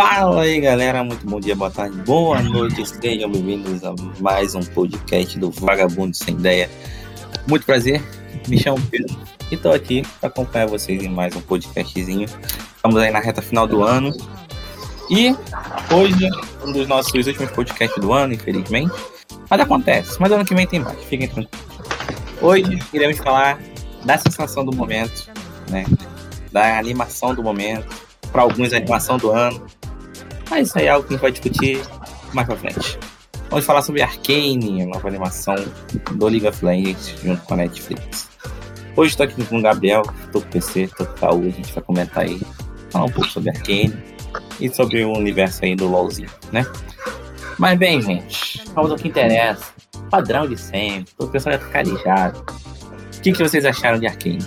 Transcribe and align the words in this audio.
Fala 0.00 0.42
aí 0.42 0.60
galera, 0.60 1.02
muito 1.02 1.26
bom 1.26 1.40
dia, 1.40 1.56
boa 1.56 1.72
tarde, 1.72 1.96
boa 2.02 2.40
noite, 2.40 2.86
sejam 2.86 3.28
bem-vindos 3.32 3.82
a 3.82 3.92
mais 4.20 4.54
um 4.54 4.60
podcast 4.60 5.36
do 5.40 5.50
Vagabundo 5.50 6.16
Sem 6.16 6.36
Ideia. 6.36 6.70
Muito 7.48 7.66
prazer, 7.66 8.00
me 8.46 8.56
chamo 8.56 8.80
Pedro 8.92 9.18
e 9.50 9.56
estou 9.56 9.72
aqui 9.72 10.04
para 10.20 10.28
acompanhar 10.28 10.68
vocês 10.68 11.02
em 11.02 11.08
mais 11.08 11.34
um 11.34 11.40
podcastzinho. 11.40 12.28
Estamos 12.76 12.96
aí 12.96 13.10
na 13.10 13.18
reta 13.18 13.42
final 13.42 13.66
do 13.66 13.82
ano 13.82 14.16
e 15.10 15.34
hoje, 15.92 16.30
um 16.64 16.70
dos 16.70 16.86
nossos 16.86 17.12
últimos 17.12 17.50
podcasts 17.50 18.00
do 18.00 18.12
ano, 18.12 18.34
infelizmente. 18.34 18.94
Mas 19.50 19.60
acontece, 19.60 20.16
mas 20.20 20.30
ano 20.30 20.44
que 20.44 20.54
vem 20.54 20.64
tem 20.64 20.78
mais, 20.78 21.02
fiquem 21.06 21.26
tranquilos. 21.26 21.66
Hoje 22.40 22.78
iremos 22.92 23.18
falar 23.18 23.58
da 24.04 24.16
sensação 24.16 24.64
do 24.64 24.72
momento, 24.72 25.28
né? 25.68 25.84
Da 26.52 26.78
animação 26.78 27.34
do 27.34 27.42
momento, 27.42 28.06
para 28.30 28.42
alguns 28.42 28.72
a 28.72 28.76
animação 28.76 29.18
do 29.18 29.32
ano. 29.32 29.66
Mas 30.50 30.68
isso 30.68 30.78
aí 30.78 30.86
é 30.86 30.90
algo 30.90 31.06
que 31.06 31.14
a 31.14 31.16
gente 31.16 31.22
vai 31.22 31.32
discutir 31.32 31.80
mais 32.32 32.46
pra 32.46 32.56
frente. 32.56 32.98
Vamos 33.50 33.64
falar 33.64 33.82
sobre 33.82 34.02
Arcane, 34.02 34.82
a 34.82 34.86
nova 34.86 35.08
animação 35.08 35.54
do 36.12 36.26
League 36.26 36.46
of 36.46 36.64
Legends 36.64 37.14
junto 37.22 37.42
com 37.42 37.54
a 37.54 37.58
Netflix. 37.58 38.28
Hoje 38.94 39.10
estou 39.10 39.24
aqui 39.24 39.44
com 39.44 39.58
o 39.58 39.62
Gabriel, 39.62 40.02
estou 40.24 40.42
com 40.42 40.48
o 40.48 40.50
PC, 40.50 40.82
estou 40.82 41.06
com 41.06 41.12
o 41.12 41.16
Caú, 41.16 41.40
a 41.40 41.50
gente 41.50 41.72
vai 41.72 41.82
comentar 41.82 42.24
aí, 42.24 42.40
falar 42.90 43.04
um 43.04 43.10
pouco 43.10 43.30
sobre 43.30 43.50
Arcane 43.50 43.96
e 44.60 44.68
sobre 44.68 45.04
o 45.04 45.12
universo 45.12 45.64
aí 45.64 45.74
do 45.74 45.86
LoLzinho, 45.86 46.28
né? 46.52 46.66
Mas 47.58 47.78
bem, 47.78 48.02
gente, 48.02 48.62
vamos 48.74 48.90
ao 48.90 48.96
que 48.96 49.08
interessa. 49.08 49.72
Padrão 50.10 50.46
de 50.46 50.56
sempre, 50.56 51.12
todo 51.16 51.28
o 51.28 51.32
pessoal 51.32 51.54
já 51.54 51.58
tá 51.58 51.68
carijado. 51.68 52.44
O 53.16 53.20
que, 53.20 53.32
que 53.32 53.42
vocês 53.42 53.64
acharam 53.64 53.98
de 53.98 54.06
Arcane? 54.06 54.46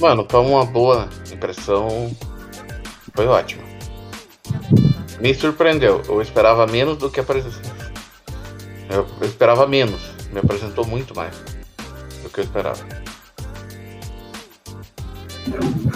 Mano, 0.00 0.26
foi 0.28 0.40
uma 0.40 0.64
boa 0.64 1.08
impressão. 1.32 2.10
Foi 3.14 3.26
ótimo. 3.26 3.67
Me 5.20 5.34
surpreendeu. 5.34 6.02
Eu 6.08 6.22
esperava 6.22 6.66
menos 6.66 6.96
do 6.96 7.10
que 7.10 7.20
apresentou. 7.20 7.72
Eu, 8.90 9.06
esperava 9.22 9.66
menos. 9.66 10.00
Me 10.32 10.40
apresentou 10.40 10.86
muito 10.86 11.14
mais 11.16 11.34
do 12.22 12.30
que 12.30 12.40
eu 12.40 12.44
esperava. 12.44 12.84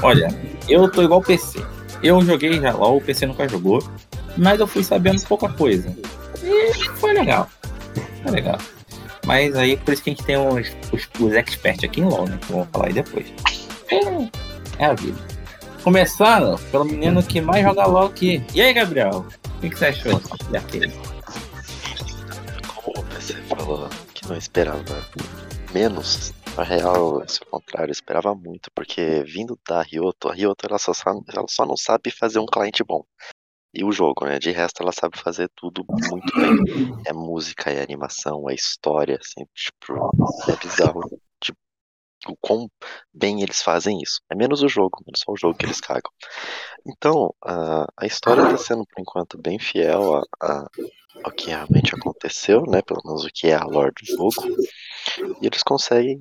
Olha, 0.02 0.28
eu 0.68 0.90
tô 0.90 1.02
igual 1.02 1.22
PC. 1.22 1.64
Eu 2.02 2.20
joguei 2.22 2.60
já 2.60 2.72
lá, 2.72 2.88
o 2.88 3.00
PC 3.00 3.26
nunca 3.26 3.48
jogou, 3.48 3.82
mas 4.36 4.58
eu 4.58 4.66
fui 4.66 4.82
sabendo 4.82 5.22
pouca 5.26 5.48
coisa. 5.48 5.94
E 6.42 6.74
foi 6.96 7.12
legal. 7.12 7.48
Foi 8.22 8.32
legal. 8.32 8.58
Mas 9.24 9.54
aí, 9.54 9.76
por 9.76 9.94
isso 9.94 10.02
que 10.02 10.10
a 10.10 10.12
gente 10.12 10.24
tem 10.24 10.36
os, 10.36 10.72
os, 10.92 11.08
os 11.20 11.32
experts 11.32 11.84
aqui 11.84 12.00
em 12.00 12.04
LoL, 12.04 12.26
né? 12.26 12.38
Que 12.44 12.52
eu 12.52 12.56
vou 12.56 12.68
falar 12.72 12.86
aí 12.86 12.92
depois. 12.92 13.26
É, 13.88 14.82
é 14.82 14.86
a 14.86 14.94
vida. 14.94 15.31
Começando 15.82 16.58
pelo 16.70 16.84
menino 16.84 17.22
que 17.22 17.40
mais 17.40 17.64
joga 17.64 17.86
LoL 17.86 18.06
aqui. 18.06 18.40
E 18.54 18.60
aí, 18.62 18.72
Gabriel? 18.72 19.26
O 19.56 19.60
que, 19.60 19.70
que 19.70 19.78
você 19.78 19.86
achou? 19.86 20.20
Como 22.76 23.04
você 23.08 23.34
falou 23.42 23.88
que 24.14 24.28
não 24.28 24.36
esperava 24.36 24.82
menos, 25.74 26.32
na 26.56 26.62
real, 26.62 27.22
é 27.22 27.24
o 27.24 27.50
contrário, 27.50 27.90
eu 27.90 27.92
esperava 27.92 28.34
muito, 28.34 28.70
porque 28.74 29.24
vindo 29.24 29.58
da 29.68 29.82
Ryoto, 29.82 30.28
a 30.28 30.34
Ryoto 30.34 30.66
ela 30.68 30.78
só, 30.78 30.92
ela 31.04 31.46
só 31.48 31.66
não 31.66 31.76
sabe 31.76 32.10
fazer 32.10 32.38
um 32.38 32.46
cliente 32.46 32.84
bom. 32.84 33.04
E 33.74 33.82
o 33.82 33.90
jogo, 33.90 34.26
né? 34.26 34.38
De 34.38 34.50
resto, 34.50 34.82
ela 34.82 34.92
sabe 34.92 35.18
fazer 35.18 35.50
tudo 35.56 35.84
muito 35.88 36.32
bem. 36.38 36.94
É 37.06 37.12
música, 37.12 37.70
é 37.70 37.82
animação, 37.82 38.48
é 38.48 38.54
história, 38.54 39.18
assim, 39.18 39.46
tipo, 39.54 39.94
é 40.48 40.56
bizarro. 40.56 41.00
O 42.28 42.36
quão 42.40 42.70
bem 43.12 43.42
eles 43.42 43.62
fazem 43.62 44.00
isso. 44.00 44.20
É 44.30 44.34
menos 44.34 44.62
o 44.62 44.68
jogo, 44.68 45.02
menos 45.06 45.20
só 45.24 45.32
o 45.32 45.36
jogo 45.36 45.56
que 45.56 45.66
eles 45.66 45.80
cagam. 45.82 46.10
Então, 46.86 47.34
a, 47.44 47.86
a 47.96 48.06
história 48.06 48.48
tá 48.48 48.56
sendo, 48.56 48.84
por 48.86 49.00
enquanto, 49.00 49.40
bem 49.40 49.58
fiel 49.58 50.16
a, 50.16 50.22
a, 50.40 50.70
ao 51.24 51.32
que 51.32 51.50
realmente 51.50 51.94
aconteceu, 51.94 52.62
né? 52.66 52.82
Pelo 52.82 53.02
menos 53.04 53.24
o 53.24 53.30
que 53.32 53.48
é 53.48 53.54
a 53.54 53.64
lore 53.64 53.92
do 53.92 54.06
jogo. 54.06 54.56
E 55.40 55.46
eles 55.46 55.62
conseguem 55.62 56.18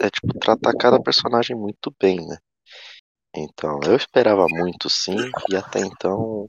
é, 0.00 0.10
tipo, 0.10 0.38
tratar 0.38 0.72
cada 0.74 1.00
personagem 1.00 1.56
muito 1.56 1.94
bem, 2.00 2.16
né? 2.16 2.38
Então, 3.36 3.80
eu 3.84 3.94
esperava 3.94 4.46
muito 4.48 4.88
sim, 4.88 5.16
e 5.50 5.56
até 5.56 5.80
então 5.80 6.48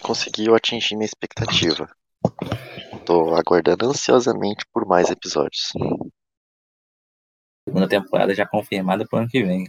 conseguiu 0.00 0.54
atingir 0.54 0.94
minha 0.96 1.06
expectativa. 1.06 1.88
Tô 3.04 3.34
aguardando 3.34 3.86
ansiosamente 3.86 4.64
por 4.72 4.86
mais 4.86 5.10
episódios. 5.10 5.72
Segunda 7.66 7.88
temporada 7.88 8.34
já 8.34 8.46
confirmada 8.46 9.06
pro 9.06 9.18
ano 9.18 9.28
que 9.28 9.42
vem. 9.42 9.68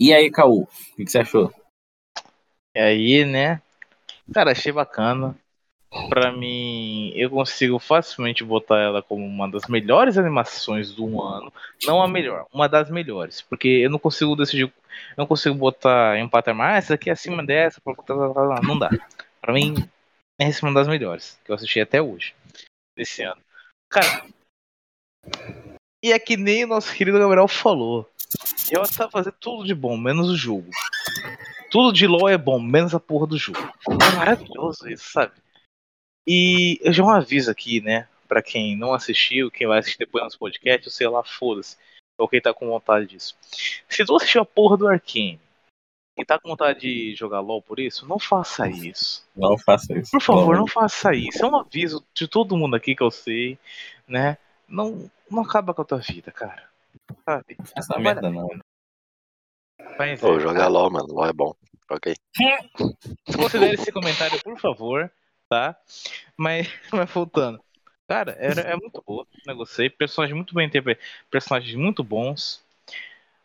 E 0.00 0.12
aí, 0.12 0.30
Caú, 0.30 0.62
o 0.62 0.96
que, 0.96 1.06
você 1.10 1.18
achou? 1.18 1.52
E 2.74 2.78
aí, 2.78 3.24
né? 3.24 3.60
Cara, 4.32 4.52
achei 4.52 4.70
bacana. 4.70 5.36
Pra 6.08 6.30
mim, 6.30 7.12
eu 7.16 7.30
consigo 7.30 7.78
facilmente 7.78 8.44
botar 8.44 8.78
ela 8.78 9.02
como 9.02 9.24
uma 9.24 9.50
das 9.50 9.66
melhores 9.66 10.18
animações 10.18 10.92
do 10.92 11.20
ano. 11.20 11.52
Não 11.84 12.02
a 12.02 12.06
melhor, 12.06 12.46
uma 12.52 12.68
das 12.68 12.90
melhores. 12.90 13.40
Porque 13.40 13.68
eu 13.68 13.90
não 13.90 13.98
consigo 13.98 14.36
decidir, 14.36 14.64
eu 14.64 14.72
não 15.16 15.26
consigo 15.26 15.54
botar 15.56 16.16
em 16.16 16.22
um 16.22 16.28
patamar, 16.28 16.76
essa 16.76 16.94
aqui 16.94 17.08
é 17.08 17.14
acima 17.14 17.44
dessa, 17.44 17.80
não 18.62 18.78
dá. 18.78 18.90
Pra 19.40 19.52
mim, 19.52 19.74
é 20.38 20.50
uma 20.62 20.74
das 20.74 20.86
melhores 20.86 21.40
que 21.44 21.50
eu 21.50 21.54
assisti 21.54 21.80
até 21.80 22.00
hoje, 22.02 22.34
desse 22.94 23.22
ano. 23.22 23.40
Cara, 23.88 24.26
e 26.02 26.12
é 26.12 26.18
que 26.18 26.36
nem 26.36 26.64
o 26.64 26.68
nosso 26.68 26.94
querido 26.94 27.18
Gabriel 27.18 27.48
falou. 27.48 28.08
Eu 28.70 28.82
tá 28.82 29.08
fazendo 29.10 29.34
tudo 29.40 29.64
de 29.64 29.74
bom, 29.74 29.96
menos 29.96 30.28
o 30.28 30.36
jogo. 30.36 30.70
Tudo 31.70 31.92
de 31.92 32.06
LoL 32.06 32.28
é 32.28 32.38
bom, 32.38 32.60
menos 32.60 32.94
a 32.94 33.00
porra 33.00 33.26
do 33.26 33.38
jogo. 33.38 33.58
É 33.88 34.16
maravilhoso 34.16 34.88
isso, 34.88 35.10
sabe? 35.10 35.32
E 36.26 36.78
eu 36.82 36.92
já 36.92 37.02
um 37.02 37.10
aviso 37.10 37.50
aqui, 37.50 37.80
né? 37.80 38.06
Pra 38.26 38.42
quem 38.42 38.76
não 38.76 38.92
assistiu, 38.92 39.50
quem 39.50 39.66
vai 39.66 39.78
assistir 39.78 39.98
depois 39.98 40.24
nos 40.24 40.36
podcasts, 40.36 40.94
sei 40.94 41.08
lá, 41.08 41.24
foda-se. 41.24 41.76
Ou 42.18 42.28
quem 42.28 42.40
tá 42.40 42.52
com 42.52 42.68
vontade 42.68 43.06
disso. 43.06 43.36
Se 43.88 44.04
tu 44.04 44.16
assistiu 44.16 44.42
a 44.42 44.46
porra 44.46 44.76
do 44.76 44.88
Arkane 44.88 45.40
e 46.18 46.24
tá 46.24 46.38
com 46.38 46.48
vontade 46.48 46.80
de 46.80 47.14
jogar 47.14 47.40
LOL 47.40 47.62
por 47.62 47.78
isso, 47.78 48.06
não 48.06 48.18
faça 48.18 48.68
isso. 48.68 49.24
Não 49.36 49.56
faça 49.56 49.96
isso. 49.96 50.10
Por 50.10 50.20
favor, 50.20 50.54
não, 50.54 50.62
não 50.62 50.66
faça 50.66 51.14
isso. 51.14 51.44
É 51.44 51.48
um 51.48 51.56
aviso 51.56 52.04
de 52.12 52.26
todo 52.26 52.56
mundo 52.56 52.74
aqui 52.76 52.94
que 52.94 53.02
eu 53.02 53.10
sei, 53.10 53.58
né? 54.06 54.36
Não, 54.68 55.08
não 55.30 55.42
acaba 55.42 55.74
com 55.74 55.82
a 55.82 55.84
tua 55.84 55.98
vida, 55.98 56.30
cara. 56.30 56.68
Sabe? 57.24 57.56
Essa 57.76 57.94
não 57.94 58.02
merda 58.02 58.30
não. 58.30 58.48
Mas, 59.98 60.20
Pô, 60.20 60.36
é, 60.36 60.40
jogar 60.40 60.68
LOL, 60.68 60.90
mano. 60.90 61.12
LOL 61.12 61.26
é 61.26 61.32
bom. 61.32 61.54
Ok. 61.90 62.14
Considere 63.34 63.74
esse 63.74 63.90
comentário, 63.90 64.42
por 64.42 64.58
favor 64.58 65.10
tá? 65.48 65.76
Mas, 66.36 66.68
mas 66.92 67.10
voltando. 67.10 67.60
Cara, 68.06 68.36
era, 68.38 68.60
é 68.62 68.76
muito 68.76 69.02
boa, 69.06 69.26
negociei. 69.46 69.90
Personagens 69.90 70.34
muito 70.34 70.54
bem 70.54 70.66
interpretados, 70.66 71.06
personagens 71.30 71.74
muito 71.74 72.04
bons. 72.04 72.64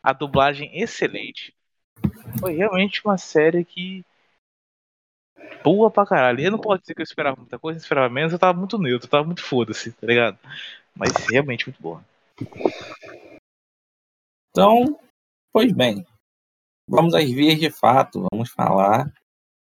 A 0.02 0.14
dublagem 0.14 0.70
excelente. 0.80 1.54
Foi 2.40 2.54
realmente 2.54 3.02
uma 3.04 3.18
série 3.18 3.64
que. 3.66 4.06
Boa 5.64 5.90
pra 5.92 6.06
caralho. 6.06 6.40
Eu 6.42 6.52
não 6.52 6.60
posso 6.60 6.82
dizer 6.82 6.94
que 6.94 7.02
eu 7.02 7.06
esperava 7.06 7.38
muita 7.38 7.60
coisa, 7.60 7.78
eu 7.78 7.82
esperava 7.82 8.10
menos, 8.10 8.32
eu 8.32 8.40
tava 8.40 8.58
muito 8.58 8.78
neutro, 8.78 9.08
eu 9.08 9.12
tava 9.12 9.26
muito 9.26 9.44
foda-se, 9.44 9.92
tá 9.92 10.08
ligado? 10.08 10.38
Mas 10.96 11.12
realmente 11.30 11.68
muito 11.68 11.82
boa. 11.82 12.04
Então, 14.50 15.00
pois 15.52 15.72
bem. 15.72 16.06
Vamos 16.88 17.14
às 17.14 17.30
vias 17.30 17.60
de 17.60 17.72
fato, 17.72 18.28
vamos 18.32 18.50
falar 18.50 19.12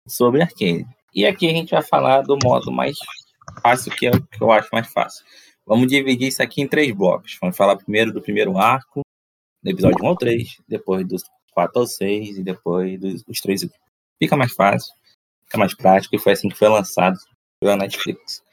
sobre 0.07 0.41
Arcane. 0.41 0.85
E 1.13 1.25
aqui 1.25 1.47
a 1.47 1.53
gente 1.53 1.71
vai 1.71 1.81
falar 1.81 2.21
do 2.21 2.37
modo 2.43 2.71
mais 2.71 2.97
fácil, 3.61 3.91
que 3.95 4.05
é 4.05 4.11
o 4.11 4.21
que 4.21 4.43
eu 4.43 4.51
acho 4.51 4.69
mais 4.71 4.91
fácil. 4.91 5.25
Vamos 5.65 5.87
dividir 5.87 6.27
isso 6.27 6.43
aqui 6.43 6.61
em 6.61 6.67
três 6.67 6.93
blocos. 6.93 7.37
Vamos 7.41 7.57
falar 7.57 7.75
primeiro 7.75 8.13
do 8.13 8.21
primeiro 8.21 8.57
arco, 8.57 9.01
do 9.63 9.69
episódio 9.69 10.03
1 10.03 10.07
ao 10.07 10.15
3, 10.15 10.61
depois 10.67 11.07
dos 11.07 11.23
4 11.51 11.79
ao 11.79 11.87
6 11.87 12.37
e 12.37 12.43
depois 12.43 12.99
dos, 12.99 13.23
dos 13.23 13.41
3 13.41 13.67
Fica 14.21 14.35
mais 14.35 14.53
fácil, 14.53 14.93
fica 15.45 15.57
mais 15.57 15.75
prático 15.75 16.15
e 16.15 16.19
foi 16.19 16.33
assim 16.33 16.49
que 16.49 16.57
foi 16.57 16.69
lançado 16.69 17.17
pela 17.59 17.75
Netflix. 17.75 18.43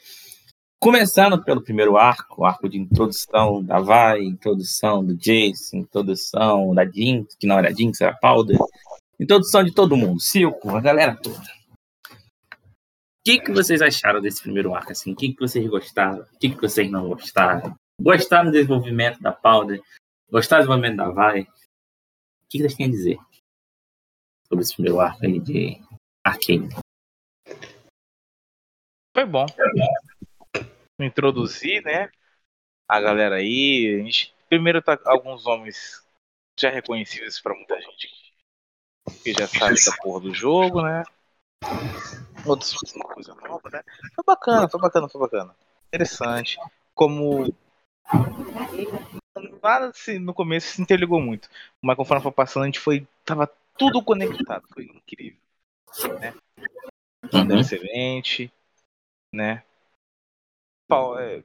Começando 0.84 1.42
pelo 1.42 1.62
primeiro 1.62 1.96
arco, 1.96 2.42
o 2.42 2.44
arco 2.44 2.68
de 2.68 2.78
introdução 2.78 3.64
da 3.64 3.80
Vai, 3.80 4.22
introdução 4.22 5.02
do 5.02 5.16
Jace, 5.16 5.74
introdução 5.74 6.74
da 6.74 6.84
Jinx, 6.84 7.34
que 7.36 7.46
não 7.46 7.58
era 7.58 7.74
Jinx, 7.74 8.02
era 8.02 8.14
Powder, 8.14 8.58
introdução 9.18 9.64
de 9.64 9.72
todo 9.72 9.96
mundo, 9.96 10.20
Silco, 10.20 10.76
a 10.76 10.80
galera 10.82 11.16
toda 11.16 11.42
que, 13.24 13.40
que 13.40 13.52
vocês 13.52 13.80
acharam 13.80 14.20
desse 14.20 14.42
primeiro 14.42 14.74
arco? 14.74 14.92
Assim? 14.92 15.12
O 15.12 15.16
que, 15.16 15.32
que 15.32 15.40
vocês 15.40 15.66
gostaram? 15.66 16.20
O 16.20 16.38
que, 16.38 16.50
que 16.50 16.60
vocês 16.60 16.90
não 16.90 17.08
gostaram? 17.08 17.74
Gostaram 17.98 18.50
do 18.50 18.52
desenvolvimento 18.52 19.20
da 19.20 19.32
Powder? 19.32 19.82
Gostaram 20.30 20.62
do 20.62 20.66
desenvolvimento 20.66 20.96
da 20.98 21.10
Vai? 21.10 21.40
O 21.40 21.46
que, 22.50 22.58
que 22.58 22.64
vocês 22.64 22.74
têm 22.74 22.86
a 22.86 22.90
dizer 22.90 23.18
sobre 24.46 24.62
esse 24.62 24.74
primeiro 24.74 25.00
arco 25.00 25.24
aí 25.24 25.40
de 25.40 25.80
Arcane? 26.22 26.68
Foi 29.14 29.24
bom. 29.24 29.46
Introduzir, 30.98 31.82
né? 31.82 32.10
A 32.88 33.00
galera 33.00 33.36
aí. 33.36 34.00
A 34.00 34.04
gente, 34.04 34.34
primeiro 34.48 34.82
tá 34.82 34.98
alguns 35.04 35.46
homens 35.46 36.06
já 36.58 36.70
reconhecidos 36.70 37.40
para 37.40 37.54
muita 37.54 37.80
gente 37.80 38.08
que 39.22 39.32
já 39.32 39.46
sabe 39.46 39.74
da 39.84 39.96
porra 40.02 40.20
do 40.20 40.34
jogo, 40.34 40.82
né? 40.82 41.02
outros, 42.46 42.74
uma 42.94 43.06
coisa 43.06 43.34
nova, 43.34 43.70
né? 43.70 43.82
Foi 44.14 44.24
bacana, 44.24 44.68
foi 44.68 44.80
bacana, 44.80 45.08
foi 45.08 45.20
bacana. 45.20 45.56
Interessante. 45.88 46.58
Como 46.94 47.54
nada 49.62 49.88
assim, 49.88 50.18
no 50.18 50.34
começo 50.34 50.74
se 50.74 50.82
interligou 50.82 51.20
muito. 51.20 51.48
Mas 51.80 51.96
conforme 51.96 52.22
foi 52.22 52.32
passando, 52.32 52.64
a 52.64 52.66
gente 52.66 52.80
foi. 52.80 53.06
Tava 53.24 53.50
tudo 53.76 54.02
conectado. 54.02 54.64
Foi 54.72 54.84
incrível. 54.84 55.38
Né? 56.20 56.34
Uhum. 57.32 57.58
Excelente. 57.58 58.52
Né? 59.32 59.62
É, 60.90 61.42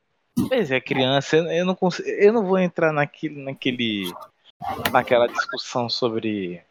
Pois 0.47 0.71
é, 0.71 0.79
criança, 0.79 1.37
eu 1.37 1.65
não 1.65 1.75
consigo, 1.75 2.07
eu 2.07 2.31
não 2.31 2.45
vou 2.45 2.57
entrar 2.57 2.93
naquele, 2.93 3.43
naquele, 3.43 4.13
naquela 4.91 5.27
discussão 5.27 5.89
sobre 5.89 6.63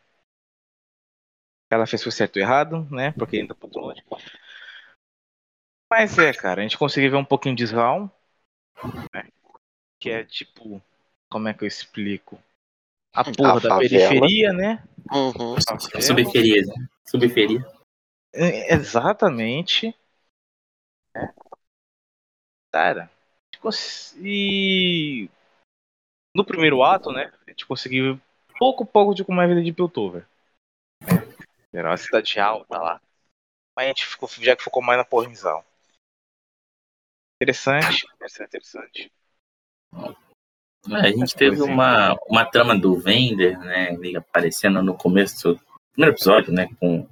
ela 1.71 1.87
fez 1.87 2.05
o 2.07 2.11
certo 2.11 2.37
ou 2.37 2.43
errado, 2.43 2.89
né? 2.91 3.13
Porque 3.13 3.37
ainda 3.37 3.55
tá 3.55 3.61
pouco 3.61 3.79
longe. 3.79 4.03
Mas 5.91 6.19
é, 6.19 6.33
cara, 6.33 6.61
a 6.61 6.63
gente 6.63 6.79
conseguiu 6.79 7.11
ver 7.11 7.17
um 7.17 7.25
pouquinho 7.25 7.55
de 7.55 7.65
Sval, 7.65 8.11
né? 9.15 9.29
que 10.01 10.11
é 10.11 10.25
tipo, 10.25 10.83
como 11.31 11.49
é 11.49 11.55
que 11.55 11.65
eu 11.65 11.69
explico? 11.69 12.39
A 13.13 13.25
porra 13.25 13.51
a 13.51 13.55
da 13.55 13.61
favela. 13.61 13.81
periferia, 13.81 14.53
né? 14.53 14.85
Uhum. 15.11 15.57
Subferia, 16.01 16.63
né? 16.63 16.89
Subferia. 17.05 17.67
É, 18.33 18.75
exatamente. 18.75 19.95
Cara, 22.73 23.11
e 24.21 25.29
no 26.35 26.45
primeiro 26.45 26.83
ato, 26.83 27.11
né, 27.11 27.33
a 27.47 27.51
gente 27.51 27.67
conseguiu 27.67 28.21
pouco 28.59 28.85
pouco 28.85 29.15
de 29.15 29.25
como 29.25 29.41
é 29.41 29.45
a 29.45 29.49
vida 29.49 29.63
de 29.63 29.73
Piltover. 29.73 30.27
Era 31.73 31.91
uma 31.91 31.97
cidade 31.97 32.39
alta 32.39 32.79
lá. 32.79 33.01
Mas 33.77 33.87
a 33.87 33.89
gente 33.89 34.07
ficou, 34.07 34.29
já 34.29 34.57
que 34.57 34.63
focou 34.63 34.83
mais 34.83 34.99
na 34.99 35.05
porrinzal. 35.05 35.65
Interessante, 37.41 38.05
interessante. 38.41 39.13
É, 40.91 41.07
a 41.07 41.11
gente 41.11 41.37
teve 41.37 41.63
uma, 41.63 42.15
uma 42.27 42.45
trama 42.45 42.77
do 42.77 42.99
Vender, 42.99 43.59
né, 43.59 43.91
aparecendo 44.17 44.83
no 44.83 44.97
começo 44.97 45.55
do 45.55 45.61
primeiro 45.93 46.17
episódio, 46.17 46.53
né, 46.53 46.69
com 46.81 47.09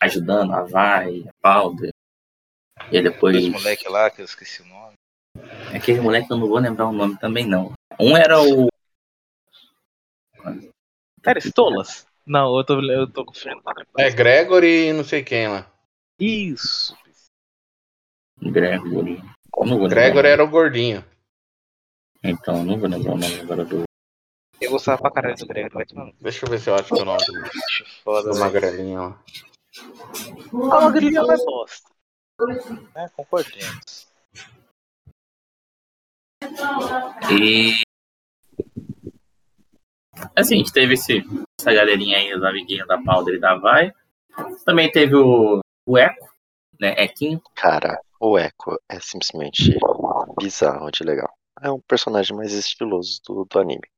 ajudando 0.00 0.54
a 0.54 0.62
Vai, 0.62 1.24
a 1.28 1.32
Powder. 1.42 1.92
E 2.90 3.02
depois. 3.02 3.36
Os 3.36 3.48
moleque 3.48 3.88
lá, 3.88 4.10
que 4.10 4.20
eu 4.20 4.24
esqueci 4.24 4.62
o 4.62 4.66
nome. 4.66 4.94
Aquele 5.74 6.00
moleque 6.00 6.30
eu 6.30 6.36
não 6.36 6.48
vou 6.48 6.58
lembrar 6.58 6.86
o 6.86 6.92
nome 6.92 7.18
também, 7.18 7.46
não. 7.46 7.72
Um 7.98 8.16
era 8.16 8.40
o. 8.40 8.68
Era 11.24 11.38
Stolas? 11.38 12.06
Não, 12.26 12.56
eu 12.56 12.64
tô, 12.64 12.80
eu 12.80 13.06
tô 13.10 13.24
confiando. 13.24 13.62
É 13.98 14.10
Gregory 14.10 14.88
e 14.88 14.92
não 14.92 15.04
sei 15.04 15.22
quem 15.22 15.48
lá. 15.48 15.70
Isso. 16.18 16.96
Gregory. 18.40 19.22
Gregory 19.88 20.28
era 20.28 20.44
o 20.44 20.48
gordinho. 20.48 21.04
Então, 22.22 22.64
não 22.64 22.78
vou 22.78 22.88
lembrar 22.88 23.12
o 23.12 23.18
nome 23.18 23.40
agora 23.40 23.64
do. 23.64 23.84
Eu 24.60 24.70
gostava 24.70 25.00
pra 25.00 25.10
caralho 25.10 25.36
do 25.36 25.46
Gregory. 25.46 25.86
Deixa 26.20 26.44
eu 26.44 26.50
ver 26.50 26.58
se 26.58 26.70
eu 26.70 26.74
acho 26.74 26.94
que 26.94 26.98
é 26.98 27.02
o 27.02 27.04
nome 27.04 27.24
do, 27.24 27.42
bicho 27.42 27.84
foda, 28.02 28.30
do 28.30 28.38
magrelinho, 28.38 29.00
ó. 29.00 30.76
A 30.76 30.80
magrelinha 30.80 31.20
é 31.20 31.36
bosta. 31.44 31.95
É, 32.94 33.08
concordemos. 33.16 34.06
E. 37.30 37.80
Assim, 40.34 40.54
a 40.54 40.58
gente 40.58 40.72
teve 40.72 40.94
esse, 40.94 41.24
essa 41.58 41.72
galerinha 41.72 42.18
aí, 42.18 42.34
os 42.34 42.42
amiguinhos 42.42 42.86
da 42.86 42.98
Powder 43.02 43.34
e 43.34 43.40
da 43.40 43.56
Vai. 43.56 43.92
Também 44.64 44.90
teve 44.90 45.14
o, 45.16 45.60
o 45.86 45.98
Echo, 45.98 46.26
né? 46.78 46.94
Equinho. 46.98 47.40
Cara, 47.54 47.98
o 48.20 48.38
Echo 48.38 48.78
é 48.88 49.00
simplesmente 49.00 49.78
bizarro 50.38 50.90
de 50.90 51.04
legal. 51.04 51.32
É 51.62 51.70
um 51.70 51.80
personagem 51.80 52.36
mais 52.36 52.52
estiloso 52.52 53.20
do, 53.26 53.46
do 53.50 53.58
anime. 53.58 53.88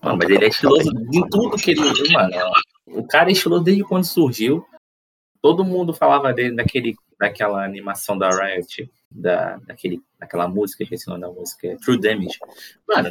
Não, 0.00 0.16
mas 0.16 0.30
ele 0.30 0.44
é 0.44 0.48
estiloso 0.48 0.88
em 1.12 1.28
tudo 1.28 1.56
que 1.56 1.72
ele. 1.72 1.80
Mano, 2.12 2.52
o 2.86 3.06
cara 3.06 3.28
é 3.28 3.32
estiloso 3.32 3.64
desde 3.64 3.84
quando 3.84 4.04
surgiu. 4.04 4.64
Todo 5.42 5.64
mundo 5.64 5.92
falava 5.92 6.32
dele 6.32 6.54
naquele, 6.54 6.94
naquela 7.20 7.64
animação 7.64 8.16
da 8.16 8.30
Riot 8.30 8.90
da, 9.10 9.56
daquele, 9.58 10.00
daquela 10.18 10.48
música, 10.48 10.84
esqueci 10.84 11.08
o 11.08 11.10
nome 11.10 11.22
da 11.22 11.30
música, 11.30 11.66
é 11.66 11.76
True 11.76 12.00
Damage. 12.00 12.38
Mano, 12.88 13.10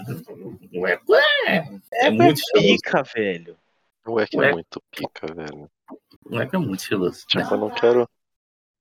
o 0.74 0.88
Echo 0.88 1.16
é, 1.16 1.57
é, 1.94 2.07
é 2.07 2.10
muito 2.10 2.42
pica, 2.54 3.04
velho. 3.04 3.57
O 4.06 4.19
Echo 4.19 4.42
é 4.42 4.54
muito 4.54 4.81
pica, 4.89 5.28
velho. 5.33 5.69
O 6.25 6.42
Echo 6.42 6.56
é 6.56 6.60
muito 6.60 6.80
estiloso. 6.80 7.25
Tipo, 7.28 7.54
eu 7.54 7.57
não 7.57 7.69
quero. 7.69 8.10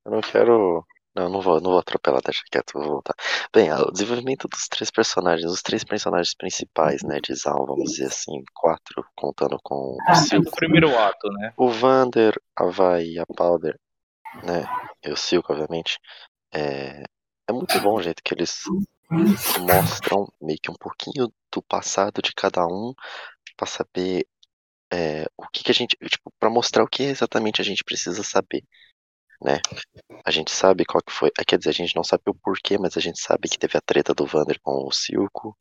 Eu 0.05 0.13
não 0.13 0.21
quero. 0.21 0.87
Não, 1.15 1.29
não 1.29 1.41
vou, 1.41 1.61
não 1.61 1.71
vou 1.73 1.81
atropelar, 1.81 2.23
deixa 2.23 2.43
quieto, 2.51 2.75
vou 2.75 2.85
voltar. 2.85 3.15
Bem, 3.53 3.73
o 3.73 3.91
desenvolvimento 3.91 4.47
dos 4.47 4.69
três 4.69 4.91
personagens, 4.91 5.51
os 5.51 5.61
três 5.61 5.83
personagens 5.83 6.35
principais, 6.35 7.03
né, 7.03 7.19
de 7.21 7.35
Zal, 7.35 7.67
vamos 7.67 7.93
dizer 7.93 8.07
assim, 8.07 8.45
quatro, 8.55 9.05
contando 9.17 9.59
com 9.63 9.97
ah, 10.07 10.13
o 10.13 10.15
Silco. 10.15 10.51
primeiro 10.53 10.97
ato, 10.97 11.29
né? 11.33 11.53
O 11.57 11.69
Vander, 11.69 12.41
a 12.55 12.67
Vai 12.67 13.05
e 13.05 13.19
a 13.19 13.27
Powder, 13.27 13.77
né, 14.45 14.65
e 15.05 15.11
o 15.11 15.17
Silco, 15.17 15.53
obviamente, 15.53 15.99
é, 16.55 17.03
é 17.49 17.53
muito 17.53 17.81
bom 17.81 17.97
o 17.97 18.03
jeito 18.03 18.23
que 18.23 18.33
eles 18.33 18.63
mostram 19.59 20.29
meio 20.41 20.59
que 20.63 20.71
um 20.71 20.77
pouquinho 20.79 21.33
do 21.53 21.63
passado 21.63 22.23
de 22.23 22.33
cada 22.33 22.65
um 22.67 22.95
para 23.57 23.67
saber 23.67 24.25
é, 24.93 25.27
o 25.37 25.47
que, 25.49 25.65
que 25.65 25.71
a 25.71 25.75
gente, 25.75 25.97
tipo, 25.97 26.33
para 26.39 26.51
mostrar 26.51 26.83
o 26.83 26.89
que 26.89 27.03
exatamente 27.03 27.61
a 27.61 27.65
gente 27.65 27.85
precisa 27.85 28.23
saber, 28.23 28.63
né? 29.43 29.61
A 30.25 30.31
gente 30.31 30.51
sabe 30.51 30.85
qual 30.85 31.03
que 31.03 31.13
foi, 31.13 31.31
quer 31.47 31.59
dizer, 31.59 31.71
a 31.71 31.73
gente 31.75 31.97
não 31.97 32.05
sabe 32.05 32.23
o 32.27 32.35
porquê, 32.35 32.79
mas 32.79 32.97
a 32.97 33.01
gente 33.01 33.21
sabe 33.21 33.49
que 33.49 33.59
teve 33.59 33.77
a 33.77 33.81
treta 33.81 34.15
do 34.15 34.27
Vander 34.27 34.61
com 34.63 34.87
o 34.87 34.93
Silco, 34.93 35.57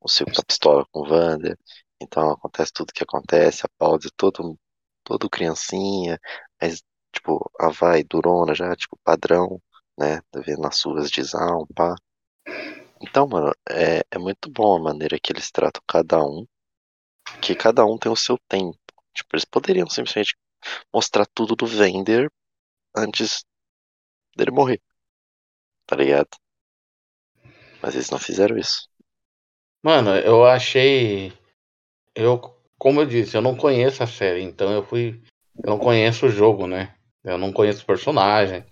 o 0.00 0.08
Silco 0.08 0.32
tá 0.32 0.42
pistola 0.46 0.84
com 0.92 1.00
o 1.00 1.08
Vander, 1.08 1.58
então 2.00 2.30
acontece 2.30 2.72
tudo 2.72 2.92
que 2.92 3.02
acontece, 3.02 3.62
a 3.64 3.68
Pause 3.78 4.10
todo, 4.16 4.58
todo 5.04 5.30
criancinha, 5.30 6.18
mas, 6.60 6.82
tipo, 7.12 7.50
a 7.60 7.68
Vai 7.70 8.04
durona 8.04 8.54
já, 8.54 8.74
tipo, 8.76 8.98
padrão, 9.04 9.60
né? 9.98 10.20
Vendo 10.44 10.62
nas 10.62 10.76
suas 10.78 11.10
de 11.10 11.22
pá. 11.74 11.94
Então, 13.00 13.26
mano, 13.26 13.52
é, 13.68 14.02
é 14.10 14.18
muito 14.18 14.50
bom 14.50 14.76
a 14.76 14.82
maneira 14.82 15.18
que 15.20 15.32
eles 15.32 15.50
tratam 15.50 15.82
cada 15.86 16.22
um. 16.22 16.46
Que 17.42 17.54
cada 17.54 17.84
um 17.84 17.98
tem 17.98 18.10
o 18.10 18.16
seu 18.16 18.38
tempo. 18.48 18.78
Tipo, 19.14 19.34
eles 19.34 19.44
poderiam 19.44 19.88
simplesmente 19.88 20.36
mostrar 20.92 21.26
tudo 21.26 21.56
do 21.56 21.66
Vender 21.66 22.30
antes 22.96 23.44
dele 24.36 24.50
morrer. 24.50 24.80
Tá 25.86 25.96
ligado? 25.96 26.30
Mas 27.82 27.94
eles 27.94 28.10
não 28.10 28.18
fizeram 28.18 28.56
isso. 28.56 28.88
Mano, 29.82 30.10
eu 30.16 30.44
achei. 30.44 31.32
Eu, 32.14 32.40
como 32.78 33.00
eu 33.00 33.06
disse, 33.06 33.36
eu 33.36 33.42
não 33.42 33.56
conheço 33.56 34.02
a 34.02 34.06
série, 34.06 34.42
então 34.42 34.72
eu 34.72 34.82
fui. 34.82 35.22
Eu 35.62 35.70
não 35.70 35.78
conheço 35.78 36.26
o 36.26 36.30
jogo, 36.30 36.66
né? 36.66 36.94
Eu 37.24 37.38
não 37.38 37.52
conheço 37.52 37.82
o 37.82 37.86
personagem. 37.86 38.64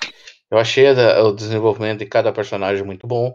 Eu 0.50 0.58
achei 0.58 0.86
o 0.90 1.32
desenvolvimento 1.32 2.00
de 2.00 2.06
cada 2.06 2.32
personagem 2.32 2.84
muito 2.84 3.06
bom. 3.06 3.34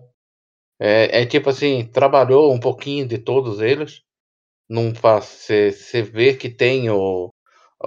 É, 0.79 1.21
é 1.21 1.25
tipo 1.25 1.49
assim, 1.49 1.85
trabalhou 1.85 2.53
um 2.53 2.59
pouquinho 2.59 3.07
de 3.07 3.17
todos 3.17 3.59
eles. 3.59 4.01
Não 4.69 4.93
você 4.93 6.01
vê 6.01 6.35
que 6.35 6.49
tem 6.49 6.89
o, 6.89 7.29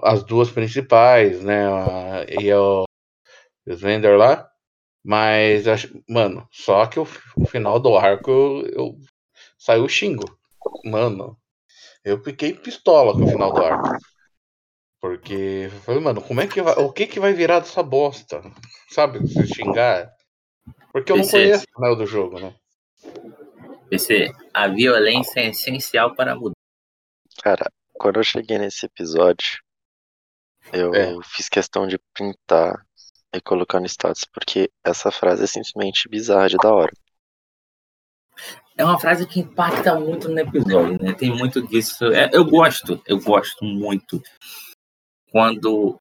as 0.02 0.24
duas 0.24 0.50
principais, 0.50 1.42
né? 1.42 1.66
A, 1.66 2.26
e 2.28 2.52
o 2.52 2.84
Slender 3.66 4.16
lá. 4.16 4.48
Mas, 5.04 5.64
mano, 6.08 6.46
só 6.50 6.86
que 6.86 7.00
o, 7.00 7.06
o 7.36 7.46
final 7.46 7.80
do 7.80 7.96
arco 7.96 8.30
eu, 8.30 8.66
eu 8.66 8.96
saiu 9.58 9.88
xingo. 9.88 10.38
Mano, 10.84 11.36
eu 12.04 12.22
fiquei 12.22 12.54
pistola 12.54 13.12
com 13.12 13.24
o 13.24 13.28
final 13.28 13.52
do 13.52 13.62
arco. 13.62 13.96
Porque 15.00 15.68
eu 15.72 15.80
falei, 15.80 16.00
mano, 16.00 16.22
como 16.22 16.40
é 16.40 16.46
que 16.46 16.62
vai. 16.62 16.74
O 16.74 16.92
que 16.92 17.08
que 17.08 17.18
vai 17.18 17.32
virar 17.32 17.58
dessa 17.58 17.82
bosta? 17.82 18.40
Sabe, 18.88 19.26
se 19.26 19.46
xingar? 19.48 20.14
Porque 20.92 21.10
eu 21.10 21.16
PC, 21.16 21.36
não 21.36 21.44
conheço 21.44 21.64
o 21.64 21.74
final 21.74 21.96
do 21.96 22.06
jogo, 22.06 22.38
né? 22.38 22.54
PC, 23.90 24.32
a 24.54 24.68
violência 24.68 25.40
é 25.40 25.48
essencial 25.48 26.14
para 26.14 26.36
mudar. 26.36 26.54
Cara, 27.42 27.68
quando 27.94 28.20
eu 28.20 28.24
cheguei 28.24 28.58
nesse 28.58 28.86
episódio, 28.86 29.60
eu 30.72 30.94
é. 30.94 31.16
fiz 31.24 31.48
questão 31.48 31.86
de 31.88 31.98
printar 32.14 32.86
e 33.32 33.40
colocar 33.40 33.80
no 33.80 33.86
status, 33.86 34.24
porque 34.24 34.70
essa 34.84 35.10
frase 35.10 35.44
é 35.44 35.46
simplesmente 35.46 36.08
bizarra 36.08 36.48
de 36.48 36.56
da 36.56 36.72
hora. 36.72 36.92
É 38.76 38.84
uma 38.84 38.98
frase 38.98 39.26
que 39.26 39.40
impacta 39.40 39.98
muito 39.98 40.28
no 40.28 40.38
episódio, 40.38 40.98
né? 41.02 41.12
Tem 41.12 41.30
muito 41.30 41.66
disso. 41.66 42.06
É, 42.06 42.30
eu 42.32 42.44
gosto, 42.44 43.00
eu 43.06 43.20
gosto 43.20 43.64
muito 43.64 44.22
quando 45.30 45.98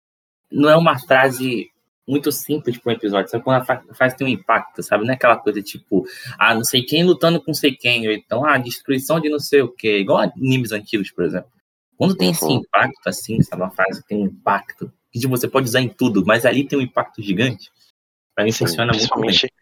não 0.51 0.69
é 0.69 0.75
uma 0.75 0.99
frase 0.99 1.69
muito 2.07 2.31
simples 2.31 2.77
para 2.77 2.91
um 2.91 2.95
episódio, 2.95 3.29
sabe? 3.29 3.43
Quando 3.43 3.61
a 3.61 3.93
frase 3.93 4.17
tem 4.17 4.27
um 4.27 4.29
impacto, 4.29 4.83
sabe? 4.83 5.05
Não 5.05 5.11
é 5.11 5.15
aquela 5.15 5.37
coisa 5.37 5.61
tipo, 5.61 6.05
ah, 6.37 6.53
não 6.53 6.63
sei 6.63 6.83
quem 6.83 7.03
lutando 7.03 7.41
com 7.41 7.53
sei 7.53 7.75
quem, 7.75 8.07
ou 8.07 8.13
então, 8.13 8.45
ah, 8.45 8.57
destruição 8.57 9.19
de 9.19 9.29
não 9.29 9.39
sei 9.39 9.61
o 9.61 9.69
quê, 9.69 9.99
igual 9.99 10.19
animes 10.19 10.71
antigos, 10.71 11.11
por 11.11 11.23
exemplo. 11.23 11.49
Quando 11.97 12.15
tem 12.15 12.31
esse 12.31 12.43
uhum. 12.43 12.57
impacto, 12.57 13.07
assim, 13.07 13.41
sabe? 13.41 13.61
Uma 13.61 13.71
frase 13.71 14.01
que 14.01 14.07
tem 14.07 14.23
um 14.23 14.25
impacto, 14.25 14.91
que 15.19 15.27
você 15.27 15.47
pode 15.47 15.67
usar 15.67 15.81
em 15.81 15.89
tudo, 15.89 16.25
mas 16.25 16.45
ali 16.45 16.67
tem 16.67 16.79
um 16.79 16.81
impacto 16.81 17.21
gigante. 17.21 17.71
Pra 18.35 18.45
mim 18.45 18.51
Sim, 18.51 18.65
funciona 18.65 18.91
muito 18.91 18.99
bem. 18.99 19.07
principalmente, 19.07 19.53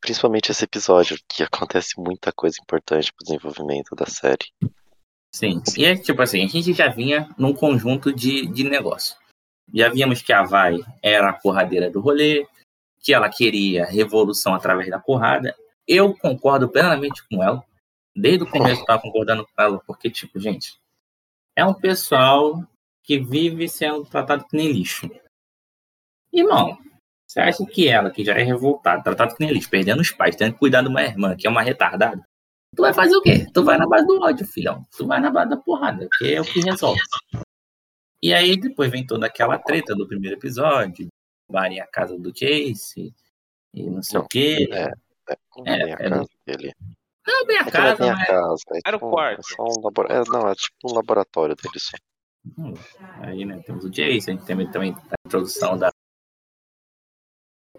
principalmente 0.00 0.50
esse 0.50 0.64
episódio, 0.64 1.18
que 1.28 1.42
acontece 1.42 1.98
muita 1.98 2.32
coisa 2.32 2.56
importante 2.60 3.12
pro 3.12 3.24
desenvolvimento 3.24 3.94
da 3.94 4.06
série. 4.06 4.46
Sim. 5.34 5.62
E 5.76 5.84
é 5.84 5.96
tipo 5.96 6.20
assim, 6.22 6.44
a 6.44 6.48
gente 6.48 6.72
já 6.72 6.88
vinha 6.88 7.28
num 7.38 7.54
conjunto 7.54 8.12
de, 8.12 8.46
de 8.46 8.64
negócio. 8.64 9.16
Já 9.72 9.88
víamos 9.88 10.22
que 10.22 10.32
a 10.32 10.42
Vai 10.42 10.78
era 11.02 11.30
a 11.30 11.34
porradeira 11.34 11.90
do 11.90 12.00
rolê, 12.00 12.46
que 13.02 13.12
ela 13.12 13.28
queria 13.28 13.84
revolução 13.84 14.54
através 14.54 14.88
da 14.90 14.98
porrada. 14.98 15.54
Eu 15.86 16.14
concordo 16.16 16.68
plenamente 16.68 17.22
com 17.28 17.42
ela. 17.42 17.62
Desde 18.16 18.44
o 18.44 18.50
começo 18.50 18.82
eu 18.82 18.86
tava 18.86 19.02
concordando 19.02 19.46
com 19.46 19.62
ela, 19.62 19.78
porque, 19.86 20.10
tipo, 20.10 20.40
gente, 20.40 20.78
é 21.54 21.64
um 21.64 21.74
pessoal 21.74 22.66
que 23.08 23.18
vive 23.18 23.66
sendo 23.66 24.04
tratado 24.04 24.44
que 24.46 24.54
nem 24.54 24.70
lixo. 24.70 25.10
Irmão, 26.30 26.76
você 27.26 27.40
acha 27.40 27.64
que 27.64 27.88
ela, 27.88 28.10
que 28.10 28.22
já 28.22 28.34
é 28.34 28.42
revoltada, 28.42 29.02
tratada 29.02 29.34
que 29.34 29.42
nem 29.42 29.50
lixo, 29.50 29.70
perdendo 29.70 30.02
os 30.02 30.10
pais, 30.10 30.36
tendo 30.36 30.52
que 30.52 30.58
cuidar 30.58 30.82
de 30.82 30.88
uma 30.88 31.02
irmã, 31.02 31.34
que 31.34 31.46
é 31.46 31.50
uma 31.50 31.62
retardada, 31.62 32.22
tu 32.76 32.82
vai 32.82 32.92
fazer 32.92 33.16
o 33.16 33.22
quê? 33.22 33.46
Tu 33.50 33.64
vai 33.64 33.78
na 33.78 33.86
base 33.88 34.06
do 34.06 34.20
ódio, 34.20 34.46
filhão. 34.46 34.84
Tu 34.94 35.06
vai 35.06 35.18
na 35.20 35.30
base 35.30 35.48
da 35.48 35.56
porrada, 35.56 36.06
que 36.18 36.34
é 36.34 36.38
o 36.38 36.44
que 36.44 36.60
resolve. 36.60 37.00
E 38.22 38.34
aí 38.34 38.60
depois 38.60 38.90
vem 38.90 39.06
toda 39.06 39.26
aquela 39.26 39.58
treta 39.58 39.94
do 39.94 40.06
primeiro 40.06 40.36
episódio, 40.36 41.08
vai 41.50 41.78
a 41.78 41.86
casa 41.86 42.18
do 42.18 42.28
Chase, 42.28 43.14
e 43.72 43.88
não 43.88 44.02
sei 44.02 44.18
Não, 44.18 44.26
o 44.26 44.28
quê. 44.28 44.68
É, 44.70 44.82
é, 44.82 45.36
É, 45.64 45.78
é 45.78 45.92
a 45.94 45.96
é- 45.98 46.10
casa 46.10 46.28
dele. 46.44 46.74
Não 47.26 47.42
é 47.42 47.46
bem 47.46 47.56
a 47.56 47.60
É 47.62 47.68
é 47.68 47.70
casa, 47.70 48.04
a 48.04 48.16
mas. 48.16 48.26
casa. 48.26 48.62
É 48.72 48.80
Era 48.86 48.96
o 48.96 49.00
tipo, 49.00 49.10
quarto. 49.10 49.40
É 49.40 49.54
só 49.56 49.62
um 49.62 49.82
labora... 49.82 50.12
é, 50.12 50.22
não, 50.28 50.48
é 50.48 50.54
tipo 50.54 50.90
um 50.90 50.94
laboratório 50.94 51.56
dele 51.56 51.78
só. 51.78 51.96
Hum, 52.56 52.74
Aí, 53.20 53.44
né, 53.44 53.60
temos 53.64 53.84
o 53.84 53.90
Jason, 53.90 54.30
a 54.30 54.34
gente 54.34 54.44
tem 54.46 54.70
também 54.70 54.94
a 54.94 55.14
introdução 55.26 55.76
da. 55.76 55.90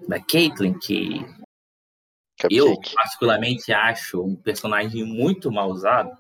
Da 0.08 0.20
Caitlyn, 0.20 0.78
que 0.80 1.20
eu 2.50 2.68
Cupcake. 2.68 2.96
particularmente 2.96 3.72
acho 3.74 4.24
um 4.24 4.36
personagem 4.36 5.04
muito 5.04 5.52
mal 5.52 5.70
usado. 5.70 6.18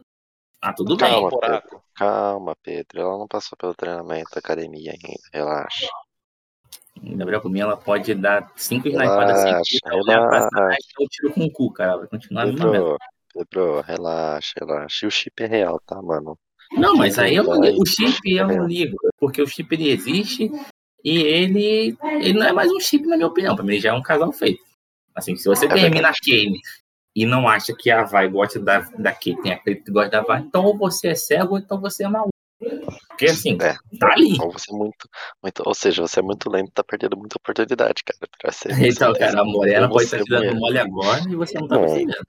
Ah, 0.61 0.73
tudo 0.73 0.97
bem. 0.97 1.09
Calma, 1.09 1.29
buraco. 1.29 1.67
Pedro. 1.69 1.83
Calma, 1.95 2.55
Pedro. 2.61 3.01
Ela 3.01 3.17
não 3.17 3.27
passou 3.27 3.57
pelo 3.57 3.73
treinamento 3.73 4.29
da 4.33 4.39
academia 4.39 4.91
ainda. 4.91 5.21
Relaxa. 5.33 5.87
Gabriel, 7.01 7.41
por 7.41 7.49
mim, 7.49 7.61
ela 7.61 7.77
pode 7.77 8.13
dar 8.13 8.51
cinco 8.57 8.89
snipadas 8.89 9.41
Relaxa, 9.43 9.63
seguidas, 9.63 9.93
olhar 9.93 10.19
pra 10.27 10.37
relaxa. 10.37 10.49
trás 10.49 10.77
e 10.77 10.93
dar 10.99 11.05
o 11.05 11.07
tiro 11.07 11.33
com 11.33 11.45
o 11.45 11.51
cu, 11.51 11.71
cara. 11.71 11.97
Vai 11.97 12.07
continuar. 12.07 12.45
Pedro, 12.47 12.97
Pedro, 13.33 13.81
relaxa, 13.81 14.53
relaxa. 14.59 15.05
E 15.05 15.07
o 15.07 15.11
chip 15.11 15.41
é 15.41 15.47
real, 15.47 15.79
tá, 15.85 16.01
mano? 16.01 16.37
Não, 16.73 16.95
mas 16.95 17.17
aí 17.17 17.35
eu 17.35 17.43
não 17.43 17.59
Vai, 17.59 17.69
ligo. 17.71 17.81
O 17.81 17.85
chip 17.85 18.19
eu 18.31 18.47
não 18.47 18.67
ligo. 18.67 18.97
Porque 19.17 19.41
o 19.41 19.47
chip 19.47 19.73
ele 19.73 19.89
existe 19.89 20.51
e 21.03 21.17
ele, 21.17 21.97
ele 22.21 22.33
não 22.33 22.45
é 22.47 22.51
mais 22.53 22.71
um 22.71 22.79
chip, 22.79 23.05
na 23.07 23.15
minha 23.15 23.27
opinião. 23.27 23.55
Pra 23.55 23.63
mim, 23.63 23.73
ele 23.73 23.81
já 23.81 23.89
é 23.89 23.93
um 23.93 24.01
casal 24.01 24.31
feito. 24.31 24.61
Assim, 25.15 25.35
se 25.35 25.45
você 25.47 25.65
É 25.65 25.69
termina 25.69 26.09
a 26.09 26.13
Kane 26.13 26.59
e 27.15 27.25
não 27.25 27.47
acha 27.47 27.73
que 27.77 27.89
a 27.89 28.03
Vai 28.03 28.29
gosta 28.29 28.59
da, 28.59 28.79
da 28.97 29.11
Kane, 29.11 29.41
tem 29.41 29.51
aquele 29.53 29.77
que 29.77 29.91
gosta 29.91 30.09
da 30.11 30.21
Vai, 30.21 30.41
então 30.41 30.63
ou 30.65 30.77
você 30.77 31.09
é 31.09 31.15
cego 31.15 31.53
ou 31.53 31.59
então 31.59 31.79
você 31.81 32.03
é 32.05 32.07
maluco. 32.07 32.29
Porque 33.09 33.25
assim, 33.25 33.57
É. 33.61 33.73
tá 33.99 34.11
ali. 34.13 34.37
Ou 34.39 34.51
você 34.51 34.71
é 34.71 34.75
muito, 34.77 35.09
muito. 35.41 35.63
Ou 35.65 35.73
seja, 35.73 36.01
você 36.01 36.19
é 36.19 36.23
muito 36.23 36.49
lento, 36.49 36.71
tá 36.71 36.83
perdendo 36.83 37.17
muita 37.17 37.37
oportunidade, 37.37 38.03
cara. 38.03 38.19
Pra 38.39 38.51
ser, 38.51 38.69
Então, 39.09 39.13
cara, 39.13 39.41
a 39.41 39.45
Morena 39.45 39.89
pode 39.89 40.03
estar 40.05 40.17
é 40.17 40.23
te 40.23 40.29
dando 40.29 40.55
mole 40.59 40.77
agora 40.77 41.21
e 41.29 41.35
você 41.35 41.57
não 41.59 41.67
tá 41.67 41.75
É. 41.77 41.79
percebendo. 41.79 42.25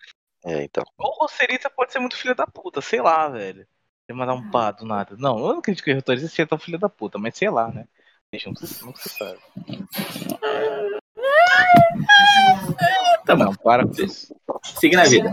É, 0.46 0.62
então. 0.64 0.84
Ou 0.98 1.10
o 1.10 1.26
roteirista 1.26 1.68
pode 1.68 1.92
ser 1.92 1.98
muito 1.98 2.16
filho 2.16 2.34
da 2.34 2.46
puta, 2.46 2.80
sei 2.80 3.00
lá, 3.02 3.28
velho. 3.28 3.66
Mandar 4.12 4.34
um 4.34 4.50
pá 4.50 4.70
do 4.70 4.84
nada. 4.84 5.16
Não, 5.18 5.38
eu 5.38 5.48
não 5.48 5.58
acredito 5.58 5.84
que 5.84 5.92
o 5.92 5.94
roteirista 5.94 6.28
seja 6.28 6.46
tão 6.46 6.58
filho 6.58 6.78
da 6.78 6.88
puta, 6.88 7.18
mas 7.18 7.36
sei 7.36 7.50
lá, 7.50 7.70
né? 7.70 7.86
Deixa 8.32 8.48
nunca 8.48 8.66
se 8.66 9.08
sabe. 9.08 9.38
Tá 13.24 13.36
bom. 13.36 13.44
Não, 13.44 13.54
para 13.54 13.86
com 13.86 14.02
isso. 14.02 14.34
Seguindo 14.62 15.00
a 15.00 15.04
vida. 15.04 15.32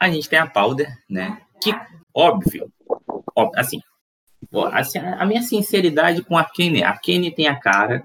A 0.00 0.10
gente 0.10 0.28
tem 0.28 0.38
a 0.38 0.46
Powder, 0.46 0.88
né? 1.08 1.40
Que, 1.62 1.72
óbvio, 2.14 2.70
óbvio 3.34 3.60
assim, 3.60 3.80
assim, 4.72 4.98
a 4.98 5.24
minha 5.24 5.42
sinceridade 5.42 6.22
com 6.22 6.36
a 6.36 6.44
Kenny. 6.44 6.82
A 6.82 6.96
Kenny 6.98 7.34
tem 7.34 7.48
a 7.48 7.58
cara 7.58 8.02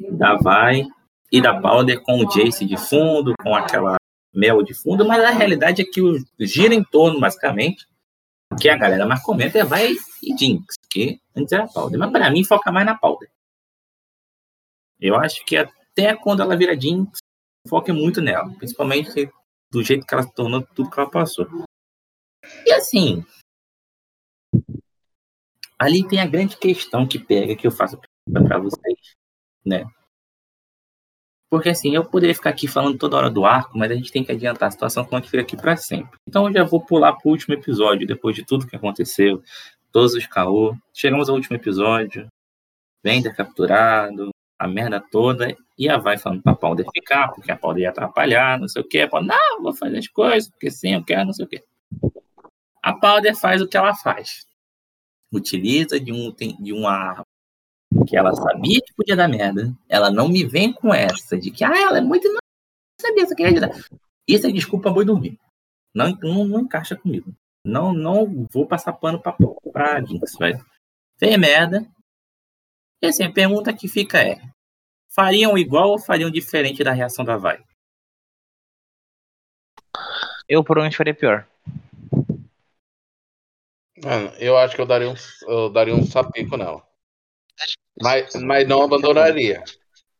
da 0.00 0.36
Vai 0.36 0.84
e 1.30 1.40
da 1.40 1.60
Powder 1.60 2.00
com 2.02 2.20
o 2.20 2.26
Jace 2.26 2.64
de 2.64 2.76
fundo, 2.76 3.34
com 3.42 3.54
aquela 3.54 3.96
mel 4.34 4.62
de 4.62 4.74
fundo, 4.74 5.06
mas 5.06 5.22
a 5.22 5.30
realidade 5.30 5.82
é 5.82 5.84
que 5.84 6.00
gira 6.40 6.74
em 6.74 6.82
torno, 6.82 7.20
basicamente, 7.20 7.86
que 8.60 8.68
a 8.68 8.76
galera 8.76 9.06
mais 9.06 9.22
comenta 9.22 9.58
é 9.58 9.64
Vai 9.64 9.92
e 10.22 10.36
Jinx, 10.36 10.76
que 10.90 11.20
antes 11.34 11.52
era 11.52 11.66
Powder. 11.68 11.98
Mas 11.98 12.10
pra 12.10 12.30
mim 12.30 12.44
foca 12.44 12.70
mais 12.72 12.86
na 12.86 12.96
Powder. 12.96 13.30
Eu 15.00 15.16
acho 15.16 15.44
que 15.44 15.56
até 15.56 16.16
quando 16.16 16.42
ela 16.42 16.56
vira 16.56 16.78
Jinx, 16.78 17.18
foca 17.68 17.92
muito 17.92 18.20
nela, 18.20 18.52
principalmente 18.56 19.30
do 19.70 19.82
jeito 19.82 20.06
que 20.06 20.14
ela 20.14 20.22
se 20.22 20.32
tornou, 20.34 20.62
tudo 20.62 20.90
que 20.90 20.98
ela 20.98 21.10
passou. 21.10 21.46
E 22.64 22.72
assim, 22.72 23.24
ali 25.78 26.06
tem 26.06 26.20
a 26.20 26.26
grande 26.26 26.56
questão 26.56 27.06
que 27.06 27.18
pega, 27.18 27.56
que 27.56 27.66
eu 27.66 27.70
faço 27.70 27.98
para 28.32 28.58
vocês, 28.58 29.16
né? 29.64 29.84
Porque 31.54 31.68
assim, 31.68 31.94
eu 31.94 32.04
poderia 32.04 32.34
ficar 32.34 32.50
aqui 32.50 32.66
falando 32.66 32.98
toda 32.98 33.16
hora 33.16 33.30
do 33.30 33.44
arco, 33.44 33.78
mas 33.78 33.88
a 33.88 33.94
gente 33.94 34.10
tem 34.10 34.24
que 34.24 34.32
adiantar 34.32 34.66
a 34.66 34.72
situação, 34.72 35.04
como 35.04 35.18
a 35.18 35.20
gente 35.20 35.30
fica 35.30 35.40
aqui 35.44 35.56
para 35.56 35.76
sempre. 35.76 36.18
Então 36.28 36.48
eu 36.48 36.52
já 36.52 36.64
vou 36.64 36.80
pular 36.80 37.12
pro 37.12 37.30
último 37.30 37.54
episódio, 37.54 38.08
depois 38.08 38.34
de 38.34 38.44
tudo 38.44 38.66
que 38.66 38.74
aconteceu, 38.74 39.40
todos 39.92 40.14
os 40.14 40.26
caô. 40.26 40.76
Chegamos 40.92 41.28
ao 41.28 41.36
último 41.36 41.54
episódio, 41.54 42.26
Vender 43.04 43.32
capturado, 43.36 44.30
a 44.58 44.66
merda 44.66 45.00
toda, 45.00 45.56
e 45.78 45.88
a 45.88 45.96
vai 45.96 46.18
falando 46.18 46.42
pra 46.42 46.56
Powder 46.56 46.86
ficar, 46.92 47.28
porque 47.28 47.52
a 47.52 47.56
Powder 47.56 47.84
ia 47.84 47.90
atrapalhar, 47.90 48.58
não 48.58 48.66
sei 48.66 48.82
o 48.82 48.84
que. 48.84 48.98
A 48.98 49.08
Powder, 49.08 49.28
não, 49.28 49.62
vou 49.62 49.72
fazer 49.72 49.98
as 49.98 50.08
coisas, 50.08 50.50
porque 50.50 50.72
sim, 50.72 50.94
eu 50.94 51.04
quero, 51.04 51.26
não 51.26 51.32
sei 51.32 51.44
o 51.44 51.48
que. 51.48 51.62
A 52.82 52.92
Powder 52.94 53.36
faz 53.36 53.62
o 53.62 53.68
que 53.68 53.76
ela 53.76 53.94
faz. 53.94 54.44
Utiliza 55.32 56.00
de, 56.00 56.10
um, 56.10 56.34
de 56.34 56.72
uma 56.72 56.90
arma 56.90 57.24
que 58.06 58.16
ela 58.16 58.34
sabia 58.34 58.80
que 58.80 58.94
podia 58.94 59.16
dar 59.16 59.28
merda. 59.28 59.72
Ela 59.88 60.10
não 60.10 60.28
me 60.28 60.44
vem 60.44 60.72
com 60.72 60.92
essa 60.92 61.38
de 61.38 61.50
que, 61.50 61.64
ah, 61.64 61.76
ela 61.76 61.98
é 61.98 62.00
muito. 62.00 62.28
Não 62.28 62.38
sabia, 63.00 63.26
só 63.26 63.34
queria 63.34 63.52
ajudar. 63.52 63.70
Isso 64.26 64.46
é 64.46 64.50
desculpa 64.50 64.90
boi 64.90 65.04
dormir. 65.04 65.38
Não, 65.94 66.10
não, 66.22 66.44
não 66.44 66.60
encaixa 66.60 66.96
comigo. 66.96 67.32
Não, 67.64 67.92
não 67.92 68.46
vou 68.50 68.66
passar 68.66 68.92
pano 68.92 69.20
pra, 69.20 69.36
pra 69.72 70.02
Jinx, 70.04 70.36
vai. 70.38 70.54
Fez 71.16 71.38
merda. 71.38 71.86
E 73.02 73.06
assim, 73.06 73.24
a 73.24 73.32
pergunta 73.32 73.72
que 73.72 73.88
fica 73.88 74.18
é: 74.18 74.40
fariam 75.14 75.56
igual 75.56 75.90
ou 75.90 75.98
fariam 75.98 76.30
diferente 76.30 76.82
da 76.82 76.92
reação 76.92 77.24
da 77.24 77.36
Vai? 77.36 77.62
Eu 80.48 80.62
provavelmente 80.64 80.96
faria 80.96 81.14
pior. 81.14 81.46
Mano, 84.02 84.28
eu 84.38 84.58
acho 84.58 84.74
que 84.74 84.82
eu 84.82 84.86
daria 84.86 85.08
um, 85.08 85.14
eu 85.42 85.70
daria 85.70 85.94
um 85.94 86.04
sapico 86.04 86.56
nela. 86.56 86.82
Mas, 88.00 88.34
mas 88.34 88.66
não 88.68 88.82
abandonaria. 88.82 89.62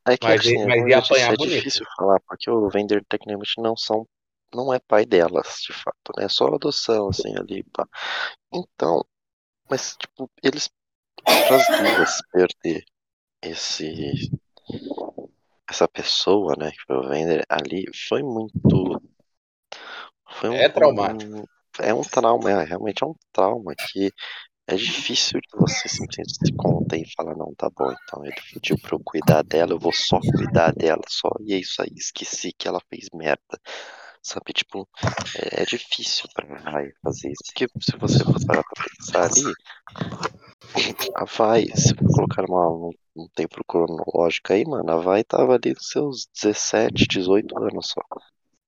É 0.07 0.17
que 0.17 0.27
Mas 0.27 0.41
assim, 0.41 0.67
mas 0.67 0.77
como 0.77 0.89
ia 0.89 0.99
apanhar 0.99 1.33
é 1.33 1.37
bonito. 1.37 1.65
difícil 1.65 1.87
falar, 1.97 2.21
porque 2.27 2.51
o 2.51 2.69
Vender 2.69 3.05
tecnicamente 3.09 3.61
não 3.61 3.77
são. 3.77 4.07
Não 4.55 4.73
é 4.73 4.79
pai 4.79 5.05
delas, 5.05 5.59
de 5.67 5.73
fato, 5.73 6.13
né? 6.17 6.25
É 6.27 6.29
só 6.29 6.47
adoção, 6.47 7.09
assim, 7.09 7.35
ali, 7.37 7.63
pá. 7.73 7.87
Então, 8.53 9.05
mas, 9.71 9.97
tipo, 9.97 10.31
eles. 10.43 10.71
Para 11.25 11.57
as 11.57 11.69
duas 11.69 12.23
perder 12.33 12.85
esse. 13.43 14.33
Essa 15.69 15.87
pessoa, 15.87 16.55
né, 16.59 16.71
que 16.71 16.81
foi 16.87 16.97
o 16.97 17.07
Vender 17.09 17.45
ali, 17.51 17.85
foi 18.09 18.23
muito. 18.23 18.99
Foi 20.29 20.51
um, 20.51 20.63
É 20.63 20.69
traumático. 20.69 21.31
um- 21.33 21.45
é 21.81 21.93
um 21.95 22.03
trauma, 22.03 22.51
é, 22.51 22.65
realmente 22.65 23.03
é 23.03 23.07
um 23.07 23.15
trauma 23.33 23.75
que 23.75 24.13
é 24.67 24.77
difícil 24.77 25.41
de 25.41 25.59
você 25.59 25.89
simplesmente 25.89 26.37
se 26.37 26.53
conter 26.55 27.03
e 27.03 27.13
falar, 27.15 27.37
não, 27.37 27.55
tá 27.55 27.69
bom, 27.71 27.93
então 27.93 28.25
ele 28.25 28.35
pediu 28.53 28.79
pra 28.81 28.95
eu 28.95 29.01
cuidar 29.05 29.43
dela, 29.43 29.73
eu 29.73 29.79
vou 29.79 29.93
só 29.93 30.19
cuidar 30.21 30.73
dela, 30.73 31.03
só, 31.09 31.29
e 31.41 31.55
é 31.55 31.59
isso 31.59 31.83
aí, 31.83 31.93
esqueci 31.95 32.53
que 32.53 32.67
ela 32.67 32.81
fez 32.89 33.09
merda. 33.13 33.61
Sabe, 34.23 34.55
tipo, 34.55 34.89
é, 35.37 35.63
é 35.63 35.67
difícil 35.67 36.27
pra 36.33 36.47
Vai 36.63 36.91
fazer 37.03 37.31
isso, 37.31 37.43
porque 37.47 37.67
se 37.79 37.95
você 37.99 38.25
parar 38.47 38.63
pra 38.63 38.85
pensar 38.99 39.25
ali, 39.25 39.55
a 41.15 41.25
Vai, 41.27 41.67
se 41.77 41.95
colocar 41.95 42.45
uma, 42.49 42.71
um, 42.71 42.91
um 43.15 43.29
tempo 43.35 43.63
cronológico 43.69 44.55
aí, 44.55 44.65
mano, 44.65 44.91
a 44.91 44.97
Vai 44.97 45.25
tava 45.25 45.55
ali 45.55 45.75
nos 45.75 45.89
seus 45.91 46.27
17, 46.41 47.07
18 47.07 47.59
anos 47.59 47.89
só, 47.89 48.01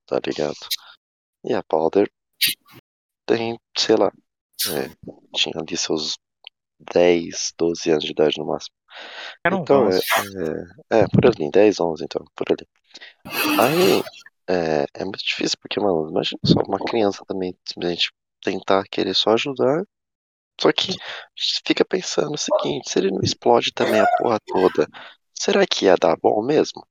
tá 0.04 0.20
ligado? 0.26 0.56
E 1.42 1.54
a 1.54 1.62
Powder 1.62 2.10
tem, 3.24 3.58
sei 3.76 3.96
lá, 3.96 4.12
é, 4.68 4.90
tinha 5.34 5.54
ali 5.60 5.76
seus 5.76 6.18
10, 6.92 7.52
12 7.58 7.90
anos 7.90 8.04
de 8.04 8.12
idade 8.12 8.38
no 8.38 8.46
máximo. 8.46 8.74
Era 9.44 9.56
um 9.56 9.62
Então, 9.62 9.88
é, 9.88 9.98
é, 10.90 11.00
é, 11.00 11.08
por 11.08 11.26
ali, 11.26 11.50
10, 11.50 11.80
11, 11.80 12.04
então, 12.04 12.24
por 12.34 12.46
ali. 12.50 12.66
Aí, 13.60 14.02
é, 14.48 14.86
é 14.94 15.04
muito 15.04 15.24
difícil, 15.24 15.58
porque, 15.60 15.80
mano, 15.80 16.08
imagina 16.10 16.40
só 16.44 16.60
uma 16.66 16.78
criança 16.78 17.24
também 17.26 17.56
simplesmente 17.66 18.12
tentar 18.42 18.84
querer 18.84 19.14
só 19.14 19.30
ajudar 19.30 19.82
Só 20.60 20.72
que 20.72 20.94
fica 21.66 21.84
pensando 21.84 22.34
o 22.34 22.38
seguinte, 22.38 22.90
se 22.90 22.98
ele 22.98 23.10
não 23.10 23.20
explode 23.22 23.72
também 23.72 24.00
a 24.00 24.06
porra 24.18 24.40
toda, 24.46 24.88
será 25.34 25.66
que 25.66 25.86
ia 25.86 25.96
dar 25.96 26.16
bom 26.16 26.42
mesmo? 26.44 26.86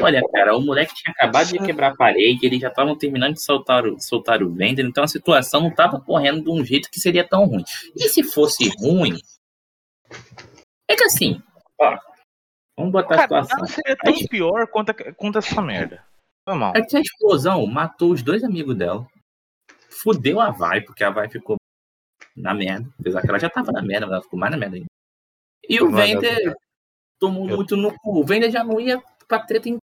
Olha, 0.00 0.22
cara, 0.32 0.56
o 0.56 0.60
moleque 0.60 0.94
tinha 0.94 1.12
acabado 1.12 1.48
de 1.48 1.58
quebrar 1.58 1.92
a 1.92 1.96
parede, 1.96 2.44
eles 2.44 2.60
já 2.60 2.68
estavam 2.68 2.96
terminando 2.96 3.34
de 3.34 3.42
soltar 3.42 3.86
o, 3.86 4.00
soltar 4.00 4.42
o 4.42 4.52
Vender, 4.52 4.84
então 4.84 5.04
a 5.04 5.08
situação 5.08 5.60
não 5.60 5.68
estava 5.68 6.00
correndo 6.00 6.42
de 6.42 6.50
um 6.50 6.64
jeito 6.64 6.90
que 6.90 7.00
seria 7.00 7.26
tão 7.26 7.44
ruim. 7.44 7.64
E 7.94 8.08
se 8.08 8.22
fosse 8.22 8.68
ruim, 8.78 9.18
é 10.88 10.96
que 10.96 11.04
assim, 11.04 11.42
ó, 11.80 11.96
vamos 12.76 12.92
botar 12.92 13.16
Cara, 13.16 13.22
a 13.22 13.44
situação. 13.44 13.58
nada 13.58 13.68
seria 13.68 13.96
tão 13.96 14.14
pior 14.28 14.66
quanto, 14.68 14.94
quanto 15.14 15.38
essa 15.38 15.62
merda. 15.62 16.04
Foi 16.48 16.56
mal. 16.56 16.72
É 16.74 16.82
que 16.82 16.96
a 16.96 17.00
explosão 17.00 17.64
matou 17.66 18.12
os 18.12 18.22
dois 18.22 18.42
amigos 18.42 18.76
dela, 18.76 19.06
fudeu 19.88 20.40
a 20.40 20.50
Vai, 20.50 20.80
porque 20.80 21.04
a 21.04 21.10
Vai 21.10 21.28
ficou 21.28 21.56
na 22.36 22.54
merda, 22.54 22.88
apesar 22.98 23.20
que 23.20 23.28
ela 23.28 23.38
já 23.38 23.48
tava 23.48 23.72
na 23.72 23.82
merda, 23.82 24.06
mas 24.06 24.14
ela 24.14 24.22
ficou 24.22 24.38
mais 24.38 24.50
na 24.50 24.58
merda 24.58 24.76
ainda. 24.76 24.86
E 25.68 25.80
o 25.80 25.90
Não 25.90 25.96
Vender 25.96 26.56
tomou 27.22 27.48
Eu- 27.48 27.56
muito 27.56 27.76
no 27.76 27.92
cu. 28.00 28.24
Já 28.50 28.64
não 28.64 28.80
ia 28.80 29.00
pra 29.28 29.38
treta 29.38 29.68
em 29.68 29.78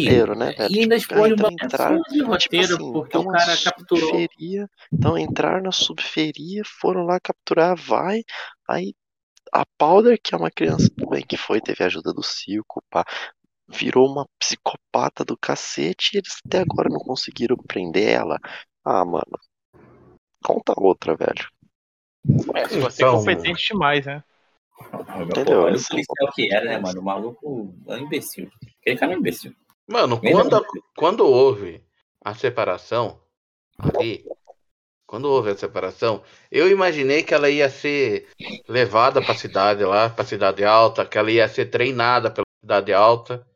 roteiro, 0.00 0.34
né, 0.38 0.52
velho? 0.52 0.74
E 0.74 0.80
ainda 0.80 0.98
Tipo, 0.98 1.14
um 1.14 1.26
então 1.26 1.36
bagulho 1.36 1.64
entrar- 1.64 1.98
de 2.10 2.22
roteiro, 2.22 2.74
assim, 2.74 2.92
porque 2.92 3.16
então 3.18 3.22
o 3.22 3.32
cara 3.32 3.56
capturou. 3.56 4.00
subferia- 4.10 4.68
Então 4.92 5.18
entraram 5.18 5.62
na 5.62 5.72
subferia, 5.72 6.62
foram 6.80 7.04
lá 7.04 7.18
capturar 7.20 7.72
a 7.72 7.74
Vai, 7.74 8.22
aí 8.68 8.94
a 9.52 9.64
Powder, 9.78 10.18
que 10.22 10.34
é 10.34 10.38
uma 10.38 10.50
criança 10.50 10.88
bem 11.10 11.24
que 11.26 11.36
foi, 11.36 11.60
teve 11.60 11.82
a 11.82 11.86
ajuda 11.86 12.12
do 12.12 12.22
circo, 12.22 12.82
pá, 12.90 13.04
virou 13.68 14.08
uma 14.10 14.26
psicopata 14.38 15.24
do 15.24 15.36
cacete 15.36 16.10
e 16.14 16.18
eles 16.18 16.36
até 16.44 16.60
agora 16.60 16.88
não 16.88 17.00
conseguiram 17.00 17.56
prender 17.56 18.08
ela. 18.08 18.38
Ah, 18.84 19.04
mano. 19.04 19.38
Conta 20.44 20.74
outra, 20.76 21.16
velho. 21.16 21.48
É, 22.54 22.68
se 22.68 22.78
você 22.80 23.02
Então, 23.02 23.14
é 23.14 23.18
competente 23.18 23.68
demais, 23.72 24.04
né? 24.06 24.22
Entendeu? 25.30 25.62
Olha 25.62 25.76
o 25.76 25.84
policial 25.88 26.32
que 26.34 26.52
era, 26.52 26.66
né, 26.66 26.78
mano? 26.78 27.00
O 27.00 27.04
maluco 27.04 27.74
é 27.88 27.94
um 27.94 27.98
imbecil. 27.98 28.50
Aquele 28.80 28.98
cara 28.98 29.12
é 29.12 29.16
um 29.16 29.18
imbecil. 29.18 29.54
Mano, 29.88 30.20
quando, 30.32 30.66
quando 30.96 31.26
houve 31.26 31.84
a 32.24 32.34
separação 32.34 33.20
ali, 33.78 34.24
quando 35.06 35.26
houve 35.30 35.50
a 35.50 35.56
separação, 35.56 36.22
eu 36.50 36.68
imaginei 36.70 37.22
que 37.22 37.32
ela 37.32 37.48
ia 37.48 37.68
ser 37.70 38.28
levada 38.68 39.22
pra 39.22 39.34
cidade 39.34 39.84
lá, 39.84 40.10
pra 40.10 40.24
cidade 40.24 40.64
alta, 40.64 41.06
que 41.06 41.16
ela 41.16 41.30
ia 41.30 41.48
ser 41.48 41.66
treinada 41.66 42.30
pela 42.30 42.44
cidade 42.60 42.92
alta. 42.92 43.46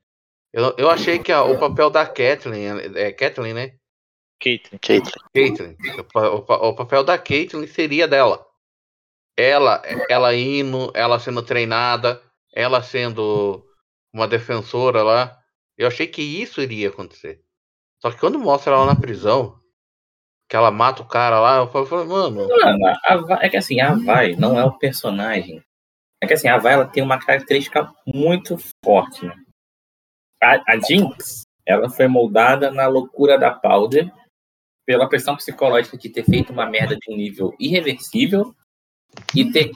Eu, 0.53 0.75
eu 0.79 0.89
achei 0.91 1.19
que 1.19 1.33
a- 1.33 1.43
o 1.43 1.59
papel 1.59 1.91
da 1.91 2.07
Kathleen, 2.07 2.67
é 2.97 3.13
Kathleen, 3.13 3.55
né? 3.55 3.75
Caitlyn. 4.79 4.79
Caitlyn. 5.35 5.77
O, 6.15 6.19
o 6.21 6.69
o 6.71 6.75
papel 6.75 7.05
da 7.05 7.19
Caitlyn 7.19 7.67
seria 7.67 8.07
dela. 8.09 8.47
Ela, 9.37 9.83
ela 10.09 10.35
indo, 10.35 10.91
ela 10.95 11.19
sendo 11.19 11.43
treinada, 11.43 12.23
ela 12.53 12.83
sendo 12.83 13.65
uma 14.13 14.27
defensora 14.29 15.03
lá. 15.03 15.37
Eu 15.81 15.89
achei 15.89 16.07
que 16.07 16.21
isso 16.21 16.61
iria 16.61 16.91
acontecer. 16.91 17.41
Só 18.03 18.11
que 18.11 18.19
quando 18.21 18.39
mostra 18.39 18.75
ela 18.75 18.85
na 18.85 18.95
prisão, 18.95 19.59
que 20.47 20.55
ela 20.55 20.71
mata 20.71 21.01
o 21.01 21.09
cara 21.09 21.41
lá, 21.41 21.57
eu 21.57 21.67
falei, 21.87 22.07
mano, 22.07 22.49
Mano, 22.49 23.27
Vai- 23.27 23.47
é 23.47 23.49
que 23.49 23.57
assim, 23.57 23.81
a 23.81 23.95
Vai 23.95 24.37
não 24.37 24.59
é 24.59 24.65
o 24.65 24.77
personagem. 24.77 25.63
É 26.23 26.27
que 26.27 26.35
assim, 26.35 26.49
a 26.49 26.59
Vai 26.59 26.75
ela 26.75 26.85
tem 26.87 27.03
uma 27.03 27.19
característica 27.19 27.91
muito 28.07 28.59
forte, 28.85 29.25
né? 29.25 29.35
A, 30.43 30.57
a 30.75 30.77
Jinx, 30.87 31.45
ela 31.65 31.89
foi 31.89 32.09
moldada 32.09 32.71
na 32.71 32.87
loucura 32.87 33.39
da 33.39 33.51
Powder 33.51 34.13
pela 34.87 35.09
pressão 35.09 35.35
psicológica 35.35 35.97
de 35.97 36.11
ter 36.11 36.25
feito 36.25 36.53
uma 36.53 36.67
merda 36.67 36.95
de 36.95 37.11
um 37.11 37.17
nível 37.17 37.55
irreversível 37.59 38.55
e 39.35 39.51
ter 39.51 39.71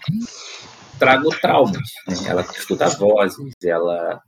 trago 0.98 1.30
traumas. 1.40 1.78
né? 2.06 2.14
Ela 2.28 2.42
estuda 2.42 2.90
vozes, 2.90 3.54
ela 3.62 4.22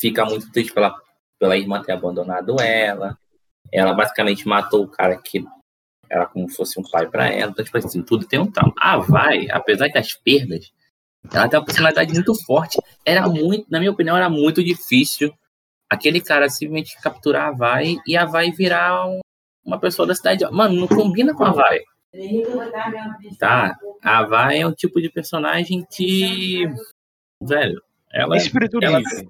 fica 0.00 0.24
muito 0.24 0.50
triste 0.52 0.72
pela, 0.72 0.94
pela 1.38 1.56
irmã 1.56 1.82
ter 1.82 1.92
abandonado 1.92 2.60
ela. 2.60 3.16
Ela 3.72 3.92
basicamente 3.94 4.46
matou 4.46 4.84
o 4.84 4.88
cara 4.88 5.16
que 5.16 5.44
era 6.08 6.26
como 6.26 6.48
se 6.48 6.56
fosse 6.56 6.78
um 6.78 6.84
pai 6.88 7.08
pra 7.08 7.28
ela. 7.28 7.50
Então, 7.50 7.64
tipo 7.64 7.76
assim, 7.78 8.02
tudo 8.02 8.26
tem 8.26 8.38
um 8.38 8.50
trauma. 8.50 8.72
A 8.78 8.96
Vai, 8.98 9.48
apesar 9.50 9.88
das 9.88 10.12
perdas, 10.14 10.70
ela 11.32 11.48
tem 11.48 11.58
uma 11.58 11.64
personalidade 11.66 12.12
muito 12.14 12.34
forte. 12.44 12.78
Era 13.04 13.28
muito, 13.28 13.66
na 13.70 13.78
minha 13.80 13.90
opinião, 13.90 14.16
era 14.16 14.28
muito 14.30 14.62
difícil 14.62 15.32
aquele 15.90 16.20
cara 16.20 16.48
simplesmente 16.48 17.00
capturar 17.00 17.48
a 17.48 17.52
Vai 17.52 17.96
e 18.06 18.16
a 18.16 18.24
Vai 18.24 18.50
virar 18.52 19.06
um- 19.08 19.20
uma 19.64 19.80
pessoa 19.80 20.06
da 20.06 20.14
cidade. 20.14 20.44
Mano, 20.52 20.74
não 20.80 20.86
combina 20.86 21.34
com 21.34 21.44
a 21.44 21.50
Vai. 21.50 21.80
Tá? 23.38 23.76
A 24.02 24.22
Vai 24.24 24.60
é 24.60 24.66
um 24.66 24.72
tipo 24.72 25.00
de 25.00 25.10
personagem 25.10 25.84
que. 25.90 26.64
Velho, 27.42 27.82
ela, 28.12 28.36
Espírito 28.36 28.78
ela- 28.80 28.98
livre. 28.98 29.28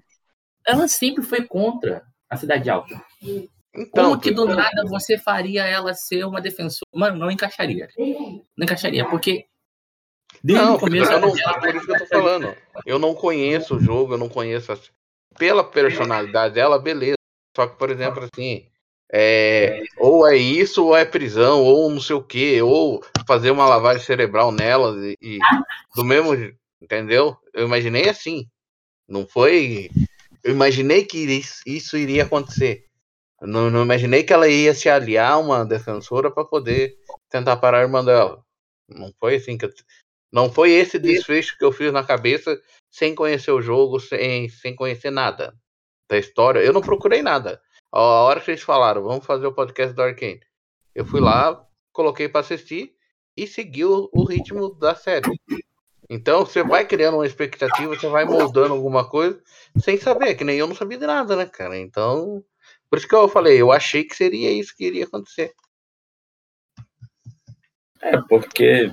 Ela 0.66 0.88
sempre 0.88 1.22
foi 1.22 1.44
contra 1.44 2.02
a 2.28 2.36
cidade 2.36 2.68
alta. 2.68 3.00
então, 3.22 4.10
Como 4.10 4.20
que 4.20 4.30
do 4.30 4.46
nada 4.46 4.84
você 4.86 5.16
faria 5.16 5.64
ela 5.64 5.94
ser 5.94 6.24
uma 6.24 6.40
defensora? 6.40 6.86
Mano, 6.94 7.18
não 7.18 7.30
encaixaria. 7.30 7.88
Não 7.96 8.64
encaixaria, 8.64 9.04
porque. 9.08 9.46
Desde 10.42 10.64
não, 10.64 10.74
o 10.74 10.78
começo. 10.78 11.10
eu 11.12 11.20
não, 11.20 11.38
ela- 11.38 11.60
por 11.60 11.74
isso 11.74 11.86
que 11.86 11.92
eu 11.92 11.98
tô 11.98 12.06
falando. 12.06 12.56
Eu 12.84 12.98
não 12.98 13.14
conheço 13.14 13.76
o 13.76 13.80
jogo, 13.80 14.14
eu 14.14 14.18
não 14.18 14.28
conheço 14.28 14.72
a- 14.72 14.78
pela 15.38 15.62
personalidade 15.64 16.54
dela, 16.54 16.78
beleza. 16.78 17.16
Só 17.56 17.66
que, 17.66 17.76
por 17.76 17.90
exemplo, 17.90 18.22
assim, 18.24 18.66
é, 19.12 19.82
ou 19.98 20.26
é 20.26 20.36
isso, 20.36 20.84
ou 20.84 20.96
é 20.96 21.04
prisão, 21.04 21.62
ou 21.62 21.88
não 21.90 22.00
sei 22.00 22.16
o 22.16 22.22
que, 22.22 22.60
ou 22.60 23.02
fazer 23.26 23.50
uma 23.50 23.66
lavagem 23.66 24.02
cerebral 24.04 24.50
nelas 24.52 24.96
e, 25.02 25.16
e 25.22 25.38
do 25.94 26.04
mesmo, 26.04 26.34
entendeu? 26.82 27.36
Eu 27.54 27.66
imaginei 27.66 28.08
assim. 28.08 28.46
Não 29.08 29.26
foi. 29.26 29.88
Eu 30.46 30.52
imaginei 30.52 31.04
que 31.04 31.18
isso, 31.66 31.96
iria 31.96 32.22
acontecer. 32.22 32.84
Eu 33.40 33.48
não, 33.48 33.68
não 33.68 33.82
imaginei 33.82 34.22
que 34.22 34.32
ela 34.32 34.46
ia 34.46 34.72
se 34.72 34.88
aliar 34.88 35.32
a 35.32 35.38
uma 35.38 35.64
defensora 35.64 36.30
para 36.30 36.44
poder 36.44 36.96
tentar 37.28 37.56
parar 37.56 37.80
a 37.80 37.82
irmã 37.82 38.04
dela. 38.04 38.44
Não 38.88 39.12
foi 39.18 39.34
assim 39.34 39.58
que 39.58 39.64
eu, 39.66 39.72
não 40.32 40.48
foi 40.48 40.70
esse 40.70 41.00
desfecho 41.00 41.58
que 41.58 41.64
eu 41.64 41.72
fiz 41.72 41.92
na 41.92 42.04
cabeça 42.04 42.62
sem 42.88 43.12
conhecer 43.12 43.50
o 43.50 43.60
jogo, 43.60 43.98
sem, 43.98 44.48
sem 44.48 44.72
conhecer 44.76 45.10
nada 45.10 45.52
da 46.08 46.16
história. 46.16 46.60
Eu 46.60 46.72
não 46.72 46.80
procurei 46.80 47.22
nada. 47.22 47.60
A 47.90 48.00
hora 48.00 48.40
que 48.40 48.52
eles 48.52 48.62
falaram, 48.62 49.02
vamos 49.02 49.26
fazer 49.26 49.48
o 49.48 49.52
podcast 49.52 49.96
do 49.96 50.02
Arkane, 50.02 50.40
eu 50.94 51.04
fui 51.04 51.20
lá, 51.20 51.66
coloquei 51.92 52.28
para 52.28 52.42
assistir 52.42 52.94
e 53.36 53.48
segui 53.48 53.84
o, 53.84 54.08
o 54.12 54.22
ritmo 54.22 54.72
da 54.76 54.94
série. 54.94 55.28
Então 56.08 56.46
você 56.46 56.62
vai 56.62 56.86
criando 56.86 57.14
uma 57.16 57.26
expectativa, 57.26 57.94
você 57.94 58.08
vai 58.08 58.24
moldando 58.24 58.74
alguma 58.74 59.08
coisa 59.08 59.42
sem 59.78 59.98
saber, 59.98 60.34
que 60.36 60.44
nem 60.44 60.58
eu 60.58 60.66
não 60.66 60.74
sabia 60.74 60.98
de 60.98 61.06
nada, 61.06 61.34
né, 61.34 61.46
cara? 61.46 61.76
Então, 61.78 62.44
por 62.88 62.98
isso 62.98 63.08
que 63.08 63.14
eu 63.14 63.28
falei, 63.28 63.60
eu 63.60 63.72
achei 63.72 64.04
que 64.04 64.14
seria 64.14 64.50
isso 64.52 64.74
que 64.76 64.84
iria 64.86 65.04
acontecer. 65.04 65.52
É, 68.00 68.20
porque. 68.28 68.92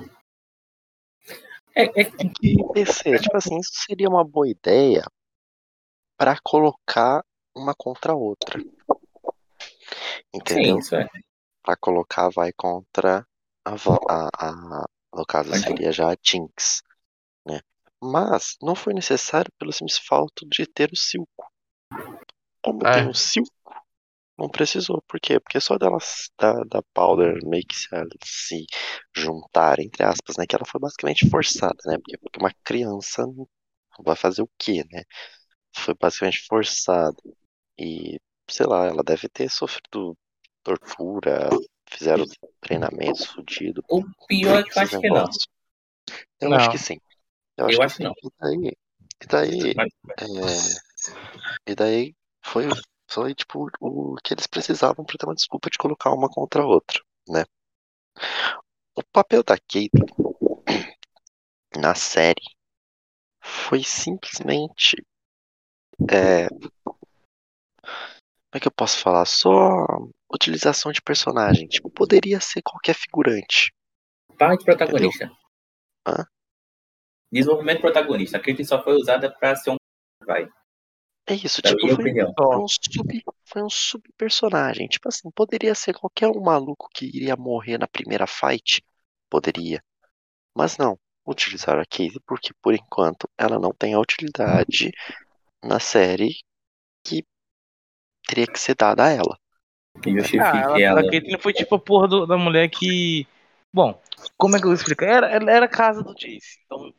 É, 1.74 1.84
é, 1.84 2.00
É 2.00 2.04
que 2.04 2.56
PC, 2.72 3.18
tipo 3.18 3.36
assim, 3.36 3.58
isso 3.58 3.72
seria 3.86 4.08
uma 4.08 4.24
boa 4.24 4.48
ideia 4.48 5.04
pra 6.16 6.36
colocar 6.42 7.24
uma 7.54 7.74
contra 7.74 8.12
a 8.12 8.16
outra. 8.16 8.60
Entendeu? 10.32 10.74
sim, 10.74 10.78
isso 10.78 10.94
é. 10.96 11.08
Pra 11.62 11.76
colocar 11.76 12.28
vai 12.28 12.52
contra 12.52 13.26
a, 13.64 13.74
vo- 13.74 14.04
a, 14.08 14.28
a- 14.38 14.84
no 15.14 15.24
caso 15.24 15.52
seria 15.54 15.92
já 15.92 16.12
a 16.12 16.16
Jinx? 16.22 16.82
Mas 18.04 18.56
não 18.62 18.76
foi 18.76 18.94
necessário 18.94 19.50
pelo 19.58 19.72
simples 19.72 19.98
fato 19.98 20.46
de 20.48 20.64
ter 20.64 20.92
o 20.92 20.96
Silco. 20.96 21.50
Como 22.62 22.84
É. 22.84 22.90
tem 22.90 23.08
o 23.08 23.14
Silco, 23.14 23.50
não 24.38 24.48
precisou. 24.48 25.02
Por 25.08 25.20
quê? 25.20 25.40
Porque 25.40 25.60
só 25.60 25.78
delas, 25.78 26.30
da, 26.38 26.52
da 26.64 26.82
Powder 26.94 27.38
meio 27.46 27.64
que 27.66 27.76
se, 27.76 27.88
se 28.24 28.66
juntar, 29.16 29.80
entre 29.80 30.04
aspas, 30.04 30.36
né? 30.38 30.46
Que 30.46 30.56
ela 30.56 30.66
foi 30.66 30.80
basicamente 30.80 31.28
forçada, 31.30 31.76
né? 31.86 31.98
Porque, 31.98 32.18
porque 32.18 32.40
uma 32.40 32.52
criança 32.64 33.24
vai 34.04 34.16
fazer 34.16 34.42
o 34.42 34.50
quê, 34.58 34.84
né? 34.92 35.02
Foi 35.76 35.94
basicamente 35.94 36.46
forçada. 36.48 37.16
E, 37.78 38.20
sei 38.50 38.66
lá, 38.66 38.86
ela 38.86 39.02
deve 39.04 39.28
ter 39.28 39.50
sofrido 39.50 40.16
tortura, 40.62 41.50
fizeram 41.90 42.24
treinamentos 42.60 43.26
fudidos. 43.26 43.84
O 43.88 44.02
pior 44.26 44.58
é 44.60 44.62
que 44.62 44.78
eu 44.78 44.82
acho 44.82 45.00
que 45.00 45.08
não. 45.08 45.26
Eu 46.40 46.50
Não. 46.50 46.56
acho 46.56 46.70
que 46.70 46.78
sim. 46.78 46.98
Eu 47.56 47.66
acho 47.66 47.74
Eu 47.74 47.78
que 47.78 47.84
acho 47.84 47.96
que 47.96 48.02
não. 48.02 48.14
E 48.20 48.30
daí, 48.40 48.70
e 49.22 49.26
daí, 49.26 49.74
é, 50.20 51.70
e 51.70 51.74
daí 51.74 52.14
foi, 52.42 52.64
foi 53.08 53.34
tipo 53.34 53.68
o 53.80 54.16
que 54.22 54.34
eles 54.34 54.46
precisavam 54.46 55.04
pra 55.04 55.16
ter 55.18 55.26
uma 55.26 55.34
desculpa 55.34 55.70
de 55.70 55.78
colocar 55.78 56.12
uma 56.12 56.28
contra 56.28 56.62
a 56.62 56.66
outra, 56.66 57.00
né? 57.28 57.44
O 58.94 59.02
papel 59.02 59.42
da 59.42 59.56
Caitlyn 59.56 60.06
na 61.76 61.94
série 61.94 62.42
foi 63.40 63.82
simplesmente 63.82 64.96
é, 66.10 66.48
como 68.54 68.58
é 68.58 68.60
que 68.60 68.68
eu 68.68 68.72
posso 68.72 69.00
falar? 69.00 69.24
Só 69.24 69.84
utilização 70.32 70.92
de 70.92 71.02
personagem. 71.02 71.66
Tipo, 71.66 71.90
poderia 71.90 72.40
ser 72.40 72.62
qualquer 72.62 72.94
figurante. 72.94 73.74
Parte 74.38 74.64
protagonista. 74.64 75.30
Hã? 76.06 76.24
Desenvolvimento 77.34 77.80
protagonista. 77.80 78.36
A 78.36 78.40
Caitlyn 78.40 78.64
só 78.64 78.82
foi 78.82 78.94
usada 78.94 79.30
pra 79.30 79.54
ser 79.56 79.70
um. 79.70 79.76
Vai. 80.26 80.48
É 81.26 81.34
isso, 81.34 81.62
Da 81.62 81.70
tipo, 81.70 81.80
foi, 81.88 81.94
opinião. 81.94 82.32
foi 82.36 82.56
um 82.58 82.68
sub, 82.68 83.24
foi 83.44 83.62
um 83.62 83.70
sub-personagem. 83.70 84.86
Tipo 84.88 85.08
assim, 85.08 85.30
poderia 85.30 85.74
ser 85.74 85.94
qualquer 85.94 86.28
um 86.28 86.40
maluco 86.40 86.88
que 86.94 87.06
iria 87.06 87.34
morrer 87.36 87.78
na 87.78 87.88
primeira 87.88 88.26
fight. 88.26 88.82
Poderia. 89.30 89.82
Mas 90.54 90.76
não. 90.76 90.98
Utilizaram 91.26 91.80
a 91.80 91.86
Caitlyn 91.86 92.20
porque, 92.26 92.52
por 92.60 92.74
enquanto, 92.74 93.26
ela 93.38 93.58
não 93.58 93.72
tem 93.72 93.94
a 93.94 93.98
utilidade 93.98 94.92
na 95.64 95.80
série 95.80 96.34
que 97.02 97.24
teria 98.28 98.46
que 98.46 98.60
ser 98.60 98.74
dada 98.74 99.06
a 99.06 99.10
ela. 99.10 99.38
Justifique 100.04 100.38
Ah, 100.42 100.78
ela, 100.78 100.80
ela. 100.80 101.00
a 101.00 101.10
Caitlyn 101.10 101.38
foi 101.38 101.52
tipo 101.54 101.74
a 101.74 101.78
porra 101.78 102.06
do- 102.08 102.26
da 102.26 102.36
mulher 102.36 102.68
que. 102.68 103.26
Bom, 103.72 103.98
como 104.36 104.56
é 104.56 104.58
que 104.58 104.66
eu 104.66 104.68
vou 104.68 104.74
explicar? 104.74 105.06
Era, 105.06 105.30
ela 105.30 105.50
era 105.50 105.64
a 105.64 105.68
casa 105.68 106.02
do 106.02 106.12
Jace. 106.14 106.58
Então, 106.66 106.92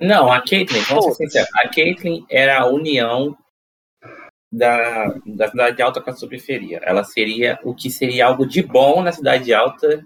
Não, 0.00 0.30
a 0.30 0.40
Caitlyn, 0.40 0.80
vamos 0.82 1.04
ser 1.06 1.24
sinceros, 1.24 1.48
a 1.54 1.68
Caitlyn 1.68 2.24
era 2.30 2.60
a 2.60 2.66
união 2.66 3.36
da, 4.50 5.14
da 5.26 5.48
cidade 5.48 5.82
alta 5.82 6.00
com 6.00 6.10
a 6.10 6.14
subferia. 6.14 6.80
Ela 6.82 7.04
seria 7.04 7.58
o 7.64 7.74
que 7.74 7.90
seria 7.90 8.26
algo 8.26 8.46
de 8.46 8.62
bom 8.62 9.02
na 9.02 9.12
cidade 9.12 9.52
alta 9.52 10.04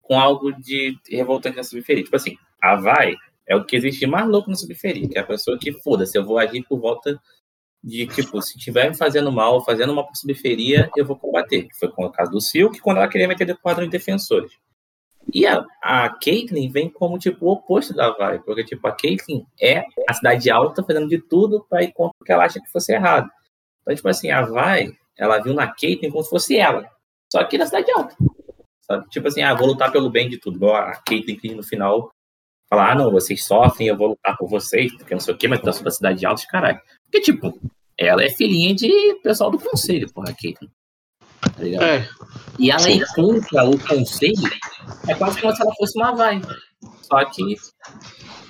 com 0.00 0.18
algo 0.18 0.52
de 0.52 0.96
revoltante 1.08 1.56
na 1.56 1.62
subferia. 1.62 2.02
Tipo 2.02 2.16
assim, 2.16 2.36
a 2.60 2.76
Vai 2.76 3.14
é 3.46 3.54
o 3.54 3.64
que 3.64 3.76
existe 3.76 4.06
mais 4.06 4.26
louco 4.26 4.50
na 4.50 4.56
subferia, 4.56 5.08
que 5.08 5.18
é 5.18 5.20
a 5.20 5.26
pessoa 5.26 5.58
que, 5.58 5.72
foda-se, 5.72 6.16
eu 6.16 6.24
vou 6.24 6.38
agir 6.38 6.64
por 6.68 6.80
volta 6.80 7.20
de, 7.82 8.06
tipo, 8.06 8.40
se 8.42 8.56
estiver 8.56 8.88
me 8.88 8.96
fazendo 8.96 9.32
mal, 9.32 9.64
fazendo 9.64 9.94
mal 9.94 10.04
pra 10.04 10.14
subferia, 10.14 10.90
eu 10.96 11.04
vou 11.04 11.16
combater. 11.16 11.68
Foi 11.78 11.90
com 11.90 12.04
o 12.04 12.12
caso 12.12 12.30
do 12.30 12.40
Silk, 12.40 12.78
quando 12.80 12.98
ela 12.98 13.08
queria 13.08 13.28
meter 13.28 13.56
quadro 13.56 13.84
de 13.84 13.90
defensores. 13.90 14.52
E 15.32 15.46
a, 15.46 15.64
a 15.82 16.08
Caitlyn 16.08 16.68
vem 16.70 16.88
como, 16.88 17.18
tipo, 17.18 17.46
o 17.46 17.52
oposto 17.52 17.94
da 17.94 18.10
Vai, 18.10 18.38
porque, 18.40 18.64
tipo, 18.64 18.86
a 18.86 18.92
Caitlyn 18.92 19.44
é 19.60 19.84
a 20.08 20.14
cidade 20.14 20.50
alta 20.50 20.82
fazendo 20.82 21.08
de 21.08 21.18
tudo 21.18 21.64
para 21.68 21.82
ir 21.82 21.92
contra 21.92 22.16
o 22.20 22.24
que 22.24 22.32
ela 22.32 22.44
acha 22.44 22.60
que 22.60 22.70
fosse 22.70 22.92
errado. 22.92 23.30
Então, 23.82 23.94
tipo 23.94 24.08
assim, 24.08 24.30
a 24.30 24.42
Vai, 24.42 24.92
ela 25.16 25.38
viu 25.38 25.54
na 25.54 25.68
Caitlyn 25.68 26.10
como 26.10 26.24
se 26.24 26.30
fosse 26.30 26.56
ela, 26.56 26.88
só 27.30 27.44
que 27.44 27.58
na 27.58 27.66
cidade 27.66 27.90
alta. 27.92 28.16
Sabe? 28.82 29.08
Tipo 29.08 29.28
assim, 29.28 29.42
ah, 29.42 29.54
vou 29.54 29.68
lutar 29.68 29.92
pelo 29.92 30.10
bem 30.10 30.28
de 30.28 30.38
tudo. 30.38 30.72
A 30.72 30.92
Caitlyn 31.06 31.36
que 31.36 31.54
no 31.54 31.62
final 31.62 32.10
fala, 32.68 32.90
ah, 32.90 32.94
não, 32.94 33.10
vocês 33.10 33.44
sofrem, 33.44 33.88
eu 33.88 33.96
vou 33.96 34.08
lutar 34.08 34.36
por 34.36 34.48
vocês, 34.48 34.92
porque 34.96 35.14
não 35.14 35.20
sei 35.20 35.34
o 35.34 35.36
quê, 35.36 35.46
mas 35.46 35.62
eu 35.64 35.72
sou 35.72 35.84
da 35.84 35.90
cidade 35.90 36.26
alta, 36.26 36.42
caralho. 36.48 36.80
Porque, 37.04 37.20
tipo, 37.20 37.56
ela 37.96 38.24
é 38.24 38.30
filhinha 38.30 38.74
de 38.74 38.88
pessoal 39.22 39.50
do 39.50 39.58
conselho, 39.58 40.12
porra, 40.12 40.34
Caitlyn. 40.40 40.70
Tá 41.40 41.62
ligado? 41.62 41.82
É, 41.84 42.08
E 42.58 42.70
ela 42.70 42.88
ir 42.90 43.04
contra 43.14 43.64
o 43.68 43.78
conselho 43.78 44.48
é 45.08 45.14
quase 45.14 45.40
como 45.40 45.54
se 45.54 45.62
ela 45.62 45.74
fosse 45.74 45.98
uma 45.98 46.12
vai. 46.14 46.40
Só 47.02 47.24
que 47.30 47.56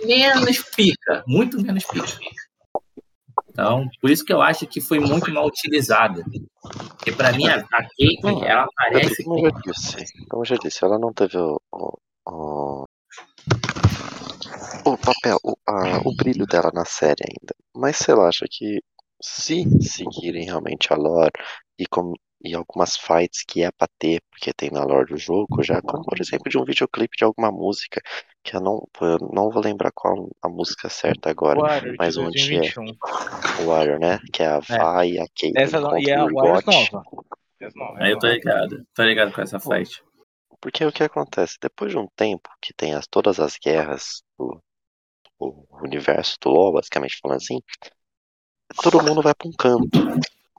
menos 0.04 0.58
pica, 0.76 1.22
muito 1.26 1.60
menos 1.60 1.84
pica. 1.84 2.06
Então, 3.48 3.88
por 4.00 4.10
isso 4.10 4.24
que 4.24 4.32
eu 4.32 4.40
acho 4.40 4.66
que 4.66 4.80
foi 4.80 4.98
muito 5.00 5.30
mal 5.32 5.46
utilizada. 5.46 6.24
Porque 6.96 7.12
pra 7.12 7.32
mim, 7.32 7.46
a, 7.48 7.56
a 7.56 7.82
Caitlyn, 7.96 8.44
ela 8.44 8.66
parece 8.76 9.22
Como 9.24 9.46
eu 9.46 9.50
já 9.50 9.60
disse, 9.72 10.26
como 10.28 10.42
eu 10.42 10.46
já 10.46 10.56
disse, 10.56 10.84
ela 10.84 10.98
não 10.98 11.12
teve 11.12 11.36
o, 11.36 11.60
o, 11.72 11.98
o, 12.28 12.84
o 14.84 14.96
papel, 14.98 15.38
o, 15.44 15.56
a- 15.66 16.00
o 16.04 16.14
brilho 16.14 16.46
dela 16.46 16.70
na 16.72 16.84
série 16.84 17.22
ainda. 17.28 17.54
Mas 17.74 17.96
sei 17.96 18.14
lá, 18.14 18.28
acho 18.28 18.44
que 18.50 18.80
se 19.22 19.64
seguirem 19.82 20.44
realmente 20.44 20.92
a 20.92 20.96
lore 20.96 21.32
e, 21.78 21.86
com, 21.86 22.14
e 22.42 22.54
algumas 22.54 22.96
fights 22.96 23.44
que 23.44 23.62
é 23.62 23.70
pra 23.70 23.86
ter, 23.98 24.22
porque 24.30 24.52
tem 24.52 24.70
na 24.70 24.82
lore 24.84 25.10
do 25.12 25.18
jogo 25.18 25.62
já, 25.62 25.80
como 25.82 26.04
por 26.04 26.20
exemplo 26.20 26.50
de 26.50 26.58
um 26.58 26.64
videoclipe 26.64 27.16
de 27.16 27.24
alguma 27.24 27.50
música, 27.50 28.00
que 28.42 28.56
eu 28.56 28.60
não, 28.60 28.88
eu 29.00 29.18
não 29.32 29.50
vou 29.50 29.62
lembrar 29.62 29.92
qual 29.92 30.30
a 30.42 30.48
música 30.48 30.88
certa 30.88 31.30
agora, 31.30 31.60
Warrior 31.60 31.96
mas 31.98 32.16
onde 32.16 32.56
é 32.56 32.60
2021. 32.60 33.62
o 33.62 33.66
Warrior, 33.66 33.98
né? 33.98 34.18
Que 34.32 34.42
é 34.42 34.46
a 34.46 34.60
Vai, 34.60 35.18
a 35.18 35.26
Caitlyn 35.38 35.62
Essa 35.62 35.80
não, 35.80 35.98
e 35.98 36.10
é 36.10 36.16
a 36.16 36.24
Urgot. 36.24 36.66
nova. 36.66 37.04
Aí 37.98 38.12
eu 38.12 38.18
tô 38.18 38.26
essa 38.26 38.36
ligado, 38.36 38.86
tô 38.94 39.02
ligado 39.02 39.32
com 39.32 39.42
essa 39.42 39.60
fight. 39.60 40.02
Porque 40.60 40.84
o 40.84 40.92
que 40.92 41.02
acontece? 41.02 41.56
Depois 41.60 41.90
de 41.90 41.98
um 41.98 42.06
tempo 42.16 42.48
que 42.60 42.72
tem 42.72 42.94
as, 42.94 43.06
todas 43.06 43.38
as 43.38 43.58
guerras 43.62 44.22
do, 44.38 44.62
do 45.38 45.66
universo 45.82 46.36
do 46.40 46.50
LoL, 46.50 46.72
basicamente 46.72 47.18
falando 47.20 47.38
assim, 47.38 47.60
todo 48.82 49.02
mundo 49.02 49.22
vai 49.22 49.34
pra 49.34 49.48
um 49.48 49.52
canto. 49.52 49.98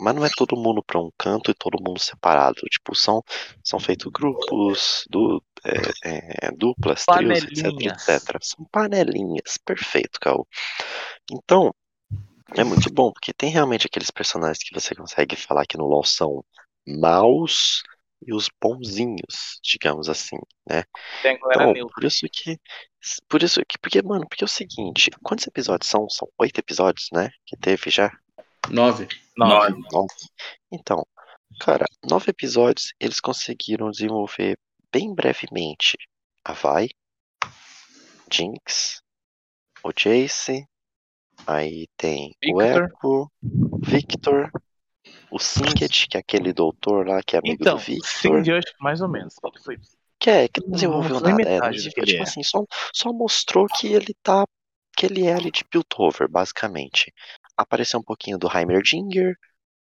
Mas 0.02 0.16
não 0.16 0.26
é 0.26 0.30
todo 0.36 0.58
mundo 0.58 0.82
pra 0.84 1.00
um 1.00 1.12
canto 1.16 1.52
e 1.52 1.54
todo 1.54 1.82
mundo 1.82 2.00
separado. 2.00 2.62
Tipo, 2.72 2.96
são, 2.96 3.24
são 3.64 3.80
feitos 3.80 4.12
grupos, 4.12 5.06
du, 5.08 5.44
é, 5.64 6.48
é, 6.48 6.52
duplas, 6.52 7.06
trios, 7.06 7.44
etc, 7.44 7.66
etc. 7.82 8.38
São 8.42 8.66
panelinhas. 8.72 9.58
Perfeito, 9.64 10.20
Cal. 10.20 10.48
Então, 11.32 11.72
é 12.56 12.64
muito 12.64 12.92
bom, 12.92 13.12
porque 13.14 13.32
tem 13.32 13.52
realmente 13.52 13.86
aqueles 13.86 14.10
personagens 14.10 14.64
que 14.64 14.74
você 14.74 14.96
consegue 14.96 15.36
falar 15.36 15.68
que 15.68 15.78
no 15.78 15.86
LoL 15.86 16.04
são 16.04 16.44
maus 16.86 17.84
e 18.26 18.34
os 18.34 18.50
bonzinhos, 18.62 19.60
digamos 19.64 20.10
assim, 20.10 20.38
né? 20.68 20.84
Tem 21.22 21.36
Então, 21.36 21.74
por 21.94 22.04
isso 22.04 22.26
que. 22.32 22.58
Por 23.28 23.42
isso 23.44 23.62
que. 23.68 23.78
Porque, 23.80 24.02
mano, 24.02 24.28
porque 24.28 24.44
é 24.44 24.46
o 24.46 24.48
seguinte, 24.48 25.12
quantos 25.24 25.46
episódios 25.48 25.90
são? 25.90 26.10
São 26.10 26.28
oito 26.40 26.60
episódios, 26.60 27.08
né? 27.12 27.30
Que 27.46 27.56
teve 27.56 27.90
já? 27.90 28.12
Nove. 28.70 29.08
Nove. 29.38 29.76
Então, 30.72 31.06
cara, 31.60 31.86
nove 32.08 32.30
episódios 32.30 32.94
eles 33.00 33.20
conseguiram 33.20 33.90
desenvolver 33.90 34.58
bem 34.92 35.14
brevemente 35.14 35.98
a 36.44 36.54
Vai, 36.54 36.90
Jinx, 38.32 39.02
o 39.84 39.92
Jace, 39.92 40.66
aí 41.46 41.88
tem 41.98 42.36
o 42.46 42.60
Victor. 42.60 42.90
Echo, 42.90 43.32
Victor, 43.80 44.52
o 45.30 45.40
Singed, 45.40 46.08
que 46.08 46.18
é 46.18 46.20
aquele 46.20 46.54
doutor 46.54 47.08
lá 47.08 47.22
que 47.24 47.36
é 47.36 47.40
amigo 47.40 47.58
Então, 47.62 47.76
do 47.76 47.82
Victor. 47.82 48.44
que 48.44 48.74
mais 48.80 49.02
ou 49.02 49.10
menos. 49.10 49.36
Que 50.20 50.30
é, 50.30 50.48
que 50.48 50.62
Não, 50.62 50.68
não 50.68 50.74
desenvolveu 50.76 51.14
não 51.16 51.20
foi 51.22 51.32
nada. 51.32 51.44
É, 51.44 51.54
metade 51.54 51.84
tipo, 51.84 52.00
ele 52.00 52.08
tipo 52.08 52.20
é. 52.20 52.24
assim, 52.24 52.44
só, 52.44 52.64
só 52.94 53.12
mostrou 53.12 53.66
que 53.68 53.88
ele 53.88 54.14
tá. 54.22 54.46
Que 54.96 55.06
ele 55.06 55.26
é 55.26 55.34
ali 55.34 55.50
de 55.50 55.64
Piltover, 55.64 56.30
basicamente. 56.30 57.14
Apareceu 57.58 58.00
um 58.00 58.04
pouquinho 58.04 58.38
do 58.38 58.48
Heimerdinger. 58.48 59.38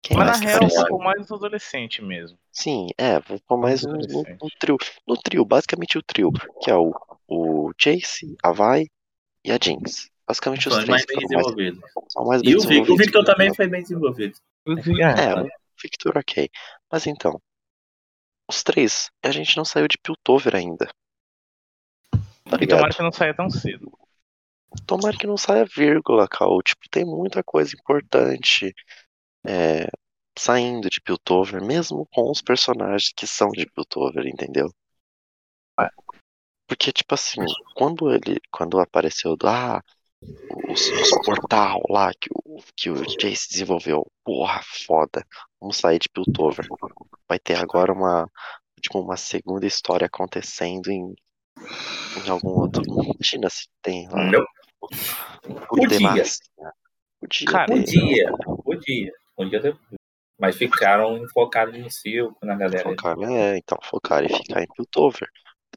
Quem 0.02 0.18
Mas 0.18 0.26
na 0.26 0.32
mais 0.34 0.42
real, 0.42 0.70
ficou 0.70 1.00
mais 1.00 1.22
os 1.22 1.32
adolescentes 1.32 2.06
mesmo. 2.06 2.38
Sim, 2.52 2.88
é, 2.98 3.20
ficou 3.22 3.58
mais 3.58 3.84
no, 3.84 3.94
no, 3.94 4.24
no 4.42 4.50
trio. 4.60 4.78
No 5.08 5.18
trio, 5.18 5.46
basicamente 5.46 5.98
o 5.98 6.04
trio, 6.04 6.32
que 6.62 6.70
é 6.70 6.76
o, 6.76 6.94
o 7.28 7.72
Jace, 7.78 8.36
a 8.44 8.52
Vi 8.52 8.92
e 9.46 9.52
a 9.52 9.58
Jinx. 9.62 10.10
Basicamente 10.28 10.68
os 10.68 10.74
Foi 10.74 10.84
três 10.84 10.90
mais 10.90 11.06
bem 11.06 11.18
mais, 11.18 11.28
desenvolvido. 11.28 11.82
são 12.10 12.26
mais 12.26 12.42
bem 12.44 12.54
E 12.54 12.56
o 12.56 12.62
Victor, 12.62 12.96
o. 12.96 12.98
Victor 12.98 13.24
também 13.26 13.54
foi 13.54 13.68
bem 13.68 13.82
desenvolvido. 13.82 14.36
É, 15.16 15.34
o 15.42 15.50
Victor, 15.82 16.18
ok. 16.18 16.50
Mas 16.92 17.08
então, 17.08 17.42
os 18.50 18.64
três, 18.64 19.12
a 19.22 19.32
gente 19.32 19.58
não 19.58 19.66
saiu 19.66 19.86
de 19.86 19.98
Piltover 19.98 20.56
ainda. 20.56 20.90
Tá 22.46 22.56
E 22.56 22.60
ligado? 22.60 22.80
tomara 22.80 22.94
que 22.94 23.02
não 23.02 23.12
saia 23.12 23.34
tão 23.34 23.50
cedo. 23.50 23.92
Tomara 24.86 25.18
que 25.18 25.28
não 25.28 25.38
saia 25.38 25.66
vírgula, 25.66 26.28
Cal. 26.28 26.62
Tipo, 26.62 26.90
tem 26.90 27.06
muita 27.06 27.44
coisa 27.44 27.76
importante 27.76 28.74
é, 29.46 29.88
saindo 30.38 30.90
de 30.90 31.02
Piltover, 31.02 31.64
mesmo 31.64 32.08
com 32.12 32.30
os 32.32 32.42
personagens 32.42 33.12
que 33.16 33.28
são 33.28 33.50
de 33.50 33.66
Piltover, 33.66 34.26
entendeu? 34.26 34.70
Porque, 36.68 36.92
tipo 36.92 37.14
assim, 37.14 37.42
quando 37.76 38.12
ele. 38.12 38.40
Quando 38.52 38.80
apareceu 38.80 39.36
do. 39.36 39.48
Ah, 39.48 39.82
os, 40.70 40.90
os 40.90 41.10
portal 41.26 41.82
lá 41.90 42.12
que 42.14 42.30
o, 42.34 42.64
que 42.76 42.90
o 42.90 42.96
Jace 43.18 43.50
desenvolveu. 43.50 44.10
Porra, 44.24 44.62
foda. 44.64 45.26
Vamos 45.60 45.78
sair 45.78 46.00
de 46.00 46.10
Piltover. 46.10 46.66
Vai 47.28 47.38
ter 47.38 47.56
agora 47.56 47.92
uma, 47.92 48.30
tipo, 48.82 49.00
uma 49.00 49.18
segunda 49.18 49.68
história 49.68 50.08
acontecendo 50.08 50.90
em, 50.90 51.14
em 52.26 52.30
algum 52.30 52.50
outro. 52.50 52.82
Imagina 52.84 53.50
se 53.50 53.68
tem 53.82 54.08
lá. 54.10 54.24
Não. 54.32 54.46
O 55.70 55.76
Podia. 55.76 56.24
Cara. 57.50 57.68
Podia, 57.68 58.32
podia. 58.64 59.12
Podia 59.36 59.62
ter. 59.62 59.78
Mas 60.38 60.58
ficaram 60.58 61.26
focados 61.30 61.78
no 61.80 61.90
circo, 61.90 62.38
na 62.44 62.56
galera. 62.56 62.84
Focar, 62.84 63.18
é, 63.22 63.58
então, 63.58 63.78
focar 63.82 64.24
e 64.24 64.30
ficar 64.30 64.62
em 64.62 64.68
Piltover. 64.68 65.30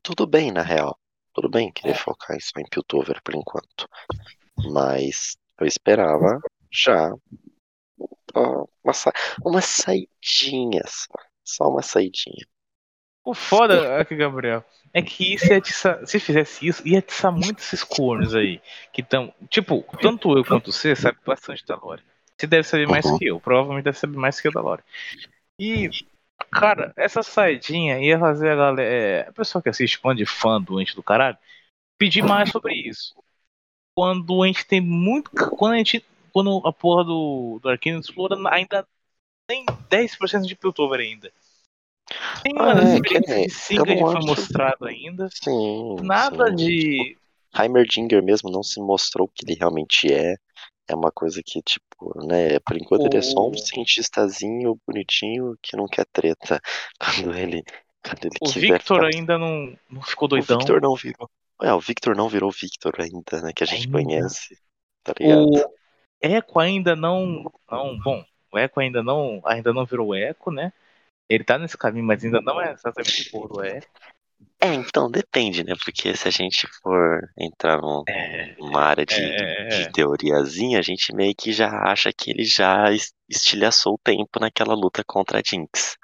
Tudo 0.03 0.27
bem, 0.27 0.51
na 0.51 0.63
real. 0.63 0.99
Tudo 1.33 1.49
bem 1.49 1.71
querer 1.71 1.95
focar 1.95 2.37
em 2.37 2.41
só 2.41 2.59
em 2.59 2.69
Piltover 2.69 3.21
por 3.23 3.35
enquanto. 3.35 3.89
Mas 4.73 5.37
eu 5.61 5.67
esperava 5.67 6.41
já 6.73 7.15
uma, 8.83 8.93
sa 8.93 9.13
uma 9.45 9.61
saidinha 9.61 10.83
só. 10.87 11.15
Só 11.45 11.69
uma 11.69 11.83
saidinha. 11.83 12.45
O 13.27 13.35
foda 13.35 13.99
aqui, 14.01 14.15
Gabriel, 14.15 14.65
é 14.95 15.03
que 15.03 15.35
isso 15.35 15.47
ia 15.47 15.59
atiçar, 15.59 16.07
se 16.07 16.21
fizesse 16.21 16.65
isso, 16.65 16.87
ia 16.87 17.01
atiçar 17.01 17.33
muito 17.33 17.59
esses 17.59 17.83
cornos 17.83 18.37
aí. 18.37 18.63
Que 18.93 19.03
tão, 19.03 19.35
tipo, 19.51 19.85
tanto 20.01 20.39
eu 20.39 20.45
quanto 20.45 20.71
você 20.71 20.95
sabe 20.95 21.19
bastante 21.27 21.67
da 21.67 21.75
lore. 21.75 22.05
Você 22.39 22.47
deve 22.47 22.63
saber 22.63 22.87
mais 22.87 23.05
Uhum. 23.05 23.19
que 23.19 23.27
eu, 23.27 23.41
provavelmente 23.41 23.83
deve 23.83 23.99
saber 23.99 24.17
mais 24.17 24.41
que 24.41 24.47
eu 24.47 24.53
da 24.53 24.61
lore. 24.61 24.85
E, 25.59 25.91
cara, 26.53 26.93
essa 26.97 27.21
saidinha 27.21 27.99
ia 27.99 28.17
fazer 28.17 28.51
a 28.51 28.55
galera, 28.55 28.89
é, 28.89 29.29
a 29.29 29.33
pessoa 29.33 29.61
que 29.61 29.71
assiste 29.71 29.99
fã 29.99 30.15
de 30.15 30.25
fã 30.25 30.63
doente 30.63 30.95
do 30.95 31.03
caralho, 31.03 31.37
pedir 31.99 32.23
mais 32.23 32.51
sobre 32.51 32.75
isso. 32.75 33.13
Quando 33.93 34.41
a 34.41 34.47
gente 34.47 34.65
tem 34.65 34.81
muito, 34.81 35.33
quando 35.33 35.73
a 35.73 35.79
gente, 35.79 36.05
quando 36.33 36.63
a 36.65 36.73
porra 36.73 37.03
do, 37.03 37.59
do 37.61 37.69
Arcane 37.69 37.99
explora 37.99 38.37
ainda 38.51 38.87
nem 39.51 39.67
10% 39.91 40.47
de 40.47 40.55
Piltover 40.55 41.01
ainda. 41.01 41.33
Tem 42.43 42.53
Ah, 42.57 42.71
é, 42.71 43.01
que 43.01 43.15
experiências 43.19 43.43
de 43.43 43.51
Singed 43.51 43.91
eu 43.91 44.01
não 44.01 44.13
foi 44.13 44.27
mostrado 44.27 44.85
ainda. 44.87 45.29
Sim. 45.33 45.97
Nada 46.03 46.49
sim. 46.51 46.55
de. 46.57 47.19
Heimerdinger 47.59 48.23
mesmo 48.23 48.51
não 48.51 48.63
se 48.63 48.79
mostrou 48.81 49.27
o 49.27 49.31
que 49.31 49.45
ele 49.47 49.59
realmente 49.59 50.13
é. 50.13 50.37
É 50.89 50.95
uma 50.95 51.11
coisa 51.11 51.43
que, 51.45 51.61
tipo, 51.63 52.27
né, 52.27 52.61
por 52.61 52.77
enquanto 52.77 53.07
ele 53.07 53.17
é 53.17 53.23
só 53.23 53.41
um 53.49 53.51
O- 53.51 53.59
cientistazinho 53.59 54.79
bonitinho 54.87 55.57
que 55.61 55.77
não 55.77 55.87
quer 55.89 56.07
treta. 56.13 56.61
Quando 57.27 57.35
ele, 57.37 57.65
quando 58.05 58.25
ele 58.27 58.37
O 58.41 58.49
Victor 58.51 59.05
ficar- 59.05 59.07
ainda 59.17 59.37
não, 59.39 59.77
não 59.91 60.03
ficou 60.03 60.27
O 60.27 60.29
doidão. 60.29 60.59
Victor 60.59 60.81
não 60.81 60.95
virou. 60.95 61.29
É, 61.63 61.73
o 61.73 61.81
Victor 61.81 62.15
não 62.15 62.29
virou 62.29 62.51
Victor 62.53 62.95
ainda, 63.01 63.43
né, 63.43 63.53
que 63.53 63.65
a 63.65 63.67
gente 63.67 63.87
Ainda. 63.87 63.99
conhece. 63.99 64.57
Tá 65.03 65.13
ligado? 65.19 65.47
O 65.49 65.71
Echo 66.23 66.59
ainda 66.61 66.95
não. 66.95 67.51
não 67.71 67.99
bom, 67.99 68.25
o 68.53 68.59
Echo 68.59 68.79
ainda 68.79 69.03
não, 69.03 69.41
ainda 69.45 69.73
não 69.73 69.85
virou 69.85 70.15
Echo, 70.15 70.51
né? 70.53 70.73
Ele 71.29 71.45
tá 71.45 71.59
nesse 71.59 71.77
caminho, 71.77 72.05
mas 72.05 72.25
ainda 72.25 72.41
não 72.41 72.61
é 72.61 72.73
exatamente 72.73 73.29
o 73.29 73.31
porra 73.31 73.49
do 73.49 73.65
Echo. 73.65 73.89
É, 74.61 74.73
então 74.75 75.11
depende, 75.11 75.65
né? 75.65 75.75
Porque 75.83 76.15
se 76.17 76.29
a 76.29 76.31
gente 76.31 76.67
for 76.83 77.21
entrar 77.39 77.81
num- 77.81 78.05
numa 78.59 78.83
área 78.83 79.05
de, 79.05 79.15
é, 79.15 79.69
de 79.69 79.83
é. 79.83 79.91
teoriazinha, 79.93 80.79
a 80.79 80.83
gente 80.83 81.15
meio 81.15 81.35
que 81.35 81.53
já 81.53 81.69
acha 81.83 82.13
que 82.13 82.31
ele 82.31 82.45
já 82.45 82.91
es- 82.93 83.13
estilhaçou 83.29 83.95
o 83.95 83.99
tempo 84.03 84.41
naquela 84.41 84.75
luta 84.75 85.03
contra 85.05 85.41
a 85.41 85.43
Jinx. 85.45 85.97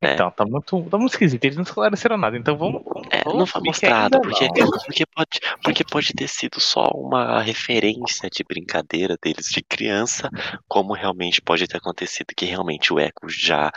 É. 0.00 0.14
Então, 0.14 0.30
tá 0.30 0.44
muito, 0.44 0.88
tá 0.88 0.96
muito 0.96 1.12
esquisito. 1.12 1.44
Eles 1.44 1.56
não 1.56 1.64
esclareceram 1.64 2.16
nada. 2.16 2.36
Então 2.36 2.56
vamos. 2.56 2.82
vamos 2.84 3.08
É, 3.10 3.24
não 3.24 3.46
foi 3.46 3.60
que 3.62 3.68
mostrado, 3.68 4.20
porque, 4.20 4.46
não. 4.46 4.70
porque, 4.86 5.06
pode, 5.06 5.40
porque 5.62 5.84
pode 5.84 6.12
ter 6.12 6.28
sido 6.28 6.60
só 6.60 6.88
uma 6.94 7.42
referência 7.42 8.30
de 8.30 8.44
brincadeira 8.44 9.16
deles 9.20 9.46
de 9.46 9.62
criança, 9.62 10.30
como 10.68 10.94
realmente 10.94 11.42
pode 11.42 11.66
ter 11.66 11.78
acontecido 11.78 12.34
que 12.36 12.44
realmente 12.44 12.92
o 12.92 13.00
Echo 13.00 13.28
já, 13.28 13.72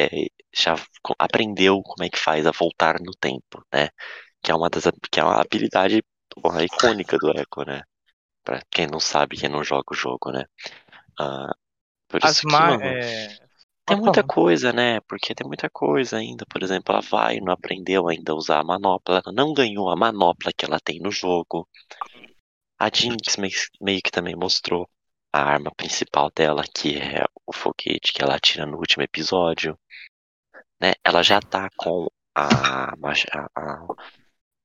é, 0.00 0.08
já 0.54 0.74
aprendeu 1.18 1.82
como 1.82 2.04
é 2.04 2.08
que 2.08 2.18
faz 2.18 2.46
a 2.46 2.50
voltar 2.50 2.96
no 2.98 3.12
tempo, 3.12 3.62
né? 3.72 3.90
Que 4.42 4.50
é 4.50 4.54
uma 4.54 4.70
das 4.70 4.84
que 5.10 5.20
é 5.20 5.24
uma 5.24 5.40
habilidade 5.40 6.02
porra, 6.30 6.64
icônica 6.64 7.18
do 7.18 7.30
Echo, 7.30 7.66
né? 7.66 7.82
Pra 8.42 8.62
quem 8.70 8.86
não 8.86 9.00
sabe, 9.00 9.36
quem 9.36 9.50
não 9.50 9.62
joga 9.62 9.92
o 9.92 9.94
jogo, 9.94 10.30
né? 10.30 10.44
Ah, 11.20 11.52
por 12.08 12.20
As 12.22 12.38
isso 12.38 12.46
que, 12.46 12.52
ma... 12.52 12.70
mano, 12.70 12.84
é... 12.84 13.43
tem 13.86 13.96
muita 13.96 14.22
coisa, 14.24 14.72
né? 14.72 15.00
Porque 15.02 15.34
tem 15.34 15.46
muita 15.46 15.68
coisa 15.70 16.16
ainda. 16.18 16.44
Por 16.46 16.62
exemplo, 16.62 16.92
ela 16.94 17.02
vai, 17.02 17.38
não 17.40 17.52
aprendeu 17.52 18.08
ainda 18.08 18.32
a 18.32 18.34
usar 18.34 18.60
a 18.60 18.64
manopla, 18.64 19.22
ela 19.24 19.34
não 19.34 19.52
ganhou 19.52 19.90
a 19.90 19.96
manopla 19.96 20.52
que 20.56 20.64
ela 20.64 20.80
tem 20.80 21.00
no 21.00 21.10
jogo. 21.10 21.68
A 22.78 22.88
Jinx 22.88 23.36
meio, 23.80 24.02
que 24.02 24.10
também 24.10 24.34
mostrou 24.36 24.88
a 25.32 25.42
arma 25.42 25.70
principal 25.76 26.30
dela, 26.34 26.62
que 26.62 26.96
é 26.96 27.24
o 27.46 27.52
foguete 27.52 28.12
que 28.12 28.22
ela 28.22 28.36
atira 28.36 28.66
no 28.66 28.78
último 28.78 29.02
episódio. 29.02 29.78
Né? 30.80 30.92
Ela 31.04 31.22
já 31.22 31.40
tá 31.40 31.68
com 31.76 32.08
a, 32.34 32.92
a, 32.92 32.94
a, 33.54 33.86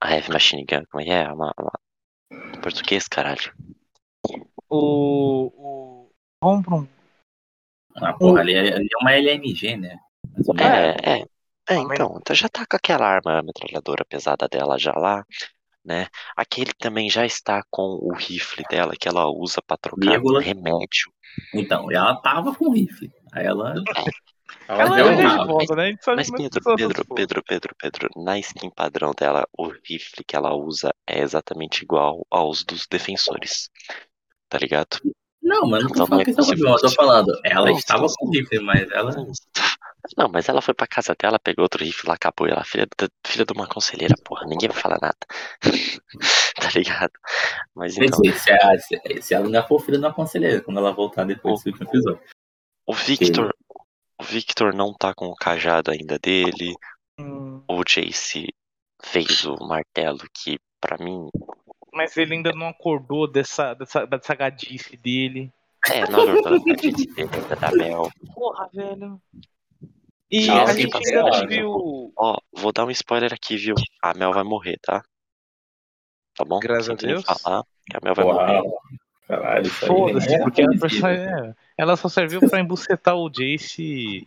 a 0.02 0.12
Heavy 0.12 0.32
Machine 0.32 0.66
Gun, 0.66 0.84
como 0.90 1.02
é 1.02 1.06
que 1.06 1.12
é? 1.12 1.32
Uma, 1.32 1.54
uma- 1.58 1.80
português, 2.62 3.08
caralho. 3.08 3.54
O. 4.70 5.52
o... 5.58 6.12
Um. 6.44 6.99
Ah, 8.02 8.14
porra, 8.14 8.42
ali, 8.42 8.54
é- 8.54 8.76
ali 8.76 8.88
é 8.92 8.98
uma 9.02 9.12
LMG, 9.14 9.78
né? 9.78 9.98
É, 10.60 11.12
é. 11.20 11.26
É, 11.70 11.76
Ah, 11.76 11.84
mas- 11.84 11.92
então, 12.00 12.18
então 12.20 12.36
já 12.36 12.50
tá 12.50 12.66
com 12.66 12.76
aquela 12.76 13.06
arma 13.06 13.42
metralhadora 13.44 14.04
pesada 14.04 14.48
dela 14.48 14.78
já 14.80 14.92
lá, 14.94 15.24
né? 15.86 16.08
Aquele 16.36 16.72
também 16.74 17.10
já 17.10 17.26
está 17.26 17.62
com 17.70 18.00
o 18.02 18.12
rifle 18.16 18.64
dela 18.70 18.94
que 19.00 19.08
ela 19.08 19.28
usa 19.28 19.62
pra 19.62 19.78
trocar 19.78 20.10
Vírgula. 20.12 20.42
remédio. 20.42 21.12
Então, 21.54 21.92
ela 21.92 22.16
tava 22.22 22.56
com 22.56 22.72
rifle. 22.72 23.12
Aí 23.32 23.46
ela. 23.46 23.76
Ela 24.68 24.82
Ela 24.84 24.96
deu 24.96 25.08
é 25.08 25.46
volta, 25.46 25.76
né? 25.76 25.96
Mas 26.08 26.30
é 26.30 26.38
Pedro, 26.38 26.76
Pedro. 26.76 27.06
Pedro, 27.16 27.44
Pedro, 27.44 27.76
Pedro, 27.78 28.10
na 28.18 28.40
skin 28.40 28.70
padrão 28.72 29.12
dela, 29.18 29.48
o 29.58 29.68
rifle 29.68 30.24
que 30.26 30.36
ela 30.36 30.56
usa 30.56 30.92
é 31.08 31.20
exatamente 31.20 31.84
igual 31.84 32.26
aos 32.32 32.64
dos 32.64 32.88
defensores. 32.88 33.70
Tá 34.48 34.58
ligado? 34.58 34.98
Não, 35.50 35.68
mas 35.68 35.84
não 35.84 35.90
tô 35.90 36.06
falando 36.06 36.26
de 36.26 36.34
possível. 36.36 36.70
eu 36.70 36.78
tô 36.78 36.92
falando. 36.92 37.40
Ela 37.44 37.66
Não, 37.66 37.78
estava 37.78 38.06
com 38.18 38.30
rifle, 38.30 38.60
mas 38.60 38.90
ela. 38.92 39.12
Não, 40.18 40.30
mas 40.30 40.48
ela 40.48 40.62
foi 40.62 40.74
pra 40.74 40.88
casa 40.88 41.16
dela, 41.20 41.40
pegou 41.40 41.64
outro 41.64 41.84
rifle 41.84 42.08
lá, 42.08 42.14
acabou. 42.16 42.48
Ela, 42.48 42.64
filha, 42.64 42.88
da- 42.98 43.10
filha 43.26 43.46
de 43.46 43.54
uma 43.54 43.68
conselheira, 43.68 44.16
porra, 44.24 44.46
ninguém 44.46 44.70
vai 44.70 44.78
falar 44.80 45.00
nada. 45.02 45.18
tá 46.56 46.70
ligado? 46.76 47.12
Mas 47.76 47.98
então, 47.98 48.22
dizer, 48.22 48.40
se, 48.40 48.52
a, 48.52 48.78
se, 48.80 49.22
se 49.22 49.34
ela 49.34 49.46
ainda 49.46 49.64
for 49.64 49.80
filha 49.82 50.00
da 50.00 50.14
conselheira, 50.14 50.62
quando 50.62 50.78
ela 50.80 50.94
voltar 50.94 51.26
depois 51.26 51.56
desse 51.56 51.70
último 51.70 51.90
episódio. 51.90 52.22
o 52.86 52.94
Victor, 52.94 53.54
o 54.20 54.24
Victor 54.24 54.74
não 54.74 54.94
tá 54.94 55.14
com 55.14 55.26
o 55.28 55.36
cajado 55.36 55.92
ainda 55.92 56.18
dele. 56.20 56.74
Hum, 57.20 57.64
O 57.68 57.84
Jace 57.84 58.48
fez 59.04 59.46
o 59.46 59.56
martelo 59.66 60.20
que, 60.34 60.58
pra 60.80 60.98
mim, 61.04 61.28
Mas 62.00 62.16
ele 62.16 62.36
ainda 62.36 62.54
não 62.54 62.70
acordou 62.70 63.28
dessa, 63.28 63.74
dessa, 63.74 64.08
dessa 64.08 64.34
gadice 64.34 64.96
dele. 64.96 65.52
é, 65.92 66.10
não 66.10 66.22
é 66.22 66.32
verdade, 66.32 66.64
dele 66.64 67.10
ainda 67.18 67.56
da 67.58 67.72
Mel. 67.74 68.10
Porra, 68.34 68.70
velho. 68.74 69.22
E 70.32 70.48
Não, 70.48 70.62
a 70.62 70.74
gente 70.74 70.96
ainda 70.96 71.46
viu. 71.46 72.14
Ó, 72.16 72.38
vou 72.54 72.72
dar 72.72 72.86
um 72.86 72.92
spoiler 72.92 73.34
aqui, 73.34 73.58
viu? 73.58 73.76
A 74.02 74.14
Mel 74.14 74.32
vai 74.32 74.46
morrer, 74.46 74.80
tá? 74.82 75.04
Tá 76.38 76.46
bom? 76.46 76.60
Graças 76.60 76.90
a 76.90 76.94
Deus. 76.94 77.26
falar 77.26 77.66
que 77.86 77.98
a 77.98 78.00
Mel 78.02 78.16
vai 78.16 78.24
morrer. 78.24 78.62
Uau. 78.62 78.82
Caralho, 79.28 79.68
isso 79.68 79.84
aí 79.84 79.88
Foda-se, 79.90 80.34
é 80.34 80.40
porque 80.40 80.62
ela, 80.62 81.12
é, 81.12 81.56
ela 81.78 81.98
só 81.98 82.08
serviu 82.08 82.40
pra 82.50 82.62
embucetar 82.62 83.16
o 83.18 83.30
Jace. 83.30 84.26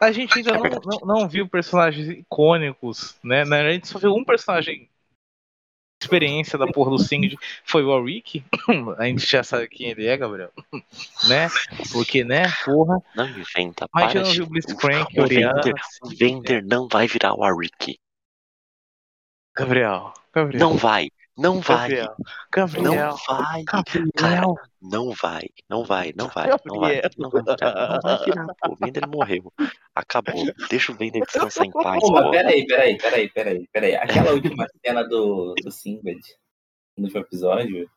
A 0.00 0.10
gente 0.10 0.38
ainda 0.38 0.54
não, 0.54 0.62
não, 0.62 1.16
não 1.20 1.28
viu 1.28 1.46
personagens 1.46 2.08
icônicos, 2.08 3.14
né? 3.22 3.42
A 3.42 3.72
gente 3.72 3.88
só 3.88 3.98
viu 3.98 4.14
um 4.14 4.24
personagem 4.24 4.88
experiência 6.04 6.58
da 6.58 6.66
porra 6.66 6.90
do 6.90 6.98
Singed 6.98 7.36
foi 7.64 7.82
o 7.82 7.88
Warwick. 7.88 8.44
A 8.98 9.04
gente 9.04 9.26
já 9.26 9.42
sabe 9.42 9.68
quem 9.68 9.90
ele 9.90 10.06
é, 10.06 10.16
Gabriel. 10.16 10.52
né? 11.28 11.48
Porque, 11.92 12.24
né? 12.24 12.44
Porra. 12.64 13.02
Não 13.14 13.28
inventa, 13.28 13.88
Mas 13.92 14.12
para 14.12 14.22
não 14.22 14.30
de... 14.30 14.36
viu 14.36 14.46
Blitzcrank, 14.46 15.18
o. 15.18 15.26
Vender, 15.26 15.74
o 16.02 16.08
Vender 16.08 16.64
não 16.64 16.88
vai 16.88 17.06
virar 17.06 17.34
o 17.34 17.40
Warwick. 17.40 17.98
Gabriel. 19.56 20.12
Gabriel. 20.32 20.60
Não 20.60 20.76
vai, 20.76 21.10
não 21.36 21.60
vai, 21.60 21.88
Gabriel. 21.88 22.16
não 22.82 23.16
vai, 23.16 23.64
Gabriel. 23.64 24.54
não 24.80 25.12
vai, 25.12 25.42
não 25.68 25.84
vai, 25.84 26.12
não 26.16 26.28
vai, 26.28 26.52
não 26.56 26.78
vai, 26.78 27.02
não 27.18 27.30
vai 27.30 27.44
virar, 27.54 27.94
não 27.94 28.00
vai 28.00 28.24
virar, 28.24 28.46
pô. 28.46 28.72
O 28.72 28.76
Vender 28.76 29.06
morreu. 29.08 29.52
Acabou. 29.94 30.34
Deixa 30.70 30.92
o 30.92 30.94
Vender 30.94 31.20
descansar 31.20 31.66
em 31.66 31.70
paz, 31.70 32.00
Pô, 32.00 32.30
peraí, 32.30 32.66
peraí, 32.66 32.96
peraí, 32.98 33.28
peraí, 33.30 33.68
peraí. 33.72 33.96
Aquela 33.96 34.32
última 34.32 34.66
cena 34.84 35.02
do, 35.02 35.54
do 35.54 35.70
Sinbad, 35.72 36.20
no 36.96 37.04
último 37.04 37.20
episódio, 37.20 37.90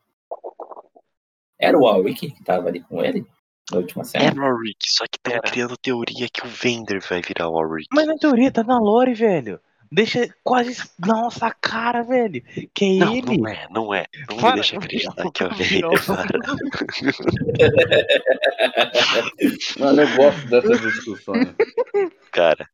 era 1.60 1.78
o 1.78 1.82
Warwick 1.82 2.30
que 2.30 2.44
tava 2.44 2.68
ali 2.68 2.80
com 2.80 3.04
ele? 3.04 3.24
Na 3.70 3.78
última 3.78 4.04
cena? 4.04 4.24
É 4.24 4.32
Warwick, 4.32 4.78
só 4.88 5.04
que 5.04 5.18
estão 5.18 5.34
Era. 5.34 5.42
criando 5.42 5.76
teoria 5.76 6.28
que 6.32 6.44
o 6.44 6.48
Vender 6.48 7.00
vai 7.00 7.20
virar 7.20 7.48
o 7.48 7.52
Warwick. 7.52 7.88
Mas 7.92 8.06
na 8.06 8.16
teoria 8.16 8.50
tá 8.50 8.64
na 8.64 8.78
lore, 8.78 9.14
velho. 9.14 9.60
Deixa 9.90 10.28
quase 10.42 10.76
na 10.98 11.22
nossa 11.22 11.50
cara, 11.50 12.02
velho. 12.02 12.42
Que 12.74 12.84
é 12.84 12.98
Não, 12.98 13.16
ele. 13.16 13.38
não 13.38 13.48
é, 13.48 13.66
não 13.70 13.94
é. 13.94 14.06
Não 14.28 14.36
me 14.36 14.52
deixa 14.54 14.76
acreditar 14.76 15.30
que 15.30 15.42
é 15.42 15.46
o 15.46 15.54
virou. 15.54 15.96
Vader, 15.96 16.40
para. 16.40 16.56
Mano, 19.78 20.02
eu 20.02 20.16
gosto 20.16 20.46
dessas 20.48 20.80
discussões. 20.80 21.54
Cara, 22.32 22.68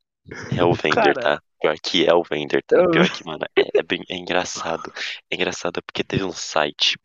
é 0.57 0.65
o 0.65 0.73
Vender, 0.73 1.15
tá? 1.15 1.41
Pior 1.61 1.77
que 1.83 2.07
é 2.07 2.15
o 2.15 2.23
Vender, 2.23 2.63
tá? 2.67 2.77
Pior 2.89 3.09
que, 3.09 3.25
mano, 3.25 3.45
é, 3.57 3.79
é 3.79 3.83
bem 3.83 4.03
é 4.09 4.17
engraçado. 4.17 4.93
É 5.31 5.35
engraçado 5.35 5.83
porque 5.83 6.03
teve 6.03 6.25
um 6.25 6.33
site 6.33 6.99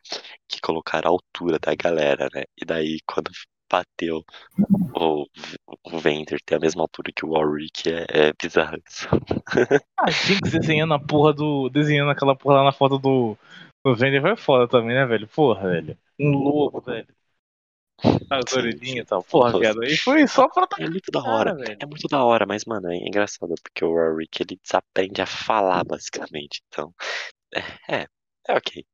que 0.48 0.60
colocaram 0.60 1.10
a 1.10 1.12
altura 1.12 1.58
da 1.58 1.74
galera, 1.74 2.28
né? 2.34 2.44
E 2.60 2.64
daí, 2.64 2.98
quando 3.06 3.30
bateu 3.70 4.24
o, 4.94 5.26
o 5.84 5.98
Vender 5.98 6.40
ter 6.44 6.56
a 6.56 6.60
mesma 6.60 6.82
altura 6.82 7.12
que 7.14 7.24
o 7.24 7.30
Warwick, 7.30 7.88
é, 7.88 8.06
é 8.28 8.32
bizarro 8.40 8.76
isso. 8.86 9.06
Ah, 9.98 10.10
Jinx 10.10 10.50
desenhando 10.50 10.94
a 10.94 10.98
porra 10.98 11.34
do. 11.34 11.68
Desenhando 11.68 12.10
aquela 12.10 12.34
porra 12.34 12.56
lá 12.56 12.64
na 12.64 12.72
foto 12.72 12.98
do. 12.98 13.36
Do 13.84 13.94
Vender 13.94 14.22
foi 14.22 14.36
foda 14.36 14.66
também, 14.68 14.94
né, 14.94 15.04
velho? 15.04 15.28
Porra, 15.28 15.68
velho. 15.68 15.96
Um 16.18 16.30
lobo, 16.32 16.80
velho. 16.80 17.06
As 18.30 18.52
orelhinhas 18.54 19.04
e 19.04 19.08
tal. 19.08 19.22
Porra, 19.22 19.58
viado. 19.58 19.84
E 19.84 19.96
foi 19.96 20.26
só 20.26 20.48
pra 20.48 20.66
É 20.78 20.88
muito 20.88 21.10
da 21.10 21.22
hora. 21.22 21.54
velho. 21.54 21.76
É 21.80 21.86
muito 21.86 22.08
da 22.08 22.24
hora, 22.24 22.46
mas, 22.46 22.64
mano, 22.64 22.90
é 22.90 22.96
engraçado 22.96 23.54
porque 23.62 23.84
o 23.84 23.92
Warwick 23.92 24.42
ele 24.42 24.58
desaprende 24.62 25.20
a 25.20 25.26
falar, 25.26 25.84
basicamente. 25.84 26.62
Então, 26.68 26.94
é, 27.54 27.60
é, 28.02 28.06
é 28.48 28.54
ok. 28.54 28.84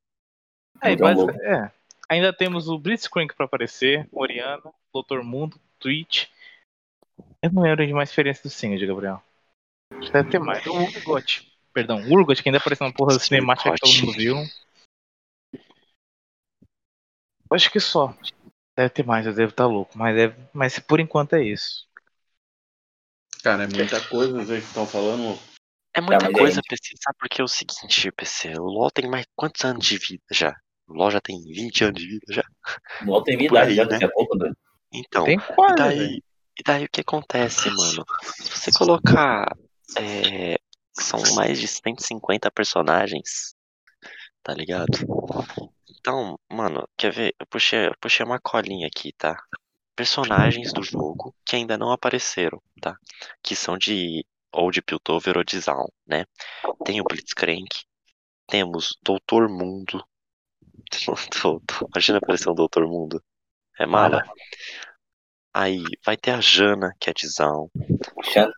É, 0.83 0.97
basic- 0.97 1.17
louco. 1.27 1.43
é. 1.43 1.73
Ainda 2.09 2.33
temos 2.33 2.69
o 2.69 2.79
Blitzcrank 2.79 3.35
pra 3.35 3.47
aparecer, 3.47 4.09
Oriana, 4.13 4.73
Doutor 4.93 5.25
Mundo, 5.25 5.61
Twitch. 5.79 6.29
Eu 7.43 7.53
não 7.53 7.63
lembro 7.63 7.87
de 7.87 7.93
mais 7.93 8.11
experiência 8.11 8.43
do 8.45 8.51
Singed, 8.51 8.87
Gabriel. 8.87 9.23
Acho 9.93 10.07
que 10.07 10.13
Deve 10.13 10.31
ter 10.31 10.39
mais. 10.39 10.65
O 10.67 10.73
Urgot. 10.73 11.53
Perdão, 11.73 11.99
o 11.99 12.13
Urgot, 12.13 12.43
que 12.43 12.49
ainda 12.49 12.59
apareceu 12.59 12.87
na 12.87 12.93
porra 12.93 13.15
da 13.15 13.21
cinemática 13.21 13.73
que 13.73 13.81
todo 13.81 14.07
mundo 14.07 14.13
viu. 14.13 14.37
Acho 17.51 17.71
que 17.71 17.81
só. 17.81 18.17
Deve 18.77 18.91
ter 18.91 19.05
mais, 19.05 19.27
eu 19.27 19.35
devo 19.35 19.51
estar 19.51 19.67
louco. 19.67 19.97
Mas, 19.97 20.15
deve... 20.15 20.37
mas 20.53 20.79
por 20.79 21.01
enquanto 21.01 21.35
é 21.35 21.43
isso. 21.43 21.89
Cara, 23.43 23.65
é 23.65 23.67
muita 23.69 24.01
coisa, 24.09 24.33
vocês 24.45 24.63
que 24.63 24.69
estão 24.69 24.87
falando. 24.87 25.39
É 25.95 26.01
muita 26.01 26.25
mas 26.25 26.39
coisa, 26.39 26.61
aí- 26.61 26.69
PC, 26.69 26.95
sabe? 27.01 27.17
Porque 27.19 27.41
é 27.41 27.45
o 27.45 27.49
seguinte, 27.49 28.13
PC, 28.13 28.59
o 28.59 28.65
LoL 28.65 28.91
tem 28.91 29.09
mais 29.09 29.27
quantos 29.35 29.65
anos 29.65 29.85
de 29.85 29.97
vida 29.99 30.25
já? 30.31 30.61
O 30.89 30.95
LoL 30.95 31.11
já 31.11 31.21
tem 31.21 31.41
20 31.43 31.85
anos 31.85 32.01
de 32.03 32.09
vida 32.09 32.27
já. 32.33 32.45
Não 33.01 33.23
tem 33.23 33.43
Por 33.47 33.59
idade 33.59 33.71
aí, 33.71 33.75
já 33.75 33.85
né? 33.85 33.89
daqui 33.89 34.05
a 34.05 34.09
pouco, 34.11 34.37
né? 34.39 34.53
Então, 34.93 35.25
Tem 35.25 35.39
e 35.39 35.43
quase, 35.55 35.95
velho. 35.97 36.11
daí, 36.11 36.23
e 36.59 36.63
daí 36.65 36.85
o 36.85 36.89
que 36.91 37.01
acontece, 37.03 37.71
mano? 37.71 38.05
Se 38.41 38.51
você 38.57 38.73
colocar. 38.73 39.57
é, 39.97 40.59
são 40.93 41.27
mais 41.35 41.59
de 41.61 41.69
150 41.69 42.51
personagens, 42.51 43.55
tá 44.43 44.55
ligado? 44.55 44.99
Então, 45.89 46.39
mano, 46.51 46.89
quer 46.97 47.13
ver? 47.13 47.35
Eu 47.39 47.47
puxei, 47.47 47.89
eu 47.89 47.95
puxei 48.01 48.25
uma 48.25 48.41
colinha 48.41 48.87
aqui, 48.87 49.13
tá? 49.13 49.37
Personagens 49.95 50.73
do 50.73 50.83
jogo 50.83 51.35
que 51.45 51.57
ainda 51.57 51.77
não 51.79 51.91
apareceram, 51.93 52.63
tá? 52.81 52.97
Que 53.43 53.57
são 53.57 53.77
de 53.79 54.25
ou 54.53 54.71
de 54.71 54.83
Piltover 54.83 55.37
ou 55.39 55.45
de 55.45 55.59
Zaun, 55.61 55.87
né? 56.07 56.25
Tem 56.85 57.01
o 57.01 57.05
Blitzcrank, 57.05 57.69
temos 58.47 58.99
Doutor 59.03 59.49
Mundo. 59.49 60.05
Imagina 61.95 62.19
aparecer 62.19 62.49
um 62.51 62.55
Doutor 62.55 62.87
Mundo. 62.87 63.23
É 63.79 63.87
mala. 63.87 64.23
Aí 65.53 65.83
vai 66.05 66.17
ter 66.17 66.31
a 66.33 66.41
Jana, 66.41 66.95
que 67.01 67.11
é 67.11 67.13
de 67.13 67.27
Zaun. 67.29 67.69
Xan- 68.23 68.53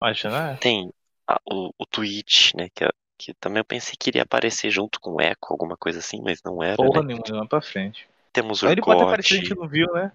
Acho, 0.00 0.30
né? 0.30 0.58
Tem 0.60 0.90
a- 1.26 1.40
o, 1.50 1.70
o 1.78 1.86
Twitch, 1.86 2.54
né? 2.54 2.68
Que, 2.74 2.84
é- 2.84 2.90
que 3.18 3.34
também 3.34 3.60
eu 3.60 3.64
pensei 3.64 3.94
que 3.98 4.10
iria 4.10 4.22
aparecer 4.22 4.70
junto 4.70 5.00
com 5.00 5.12
o 5.14 5.20
Echo, 5.20 5.36
alguma 5.50 5.76
coisa 5.76 5.98
assim, 5.98 6.20
mas 6.22 6.40
não 6.44 6.62
era, 6.62 6.76
Porra 6.76 7.02
né? 7.02 7.06
nenhuma, 7.06 7.24
não 7.28 7.46
pra 7.46 7.60
frente. 7.60 8.08
Temos 8.32 8.62
o 8.62 8.66
ele 8.68 8.82
pode 8.82 9.02
aparecido, 9.02 9.40
a 9.40 9.44
gente 9.44 9.54
não 9.54 9.68
viu, 9.68 9.92
né? 9.92 10.12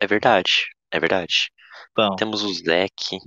É 0.00 0.06
verdade, 0.06 0.66
é 0.90 1.00
verdade. 1.00 1.50
Então. 1.92 2.16
Temos 2.16 2.42
o 2.42 2.52
Zack. 2.54 3.18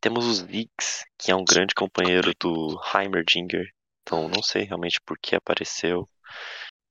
Temos 0.00 0.26
o 0.26 0.34
Ziggs, 0.34 1.04
que 1.18 1.30
é 1.30 1.36
um 1.36 1.44
grande 1.44 1.74
companheiro 1.74 2.32
do 2.40 2.80
Heimerdinger. 2.94 3.66
Então 4.02 4.28
não 4.28 4.42
sei 4.42 4.64
realmente 4.64 5.00
por 5.02 5.18
que 5.18 5.36
apareceu, 5.36 6.08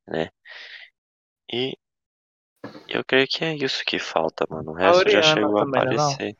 né? 0.07 0.29
E 1.51 1.77
eu 2.87 3.03
creio 3.05 3.27
que 3.27 3.43
é 3.43 3.55
isso 3.55 3.83
que 3.85 3.99
falta, 3.99 4.45
mano. 4.49 4.71
O 4.71 4.73
resto 4.73 5.09
já 5.09 5.21
chegou 5.21 5.57
a 5.57 5.65
também, 5.65 5.85
né, 5.85 5.95
não? 5.95 6.11
aparecer. 6.11 6.37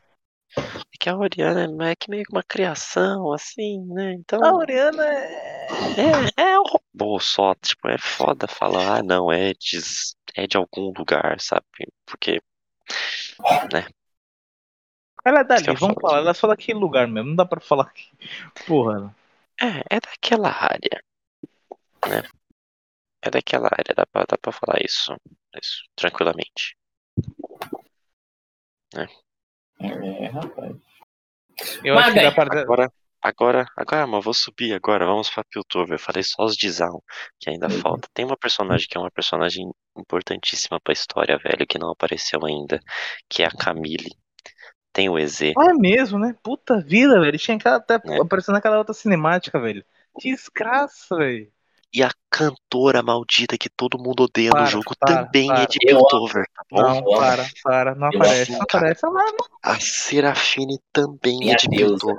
É 0.56 0.96
que 0.98 1.08
a 1.08 1.16
Oriana 1.16 1.64
é 1.64 1.68
meio 1.68 1.96
que 1.96 2.10
meio 2.10 2.24
que 2.24 2.32
uma 2.32 2.42
criação, 2.42 3.32
assim, 3.32 3.84
né? 3.86 4.14
Então. 4.14 4.42
A 4.42 4.54
Oriana 4.54 5.04
é. 5.04 5.66
É, 6.36 6.42
é 6.42 6.58
um 6.58 6.64
robô 6.64 7.18
só, 7.20 7.54
tipo, 7.56 7.88
é 7.88 7.98
foda 7.98 8.46
falar, 8.46 8.98
ah, 8.98 9.02
não, 9.02 9.30
é 9.30 9.52
de, 9.52 9.78
é 10.34 10.46
de 10.46 10.56
algum 10.56 10.92
lugar, 10.96 11.38
sabe? 11.40 11.64
Porque, 12.06 12.40
Ela 15.24 15.40
é 15.40 15.44
que 15.44 15.48
dali, 15.48 15.64
vamos 15.66 15.80
falo. 15.80 16.00
falar. 16.00 16.18
Ela 16.18 16.30
é 16.30 16.34
só 16.34 16.46
daquele 16.46 16.78
lugar 16.78 17.06
mesmo. 17.08 17.30
Não 17.30 17.36
dá 17.36 17.44
pra 17.44 17.60
falar 17.60 17.92
que. 17.92 18.08
Porra. 18.66 19.14
é, 19.60 19.96
é 19.96 20.00
daquela 20.00 20.48
área, 20.48 21.02
né? 22.08 22.22
É 23.22 23.30
daquela 23.30 23.68
área, 23.72 23.94
dá 23.94 24.06
pra, 24.06 24.24
dá 24.28 24.36
pra 24.38 24.52
falar 24.52 24.80
isso, 24.84 25.14
isso, 25.60 25.82
tranquilamente. 25.96 26.76
É, 29.80 30.26
rapaz. 30.28 30.76
Eu 31.84 31.94
Mas 31.94 32.06
acho 32.06 32.14
que 32.14 32.20
dá 32.22 32.32
pra. 32.32 32.60
Agora, 32.62 32.92
agora, 33.20 33.66
agora, 33.76 34.06
mano, 34.06 34.22
vou 34.22 34.34
subir 34.34 34.72
agora, 34.74 35.06
vamos 35.06 35.28
pra 35.30 35.44
Piltover, 35.44 35.94
eu 35.94 35.98
falei 35.98 36.22
só 36.22 36.44
os 36.44 36.56
de 36.56 36.70
Zaun, 36.70 37.00
que 37.40 37.50
ainda 37.50 37.66
Uhum. 37.68 37.80
falta. 37.80 38.08
Tem 38.14 38.24
uma 38.24 38.36
personagem 38.36 38.86
que 38.88 38.96
é 38.96 39.00
uma 39.00 39.10
personagem 39.10 39.70
importantíssima 39.96 40.80
pra 40.80 40.92
história, 40.92 41.38
velho, 41.38 41.66
que 41.66 41.78
não 41.78 41.90
apareceu 41.90 42.44
ainda, 42.44 42.80
que 43.28 43.42
é 43.42 43.46
a 43.46 43.50
Camille. 43.50 44.14
Tem 44.92 45.08
o 45.10 45.18
EZ, 45.18 45.52
Ah, 45.58 45.70
é 45.70 45.74
mesmo, 45.74 46.18
né? 46.18 46.34
Puta 46.42 46.80
vida, 46.80 47.20
velho. 47.20 47.38
Tinha 47.38 47.58
que 47.58 47.68
até 47.68 47.94
É. 47.94 48.20
aparecendo 48.20 48.54
naquela 48.54 48.78
outra 48.78 48.94
cinemática, 48.94 49.60
velho. 49.60 49.84
Desgraça, 50.18 51.16
velho. 51.16 51.52
E 51.96 52.02
a 52.02 52.10
cantora 52.30 53.02
maldita 53.02 53.56
que 53.56 53.70
todo 53.70 53.98
mundo 53.98 54.24
odeia 54.24 54.50
Para, 54.50 54.60
no 54.64 54.66
jogo 54.66 54.92
para, 55.00 55.24
também 55.24 55.46
para. 55.48 55.62
é 55.62 55.66
de. 55.66 55.78
Piltover, 55.78 56.44
tá 56.54 56.62
bom? 56.70 56.82
Não, 56.82 57.04
para, 57.04 57.46
para. 57.64 57.94
Não 57.94 58.10
eu 58.12 58.18
aparece, 58.20 58.52
não 58.52 58.58
cara. 58.66 58.92
aparece. 58.92 59.06
Não- 59.06 59.36
A 59.62 59.80
Serafine 59.80 60.78
também 60.92 61.38
Minha 61.38 61.54
é 61.54 61.56
de 61.56 61.68
deusa. 61.68 61.94
Piltover. 61.96 62.18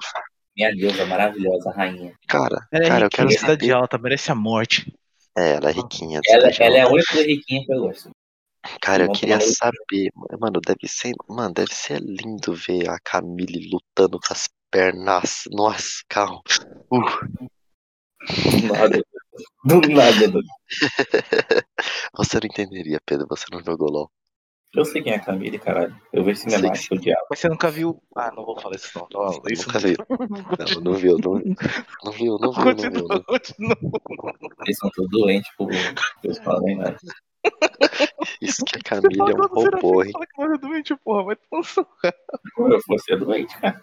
Minha 0.55 0.75
deusa 0.75 1.05
maravilhosa, 1.05 1.69
rainha. 1.69 2.11
Cara, 2.27 2.67
Ela 2.71 2.85
é 2.85 2.87
cara, 2.87 3.05
eu 3.05 3.09
quero 3.11 3.27
riquinha, 3.27 3.39
cidade 3.39 3.65
saber. 3.67 3.79
alta, 3.79 3.97
merece 3.99 4.31
a 4.31 4.35
morte. 4.35 4.91
É, 5.37 5.51
ela 5.57 5.69
é 5.69 5.73
riquinha. 5.73 6.21
Ela, 6.27 6.49
ela 6.59 6.77
é 6.77 6.81
a 6.81 6.87
única 6.87 7.13
riquinha 7.21 7.63
que 7.63 7.71
eu 7.71 7.81
gosto. 7.81 8.09
Cara, 8.81 9.03
eu 9.03 9.11
queria 9.11 9.39
saber, 9.39 10.09
mano, 10.39 10.59
deve 10.59 10.87
ser, 10.87 11.13
mano, 11.29 11.53
deve 11.53 11.71
ser 11.71 12.01
lindo 12.01 12.55
ver 12.55 12.89
a 12.89 12.97
Camille 12.99 13.69
lutando 13.71 14.19
com 14.19 14.33
as 14.33 14.49
pernas. 14.71 15.43
Nossa, 15.51 16.01
carro. 16.09 16.41
Uh, 16.91 17.47
nada. 18.73 19.01
Do 19.65 19.81
nada. 19.81 20.27
do- 20.27 20.41
você 22.15 22.39
não 22.39 22.45
entenderia, 22.47 22.99
Pedro, 23.05 23.27
você 23.29 23.45
não 23.51 23.63
jogou 23.63 23.89
LOL. 23.91 24.11
Eu 24.75 24.83
sei 24.85 25.01
quem 25.01 25.13
é 25.13 25.15
a 25.15 25.19
Camille, 25.23 25.57
caralho. 25.57 25.95
Eu 26.11 26.23
vejo 26.23 26.41
Sei 26.41 26.51
cinemática, 26.51 26.93
o 26.93 26.99
diabo. 26.99 27.25
Mas 27.29 27.39
você 27.39 27.47
nunca 27.47 27.71
viu. 27.71 28.01
Ah, 28.15 28.31
não 28.35 28.45
vou 28.45 28.59
falar 28.59 28.75
isso 28.75 28.91
não. 28.95 29.07
não 29.11 29.41
isso 29.49 29.65
Nunca 29.67 29.79
viu. 29.79 29.95
Não, 30.75 30.81
não 30.81 30.93
viu, 30.93 31.17
não, 31.17 31.33
não 32.03 32.11
viu, 32.11 32.37
não 32.37 32.51
viu, 32.51 32.63
não 32.63 32.75
viu. 32.75 32.75
Continua, 32.75 33.07
Não. 33.09 33.23
continua. 33.23 33.77
Eles 34.65 34.77
são 34.77 34.89
todos 34.93 35.09
doentes, 35.09 35.49
por 35.57 35.69
Deus 36.21 36.37
fala 36.39 36.61
nem 36.61 36.75
nada. 36.75 36.97
Isso 38.41 38.65
que 38.65 38.75
a 38.75 38.79
Você 38.79 39.01
Camille 39.01 39.19
é 39.21 39.23
um 39.35 39.47
você 39.47 39.69
robô, 39.69 40.03
hein? 40.03 40.11
fala 40.11 40.27
que 40.27 40.41
não 40.41 40.53
é 40.53 40.57
doente, 40.57 40.95
porra. 40.97 41.23
Vai 41.23 41.37
Como 42.55 42.73
eu 42.73 42.81
fosse 42.81 43.13
é 43.13 43.17
doente, 43.17 43.57
cara. 43.59 43.81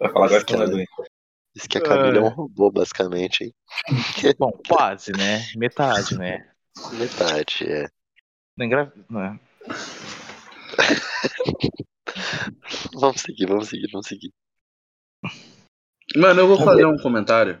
Vai 0.00 0.12
falar 0.12 0.26
agora 0.26 0.44
que 0.44 0.56
não 0.56 0.62
é 0.64 0.66
doente. 0.68 0.90
Isso 1.54 1.68
que 1.68 1.78
a 1.78 1.82
Camille 1.82 2.18
é 2.18 2.20
um 2.20 2.26
É. 2.26 2.30
robô, 2.30 2.70
basicamente, 2.70 3.44
hein? 3.44 3.54
Bom, 4.38 4.52
quase, 4.68 5.12
né? 5.12 5.44
Metade, 5.56 6.16
né? 6.18 6.48
Metade, 6.92 7.64
é. 7.64 7.88
Não 8.56 8.66
engra... 8.66 8.92
né? 9.10 9.38
Vamos 12.94 13.20
seguir, 13.22 13.46
vamos 13.46 13.68
seguir, 13.68 13.88
vamos 13.90 14.06
seguir. 14.06 14.30
Mano, 16.16 16.40
eu 16.40 16.48
vou 16.48 16.58
fazer 16.58 16.84
um 16.84 16.96
comentário. 16.98 17.58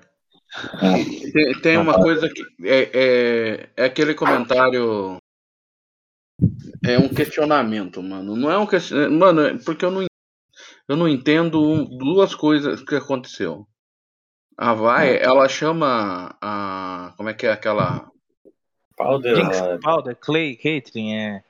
Ah, 0.54 0.94
Tem, 1.32 1.60
tem 1.62 1.76
uma 1.78 1.94
coisa 1.94 2.28
que. 2.28 2.42
É, 2.64 2.90
é, 2.92 3.70
é 3.76 3.84
aquele 3.84 4.14
comentário. 4.14 5.16
É 6.84 6.98
um 6.98 7.08
questionamento, 7.08 8.02
mano. 8.02 8.36
Não 8.36 8.50
é 8.50 8.58
um 8.58 8.66
questionamento. 8.66 9.18
Mano, 9.18 9.40
é 9.42 9.58
porque 9.58 9.84
eu 9.84 9.90
não, 9.90 10.04
eu 10.88 10.96
não 10.96 11.08
entendo 11.08 11.62
um- 11.62 11.84
duas 11.96 12.34
coisas 12.34 12.82
que 12.82 12.94
aconteceu. 12.94 13.66
A 14.56 14.74
Vai, 14.74 15.16
ela 15.16 15.48
chama 15.48 16.36
a. 16.40 17.14
Como 17.16 17.28
é 17.28 17.34
que 17.34 17.46
é 17.46 17.52
aquela. 17.52 18.10
Powder, 18.96 19.34
Jinx, 19.36 19.56
ela- 19.56 19.78
Powder, 19.80 20.16
Clay, 20.16 20.56
Caitlyn, 20.56 21.14
é. 21.16 21.44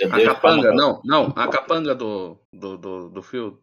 meu 0.00 0.12
A 0.14 0.34
capanga, 0.34 0.72
não, 0.72 1.00
não, 1.04 1.26
a 1.36 1.48
capanga 1.48 1.94
do, 1.94 2.38
do, 2.52 2.76
do, 2.76 3.08
do 3.10 3.22
fio. 3.22 3.60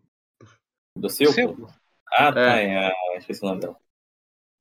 Do? 0.98 1.10
Silco. 1.10 1.68
Ah, 2.16 2.32
tá, 2.32 2.58
é. 2.60 2.88
Ah, 2.88 3.18
esqueci 3.18 3.44
o 3.44 3.50
nome 3.50 3.62
dela. 3.62 3.76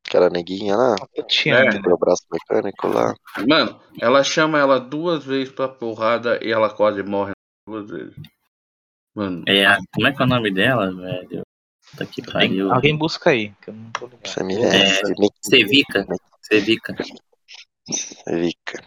Aquela 0.08 0.28
neguinha 0.30 0.76
lá, 0.76 0.96
Tinha, 1.28 1.56
É. 1.56 1.64
né? 1.64 1.80
o 1.86 1.96
braço 1.98 2.24
mecânico 2.30 2.88
lá. 2.88 3.14
Mano, 3.48 3.80
ela 4.00 4.22
chama 4.24 4.58
ela 4.58 4.78
duas 4.80 5.24
vezes 5.24 5.52
pra 5.52 5.68
porrada 5.68 6.38
e 6.44 6.50
ela 6.50 6.68
quase 6.74 7.02
morre 7.02 7.32
duas 7.66 7.88
vezes. 7.90 8.16
Mano, 9.14 9.44
É, 9.46 9.64
como 9.94 10.06
é 10.08 10.12
que 10.12 10.22
é 10.22 10.24
o 10.24 10.28
nome 10.28 10.50
dela, 10.50 10.90
velho? 10.94 11.42
Puta 11.92 12.06
que 12.06 12.22
pariu. 12.22 12.72
Alguém 12.72 12.96
busca 12.96 13.30
aí, 13.30 13.52
que 13.60 13.68
eu 13.68 13.74
não 13.74 13.90
tô 13.90 14.06
ligado. 14.06 14.26
Você 14.26 14.42
me 14.42 14.56
É, 14.56 14.88
é, 14.88 15.02
Sevica. 15.42 16.06
Sevica. 16.42 16.94
Sevica. 17.90 18.82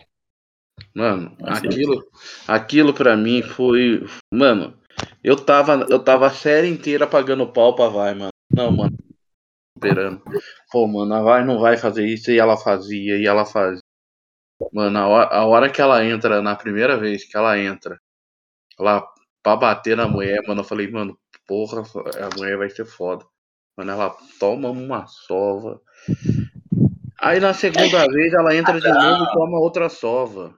mano, 0.94 1.36
Nossa, 1.40 1.66
aquilo, 1.66 2.08
aquilo 2.48 2.94
pra 2.94 3.16
mim 3.16 3.44
foi. 3.44 4.06
Mano, 4.34 4.78
eu 5.24 5.36
tava, 5.36 5.86
eu 5.90 6.04
tava 6.04 6.28
a 6.28 6.32
série 6.32 6.68
inteira 6.68 7.06
pagando 7.06 7.52
pau 7.52 7.76
pra 7.76 7.90
vai, 7.90 8.16
mano. 8.16 8.32
Não, 8.52 8.72
mano. 8.72 8.98
Esperando. 9.78 10.24
Pô, 10.72 10.88
mano, 10.88 11.14
a 11.14 11.22
vai 11.22 11.46
não 11.46 11.60
vai 11.60 11.78
fazer 11.78 12.08
isso 12.08 12.32
e 12.32 12.40
ela 12.40 12.58
fazia, 12.58 13.18
e 13.18 13.28
ela 13.28 13.46
fazia. 13.46 13.82
Mano, 14.74 14.98
a 14.98 15.08
hora, 15.08 15.36
a 15.36 15.46
hora 15.46 15.70
que 15.70 15.82
ela 15.82 16.04
entra, 16.04 16.42
na 16.42 16.56
primeira 16.56 16.98
vez 16.98 17.26
que 17.26 17.38
ela 17.38 17.60
entra, 17.60 18.00
lá 18.80 19.06
pra 19.44 19.56
bater 19.58 19.98
na 19.98 20.08
mulher, 20.08 20.42
mano, 20.48 20.62
eu 20.62 20.66
falei, 20.66 20.90
mano, 20.90 21.20
porra, 21.48 21.82
a 21.82 22.36
mulher 22.38 22.58
vai 22.58 22.70
ser 22.70 22.86
foda. 22.86 23.26
Mano, 23.78 23.92
ela 23.92 24.16
toma 24.40 24.70
uma 24.70 25.06
sova. 25.08 25.82
Aí 27.20 27.40
na 27.40 27.54
segunda 27.54 28.06
vez 28.08 28.34
ela 28.34 28.56
entra 28.56 28.80
de 28.80 28.88
novo 28.88 29.24
e 29.24 29.34
toma 29.34 29.60
outra 29.60 29.90
sova. 29.90 30.56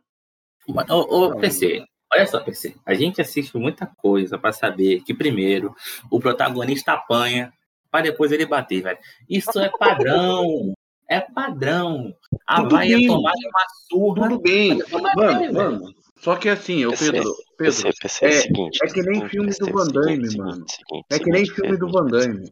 Ô, 0.89 1.25
ô, 1.25 1.35
PC, 1.37 1.83
olha 2.13 2.27
só, 2.27 2.39
PC. 2.41 2.75
A 2.85 2.93
gente 2.93 3.21
assiste 3.21 3.57
muita 3.57 3.85
coisa 3.85 4.37
pra 4.37 4.51
saber 4.51 5.01
que, 5.01 5.13
primeiro, 5.13 5.73
o 6.11 6.19
protagonista 6.19 6.93
apanha 6.93 7.51
pra 7.89 8.01
depois 8.01 8.31
ele 8.31 8.45
bater, 8.45 8.81
velho. 8.81 8.99
Isso 9.29 9.59
é 9.59 9.69
padrão. 9.69 10.73
É 11.09 11.21
padrão. 11.21 12.13
A 12.45 12.57
Tudo 12.57 12.75
vai 12.75 12.91
é 12.91 13.07
tomar 13.07 13.31
uma 13.31 13.65
surra. 13.89 14.29
Tudo 14.29 14.41
bem. 14.41 14.77
Mano, 15.15 15.53
mano. 15.53 15.95
Só 16.19 16.35
que 16.35 16.49
assim, 16.49 16.85
ô 16.85 16.91
PC, 16.91 17.11
Pedro, 17.11 17.33
PC, 17.57 17.83
Pedro, 17.83 17.97
PC, 18.01 18.25
é, 18.25 18.27
é- 18.27 18.37
o 18.37 18.41
seguinte. 18.41 18.79
é 18.83 18.87
que 18.87 19.01
nem 19.01 19.15
seguinte, 19.15 19.29
filme 19.29 19.47
PC, 19.47 19.59
do 19.59 19.71
Van 19.71 19.85
seguinte, 19.85 19.93
Damme, 19.93 20.15
seguinte, 20.15 20.37
mano. 20.37 20.65
seguinte, 20.67 21.05
é 21.09 21.19
que 21.19 21.25
nem 21.25 21.45
seguinte, 21.45 21.55
filme 21.55 21.77
do 21.77 21.85
Pedro, 21.85 21.91
Van 21.91 22.05
Damme. 22.05 22.51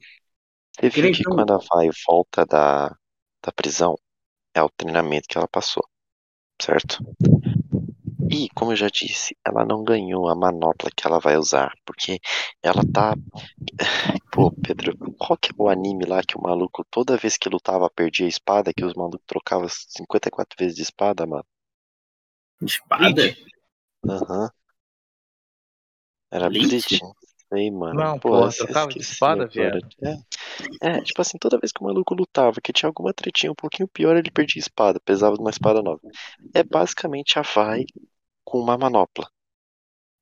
Você 0.82 0.90
que 0.90 1.02
que 1.12 1.24
filme. 1.24 1.36
quando 1.36 1.54
a 1.54 1.58
vai 1.58 1.90
volta 2.08 2.46
da, 2.46 2.90
da 3.42 3.52
prisão, 3.56 3.96
é 4.54 4.62
o 4.62 4.70
treinamento 4.70 5.28
que 5.28 5.38
ela 5.38 5.48
passou, 5.48 5.84
certo? 6.62 7.00
E, 8.30 8.50
como 8.56 8.72
eu 8.72 8.76
já 8.76 8.88
disse, 8.88 9.38
ela 9.46 9.66
não 9.66 9.84
ganhou 9.84 10.28
a 10.28 10.36
manopla 10.36 10.90
que 10.96 11.08
ela 11.08 11.20
vai 11.20 11.38
usar, 11.38 11.72
porque 11.86 12.20
ela 12.62 12.82
tá. 12.94 13.14
Pô, 14.32 14.52
Pedro, 14.52 14.98
qual 15.18 15.38
que 15.38 15.52
é 15.52 15.56
o 15.58 15.70
anime 15.70 16.06
lá 16.06 16.22
que 16.22 16.38
o 16.38 16.42
maluco, 16.42 16.86
toda 16.90 17.18
vez 17.18 17.38
que 17.38 17.48
lutava, 17.48 17.90
perdia 17.90 18.26
a 18.26 18.30
espada, 18.30 18.74
que 18.74 18.84
os 18.84 18.94
malucos 18.94 19.26
trocavam 19.26 19.68
54 19.70 20.56
vezes 20.60 20.76
de 20.76 20.82
espada, 20.82 21.26
mano? 21.26 21.46
Espada? 22.62 23.36
Aham. 24.10 24.50
Era 26.32 26.50
sei, 27.50 27.72
mano. 27.72 28.00
Não, 28.00 28.20
Pô, 28.20 28.48
esse- 28.48 28.58
trocava 28.58 28.90
de 28.92 29.00
espada, 29.02 29.44
agora. 29.46 29.80
É. 30.82 30.98
é, 30.98 31.02
tipo 31.02 31.22
assim, 31.22 31.38
toda 31.38 31.58
vez 31.60 31.72
que 31.72 31.82
o 31.82 31.86
maluco 31.86 32.14
lutava, 32.14 32.60
que 32.62 32.74
tinha 32.74 32.90
alguma 32.90 33.14
tretinha 33.14 33.52
um 33.52 33.56
pouquinho 33.56 33.88
pior, 33.88 34.16
ele 34.16 34.32
perdia 34.32 34.60
espada, 34.60 35.00
precisava 35.00 35.36
de 35.36 35.42
uma 35.42 35.50
espada 35.50 35.82
nova. 35.82 36.02
É 36.54 36.64
basicamente 36.64 37.38
a 37.40 37.42
Vai 37.42 37.86
com 38.44 38.60
uma 38.60 38.78
manopla. 38.78 39.30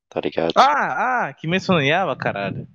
Tá 0.08 0.20
ligado? 0.20 0.54
Ah, 0.56 1.26
ah, 1.28 1.34
que 1.34 1.46
mencionava, 1.46 2.16
caralho. 2.16 2.66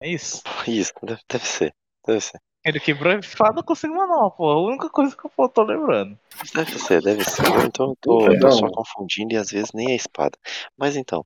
É 0.00 0.08
isso. 0.08 0.42
Isso, 0.66 0.92
deve, 1.02 1.22
deve 1.28 1.46
ser. 1.46 1.74
Deve 2.06 2.20
ser. 2.20 2.40
Ele 2.64 2.80
quebrou 2.80 3.12
a 3.12 3.18
espada 3.18 3.62
conseguiu 3.62 4.06
não, 4.06 4.30
pô. 4.30 4.50
A 4.50 4.66
única 4.66 4.88
coisa 4.88 5.14
que 5.14 5.26
eu 5.26 5.48
tô 5.48 5.62
lembrando. 5.62 6.18
Deve 6.54 6.78
ser, 6.78 7.02
deve 7.02 7.22
ser. 7.24 7.42
Então 7.66 7.90
eu 7.90 7.96
tô, 8.00 8.26
eu 8.26 8.40
tô 8.40 8.50
só 8.50 8.70
confundindo 8.70 9.34
e 9.34 9.36
às 9.36 9.50
vezes 9.50 9.70
nem 9.74 9.92
é 9.92 9.96
espada. 9.96 10.38
Mas 10.76 10.96
então, 10.96 11.24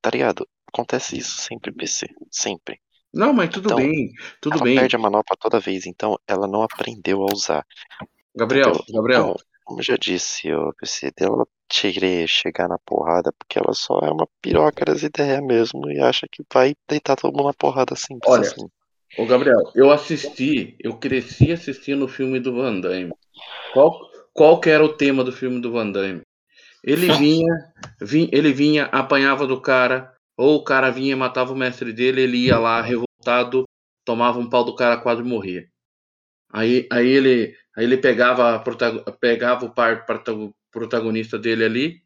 tá 0.00 0.10
ligado? 0.10 0.48
Acontece 0.72 1.18
isso 1.18 1.38
sempre, 1.38 1.72
PC. 1.72 2.06
Sempre. 2.30 2.80
Não, 3.12 3.32
mas 3.32 3.50
tudo 3.50 3.66
Então, 3.66 3.78
bem, 3.78 4.10
tudo 4.40 4.54
ela 4.56 4.64
bem. 4.64 4.76
perde 4.76 4.96
a 4.96 4.98
manopla 4.98 5.36
toda 5.38 5.60
vez, 5.60 5.86
então 5.86 6.18
ela 6.26 6.46
não 6.46 6.62
aprendeu 6.62 7.22
a 7.22 7.32
usar. 7.32 7.66
Gabriel, 8.34 8.70
Então, 8.70 8.84
Gabriel, 8.94 9.20
então, 9.22 9.36
como 9.64 9.80
eu 9.80 9.84
já 9.84 9.96
disse, 9.96 10.52
o 10.52 10.72
PC 10.74 11.10
dela 11.10 11.46
chegar 12.26 12.68
na 12.68 12.78
porrada 12.78 13.32
porque 13.38 13.58
ela 13.58 13.72
só 13.74 13.98
é 14.00 14.10
uma 14.10 14.26
piroca 14.40 14.84
das 14.84 15.02
ideias 15.02 15.42
mesmo 15.42 15.90
e 15.90 16.00
acha 16.00 16.26
que 16.30 16.42
vai 16.52 16.74
deitar 16.88 17.16
todo 17.16 17.36
mundo 17.36 17.46
na 17.46 17.54
porrada 17.54 17.94
simples 17.94 18.30
Olha, 18.30 18.48
assim. 18.48 18.68
Ô 19.16 19.26
Gabriel, 19.26 19.70
eu 19.74 19.90
assisti, 19.90 20.76
eu 20.80 20.96
cresci 20.98 21.52
assistindo 21.52 22.04
o 22.04 22.08
filme 22.08 22.40
do 22.40 22.54
Van 22.54 22.80
Damme. 22.80 23.10
Qual, 23.72 24.00
qual 24.32 24.60
que 24.60 24.70
era 24.70 24.84
o 24.84 24.94
tema 24.96 25.24
do 25.24 25.32
filme 25.32 25.60
do 25.60 25.72
Van 25.72 25.90
Damme? 25.90 26.22
Ele 26.84 27.08
vinha, 27.10 27.54
vi- 28.00 28.30
ele 28.32 28.52
vinha, 28.52 28.84
apanhava 28.86 29.46
do 29.46 29.60
cara, 29.60 30.14
ou 30.36 30.56
o 30.56 30.64
cara 30.64 30.90
vinha, 30.90 31.16
matava 31.16 31.52
o 31.52 31.56
mestre 31.56 31.92
dele, 31.92 32.22
ele 32.22 32.38
ia 32.38 32.58
lá 32.58 32.80
revoltado, 32.80 33.64
tomava 34.04 34.38
um 34.38 34.48
pau 34.48 34.64
do 34.64 34.74
cara, 34.74 34.96
quase 34.98 35.22
morria. 35.22 35.66
Aí, 36.52 36.86
aí 36.90 37.06
ele, 37.08 37.54
aí 37.76 37.84
ele 37.84 37.96
pegava, 37.98 38.62
pegava 39.20 39.66
o 39.66 39.74
par, 39.74 40.06
protago- 40.06 40.54
protagonista 40.72 41.38
dele 41.38 41.64
ali, 41.64 42.02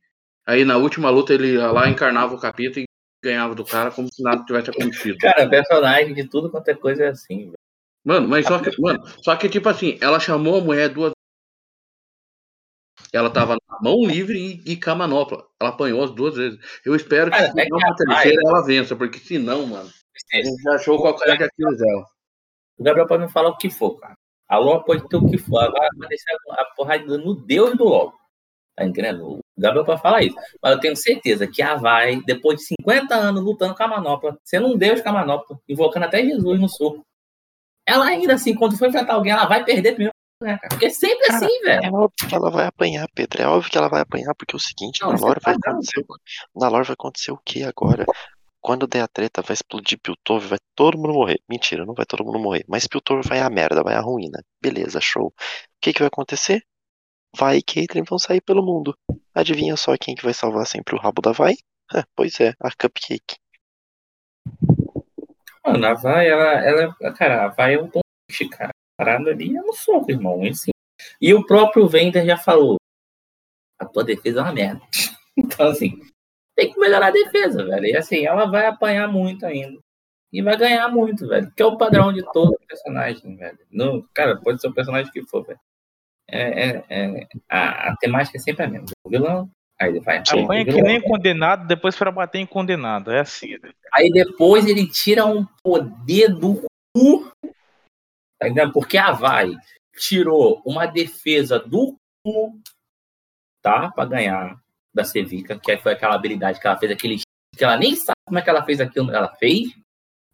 aí 0.46 0.64
na 0.64 0.76
última 0.76 1.10
luta 1.10 1.32
ele 1.34 1.54
ia 1.54 1.70
lá, 1.70 1.88
encarnava 1.88 2.34
o 2.34 2.40
capeta 2.40 2.80
e 2.80 2.84
ganhava 3.22 3.54
do 3.54 3.64
cara 3.64 3.90
como 3.90 4.08
se 4.12 4.22
nada 4.22 4.44
tivesse 4.44 4.70
acontecido. 4.70 5.18
Cara, 5.18 5.48
personagem 5.48 6.14
de 6.14 6.28
tudo 6.28 6.50
quanto 6.50 6.68
é 6.68 6.74
coisa 6.74 7.04
é 7.04 7.08
assim, 7.08 7.44
velho. 7.44 7.58
Mano, 8.04 8.28
mas 8.28 8.46
só 8.46 8.58
que, 8.58 8.80
mano, 8.80 9.06
só 9.22 9.36
que 9.36 9.48
tipo 9.48 9.68
assim, 9.68 9.96
ela 10.00 10.18
chamou 10.18 10.58
a 10.58 10.64
mulher 10.64 10.88
duas 10.88 11.12
ela 13.12 13.30
tava 13.30 13.56
na 13.68 13.80
mão 13.82 14.04
livre 14.06 14.62
e, 14.66 14.72
e 14.72 14.80
com 14.80 14.90
a 14.90 14.94
manopla. 14.94 15.46
Ela 15.60 15.70
apanhou 15.70 16.02
as 16.02 16.10
duas 16.10 16.34
vezes. 16.34 16.58
Eu 16.84 16.96
espero 16.96 17.30
que 17.30 17.36
se 17.36 17.60
é 17.60 17.68
não 17.68 17.78
na 17.78 17.88
a 17.88 17.94
terceira 17.94 18.40
ela 18.46 18.64
vença, 18.64 18.96
porque 18.96 19.18
senão, 19.18 19.66
mano, 19.66 19.90
a 20.32 20.36
gente 20.36 20.62
já 20.62 20.72
achou 20.72 20.98
qual 20.98 21.14
era 21.22 21.36
que 21.36 21.44
aquilo 21.44 21.76
dela. 21.76 22.06
O 22.78 22.82
Gabriel 22.82 23.06
pode 23.06 23.24
me 23.24 23.30
falar 23.30 23.50
o 23.50 23.56
que 23.58 23.68
for, 23.68 23.98
cara. 24.00 24.16
A 24.48 24.58
LOL 24.58 24.82
pode 24.82 25.06
ter 25.08 25.16
o 25.16 25.28
que 25.28 25.36
for. 25.36 25.58
Agora 25.58 25.88
vai 25.96 26.08
deixar 26.08 26.32
a 26.50 26.64
porrada 26.74 27.18
no 27.18 27.34
Deus 27.34 27.76
do 27.76 27.84
LOL. 27.84 28.14
Tá 28.76 28.84
entendendo? 28.84 29.34
O 29.34 29.40
Gabriel 29.56 29.84
pode 29.84 30.00
falar 30.00 30.22
isso. 30.22 30.36
Mas 30.62 30.72
eu 30.72 30.80
tenho 30.80 30.96
certeza 30.96 31.46
que 31.46 31.62
a 31.62 31.74
Vai, 31.74 32.20
depois 32.22 32.58
de 32.58 32.66
50 32.66 33.14
anos 33.14 33.42
lutando 33.42 33.74
com 33.74 33.82
a 33.82 33.88
manopla, 33.88 34.38
sendo 34.44 34.68
um 34.68 34.76
Deus 34.76 35.00
com 35.00 35.08
a 35.10 35.12
manopla, 35.12 35.58
invocando 35.68 36.06
até 36.06 36.22
Jesus 36.22 36.60
no 36.60 36.68
soco. 36.68 37.04
Ela 37.86 38.06
ainda 38.06 38.34
assim, 38.34 38.54
quando 38.54 38.78
for 38.78 38.88
enfrentar 38.88 39.14
alguém, 39.14 39.32
ela 39.32 39.46
vai 39.46 39.64
perder 39.64 39.92
primeiro. 39.92 40.12
Né? 40.40 40.58
Porque 40.68 40.86
é 40.86 40.90
sempre 40.90 41.28
Cara, 41.28 41.46
assim, 41.46 41.60
velho. 41.60 41.84
É 41.84 41.90
óbvio 41.90 42.28
que 42.28 42.34
ela 42.34 42.50
vai 42.50 42.66
apanhar, 42.66 43.06
Pedro. 43.14 43.42
É 43.42 43.46
óbvio 43.46 43.70
que 43.70 43.78
ela 43.78 43.88
vai 43.88 44.00
apanhar, 44.00 44.34
porque 44.34 44.54
é 44.54 44.58
o 44.58 44.60
seguinte, 44.60 45.00
Não, 45.02 45.12
na 45.12 45.18
lore 45.18 45.40
vai 45.40 45.54
padrão, 45.54 45.74
acontecer. 45.74 46.04
Na 46.54 46.68
lore 46.68 46.84
vai 46.84 46.94
acontecer 46.94 47.32
o 47.32 47.38
que 47.44 47.62
agora? 47.62 48.04
Quando 48.60 48.86
der 48.86 49.02
a 49.02 49.08
treta, 49.08 49.42
vai 49.42 49.54
explodir 49.54 49.98
Piltover, 50.00 50.48
vai 50.48 50.58
todo 50.74 50.96
mundo 50.96 51.12
morrer. 51.12 51.40
Mentira, 51.48 51.84
não 51.84 51.94
vai 51.94 52.06
todo 52.06 52.24
mundo 52.24 52.38
morrer. 52.38 52.64
Mas 52.68 52.86
Piltover 52.86 53.26
vai 53.26 53.40
a 53.40 53.50
merda, 53.50 53.82
vai 53.82 53.94
a 53.94 54.00
ruína. 54.00 54.42
Beleza, 54.60 55.00
show. 55.00 55.26
O 55.26 55.32
que, 55.80 55.92
que 55.92 56.00
vai 56.00 56.08
acontecer? 56.08 56.64
Vai 57.36 57.58
e 57.58 57.62
Caitlyn 57.62 58.04
vão 58.04 58.18
sair 58.18 58.40
pelo 58.40 58.64
mundo. 58.64 58.96
Adivinha 59.34 59.76
só 59.76 59.96
quem 59.96 60.14
que 60.14 60.24
vai 60.24 60.34
salvar 60.34 60.66
sempre 60.66 60.94
o 60.94 60.98
rabo 60.98 61.22
da 61.22 61.32
Vai? 61.32 61.54
Pois 62.16 62.40
é, 62.40 62.54
a 62.60 62.70
Cupcake. 62.70 63.36
Mano, 65.64 65.86
a 65.86 65.94
Vai, 65.94 66.28
ela, 66.28 66.52
ela. 66.64 67.14
Cara, 67.14 67.44
a 67.44 67.48
Vai 67.48 67.74
é 67.74 67.80
um 67.80 67.88
ponte, 67.88 68.48
cara. 68.50 68.70
Parada 68.96 69.30
ali 69.30 69.56
é 69.56 69.60
no 69.60 69.72
soco, 69.72 70.10
irmão. 70.10 70.42
Assim. 70.42 70.70
E 71.20 71.32
o 71.34 71.46
próprio 71.46 71.88
Vender 71.88 72.26
já 72.26 72.36
falou: 72.36 72.76
a 73.78 73.86
tua 73.86 74.04
defesa 74.04 74.40
é 74.40 74.42
uma 74.42 74.52
merda. 74.52 74.82
Então, 75.34 75.68
assim, 75.68 75.98
tem 76.54 76.70
que 76.70 76.78
melhorar 76.78 77.06
a 77.06 77.10
defesa, 77.10 77.64
velho. 77.64 77.86
E 77.86 77.96
assim, 77.96 78.26
ela 78.26 78.44
vai 78.44 78.66
apanhar 78.66 79.08
muito 79.08 79.46
ainda. 79.46 79.80
E 80.30 80.42
vai 80.42 80.58
ganhar 80.58 80.90
muito, 80.90 81.26
velho. 81.26 81.50
Que 81.56 81.62
é 81.62 81.64
o 81.64 81.78
padrão 81.78 82.12
de 82.12 82.22
todo 82.34 82.54
personagem, 82.68 83.34
velho. 83.34 83.58
No, 83.70 84.06
cara, 84.12 84.36
pode 84.36 84.60
ser 84.60 84.68
o 84.68 84.74
personagem 84.74 85.10
que 85.10 85.26
for, 85.26 85.42
velho. 85.42 85.58
É, 86.32 86.70
é, 86.70 86.84
é, 86.88 87.26
a, 87.46 87.90
a 87.90 87.96
temática 87.96 88.38
é 88.38 88.40
sempre 88.40 88.64
a 88.64 88.68
mesma. 88.68 88.86
O 89.04 89.10
vilão, 89.10 89.50
aí 89.78 89.90
ele 89.90 90.00
vai. 90.00 90.18
Apanha 90.18 90.64
que 90.64 90.80
nem 90.80 90.98
condenado, 90.98 91.66
depois 91.66 91.94
pra 91.94 92.10
bater 92.10 92.38
em 92.38 92.46
condenado. 92.46 93.10
É 93.10 93.20
assim. 93.20 93.58
né? 93.62 93.70
Aí 93.92 94.10
depois 94.10 94.66
ele 94.66 94.88
tira 94.88 95.26
um 95.26 95.46
poder 95.62 96.28
do 96.28 96.62
cu. 96.96 97.30
Tá 98.40 98.48
entendendo? 98.48 98.72
Porque 98.72 98.96
a 98.96 99.12
Vai 99.12 99.52
tirou 99.94 100.62
uma 100.64 100.86
defesa 100.86 101.58
do 101.58 101.96
cu, 102.24 102.58
tá? 103.62 103.90
Pra 103.90 104.06
ganhar 104.06 104.58
da 104.94 105.04
Sevica, 105.04 105.58
que 105.58 105.76
foi 105.76 105.92
aquela 105.92 106.14
habilidade 106.14 106.58
que 106.58 106.66
ela 106.66 106.78
fez, 106.78 106.92
aquele 106.92 107.20
que 107.54 107.64
ela 107.64 107.76
nem 107.76 107.94
sabe 107.94 108.16
como 108.26 108.38
é 108.38 108.42
que 108.42 108.48
ela 108.48 108.64
fez 108.64 108.80
aquilo, 108.80 109.10
ela 109.10 109.28
fez. 109.36 109.68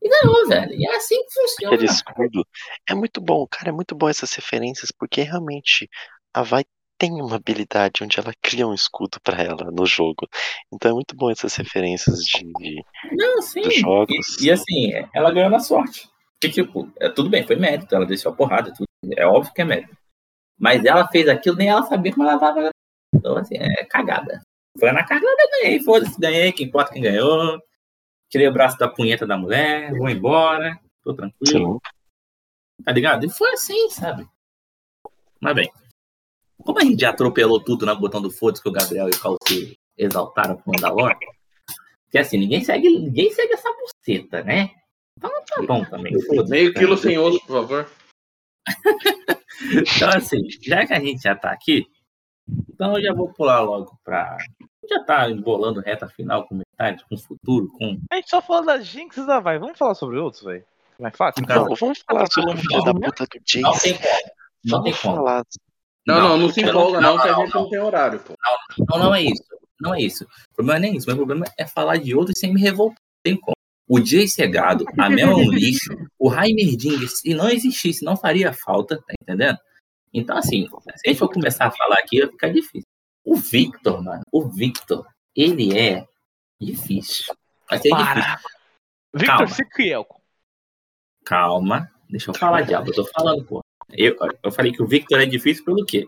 E 0.01 0.09
ganhou, 0.09 0.49
velho. 0.49 0.72
E 0.72 0.86
é 0.86 0.96
assim 0.96 1.16
que 1.24 1.32
funciona. 1.32 1.74
Aquele 1.74 1.90
escudo. 1.90 2.46
É 2.88 2.94
muito 2.94 3.20
bom, 3.20 3.46
cara, 3.46 3.70
é 3.70 3.72
muito 3.72 3.94
bom 3.94 4.09
essas 4.09 4.32
referências, 4.34 4.92
porque 4.92 5.22
realmente 5.22 5.88
a 6.32 6.42
Vai 6.42 6.64
tem 6.99 7.12
uma 7.12 7.36
habilidade 7.36 8.03
onde 8.03 8.18
ela 8.18 8.32
cria 8.42 8.66
um 8.66 8.74
escudo 8.74 9.20
pra 9.22 9.40
ela 9.40 9.70
no 9.70 9.86
jogo. 9.86 10.28
Então 10.72 10.90
é 10.90 10.94
muito 10.94 11.14
bom 11.14 11.30
essas 11.30 11.55
referências 11.55 12.18
de, 12.24 12.44
Não, 13.12 13.40
sim. 13.40 13.62
dos 13.62 13.76
jogos. 13.76 14.40
E, 14.40 14.46
e 14.46 14.51
assim, 14.51 14.90
ela 15.14 15.30
ganhou 15.30 15.49
na 15.49 15.61
sorte. 15.61 16.09
Que, 16.40 16.49
tipo, 16.49 16.90
é, 17.01 17.09
tudo 17.09 17.30
bem, 17.30 17.46
foi 17.46 17.57
mérito, 17.57 17.94
ela 17.94 18.07
desceu 18.07 18.30
a 18.30 18.34
porrada, 18.34 18.72
tudo, 18.72 18.88
é 19.16 19.26
óbvio 19.26 19.53
que 19.53 19.62
é 19.62 19.64
mérito. 19.64 19.96
Mas 20.59 20.84
ela 20.84 21.07
fez 21.09 21.28
aquilo, 21.28 21.57
nem 21.57 21.68
ela 21.68 21.82
sabia 21.82 22.12
como 22.12 22.28
ela 22.28 22.38
tava. 22.38 22.70
Então, 23.14 23.36
assim, 23.36 23.57
é 23.57 23.84
cagada. 23.84 24.40
Foi 24.78 24.92
na 24.92 25.05
cagada, 25.05 25.36
ganhei, 25.61 25.80
foda-se, 25.80 26.18
ganhei, 26.20 26.53
que 26.53 26.64
importa 26.64 26.92
quem 26.92 27.03
ganhou. 27.03 27.61
Tirei 28.28 28.48
o 28.48 28.52
braço 28.52 28.76
da 28.78 28.88
punheta 28.88 29.26
da 29.26 29.36
mulher, 29.36 29.96
vou 29.96 30.08
embora, 30.08 30.78
tô 31.02 31.14
tranquilo. 31.14 31.80
Tá 32.84 32.92
ligado? 32.92 33.24
E 33.24 33.30
foi 33.30 33.52
assim, 33.52 33.88
sabe? 33.90 34.28
Mas 35.40 35.54
bem, 35.54 35.72
como 36.58 36.78
a 36.78 36.84
gente 36.84 37.00
já 37.00 37.10
atropelou 37.10 37.62
tudo 37.62 37.86
na 37.86 37.94
botão 37.94 38.20
do 38.20 38.30
foda 38.30 38.60
que 38.60 38.68
o 38.68 38.72
Gabriel 38.72 39.08
e 39.08 39.12
o 39.12 39.20
Calci 39.20 39.78
exaltaram 39.96 40.56
com 40.56 40.70
o 40.70 40.74
Mandalor, 40.74 41.16
que 42.10 42.18
assim, 42.18 42.38
ninguém 42.38 42.62
segue, 42.62 42.88
ninguém 42.88 43.30
segue 43.32 43.54
essa 43.54 43.68
buceta, 43.72 44.42
né? 44.42 44.70
Então 45.16 45.30
tá 45.44 45.62
bom 45.62 45.84
também. 45.84 46.12
Meio 46.48 46.74
quilo 46.74 46.96
sem 46.96 47.18
osso, 47.18 47.40
por 47.40 47.62
favor. 47.62 47.90
então, 49.72 50.10
assim, 50.14 50.38
já 50.62 50.86
que 50.86 50.92
a 50.92 51.00
gente 51.00 51.22
já 51.22 51.34
tá 51.34 51.50
aqui, 51.50 51.86
então 52.68 52.96
eu 52.96 53.02
já 53.02 53.12
vou 53.12 53.32
pular 53.32 53.60
logo 53.60 53.98
pra. 54.04 54.36
Já 54.88 55.02
tá 55.04 55.28
embolando 55.30 55.80
reta 55.80 56.08
final 56.08 56.46
com 56.46 56.60
metade, 56.78 57.04
com 57.08 57.16
futuro, 57.16 57.68
com. 57.72 58.00
A 58.10 58.16
gente 58.16 58.30
só 58.30 58.40
falou 58.40 58.64
da 58.64 58.78
Jinx 58.78 59.16
da 59.26 59.40
vai. 59.40 59.58
Vamos 59.58 59.76
falar 59.76 59.94
sobre 59.94 60.18
outros, 60.18 60.42
velho? 60.42 60.64
Mais 60.98 61.16
fácil? 61.16 61.44
Não, 61.46 61.74
vamos 61.74 61.98
falar 62.06 62.26
sobre 62.30 62.54
o 62.54 62.56
filho 62.56 62.82
da 62.82 62.94
puta 62.94 63.24
do 63.24 63.60
Não 63.60 63.72
Jace. 63.72 63.82
tem 63.82 63.94
como. 63.94 64.32
Não 64.64 64.82
tem 64.82 64.94
como. 64.94 65.16
falar. 65.16 65.44
Não, 66.06 66.20
não, 66.20 66.38
não 66.38 66.50
se 66.50 66.62
não, 66.62 66.70
empolga, 66.70 67.00
não, 67.00 67.16
não, 67.16 67.22
que 67.22 67.28
a 67.28 67.32
não, 67.32 67.44
gente 67.44 67.54
não 67.54 67.68
tem 67.68 67.78
horário, 67.78 68.20
pô. 68.20 68.34
Não, 68.88 68.98
não 68.98 69.14
é 69.14 69.22
isso. 69.22 69.44
Não 69.80 69.94
é 69.94 70.00
isso. 70.00 70.24
O 70.24 70.54
problema 70.54 70.80
não 70.80 70.88
é 70.88 70.90
isso. 70.92 71.06
Meu 71.06 71.16
problema 71.16 71.46
é 71.58 71.66
falar 71.66 71.96
de 71.98 72.14
outros 72.14 72.38
sem 72.38 72.52
me 72.52 72.60
revoltar. 72.60 72.96
Não 72.96 73.32
tem 73.32 73.40
como. 73.40 73.54
O 73.90 74.00
Jace 74.00 74.42
é 74.42 74.46
gado, 74.46 74.84
a 74.98 75.08
Mel 75.08 75.30
é 75.30 75.34
um 75.34 75.50
lixo, 75.50 75.96
o 76.18 76.30
Heimerdinger, 76.30 77.08
se 77.08 77.32
não 77.32 77.48
existisse, 77.48 78.04
não 78.04 78.18
faria 78.18 78.52
falta, 78.52 78.98
tá 78.98 79.14
entendendo? 79.22 79.56
Então, 80.12 80.36
assim, 80.36 80.66
se 80.66 81.06
a 81.06 81.08
gente 81.08 81.18
for 81.18 81.32
começar 81.32 81.66
a 81.66 81.70
falar 81.70 81.96
aqui, 81.96 82.20
vai 82.20 82.28
ficar 82.28 82.48
difícil. 82.48 82.86
O 83.24 83.36
Victor, 83.36 84.02
mano, 84.04 84.22
o 84.30 84.46
Victor, 84.46 85.06
ele 85.34 85.78
é 85.78 86.06
difícil. 86.61 87.34
Vai 87.68 87.78
ser 87.78 87.90
difícil. 87.90 88.14
Para. 88.14 88.40
Victor 89.14 89.36
Calma. 89.36 89.48
Siquielco. 89.48 90.22
Calma, 91.24 91.90
deixa 92.09 92.30
eu 92.30 92.34
falar, 92.34 92.62
diabo. 92.62 92.90
Eu 92.90 92.94
tô 92.94 93.04
falando, 93.06 93.44
pô. 93.44 93.61
Eu, 93.90 94.16
eu 94.42 94.50
falei 94.50 94.72
que 94.72 94.82
o 94.82 94.86
Victor 94.86 95.20
é 95.20 95.26
difícil 95.26 95.64
pelo 95.64 95.84
quê? 95.84 96.06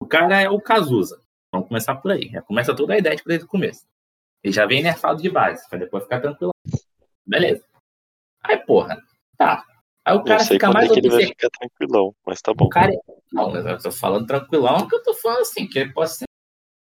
O 0.00 0.06
cara 0.06 0.40
é 0.40 0.50
o 0.50 0.60
Cazuza. 0.60 1.22
Vamos 1.52 1.68
começar 1.68 1.94
por 1.96 2.10
aí. 2.10 2.28
Já 2.28 2.42
começa 2.42 2.74
toda 2.74 2.94
a 2.94 2.98
ideia 2.98 3.16
desde 3.24 3.44
o 3.44 3.48
começo. 3.48 3.86
Ele 4.42 4.52
já 4.52 4.66
vem 4.66 4.82
nerfado 4.82 5.22
de 5.22 5.30
base, 5.30 5.68
pra 5.68 5.78
depois 5.78 6.02
ficar 6.02 6.20
tranquilo. 6.20 6.52
Beleza. 7.24 7.64
Aí, 8.42 8.58
porra, 8.58 9.00
tá. 9.36 9.64
Aí 10.04 10.16
o 10.16 10.24
cara 10.24 10.40
sei 10.40 10.56
fica 10.56 10.72
mais 10.72 10.90
é 10.90 10.94
que 10.94 10.98
ele 10.98 11.10
vai 11.10 11.26
ficar 11.26 11.48
tranquilão, 11.50 12.14
mas 12.26 12.42
tá 12.42 12.52
bom. 12.52 12.64
O 12.64 12.68
cara. 12.68 12.92
Não, 13.32 13.52
mas 13.52 13.64
eu 13.64 13.78
tô 13.78 13.92
falando 13.92 14.26
tranquilão, 14.26 14.88
que 14.88 14.96
eu 14.96 15.02
tô 15.02 15.14
falando 15.14 15.42
assim, 15.42 15.68
que 15.68 15.78
ele 15.78 15.92
pode 15.92 16.16
ser 16.16 16.24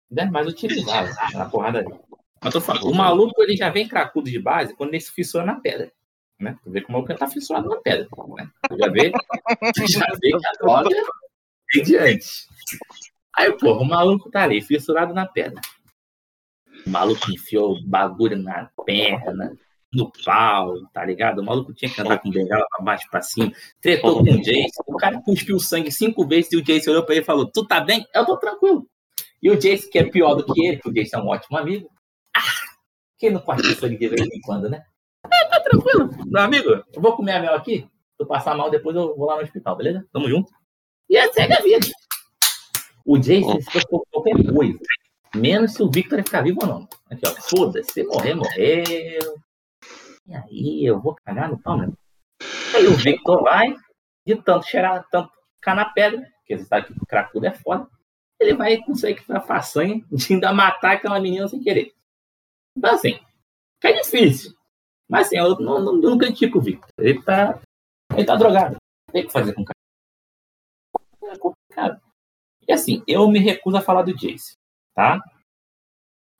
né, 0.09 0.25
mais 0.25 0.47
utilizado 0.47 1.09
na 1.33 1.47
porrada 1.47 1.83
dele. 1.83 1.99
Mas 2.45 2.53
tô 2.53 2.61
falando, 2.61 2.85
o 2.85 2.93
maluco 2.93 3.41
ele 3.41 3.57
já 3.57 3.71
vem 3.71 3.87
cracudo 3.87 4.29
de 4.29 4.37
base 4.37 4.75
quando 4.75 4.89
ele 4.89 5.01
se 5.01 5.11
fissura 5.11 5.43
na 5.43 5.55
pedra. 5.55 5.91
Né? 6.39 6.55
Tu 6.63 6.69
vê 6.69 6.79
como 6.79 6.99
o 6.99 7.01
maluco 7.01 7.17
tá 7.17 7.27
fissurado 7.27 7.67
na 7.67 7.77
pedra. 7.77 8.07
Né? 8.37 8.49
Tu 8.69 8.77
já 8.77 8.87
vê, 8.87 9.11
já 9.89 10.05
vê 10.21 10.29
que 10.29 10.45
a 10.45 10.51
droga 10.61 10.95
vem 11.73 11.83
diante. 11.83 12.47
Aí, 13.35 13.51
porra, 13.57 13.81
o 13.81 13.85
maluco 13.85 14.29
tá 14.29 14.43
ali, 14.43 14.61
fissurado 14.61 15.11
na 15.11 15.25
pedra. 15.25 15.59
O 16.85 16.89
maluco 16.91 17.31
enfiou 17.31 17.83
bagulho 17.83 18.37
na 18.37 18.69
perna, 18.85 19.57
no 19.91 20.11
pau, 20.23 20.75
tá 20.93 21.03
ligado? 21.03 21.39
O 21.39 21.43
maluco 21.43 21.73
tinha 21.73 21.89
que 21.89 21.99
andar 21.99 22.19
com 22.19 22.29
bengala 22.29 22.63
pra 22.69 22.85
baixo, 22.85 23.09
pra 23.09 23.23
cima. 23.23 23.51
Tretou 23.81 24.23
com 24.23 24.31
o 24.31 24.43
Jace. 24.43 24.83
O 24.85 24.97
cara 24.97 25.19
cuspiu 25.19 25.59
sangue 25.59 25.91
cinco 25.91 26.27
vezes 26.27 26.51
e 26.51 26.57
o 26.57 26.63
Jace 26.63 26.91
olhou 26.91 27.03
pra 27.03 27.15
ele 27.15 27.23
e 27.23 27.25
falou: 27.25 27.49
Tu 27.51 27.65
tá 27.65 27.81
bem? 27.81 28.05
Eu 28.13 28.23
tô 28.23 28.37
tranquilo. 28.37 28.87
E 29.41 29.49
o 29.49 29.59
Jace, 29.59 29.89
que 29.89 29.97
é 29.97 30.03
pior 30.03 30.35
do 30.35 30.45
que 30.45 30.63
ele, 30.63 30.77
que 30.77 30.87
o 30.87 30.93
Jace 30.93 31.15
é 31.15 31.17
um 31.17 31.27
ótimo 31.27 31.57
amigo. 31.57 31.89
Ah, 32.35 32.41
quem 33.17 33.31
não 33.31 33.39
corta 33.39 33.63
sangue 33.75 33.97
de 33.97 34.09
vez 34.09 34.21
em 34.21 34.41
quando, 34.41 34.69
né? 34.69 34.83
É, 35.31 35.45
tá 35.47 35.59
tranquilo. 35.61 36.09
Meu 36.25 36.41
amigo, 36.41 36.69
eu 36.69 37.01
vou 37.01 37.15
comer 37.15 37.33
a 37.33 37.39
mel 37.39 37.55
aqui. 37.55 37.81
Se 38.15 38.23
eu 38.23 38.27
passar 38.27 38.55
mal, 38.55 38.69
depois 38.69 38.95
eu 38.95 39.15
vou 39.15 39.27
lá 39.27 39.37
no 39.37 39.43
hospital, 39.43 39.75
beleza? 39.75 40.05
Tamo 40.11 40.29
junto. 40.29 40.51
E 41.09 41.17
é 41.17 41.31
segue 41.31 41.53
a 41.53 41.61
vida. 41.61 41.87
O 43.05 43.17
Jace 43.17 43.61
se 43.61 43.87
com 43.87 44.01
qualquer 44.11 44.35
coisa. 44.53 44.79
Menos 45.35 45.73
se 45.73 45.83
o 45.83 45.89
Victor 45.89 46.23
ficar 46.23 46.41
vivo 46.41 46.59
ou 46.61 46.67
não. 46.67 46.89
Aqui, 47.09 47.21
ó. 47.25 47.31
Foda-se. 47.41 47.91
Se 47.91 48.03
morrer, 48.03 48.35
morreu. 48.35 49.35
E 50.27 50.35
aí, 50.35 50.85
eu 50.85 50.99
vou 50.99 51.15
cagar 51.23 51.49
no 51.49 51.61
pau 51.61 51.77
mesmo. 51.77 51.97
Aí 52.75 52.87
o 52.87 52.95
Victor 52.95 53.43
vai, 53.43 53.75
de 54.25 54.35
tanto 54.35 54.65
cheirar, 54.65 55.05
tanto 55.11 55.29
ficar 55.55 55.75
na 55.75 55.85
pedra, 55.85 56.21
porque 56.39 56.57
você 56.57 56.65
sabe 56.65 56.87
que 56.87 56.93
o 56.93 57.05
cracudo 57.05 57.45
é 57.45 57.51
foda, 57.51 57.87
ele 58.39 58.53
vai 58.53 58.77
conseguir 58.77 59.23
a 59.29 59.39
façanha 59.39 60.01
de 60.11 60.33
ainda 60.33 60.53
matar 60.53 60.93
aquela 60.93 61.19
menina 61.19 61.47
sem 61.47 61.61
querer. 61.61 61.93
Então, 62.77 62.93
assim, 62.93 63.19
fica 63.81 64.01
difícil. 64.01 64.53
Mas, 65.09 65.27
assim, 65.27 65.37
eu 65.37 65.57
não, 65.59 65.81
não, 65.81 65.93
não 65.93 66.17
critico 66.17 66.57
o 66.57 66.61
Victor. 66.61 66.89
Ele 66.99 67.21
tá, 67.21 67.61
ele 68.13 68.25
tá 68.25 68.35
drogado. 68.35 68.77
Tem 69.11 69.23
o 69.23 69.27
que 69.27 69.31
fazer 69.31 69.53
com 69.53 69.61
o 69.61 69.65
cara. 69.65 69.75
É 71.33 71.37
complicado. 71.37 72.01
E, 72.67 72.73
assim, 72.73 73.03
eu 73.07 73.27
me 73.29 73.39
recuso 73.39 73.77
a 73.77 73.81
falar 73.81 74.01
do 74.01 74.15
Jace, 74.15 74.55
tá? 74.95 75.21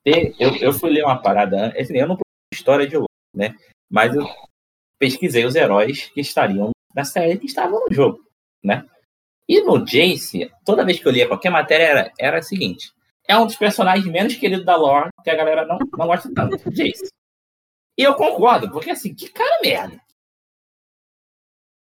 Eu, 0.06 0.56
eu 0.58 0.74
fui 0.74 0.92
ler 0.92 1.04
uma 1.04 1.20
parada, 1.20 1.74
assim, 1.80 1.98
eu 1.98 2.08
não 2.08 2.18
história 2.54 2.88
de 2.88 2.96
LoL, 2.96 3.08
né? 3.34 3.56
Mas 3.90 4.16
eu 4.16 4.24
pesquisei 5.00 5.46
os 5.46 5.56
heróis 5.56 6.10
que 6.10 6.22
estariam 6.22 6.72
na 6.94 7.04
série 7.04 7.38
que 7.38 7.46
estavam 7.46 7.80
no 7.80 7.94
jogo, 7.94 8.24
né? 8.64 8.88
E 9.48 9.62
no 9.62 9.84
Jace, 9.84 10.52
toda 10.64 10.86
vez 10.86 11.00
que 11.00 11.08
eu 11.08 11.12
lia 11.12 11.28
qualquer 11.28 11.50
matéria, 11.50 11.84
era, 11.86 12.14
era 12.20 12.40
o 12.40 12.44
seguinte: 12.44 12.92
é 13.28 13.38
um 13.38 13.46
dos 13.46 13.56
personagens 13.56 14.06
menos 14.06 14.36
queridos 14.36 14.66
da 14.66 14.76
lore 14.76 15.10
que 15.24 15.30
a 15.30 15.36
galera 15.36 15.66
não, 15.66 15.78
não 15.78 16.08
gosta 16.08 16.32
tanto, 16.34 16.58
Jace. 16.72 17.10
E 17.98 18.04
eu 18.04 18.14
concordo, 18.16 18.70
porque 18.72 18.92
assim, 18.92 19.14
que 19.14 19.30
cara 19.30 19.60
merda. 19.64 20.00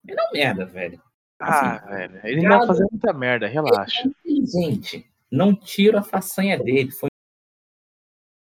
Ele 0.07 0.19
é 0.19 0.23
um 0.23 0.31
merda, 0.33 0.65
velho. 0.65 1.01
Ah, 1.39 1.77
velho. 1.87 2.19
Ele 2.23 2.41
ainda 2.41 2.57
vai 2.57 2.67
fazer 2.67 2.87
muita 2.89 3.13
merda, 3.13 3.47
relaxa. 3.47 4.09
Gente, 4.25 5.09
não 5.31 5.55
tiro 5.55 5.97
a 5.97 6.03
façanha 6.03 6.57
dele. 6.57 6.91
Foi... 6.91 7.09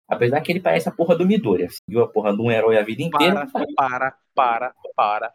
Apesar 0.09 0.41
que 0.41 0.51
ele 0.51 0.59
parece 0.59 0.89
a 0.89 0.91
porra 0.91 1.15
do 1.15 1.25
Midori. 1.25 1.67
Viu 1.87 2.03
a 2.03 2.07
porra 2.07 2.35
de 2.35 2.41
um 2.41 2.51
herói 2.51 2.77
a 2.77 2.83
vida 2.83 3.03
inteira. 3.03 3.47
Para, 3.47 3.65
para, 3.75 4.17
para, 4.35 4.73
para, 4.95 5.33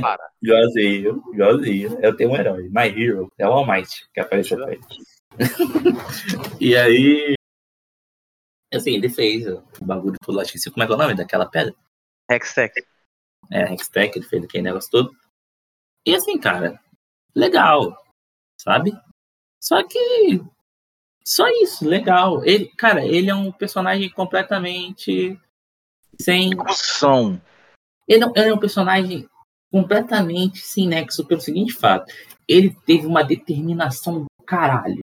para. 0.00 0.30
Igualzinho, 0.42 1.22
igualzinho. 1.32 1.98
Eu 2.00 2.16
tenho 2.16 2.30
um 2.30 2.36
herói. 2.36 2.68
My 2.70 2.88
Hero. 2.88 3.30
É 3.36 3.46
o 3.46 3.52
All 3.52 3.66
Might 3.66 4.08
que 4.12 4.20
apareceu 4.20 4.58
pra 4.58 4.72
ele. 4.72 4.80
e 6.60 6.76
aí. 6.76 7.34
Assim, 8.72 8.94
ele 8.94 9.08
fez 9.08 9.46
o 9.46 9.62
bagulho 9.82 10.16
todo 10.22 10.36
lá. 10.36 10.42
Esqueci 10.42 10.70
como 10.70 10.82
é 10.82 10.86
que 10.86 10.92
é 10.92 10.94
o 10.94 10.98
nome 10.98 11.14
daquela 11.14 11.48
pedra. 11.48 11.74
Hextech. 12.30 12.84
É, 13.50 13.72
Hextech, 13.72 14.18
ele 14.18 14.26
fez 14.26 14.44
aquele 14.44 14.64
negócio 14.64 14.90
todo. 14.90 15.16
E 16.06 16.14
assim, 16.14 16.38
cara, 16.38 16.78
legal. 17.34 17.96
Sabe? 18.60 18.92
Só 19.62 19.82
que. 19.86 20.42
Só 21.24 21.46
isso, 21.48 21.86
legal. 21.86 22.44
Ele, 22.44 22.68
cara, 22.76 23.04
ele 23.04 23.30
é 23.30 23.34
um 23.34 23.52
personagem 23.52 24.10
completamente 24.10 25.40
sem. 26.20 26.50
Discussão. 26.50 27.40
Ele, 28.06 28.24
é- 28.24 28.32
ele 28.36 28.50
é 28.50 28.54
um 28.54 28.58
personagem 28.58 29.28
completamente 29.70 30.58
sem 30.58 30.88
nexo 30.88 31.26
pelo 31.26 31.40
seguinte 31.40 31.72
fato. 31.72 32.12
Ele 32.46 32.74
teve 32.86 33.06
uma 33.06 33.22
determinação 33.22 34.20
do 34.20 34.26
caralho 34.46 35.00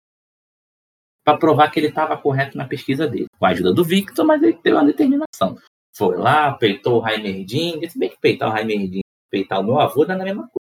pra 1.25 1.37
provar 1.37 1.71
que 1.71 1.81
ele 1.81 1.89
estava 1.89 2.17
correto 2.17 2.57
na 2.57 2.67
pesquisa 2.67 3.07
dele. 3.07 3.27
Com 3.39 3.47
a 3.47 3.51
ajuda 3.51 3.73
do 3.73 3.85
Victor, 3.85 4.25
mas 4.25 4.43
ele 4.43 4.55
teve 4.55 4.77
uma 4.77 4.85
determinação. 4.85 5.59
Foi 5.95 6.17
lá, 6.17 6.53
peitou 6.53 7.03
o 7.03 7.09
Heimerdinger. 7.09 7.91
Se 7.91 7.99
bem 7.99 8.09
que 8.09 8.21
peitar 8.21 8.53
o 8.53 8.57
Heimerdinger 8.57 9.01
e 9.01 9.31
peitar 9.31 9.61
o 9.61 9.65
meu 9.65 9.79
avô 9.79 10.05
dá 10.05 10.17
na 10.17 10.25
mesma 10.25 10.49
coisa. 10.49 10.59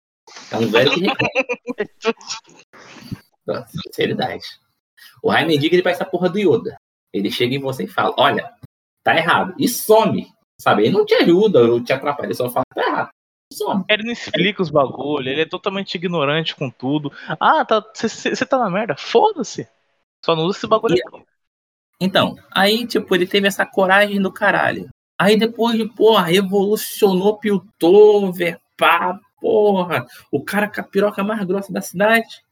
É 0.52 0.56
um 0.56 0.70
velho 0.70 0.90
que. 0.90 1.06
Nossa, 3.46 3.68
Sinceridade. 3.68 4.44
O 5.22 5.32
Heimerdinger 5.32 5.74
ele 5.74 5.82
parece 5.82 6.02
a 6.02 6.06
porra 6.06 6.28
do 6.28 6.38
Yoda. 6.38 6.76
Ele 7.12 7.30
chega 7.30 7.54
em 7.54 7.60
você 7.60 7.84
e 7.84 7.88
fala: 7.88 8.14
Olha, 8.18 8.52
tá 9.02 9.16
errado. 9.16 9.54
E 9.58 9.68
some. 9.68 10.30
Sabe? 10.60 10.84
Ele 10.84 10.96
não 10.96 11.04
te 11.04 11.14
ajuda, 11.14 11.64
ou 11.64 11.82
te 11.82 11.92
atrapalha, 11.92 12.28
ele 12.28 12.34
só 12.34 12.50
fala: 12.50 12.64
Tá 12.74 12.86
errado. 12.86 13.10
Some. 13.52 13.84
Ele 13.88 14.04
não 14.04 14.12
explica 14.12 14.62
os 14.62 14.70
bagulho, 14.70 15.28
ele 15.28 15.42
é 15.42 15.46
totalmente 15.46 15.94
ignorante 15.94 16.56
com 16.56 16.68
tudo. 16.68 17.12
Ah, 17.38 17.64
tá, 17.64 17.84
você 17.94 18.44
tá 18.44 18.58
na 18.58 18.68
merda? 18.68 18.96
Foda-se. 18.96 19.68
Só 20.24 20.34
não 20.34 20.44
usa 20.44 20.58
esse 20.58 20.66
bagulho 20.66 20.96
E- 20.96 21.02
aqui. 21.02 21.24
Então, 22.00 22.36
aí, 22.50 22.86
tipo, 22.86 23.14
ele 23.14 23.26
teve 23.26 23.46
essa 23.46 23.64
coragem 23.64 24.20
do 24.20 24.32
caralho. 24.32 24.88
Aí 25.18 25.38
depois 25.38 25.76
de, 25.78 25.88
porra, 25.88 26.24
revolucionou 26.24 27.38
Piltover, 27.38 28.60
pá, 28.76 29.18
porra, 29.40 30.06
o 30.30 30.44
cara 30.44 30.68
com 30.68 30.80
a 30.80 30.84
piroca 30.84 31.24
mais 31.24 31.42
grossa 31.44 31.72
da 31.72 31.80
cidade. 31.80 32.42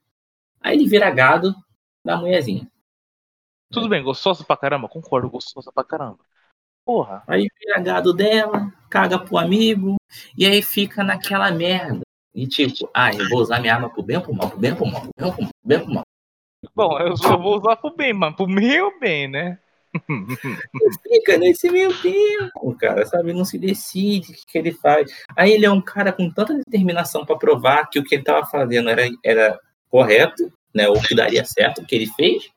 Aí 0.62 0.76
ele 0.76 0.88
vira 0.88 1.10
gado 1.10 1.54
da 2.02 2.16
mulherzinha. 2.16 2.66
Tudo 3.70 3.88
bem, 3.88 4.02
gostosa 4.02 4.44
pra 4.44 4.56
caramba, 4.56 4.88
concordo, 4.88 5.28
gostosa 5.28 5.70
pra 5.72 5.84
caramba. 5.84 6.20
Porra. 6.86 7.22
Aí 7.26 7.48
vira 7.58 7.80
gado 7.80 8.14
dela, 8.14 8.72
caga 8.88 9.18
pro 9.18 9.36
amigo, 9.36 9.96
e 10.36 10.46
aí 10.46 10.62
fica 10.62 11.02
naquela 11.02 11.50
merda. 11.50 12.00
E 12.34 12.46
tipo, 12.46 12.90
ah, 12.94 13.12
eu 13.12 13.28
vou 13.28 13.40
usar 13.40 13.60
minha 13.60 13.74
arma 13.74 13.90
pro 13.90 14.02
bem 14.02 14.16
ou 14.16 14.22
pro 14.22 14.34
mal, 14.34 14.48
pro 14.48 14.58
bem 14.58 14.70
ou 14.72 14.76
pro 14.76 14.86
mal, 14.86 15.00
pro 15.02 15.10
bem 15.16 15.26
ou 15.26 15.32
pro 15.32 15.42
mal, 15.42 15.50
pro 15.52 15.68
bem 15.68 15.78
ou 15.78 15.84
pro 15.84 15.94
mal. 15.94 16.04
Bom, 16.74 16.98
eu 16.98 17.16
só 17.16 17.36
vou 17.36 17.58
usar 17.58 17.76
pro 17.76 17.94
bem, 17.94 18.12
mas 18.12 18.34
pro 18.34 18.48
meu 18.48 18.98
bem, 18.98 19.28
né? 19.28 19.58
Fica 21.02 21.38
nesse 21.38 21.70
meio 21.70 21.96
tempo, 22.00 22.76
cara, 22.76 23.06
sabe? 23.06 23.32
Não 23.32 23.44
se 23.44 23.58
decide 23.58 24.32
o 24.32 24.34
que, 24.34 24.46
que 24.46 24.58
ele 24.58 24.72
faz. 24.72 25.12
Aí 25.36 25.52
ele 25.52 25.66
é 25.66 25.70
um 25.70 25.80
cara 25.80 26.12
com 26.12 26.28
tanta 26.28 26.54
determinação 26.54 27.24
pra 27.24 27.36
provar 27.36 27.88
que 27.88 27.98
o 27.98 28.02
que 28.02 28.16
ele 28.16 28.24
tava 28.24 28.44
fazendo 28.46 28.90
era, 28.90 29.08
era 29.24 29.60
correto, 29.88 30.52
né? 30.74 30.88
Ou 30.88 31.00
que 31.00 31.14
daria 31.14 31.44
certo 31.44 31.80
o 31.80 31.86
que 31.86 31.94
ele 31.94 32.08
fez, 32.08 32.50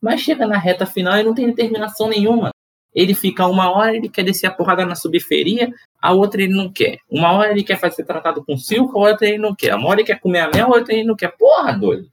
mas 0.00 0.20
chega 0.20 0.46
na 0.46 0.56
reta 0.58 0.86
final 0.86 1.18
e 1.18 1.24
não 1.24 1.34
tem 1.34 1.46
determinação 1.46 2.08
nenhuma. 2.08 2.50
Ele 2.94 3.12
fica 3.12 3.44
uma 3.48 3.72
hora, 3.72 3.96
ele 3.96 4.08
quer 4.08 4.22
descer 4.22 4.46
a 4.46 4.52
porrada 4.52 4.86
na 4.86 4.94
subferia, 4.94 5.68
a 6.00 6.12
outra 6.12 6.40
ele 6.42 6.54
não 6.54 6.72
quer. 6.72 6.98
Uma 7.10 7.32
hora 7.32 7.50
ele 7.50 7.64
quer 7.64 7.76
fazer 7.76 8.04
tratado 8.04 8.44
com 8.44 8.56
silco, 8.56 8.96
a 8.98 9.10
outra 9.10 9.26
ele 9.26 9.38
não 9.38 9.52
quer. 9.52 9.74
Uma 9.74 9.88
hora 9.88 10.00
ele 10.00 10.06
quer 10.06 10.20
comer 10.20 10.40
a 10.40 10.50
mel, 10.50 10.66
a 10.72 10.76
outra 10.76 10.94
ele 10.94 11.02
não 11.02 11.16
quer. 11.16 11.36
Porra, 11.36 11.72
doido. 11.72 12.08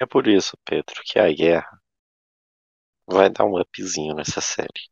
É 0.00 0.06
por 0.06 0.26
isso, 0.26 0.56
Pedro, 0.64 1.02
que 1.04 1.18
a 1.18 1.30
guerra 1.30 1.78
vai 3.06 3.28
dar 3.28 3.44
um 3.44 3.60
upzinho 3.60 4.14
nessa 4.14 4.40
série. 4.40 4.88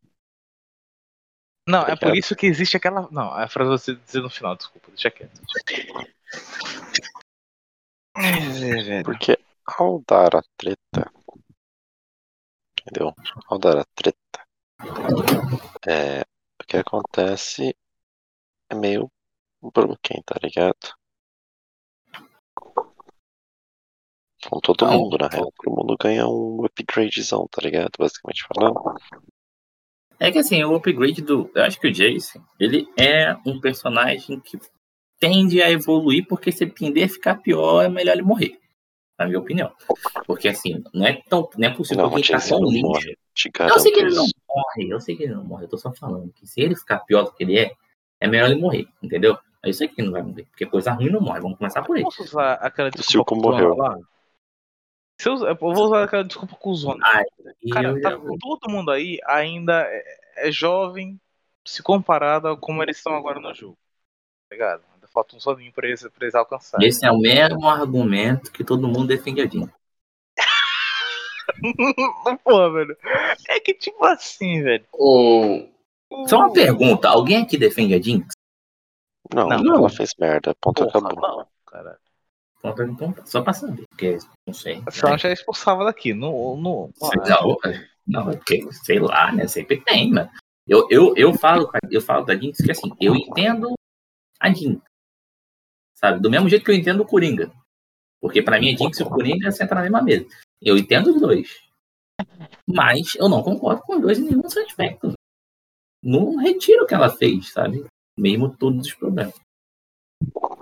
Não, 1.67 1.83
é 1.83 1.97
por 1.97 2.17
isso 2.17 2.37
que 2.37 2.47
existe 2.47 2.77
aquela. 2.77 3.09
Não, 3.11 3.33
a 3.33 3.49
frase 3.49 3.71
você 3.71 3.95
dizer 3.95 4.23
no 4.23 4.31
final, 4.31 4.57
desculpa, 4.57 4.89
deixa 4.89 5.11
quieto. 5.11 5.41
É, 8.17 8.83
velho. 8.83 9.05
Porque 9.05 9.39
ao 9.67 10.03
dar 10.07 10.37
a 10.37 10.43
treta. 10.57 11.13
Entendeu? 12.81 13.15
Ao 13.47 13.59
dar 13.59 13.79
a 13.79 13.85
treta. 13.95 14.19
É, 15.87 16.23
o 16.61 16.65
que 16.67 16.77
acontece 16.77 17.77
é 18.71 18.75
meio 18.75 19.11
broken, 19.63 20.23
tá 20.25 20.37
ligado? 20.43 20.98
Com 24.51 24.61
todo 24.61 24.87
Não. 24.87 24.99
mundo, 24.99 25.19
na 25.19 25.29
real. 25.29 25.53
Todo 25.63 25.77
mundo 25.77 25.97
ganha 26.01 26.27
um 26.27 26.65
upgradezão, 26.65 27.47
tá 27.51 27.61
ligado? 27.63 27.91
Basicamente 27.99 28.45
falando. 28.55 28.95
É 30.19 30.33
que 30.33 30.39
assim, 30.39 30.63
o 30.65 30.75
upgrade 30.75 31.23
do. 31.23 31.51
Eu 31.55 31.65
acho 31.65 31.79
que 31.79 31.89
o 31.89 31.93
Jason, 31.93 32.41
ele 32.59 32.89
é 32.97 33.37
um 33.47 33.61
personagem 33.61 34.41
que 34.41 34.59
tende 35.21 35.63
a 35.63 35.71
evoluir, 35.71 36.27
porque 36.27 36.51
se 36.51 36.65
ele 36.65 36.73
tender 36.73 37.05
a 37.05 37.09
ficar 37.09 37.37
pior, 37.37 37.83
é 37.83 37.89
melhor 37.89 38.15
ele 38.15 38.23
morrer. 38.23 38.59
Na 39.19 39.27
minha 39.27 39.39
opinião. 39.39 39.73
Porque 40.27 40.49
assim, 40.49 40.83
não 40.95 41.05
é, 41.05 41.21
tão, 41.29 41.49
não 41.57 41.69
é 41.69 41.75
possível 41.75 42.05
Não, 42.05 42.11
o 42.11 42.15
que 42.15 42.33
ele 42.33 42.41
tá 42.41 42.49
tão 42.49 42.65
lixo. 42.65 43.11
Eu 43.61 43.79
sei 43.81 43.93
que 43.93 44.01
ele 44.01 44.15
não 44.15 44.27
morre, 44.49 44.89
eu 44.89 45.01
sei 45.01 45.17
que 45.17 45.23
ele 45.25 45.35
não 45.35 45.45
morre, 45.45 45.65
eu 45.65 45.69
tô 45.69 45.77
só 45.77 45.93
falando 45.93 46.33
que 46.33 46.47
se 46.47 46.61
ele 46.61 46.77
ficar 46.77 47.01
pior 47.01 47.25
do 47.25 47.33
que 47.33 47.43
ele 47.43 47.59
é, 47.59 47.73
é 48.21 48.29
melhor 48.29 48.51
ele 48.51 48.61
morrer, 48.61 48.87
entendeu? 49.03 49.37
Eu 49.63 49.73
sei 49.73 49.89
que 49.89 50.01
ele 50.01 50.07
não 50.07 50.13
vai 50.13 50.23
morrer, 50.23 50.45
porque 50.45 50.67
coisa 50.67 50.93
ruim 50.93 51.11
não 51.11 51.21
morre, 51.21 51.41
vamos 51.41 51.59
começar 51.59 51.83
por 51.83 51.97
aí. 51.97 52.03
Posso 52.03 52.23
usar 52.23 52.55
aquela 52.55 52.91
Silco 52.91 53.35
desculpa 53.35 53.35
morreu. 53.35 53.71
cuzona 53.71 53.89
lá? 53.89 53.99
Se 55.21 55.29
eu, 55.29 55.35
eu 55.47 55.57
vou 55.57 55.87
usar 55.87 56.05
aquela 56.05 56.25
desculpa 56.25 56.55
cuzona. 56.57 57.05
Ai, 57.05 57.25
Cara, 57.73 58.01
tá- 58.01 58.17
todo 58.41 58.71
mundo 58.71 58.91
aí 58.91 59.19
ainda 59.27 59.83
é, 59.83 60.49
é 60.49 60.53
jovem 60.53 61.21
se 61.67 61.83
comparado 61.83 62.49
a 62.49 62.57
como 62.57 62.83
eles 62.83 62.97
estão 62.99 63.15
agora 63.15 63.41
no 63.41 63.53
jogo. 63.53 63.77
Tá 64.49 64.55
ligado? 64.55 64.83
Ainda 64.95 65.09
falta 65.09 65.37
um 65.37 65.41
sozinho 65.41 65.73
pra 65.73 65.87
eles, 65.87 66.03
pra 66.03 66.25
eles 66.25 66.35
alcançarem. 66.35 66.87
Esse 66.87 67.05
é 67.05 67.11
o 67.11 67.19
mesmo 67.19 67.69
argumento 67.69 68.53
que 68.53 68.65
todo 68.65 68.87
mundo 68.89 69.09
defende 69.09 69.41
a 69.41 69.47
Jean. 69.47 69.71
Pô, 72.45 72.73
velho. 72.73 72.97
É 73.49 73.59
que 73.61 73.75
tipo 73.75 74.05
assim, 74.05 74.63
velho. 74.63 74.87
O... 74.93 75.67
Só 76.27 76.39
uma 76.39 76.53
pergunta, 76.53 77.09
alguém 77.09 77.43
aqui 77.43 77.59
defende 77.59 77.95
a 77.95 78.01
Jinx? 78.01 78.35
Não, 79.35 79.49
Não. 79.49 79.77
ela 79.77 79.91
fez 79.91 80.15
merda. 80.19 80.55
Ponto 80.61 80.85
Porra, 80.87 80.99
acabou. 81.09 81.21
não, 81.39 81.47
cara. 81.67 81.99
Então, 82.59 82.87
então, 82.87 83.15
Só 83.25 83.41
pra 83.41 83.53
saber, 83.53 83.85
porque 83.89 84.19
não 84.47 84.53
sei. 84.53 84.83
Só 84.91 85.17
já 85.17 85.33
expulsava 85.33 85.85
daqui. 85.85 86.13
No, 86.13 86.57
no, 86.57 86.91
Não, 88.07 88.25
não, 88.25 88.31
é 88.31 88.39
sei 88.85 88.99
lá, 88.99 89.33
né? 89.33 89.47
Sempre 89.47 89.81
tem, 89.83 90.11
mano. 90.11 90.31
Eu, 90.67 90.87
eu, 90.91 91.15
eu, 91.17 91.35
falo, 91.35 91.71
eu 91.91 92.01
falo 92.01 92.27
da 92.27 92.37
Jinx 92.37 92.59
que 92.59 92.71
assim, 92.71 92.91
eu 93.01 93.15
entendo 93.15 93.75
a 94.41 94.53
Jinx. 94.53 94.83
Sabe? 95.95 96.21
Do 96.21 96.31
mesmo 96.31 96.49
jeito 96.49 96.65
que 96.65 96.71
eu 96.71 96.75
entendo 96.75 97.01
o 97.01 97.07
Coringa. 97.07 97.51
Porque 98.21 98.43
pra 98.43 98.61
mim 98.61 98.75
a 98.75 98.77
Jinx 98.77 98.99
e 98.99 99.03
o 99.03 99.09
Coringa 99.09 99.51
sentam 99.51 99.77
na 99.77 99.83
mesma 99.83 100.03
mesa. 100.03 100.27
Eu 100.61 100.77
entendo 100.77 101.15
os 101.15 101.21
dois. 101.21 101.69
Mas 102.67 103.15
eu 103.15 103.29
não 103.29 103.43
concordo 103.43 103.83
com 103.83 103.97
os 103.97 104.03
dois 104.03 104.19
em 104.19 104.25
nenhum 104.25 104.45
aspecto. 104.45 105.13
Não 106.03 106.37
retiro 106.37 106.85
o 106.85 106.87
que 106.87 106.95
ela 106.95 107.09
fez, 107.09 107.51
sabe? 107.53 107.85
Mesmo 108.19 108.55
todos 108.55 108.87
os 108.87 108.95
problemas. 108.95 109.35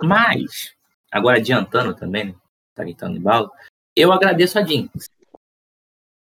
Mas, 0.03 0.73
agora 1.11 1.37
adiantando 1.37 1.95
também, 1.95 2.25
né? 2.25 2.35
Tá 2.75 2.83
gritando 2.83 3.17
em 3.17 3.21
balo. 3.21 3.51
Eu 3.95 4.11
agradeço 4.11 4.59
a 4.59 4.63
Jinx. 4.63 5.09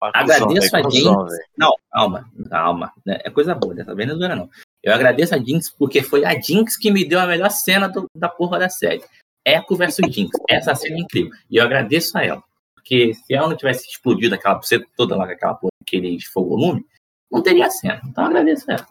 Agradeço 0.03 0.77
a 0.77 0.81
Jinx. 0.91 1.39
Não, 1.57 1.75
calma, 1.91 2.31
calma. 2.49 2.93
né? 3.05 3.19
É 3.23 3.31
coisa 3.31 3.55
boa, 3.55 3.75
dessa 3.75 3.95
vez 3.95 4.09
não 4.09 4.25
é 4.27 4.35
não. 4.35 4.51
Eu 4.83 4.95
agradeço 4.95 5.35
a 5.35 5.39
Jinx 5.39 5.71
porque 5.71 6.03
foi 6.03 6.25
a 6.25 6.39
Jinx 6.41 6.77
que 6.77 6.91
me 6.91 7.05
deu 7.07 7.21
a 7.21 7.27
melhor 7.27 7.51
cena 7.51 7.87
do- 7.87 8.07
da 8.17 8.29
porra 8.29 8.59
da 8.59 8.69
série. 8.71 9.05
Echo 9.47 9.77
versus 9.77 10.07
Jinx. 10.11 10.31
Essa 10.49 10.75
cena 10.75 10.97
é 10.97 11.01
incrível. 11.01 11.33
E 11.51 11.57
eu 11.57 11.65
agradeço 11.65 12.17
a 12.17 12.25
ela. 12.25 12.43
Porque 12.75 13.13
se 13.13 13.35
ela 13.35 13.49
não 13.49 13.57
tivesse 13.57 13.87
explodido 13.89 14.35
aquela 14.35 14.55
buceta 14.55 14.87
toda 14.97 15.15
lá 15.17 15.27
com 15.27 15.33
aquela 15.33 15.55
porra, 15.55 15.71
aquele 15.83 16.19
fogo-lume, 16.23 16.87
não 17.31 17.43
teria 17.43 17.71
cena. 17.71 18.01
Então 18.05 18.25
eu 18.25 18.31
agradeço 18.31 18.71
a 18.71 18.75
ela. 18.75 18.87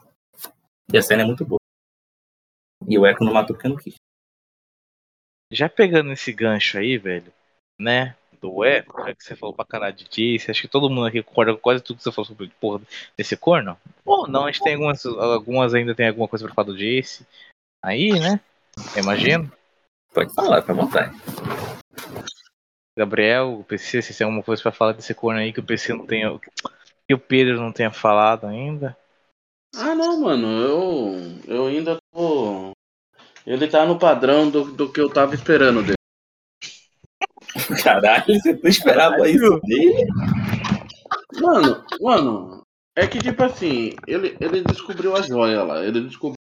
E 0.92 0.96
a 0.96 1.02
cena 1.02 1.22
é 1.22 1.24
muito 1.24 1.44
boa. 1.44 1.58
E 2.86 2.96
o 2.98 3.04
Echo 3.06 3.24
não 3.24 3.32
matou 3.32 3.54
porque 3.56 3.66
eu 3.66 3.70
não 3.72 3.76
quis. 3.78 3.94
Já 5.50 5.68
pegando 5.68 6.12
esse 6.12 6.32
gancho 6.32 6.78
aí, 6.78 6.96
velho, 6.96 7.32
né? 7.78 8.14
Do 8.40 8.64
já 8.64 9.14
que 9.14 9.24
você 9.24 9.36
falou 9.36 9.54
pra 9.54 9.66
caralho 9.66 9.94
de 9.94 10.04
Jace, 10.04 10.50
acho 10.50 10.62
que 10.62 10.68
todo 10.68 10.88
mundo 10.88 11.06
aqui 11.06 11.22
concorda 11.22 11.52
com 11.52 11.58
quase 11.58 11.82
tudo 11.82 11.98
que 11.98 12.04
você 12.04 12.12
falou 12.12 12.26
sobre 12.26 12.50
porra 12.60 12.80
desse 13.16 13.36
corno. 13.36 13.76
Ou 14.04 14.26
não, 14.26 14.46
a 14.46 14.50
gente 14.50 14.62
tem 14.62 14.74
algumas, 14.74 15.04
algumas 15.04 15.74
ainda 15.74 15.94
tem 15.94 16.08
alguma 16.08 16.26
coisa 16.26 16.46
pra 16.46 16.54
falar 16.54 16.66
do 16.66 16.76
Jace. 16.78 17.26
Aí, 17.84 18.18
né? 18.18 18.40
Eu 18.96 19.02
imagino. 19.02 19.52
Pode 20.14 20.34
falar, 20.34 20.62
fica 20.62 20.72
à 20.72 20.76
vontade. 20.76 21.16
Gabriel, 22.96 23.60
o 23.60 23.64
PC, 23.64 24.02
se 24.02 24.16
tem 24.16 24.24
alguma 24.24 24.42
coisa 24.42 24.62
pra 24.62 24.72
falar 24.72 24.92
desse 24.92 25.14
corno 25.14 25.40
aí 25.40 25.52
que 25.52 25.60
o 25.60 25.64
PC 25.64 25.92
não 25.92 26.06
tenha. 26.06 26.38
Que 27.06 27.14
o 27.14 27.18
Pedro 27.18 27.60
não 27.60 27.72
tenha 27.72 27.90
falado 27.90 28.46
ainda. 28.46 28.96
Ah, 29.76 29.94
não, 29.94 30.20
mano, 30.20 30.46
eu, 30.48 31.16
eu 31.46 31.66
ainda 31.66 31.98
tô. 32.12 32.72
Ele 33.46 33.66
tá 33.68 33.86
no 33.86 33.98
padrão 33.98 34.50
do, 34.50 34.64
do 34.72 34.92
que 34.92 35.00
eu 35.00 35.08
tava 35.10 35.34
esperando 35.34 35.82
dele. 35.82 35.94
Caralho, 37.82 38.24
você 38.26 38.52
não 38.52 38.68
esperava 38.70 39.28
isso 39.28 39.60
dele? 39.60 40.06
Mano, 41.40 41.84
mano, 42.00 42.62
é 42.96 43.06
que 43.06 43.18
tipo 43.18 43.42
assim, 43.42 43.94
ele, 44.06 44.36
ele 44.40 44.62
descobriu 44.62 45.16
a 45.16 45.22
joia 45.22 45.62
lá, 45.62 45.84
ele 45.84 46.02
descobriu. 46.02 46.34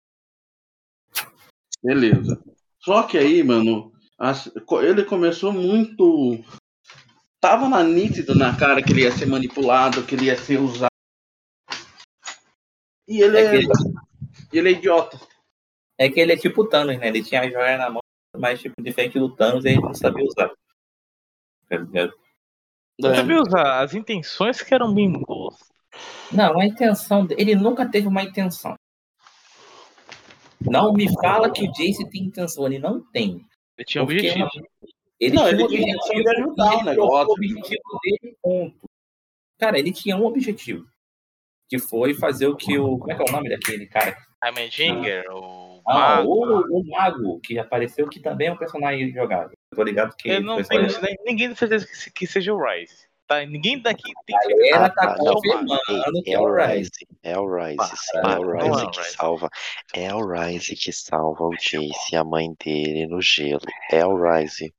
Beleza. 1.83 2.41
Só 2.79 3.03
que 3.03 3.17
aí, 3.17 3.43
mano, 3.43 3.91
as- 4.17 4.51
ele 4.83 5.05
começou 5.05 5.51
muito. 5.51 6.43
Tava 7.41 7.69
na 7.69 7.81
nítido 7.81 8.35
na 8.35 8.55
cara 8.57 8.83
que 8.83 8.91
ele 8.91 9.03
ia 9.03 9.11
ser 9.11 9.25
manipulado, 9.25 10.03
que 10.05 10.13
ele 10.15 10.25
ia 10.25 10.37
ser 10.37 10.59
usado. 10.59 10.89
E 13.07 13.21
ele 13.21 13.37
É 13.37 13.55
é, 13.55 13.61
ele 14.51 14.69
é 14.69 14.71
idiota. 14.73 15.19
É 15.99 16.09
que 16.09 16.17
ele 16.17 16.31
é 16.31 16.37
tipo 16.37 16.61
o 16.61 16.67
Thanos, 16.67 16.97
né? 16.97 17.09
Ele 17.09 17.21
tinha 17.21 17.41
a 17.41 17.49
joia 17.49 17.77
na 17.77 17.89
mão, 17.89 18.01
mas 18.37 18.61
tipo, 18.61 18.81
diferente 18.81 19.19
do 19.19 19.35
Thanos, 19.35 19.65
ele 19.65 19.81
não 19.81 19.93
sabia 19.93 20.23
usar. 20.23 20.49
Tá 21.67 21.75
ligado? 21.75 22.13
É. 22.13 23.01
Você 23.01 23.23
viu 23.23 23.41
usar 23.41 23.83
as 23.83 23.93
intenções 23.93 24.61
que 24.61 24.73
eram 24.73 24.93
bem 24.93 25.11
boas. 25.11 25.57
Não, 26.31 26.57
a 26.57 26.65
intenção 26.65 27.25
dele, 27.25 27.41
ele 27.41 27.55
nunca 27.55 27.85
teve 27.85 28.07
uma 28.07 28.23
intenção. 28.23 28.75
Não 30.61 30.93
me 30.93 31.13
fala 31.21 31.51
que 31.51 31.67
o 31.67 31.71
Jace 31.71 32.09
tem 32.09 32.23
intenção, 32.23 32.65
ele 32.65 32.79
não 32.79 33.01
tem. 33.01 33.45
Ele 33.77 33.85
tinha 33.85 34.03
um 34.03 34.07
Porque 34.07 34.29
objetivo. 34.29 34.49
Ele 35.19 35.35
Não, 35.35 35.43
tinha 35.43 35.53
ele 35.53 35.63
um 35.63 35.67
tinha 35.67 35.95
objetivo 35.97 36.23
de 36.23 36.29
ajudar 36.29 36.69
o 36.69 36.79
ele 36.79 36.83
negócio. 36.83 37.29
O 37.29 37.33
objetivo 37.33 37.99
dele, 38.03 38.37
ponto. 38.41 38.89
Cara, 39.57 39.77
ele 39.77 39.91
tinha 39.91 40.15
um 40.15 40.25
objetivo. 40.25 40.87
Que 41.67 41.77
foi 41.77 42.13
fazer 42.13 42.47
o 42.47 42.55
que 42.55 42.77
o. 42.77 42.97
Como 42.97 43.11
é 43.11 43.15
que 43.15 43.21
é 43.21 43.25
o 43.25 43.31
nome 43.31 43.49
daquele 43.49 43.85
cara? 43.85 44.17
Heimerdinger, 44.41 45.25
o 45.31 45.68
Ah, 45.89 46.17
Mago. 46.17 46.29
o, 46.29 46.79
o 46.79 46.87
Mago, 46.87 47.39
que 47.39 47.57
apareceu, 47.57 48.07
que 48.07 48.19
também 48.19 48.47
é 48.47 48.51
um 48.53 48.57
personagem 48.57 49.11
jogável. 49.11 49.51
Eu 49.71 49.75
tô 49.75 49.83
ligado 49.83 50.15
que. 50.15 50.29
Eu 50.29 50.41
não 50.41 50.61
tenho 50.61 50.87
ninguém 51.25 51.47
tem 51.47 51.55
certeza 51.55 51.87
que, 51.87 52.11
que 52.11 52.27
seja 52.27 52.53
o 52.53 52.63
Rise. 52.63 53.09
Tá? 53.25 53.43
Ninguém 53.45 53.79
daqui 53.79 54.11
tem 54.25 54.35
A 54.37 54.41
certeza. 54.41 54.75
Ah, 54.85 54.89
tá 54.89 55.07
tá, 55.07 55.23
não, 55.23 55.33
confirmando 55.35 56.23
que 56.23 56.29
é 56.29 56.33
é 56.33 56.39
o 56.39 56.43
o 56.43 56.55
Rise. 56.55 56.77
Rise, 56.77 57.07
é 57.23 57.39
o 57.39 57.55
Rise, 57.55 57.97
sim, 57.97 58.17
é 58.17 58.21
o 58.21 58.23
não 58.23 58.33
é 58.33 58.39
o 58.39 58.73
Rise 58.73 58.91
que 58.91 58.97
Rise. 58.99 59.11
salva. 59.11 59.49
É 59.93 60.15
o 60.15 60.27
Rise 60.27 60.75
que 60.75 60.93
salva 60.93 61.43
o 61.43 61.55
Jace 61.55 62.13
e 62.13 62.15
a 62.15 62.23
mãe 62.23 62.55
dele 62.63 63.07
no 63.07 63.21
gelo. 63.21 63.61
É 63.91 64.05
o 64.05 64.15
Rise. 64.15 64.73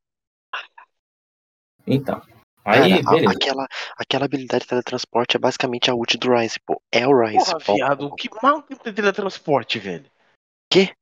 Então, 1.86 2.22
Aí, 2.64 3.02
Cara, 3.02 3.26
a- 3.26 3.32
aquela, 3.32 3.66
aquela 3.96 4.24
habilidade 4.26 4.62
de 4.62 4.68
teletransporte 4.68 5.36
é 5.36 5.40
basicamente 5.40 5.90
a 5.90 5.94
ult 5.94 6.16
do 6.18 6.32
Rise, 6.32 6.60
pô. 6.64 6.80
É 6.92 7.06
o 7.06 7.18
Rise. 7.18 7.38
Porra, 7.38 7.58
ponto. 7.58 7.74
viado, 7.74 8.14
que 8.14 8.28
mago 8.42 8.62
que 8.62 8.76
tem 8.76 8.92
teletransporte, 8.92 9.78
velho? 9.78 10.04
Quê? 10.70 10.92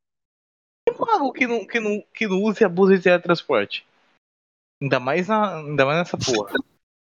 Mago 0.99 1.33
que 1.33 1.47
não, 1.47 1.67
que 1.67 1.81
não, 1.81 2.01
que 2.15 2.27
não 2.27 2.43
usa 2.43 2.63
e 2.63 2.65
abusa 2.65 2.97
de 2.97 3.03
teletransporte? 3.03 3.87
Ainda 4.81 5.01
mais, 5.01 5.29
na, 5.29 5.59
ainda 5.59 5.85
mais 5.85 5.99
nessa 5.99 6.17
porra. 6.17 6.53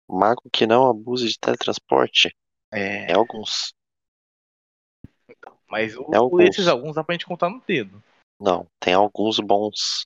Mago 0.10 0.42
que 0.52 0.68
não 0.68 0.90
abusa 0.90 1.28
de 1.28 1.40
teletransporte 1.40 2.36
É. 2.72 3.12
é 3.12 3.14
alguns. 3.14 3.74
Mas 5.70 5.96
o- 5.96 6.10
É 6.14 6.18
alguns. 6.18 6.44
esses 6.50 6.68
alguns 6.68 6.96
dá 6.96 7.04
pra 7.04 7.14
gente 7.14 7.26
contar 7.26 7.50
no 7.50 7.62
dedo. 7.62 8.04
Não, 8.40 8.68
tem 8.80 8.94
alguns 8.94 9.40
bons. 9.40 10.06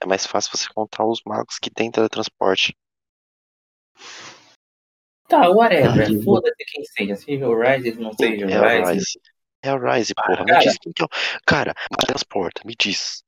É 0.00 0.06
mais 0.06 0.26
fácil 0.26 0.56
você 0.56 0.68
contar 0.72 1.04
os 1.06 1.22
magos 1.24 1.58
que 1.58 1.70
tem 1.70 1.90
teletransporte. 1.90 2.76
Tá, 5.28 5.48
whatever. 5.48 6.22
Foda-se 6.22 6.64
quem 6.66 6.84
seja. 6.84 7.16
Seja 7.16 7.48
o 7.48 7.58
Rise, 7.58 7.94
não 7.98 8.12
seja 8.12 8.44
É 8.44 8.60
o 8.60 8.62
o 8.84 8.90
Rise. 8.90 9.20
Rise. 9.62 9.68
É 9.70 9.72
o 9.74 9.78
Rise, 9.92 10.14
porra. 10.14 10.44
Me 10.44 10.50
cara. 10.52 10.60
diz 10.60 10.78
quem 10.78 10.92
que 10.92 11.02
é 11.02 11.06
o. 11.06 11.08
Cara, 11.46 11.74
transporta, 12.06 12.62
me 12.64 12.74
diz. 12.78 13.22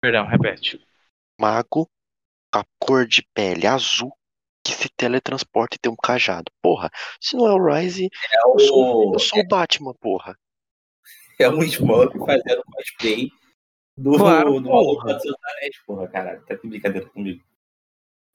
Perdão, 0.00 0.26
repete. 0.26 0.80
Mago, 1.40 1.88
a 2.54 2.64
cor 2.78 3.06
de 3.06 3.22
pele 3.34 3.66
azul, 3.66 4.16
que 4.64 4.72
se 4.72 4.88
teletransporta 4.88 5.76
e 5.76 5.78
tem 5.78 5.90
um 5.92 5.96
cajado. 5.96 6.50
Porra, 6.62 6.90
se 7.20 7.36
não 7.36 7.46
é 7.46 7.52
o 7.52 7.64
Rise, 7.74 8.06
É 8.32 8.48
eu 8.48 8.58
sou, 8.58 9.10
o, 9.10 9.14
eu 9.14 9.18
sou 9.18 9.40
o 9.40 9.48
Batman, 9.48 9.94
porra. 9.94 10.38
é 11.40 11.48
um 11.48 11.62
Smoke 11.62 12.18
fazendo 12.18 12.62
cosplay 12.64 13.30
do, 13.96 14.16
Claro, 14.16 14.60
do 14.60 14.68
porra. 14.68 14.74
maluco 14.74 15.08
anéis, 15.08 15.76
porra, 15.86 16.08
caralho. 16.08 16.44
Tá 16.46 16.54
de 16.54 16.68
brincadeira 16.68 17.08
comigo. 17.10 17.44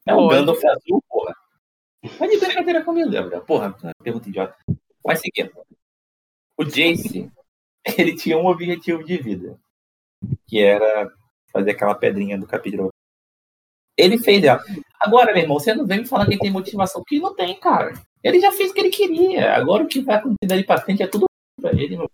É 0.05 0.13
o. 0.13 0.27
Gandalf 0.27 0.63
azul, 0.63 1.03
porra. 1.07 1.35
Tá 2.17 2.25
de 2.27 2.37
brincadeira 2.39 2.83
comigo, 2.83 3.11
Gabriel. 3.11 3.41
Porra, 3.43 3.75
pergunta 4.03 4.29
idiota. 4.29 4.55
Mas 5.05 5.19
seguindo. 5.19 5.51
O 6.57 6.63
Jace, 6.63 7.31
ele 7.97 8.15
tinha 8.15 8.37
um 8.37 8.47
objetivo 8.47 9.03
de 9.03 9.17
vida. 9.17 9.59
Que 10.47 10.59
era 10.61 11.11
fazer 11.51 11.71
aquela 11.71 11.95
pedrinha 11.95 12.37
do 12.39 12.47
capítulo. 12.47 12.89
Ele 13.97 14.17
fez 14.17 14.43
ela. 14.43 14.63
Agora, 14.99 15.33
meu 15.33 15.41
irmão, 15.43 15.59
você 15.59 15.73
não 15.73 15.85
vem 15.85 15.99
me 15.99 16.07
falar 16.07 16.25
que 16.25 16.31
ele 16.33 16.39
tem 16.39 16.51
motivação, 16.51 17.03
ele 17.11 17.21
não 17.21 17.35
tem, 17.35 17.59
cara. 17.59 17.93
Ele 18.23 18.39
já 18.39 18.51
fez 18.51 18.71
o 18.71 18.73
que 18.73 18.79
ele 18.79 18.89
queria. 18.89 19.53
Agora 19.55 19.83
o 19.83 19.87
que 19.87 20.01
vai 20.01 20.15
acontecer 20.15 20.47
dali 20.47 20.63
pra 20.63 20.79
frente 20.81 21.03
é 21.03 21.07
tudo 21.07 21.25
pra 21.59 21.71
ele, 21.71 21.97
meu. 21.97 22.09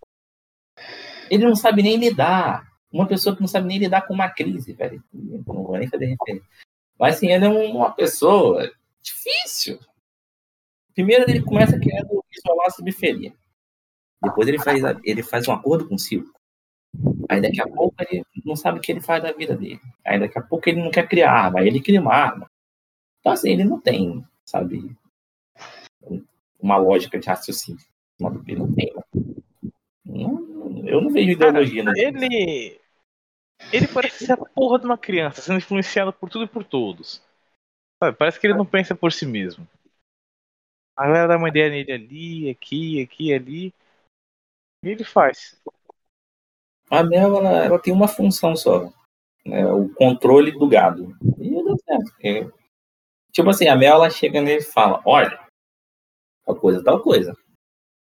Ele 1.30 1.44
não 1.44 1.54
sabe 1.54 1.82
nem 1.82 1.96
lidar. 1.96 2.66
Uma 2.90 3.06
pessoa 3.06 3.34
que 3.34 3.42
não 3.42 3.48
sabe 3.48 3.68
nem 3.68 3.78
lidar 3.78 4.06
com 4.06 4.14
uma 4.14 4.30
crise, 4.30 4.72
velho. 4.72 5.02
Não 5.12 5.62
vou 5.62 5.76
nem 5.76 5.88
fazer 5.88 6.06
referência. 6.06 6.48
Mas 6.98 7.16
assim, 7.16 7.30
ele 7.30 7.44
é 7.44 7.48
um- 7.48 7.76
uma 7.76 7.90
pessoa 7.92 8.70
difícil. 9.08 9.78
Primeiro 10.94 11.28
ele 11.28 11.42
começa 11.42 11.78
querendo 11.78 12.24
isolar 12.30 12.66
a 12.66 12.70
subferia. 12.70 13.32
Depois 14.22 14.48
ele 14.48 14.58
faz, 14.58 14.82
ele 15.04 15.22
faz 15.22 15.46
um 15.46 15.52
acordo 15.52 15.88
com 15.88 15.94
o 15.94 15.98
circo. 15.98 16.38
Aí 17.28 17.40
daqui 17.40 17.60
a 17.60 17.68
pouco 17.68 17.94
ele 18.00 18.24
não 18.44 18.56
sabe 18.56 18.78
o 18.78 18.80
que 18.80 18.90
ele 18.90 19.00
faz 19.00 19.22
da 19.22 19.32
vida 19.32 19.56
dele. 19.56 19.80
Aí 20.04 20.18
daqui 20.18 20.38
a 20.38 20.42
pouco 20.42 20.68
ele 20.68 20.82
não 20.82 20.90
quer 20.90 21.06
criar 21.08 21.32
arma, 21.32 21.60
aí 21.60 21.68
ele 21.68 21.80
cria 21.80 22.00
uma 22.00 22.14
arma. 22.14 22.50
Então 23.20 23.32
assim, 23.32 23.50
ele 23.50 23.64
não 23.64 23.80
tem, 23.80 24.24
sabe, 24.44 24.96
uma 26.58 26.76
lógica 26.76 27.18
de 27.18 27.26
raciocínio. 27.28 27.84
Ele 28.46 28.58
não 28.58 28.72
tem. 28.72 28.92
Não- 30.04 30.82
eu 30.86 31.00
não 31.00 31.10
vejo 31.10 31.30
ideologia 31.30 31.84
nele. 31.84 32.24
Ele. 32.24 32.80
Ele 33.72 33.88
parece 33.88 34.24
ser 34.24 34.32
a 34.32 34.36
porra 34.36 34.78
de 34.78 34.86
uma 34.86 34.96
criança, 34.96 35.42
sendo 35.42 35.58
influenciado 35.58 36.12
por 36.12 36.30
tudo 36.30 36.44
e 36.44 36.48
por 36.48 36.64
todos. 36.64 37.22
Sabe, 38.02 38.16
parece 38.16 38.38
que 38.38 38.46
ele 38.46 38.56
não 38.56 38.66
pensa 38.66 38.94
por 38.94 39.12
si 39.12 39.26
mesmo. 39.26 39.66
A 40.96 41.06
galera 41.06 41.28
dá 41.28 41.36
uma 41.36 41.48
ideia 41.48 41.70
nele 41.70 41.92
ali, 41.92 42.50
aqui, 42.50 43.02
aqui, 43.02 43.32
ali. 43.32 43.74
E 44.84 44.88
ele 44.88 45.04
faz. 45.04 45.60
A 46.90 47.02
Mel, 47.02 47.36
ela, 47.36 47.64
ela 47.64 47.78
tem 47.78 47.92
uma 47.92 48.08
função 48.08 48.56
só. 48.56 48.92
né, 49.44 49.66
o 49.66 49.92
controle 49.94 50.52
do 50.52 50.68
gado. 50.68 51.16
E 51.38 51.50
deu 51.50 51.76
certo. 51.84 52.10
porque, 52.10 52.50
tipo 53.32 53.50
assim, 53.50 53.68
a 53.68 53.76
Mel, 53.76 53.94
ela 53.96 54.10
chega 54.10 54.40
nele 54.40 54.60
e 54.60 54.72
fala, 54.72 55.02
olha, 55.04 55.38
tal 56.44 56.56
coisa, 56.56 56.82
tal 56.82 57.02
coisa. 57.02 57.36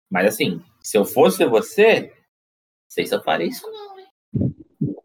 Mas 0.09 0.27
assim, 0.27 0.63
se 0.81 0.97
eu 0.97 1.05
fosse 1.05 1.45
você, 1.45 2.13
sei 2.89 3.05
se 3.05 3.15
eu 3.15 3.23
faria 3.23 3.47
isso 3.47 3.69
não, 3.69 3.99
hein? 3.99 4.07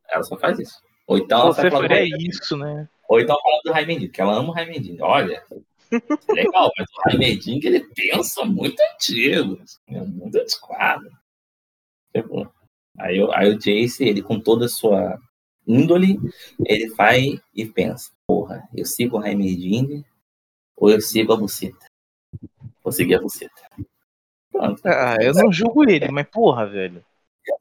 Ela 0.08 0.22
só 0.22 0.38
faz 0.38 0.58
isso. 0.58 0.82
Ou 1.06 1.18
então 1.18 1.40
ela 1.40 1.54
Você 1.54 1.62
sai 1.62 1.70
falando, 1.70 1.88
faria 1.88 2.16
isso, 2.18 2.56
né? 2.56 2.88
ou 3.08 3.20
então 3.20 3.36
falando 3.40 3.62
do 3.64 3.72
Raimendinho, 3.72 4.10
que 4.10 4.20
ela 4.20 4.34
ama 4.34 4.48
o 4.48 4.52
Raimendinho. 4.52 5.02
Olha, 5.04 5.44
é 6.28 6.32
legal, 6.32 6.70
mas 6.78 6.88
o 6.90 7.00
Raimendinho 7.08 7.60
ele 7.64 7.80
pensa 7.94 8.44
muito 8.44 8.80
antigo, 8.80 9.58
é 9.88 10.00
muito 10.00 10.36
antiquado. 10.36 11.08
Tipo, 12.14 12.52
aí, 12.98 13.20
o- 13.22 13.32
aí 13.32 13.48
o 13.50 13.58
Jace, 13.58 14.04
ele 14.04 14.22
com 14.22 14.40
toda 14.40 14.66
a 14.66 14.68
sua 14.68 15.18
índole, 15.66 16.18
ele 16.64 16.88
vai 16.94 17.40
e 17.54 17.66
pensa, 17.66 18.10
porra, 18.26 18.68
eu 18.74 18.84
sigo 18.84 19.16
o 19.16 19.20
Raimendinho 19.20 20.04
ou 20.76 20.90
eu 20.90 21.00
sigo 21.00 21.32
a 21.32 21.36
buceta? 21.36 21.86
Vou 22.82 22.92
seguir 22.92 23.16
a 23.16 23.20
buceta. 23.20 23.52
Pronto. 24.50 24.80
Ah, 24.84 25.16
eu 25.20 25.32
não 25.34 25.52
julgo 25.52 25.88
ele, 25.88 26.10
mas 26.10 26.26
porra, 26.28 26.66
velho. 26.66 27.04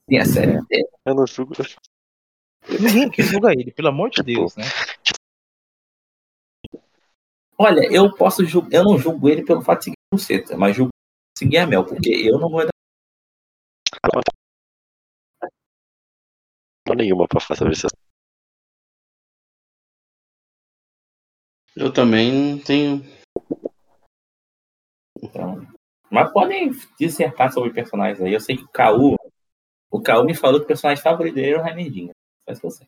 Sim, 0.10 0.18
é 0.18 0.26
sério. 0.26 0.66
Eu 1.06 1.14
não 1.16 1.28
julgo. 1.28 1.54
Ninguém 2.70 3.06
aqui 3.06 3.22
julga 3.22 3.52
ele, 3.52 3.72
pelo 3.72 3.90
amor 3.90 4.10
de 4.10 4.18
Tipo, 4.18 4.26
Deus, 4.26 4.56
né? 4.56 4.64
Olha, 7.58 7.88
eu 7.92 8.14
posso 8.14 8.46
julgar, 8.46 8.74
eu 8.74 8.84
não 8.84 8.98
julgo 8.98 9.30
ele 9.30 9.46
pelo 9.46 9.62
fato 9.62 9.80
de 9.80 9.84
seguir 9.86 9.96
a 9.96 10.16
buceta, 10.16 10.58
mas 10.58 10.76
julgo 10.76 10.92
seguir 11.38 11.58
a 11.58 11.68
Mel, 11.68 11.86
porque 11.86 12.10
eu 12.10 12.40
não 12.40 12.50
vou 12.50 12.66
dar 12.66 12.70
Não 16.88 16.96
nenhuma 16.96 17.28
pra 17.28 17.40
fazer 17.40 17.70
isso. 17.72 17.88
Eu 21.76 21.92
também 21.92 22.60
tenho. 22.60 23.02
Então, 25.22 25.68
mas 26.12 26.32
podem 26.32 26.72
dissertar 27.00 27.52
sobre 27.52 27.74
personagens 27.74 28.22
aí. 28.22 28.34
Eu 28.34 28.40
sei 28.40 28.56
que 28.56 28.64
o 28.64 28.70
Caú. 28.70 29.16
O 29.90 30.02
Caú 30.02 30.24
me 30.24 30.36
falou 30.36 30.60
que 30.60 30.66
o 30.66 30.68
personagem 30.68 31.04
favorito 31.04 31.36
dele 31.36 31.52
era 31.52 31.60
o 31.60 31.64
Raimendinho. 31.64 32.12
Eu 32.48 32.70
sei. 32.70 32.88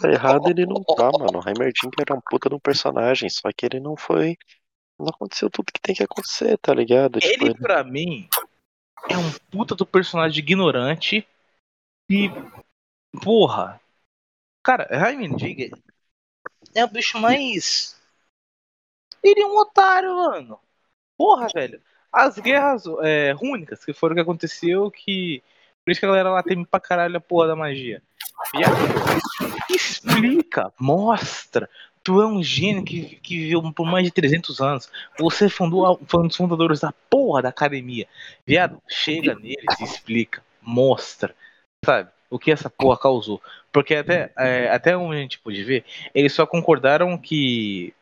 Cara, 0.00 0.12
errado 0.12 0.48
ele 0.48 0.66
não 0.66 0.82
tá, 0.82 1.10
mano. 1.18 1.38
O 1.38 1.48
Heimerdinger 1.48 1.92
era 2.00 2.14
um 2.14 2.20
puta 2.20 2.48
de 2.48 2.54
um 2.54 2.58
personagem, 2.58 3.30
só 3.30 3.48
que 3.52 3.64
ele 3.66 3.78
não 3.78 3.96
foi. 3.96 4.36
Não 4.98 5.08
aconteceu 5.08 5.48
tudo 5.48 5.72
que 5.72 5.80
tem 5.80 5.94
que 5.94 6.02
acontecer, 6.02 6.58
tá 6.58 6.74
ligado? 6.74 7.20
Tipo, 7.20 7.44
Ele, 7.44 7.54
pra 7.54 7.84
mim, 7.84 8.28
é 9.08 9.16
um 9.16 9.32
puta 9.50 9.74
do 9.74 9.86
personagem 9.86 10.42
ignorante 10.42 11.26
e. 12.10 12.28
Porra. 13.22 13.80
Cara, 14.64 14.88
Heimendinger 14.90 15.70
é 16.74 16.84
o 16.84 16.88
bicho 16.88 17.18
mais. 17.18 18.00
Ele 19.22 19.42
é 19.42 19.46
um 19.46 19.56
otário, 19.56 20.14
mano. 20.14 20.58
Porra, 21.16 21.46
velho. 21.54 21.80
As 22.12 22.38
guerras 22.38 22.84
é, 23.02 23.32
rúnicas, 23.32 23.84
que 23.84 23.92
foram 23.92 24.12
o 24.12 24.16
que 24.16 24.22
aconteceu, 24.22 24.90
que. 24.90 25.42
Por 25.84 25.90
isso 25.90 26.00
que 26.00 26.06
a 26.06 26.08
galera 26.08 26.30
lá 26.30 26.42
teme 26.42 26.64
pra 26.64 26.80
caralho 26.80 27.16
a 27.16 27.20
porra 27.20 27.48
da 27.48 27.56
magia. 27.56 28.02
Viado, 28.54 28.76
explica, 29.68 30.72
mostra. 30.78 31.68
Tu 32.04 32.20
é 32.20 32.26
um 32.26 32.42
gênio 32.42 32.84
que, 32.84 33.16
que 33.16 33.38
viveu 33.38 33.72
por 33.72 33.86
mais 33.86 34.04
de 34.04 34.10
300 34.10 34.60
anos. 34.60 34.90
Você 35.18 35.48
fundou 35.48 36.00
foi 36.06 36.22
um 36.22 36.26
dos 36.26 36.36
fundadores 36.36 36.80
da 36.80 36.92
porra 37.08 37.42
da 37.42 37.48
academia. 37.48 38.06
Viado, 38.46 38.80
chega 38.88 39.34
neles 39.34 39.80
e 39.80 39.84
explica, 39.84 40.42
mostra, 40.60 41.34
sabe? 41.84 42.10
O 42.28 42.38
que 42.38 42.50
essa 42.50 42.70
porra 42.70 42.98
causou. 42.98 43.40
Porque 43.72 43.94
até, 43.94 44.32
é, 44.36 44.68
até 44.70 44.96
onde 44.96 45.16
a 45.16 45.20
gente 45.20 45.38
pôde 45.38 45.62
ver, 45.62 45.84
eles 46.14 46.32
só 46.32 46.46
concordaram 46.46 47.16
que 47.16 47.94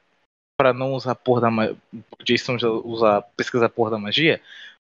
pra 0.56 0.72
não 0.74 0.92
usar 0.92 1.14
porra 1.14 1.42
da 1.42 1.50
magia, 1.50 1.76
Jason 2.22 2.56
usar, 2.84 3.22
pesquisar 3.34 3.66
a 3.66 3.70
porra 3.70 3.92
da 3.92 3.98
magia, 3.98 4.40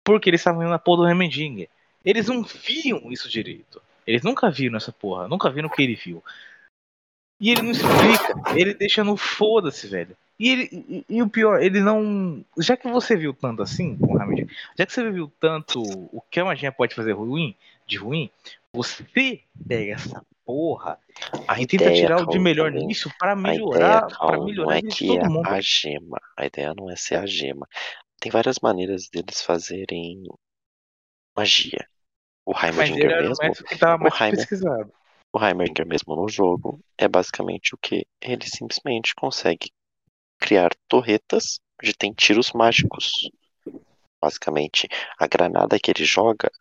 porque 0.04 0.30
eles 0.30 0.40
estavam 0.40 0.62
indo 0.62 0.70
na 0.70 0.78
porra 0.78 0.98
do 0.98 1.08
Remendingue. 1.08 1.68
Eles 2.04 2.28
não 2.28 2.44
viam 2.44 3.12
isso 3.12 3.30
direito. 3.30 3.82
Eles 4.06 4.22
nunca 4.24 4.50
viram 4.52 4.78
essa 4.78 4.92
porra, 4.92 5.28
nunca 5.28 5.50
viram 5.50 5.70
o 5.70 5.72
que 5.72 5.82
ele 5.82 5.96
viu. 5.96 6.24
E 7.40 7.50
ele 7.50 7.62
não 7.62 7.72
explica, 7.72 8.58
ele 8.58 8.74
deixa 8.74 9.04
no 9.04 9.18
foda-se, 9.18 9.88
velho. 9.88 10.16
E, 10.40 10.50
ele, 10.50 10.70
e, 10.72 11.06
e 11.10 11.22
o 11.22 11.30
pior, 11.30 11.62
ele 11.62 11.80
não. 11.80 12.44
Já 12.58 12.76
que 12.76 12.88
você 12.90 13.16
viu 13.16 13.34
tanto 13.34 13.62
assim, 13.62 13.98
já 14.78 14.86
que 14.86 14.92
você 14.94 15.10
viu 15.12 15.32
tanto 15.40 15.82
o 15.82 16.22
que 16.30 16.40
a 16.40 16.46
magia 16.46 16.72
pode 16.72 16.96
fazer 16.96 17.14
ruim, 17.14 17.56
de 17.88 17.98
ruim, 17.98 18.30
você 18.74 19.04
pega 19.68 19.94
essa 19.94 20.26
porra 20.46 21.00
a 21.48 21.62
e 21.62 21.66
tenta 21.68 21.94
tirar 21.94 22.22
o 22.22 22.26
de 22.28 22.40
melhor 22.40 22.72
também. 22.72 22.88
nisso 22.88 23.10
pra 23.18 23.32
A 23.34 23.36
melhorar, 23.36 24.08
para 24.08 24.38
não 24.38 24.46
melhorar 24.46 24.74
a 24.74 24.78
é 24.78 24.82
que 24.82 25.08
todo 25.08 25.20
é 25.20 25.30
mundo. 25.30 25.48
a 25.48 25.62
gema. 25.62 26.22
A 26.38 26.46
ideia 26.46 26.74
não 26.76 26.90
é 26.90 26.96
ser 26.96 27.16
a 27.16 27.26
gema. 27.26 27.68
Tem 28.20 28.32
várias 28.32 28.60
maneiras 28.60 29.10
deles 29.10 29.42
fazerem 29.42 30.24
magia. 31.36 31.88
O 32.46 32.54
Heimerdinger 32.54 33.08
o 33.08 33.20
mesmo, 33.30 33.38
mais 34.00 34.22
Heimer-. 34.22 34.48
O 35.34 35.44
Heimerdinger 35.44 35.88
mesmo 35.88 36.16
no 36.16 36.28
jogo 36.28 36.80
é 36.98 37.08
basicamente 37.08 37.74
o 37.74 37.78
que? 37.78 38.06
Ele 38.22 38.46
simplesmente 38.46 39.16
consegue 39.16 39.72
criar 40.40 40.72
torretas 40.88 41.60
onde 41.82 41.94
tem 41.94 42.14
tiros 42.14 42.52
mágicos. 42.52 43.30
Basicamente, 44.22 44.88
a 45.18 45.28
granada 45.28 45.80
que 45.80 45.92
ele 45.92 46.06
joga 46.06 46.52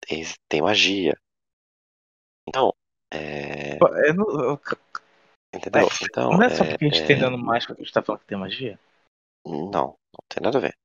tem, 0.00 0.22
tem 0.48 0.62
magia. 0.62 1.16
Então, 2.48 2.74
é... 3.12 3.76
É, 3.76 4.12
não- 4.12 4.58
Entendeu? 5.54 5.86
Então, 6.02 6.30
não 6.32 6.42
é 6.42 6.50
só 6.50 6.64
porque 6.64 6.84
a 6.84 6.88
gente 6.88 7.02
é- 7.02 7.06
tem 7.06 7.18
dano 7.18 7.38
mágico 7.38 7.74
que 7.74 7.80
a 7.80 7.84
gente 7.84 7.94
tá 7.94 8.02
falando 8.02 8.20
que 8.20 8.26
tem 8.26 8.38
magia? 8.38 8.78
Não, 9.46 9.70
não 9.70 10.24
tem 10.28 10.42
nada 10.42 10.58
a 10.58 10.60
ver. 10.60 10.76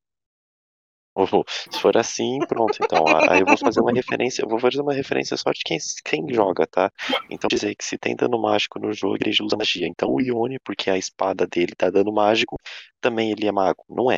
Se 1.71 1.79
for 1.79 1.97
assim, 1.97 2.39
pronto. 2.47 2.77
Então, 2.83 3.03
aí 3.29 3.41
eu 3.41 3.45
vou 3.45 3.57
fazer 3.57 3.79
uma 3.81 3.91
referência. 3.91 4.41
Eu 4.43 4.49
vou 4.49 4.59
fazer 4.59 4.81
uma 4.81 4.93
referência 4.93 5.35
só 5.37 5.51
de 5.51 5.61
quem, 5.63 5.77
quem 6.05 6.33
joga, 6.33 6.65
tá? 6.67 6.91
Então, 7.29 7.47
dizer 7.47 7.75
que 7.75 7.83
se 7.83 7.97
tem 7.97 8.15
dano 8.15 8.41
mágico 8.41 8.79
no 8.79 8.93
jogo, 8.93 9.17
ele 9.21 9.35
usa 9.41 9.57
magia. 9.57 9.87
Então, 9.87 10.09
o 10.09 10.21
Ione, 10.21 10.59
porque 10.59 10.89
a 10.89 10.97
espada 10.97 11.47
dele 11.47 11.73
tá 11.75 11.89
dando 11.89 12.11
mágico, 12.11 12.57
também 13.01 13.31
ele 13.31 13.47
é 13.47 13.51
mago. 13.51 13.83
Não 13.89 14.11
é. 14.11 14.17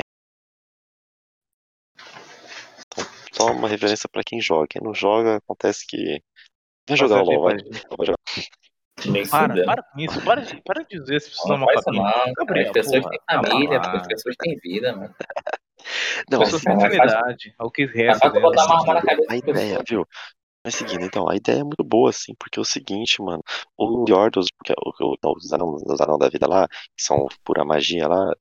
Então, 2.86 3.04
só 3.32 3.52
uma 3.52 3.68
referência 3.68 4.08
pra 4.10 4.22
quem 4.24 4.40
joga. 4.40 4.66
Quem 4.68 4.82
não 4.82 4.94
joga, 4.94 5.36
acontece 5.36 5.86
que. 5.86 6.22
Vai 6.88 6.96
jogar 6.96 7.22
o 7.22 7.24
LOL, 7.24 7.42
vai. 7.42 7.56
Vai 7.56 8.06
jogar. 8.06 8.18
Nem 9.06 9.26
Para, 9.26 9.48
fudendo. 9.48 9.66
para 9.66 9.82
com 9.82 10.00
isso, 10.00 10.24
para 10.24 10.40
de, 10.42 10.62
para 10.62 10.82
de 10.84 11.00
dizer 11.00 11.20
se 11.20 11.30
isso 11.30 11.48
malvadas. 11.48 11.82
não. 11.86 12.32
Gabriel, 12.36 12.66
as 12.66 12.72
pessoas 12.72 13.04
têm 13.06 13.18
família, 13.28 13.80
as 13.80 14.06
pessoas 14.06 14.36
têm 14.36 14.56
vida, 14.58 14.94
mano. 14.94 15.14
Não, 16.30 16.42
As 16.42 16.44
pessoas 16.50 16.62
têm 16.62 16.76
Vai 16.76 16.96
fazer- 16.96 16.96
intimidade, 17.16 17.54
é 17.58 17.64
o 17.64 17.70
que 17.70 17.86
resta 17.86 18.30
botar 18.30 18.66
uma 18.66 18.80
arma 18.80 18.94
na 18.94 19.02
cabeça 19.02 19.32
a 19.32 19.36
ideia, 19.36 19.78
viu? 19.88 20.06
Mas 20.64 20.74
seguindo, 20.76 21.04
então, 21.04 21.28
a 21.28 21.34
ideia 21.34 21.60
é 21.60 21.64
muito 21.64 21.82
boa, 21.82 22.10
assim, 22.10 22.34
porque 22.38 22.58
é 22.58 22.62
o 22.62 22.64
seguinte, 22.64 23.20
mano, 23.20 23.42
o 23.76 24.04
Yordos, 24.08 24.46
porque 24.56 24.72
o- 24.72 25.16
o- 25.24 25.36
os 25.36 25.52
anãos, 25.52 25.82
os 25.84 26.00
anãos 26.00 26.18
da 26.18 26.28
vida 26.28 26.46
lá, 26.46 26.68
que 26.68 27.02
são 27.02 27.26
pura 27.44 27.64
magia 27.64 28.06
lá, 28.06 28.32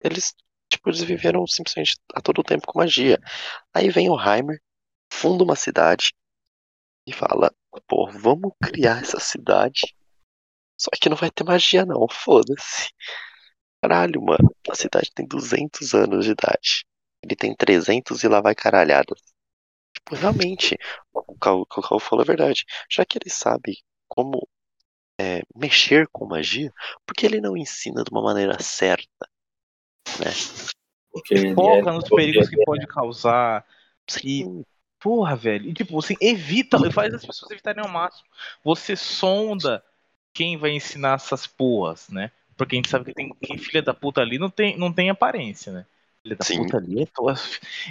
eles, 0.00 0.34
tipo, 0.68 0.88
eles 0.88 1.02
viveram 1.02 1.46
simplesmente 1.46 1.96
a 2.14 2.20
todo 2.20 2.42
tempo 2.42 2.66
com 2.66 2.78
magia. 2.78 3.18
Aí 3.72 3.90
vem 3.90 4.08
o 4.10 4.18
Heimer, 4.20 4.60
funda 5.12 5.44
uma 5.44 5.56
cidade 5.56 6.12
e 7.06 7.12
fala, 7.12 7.52
pô, 7.86 8.10
vamos 8.10 8.52
criar 8.62 9.00
essa 9.02 9.20
cidade. 9.20 9.94
Só 10.76 10.90
que 11.00 11.08
não 11.08 11.16
vai 11.16 11.30
ter 11.30 11.44
magia 11.44 11.84
não, 11.84 12.06
foda-se. 12.10 12.90
Caralho, 13.82 14.22
mano, 14.22 14.54
a 14.68 14.74
cidade 14.74 15.10
tem 15.14 15.26
200 15.26 15.94
anos 15.94 16.24
de 16.24 16.32
idade. 16.32 16.84
Ele 17.22 17.36
tem 17.36 17.54
300 17.54 18.22
e 18.22 18.28
lá 18.28 18.40
vai 18.40 18.54
caralhada. 18.54 19.14
Tipo, 19.94 20.14
realmente, 20.14 20.76
o 21.12 21.36
Cal 21.66 22.00
falou 22.00 22.24
é 22.24 22.26
verdade. 22.26 22.64
Já 22.90 23.04
que 23.04 23.18
ele 23.18 23.30
sabe 23.30 23.78
como 24.08 24.46
é, 25.20 25.42
mexer 25.54 26.08
com 26.12 26.26
magia, 26.26 26.72
por 27.06 27.14
que 27.14 27.26
ele 27.26 27.40
não 27.40 27.56
ensina 27.56 28.02
de 28.02 28.10
uma 28.10 28.22
maneira 28.22 28.60
certa? 28.62 29.28
Porque 31.12 31.34
ele 31.34 31.54
Foca 31.54 31.90
é- 31.90 31.92
nos 31.92 32.08
perigos 32.08 32.48
que 32.48 32.64
pode 32.64 32.86
causar. 32.86 33.66
E, 34.24 34.42
Sim, 34.42 34.64
porra, 34.98 35.36
velho. 35.36 35.68
E 35.68 35.74
tipo, 35.74 35.98
assim, 35.98 36.16
evita, 36.20 36.78
faz 36.90 37.14
as 37.14 37.24
pessoas 37.24 37.50
evitarem 37.50 37.84
ao 37.84 37.90
máximo. 37.90 38.28
Você 38.64 38.96
sonda 38.96 39.84
quem 40.32 40.56
vai 40.56 40.70
ensinar 40.70 41.14
essas 41.14 41.46
porras, 41.46 42.08
né? 42.08 42.30
Porque 42.60 42.76
a 42.76 42.78
gente 42.78 42.90
sabe 42.90 43.06
que 43.06 43.14
tem 43.14 43.56
filha 43.56 43.80
da 43.80 43.94
puta 43.94 44.20
ali 44.20 44.38
não 44.38 44.50
tem, 44.50 44.76
não 44.76 44.92
tem 44.92 45.08
aparência, 45.08 45.72
né? 45.72 45.86
Filha 46.22 46.36
da 46.36 46.44
Sim. 46.44 46.58
puta 46.58 46.76
ali 46.76 47.02
é 47.02 47.06
toda... 47.06 47.34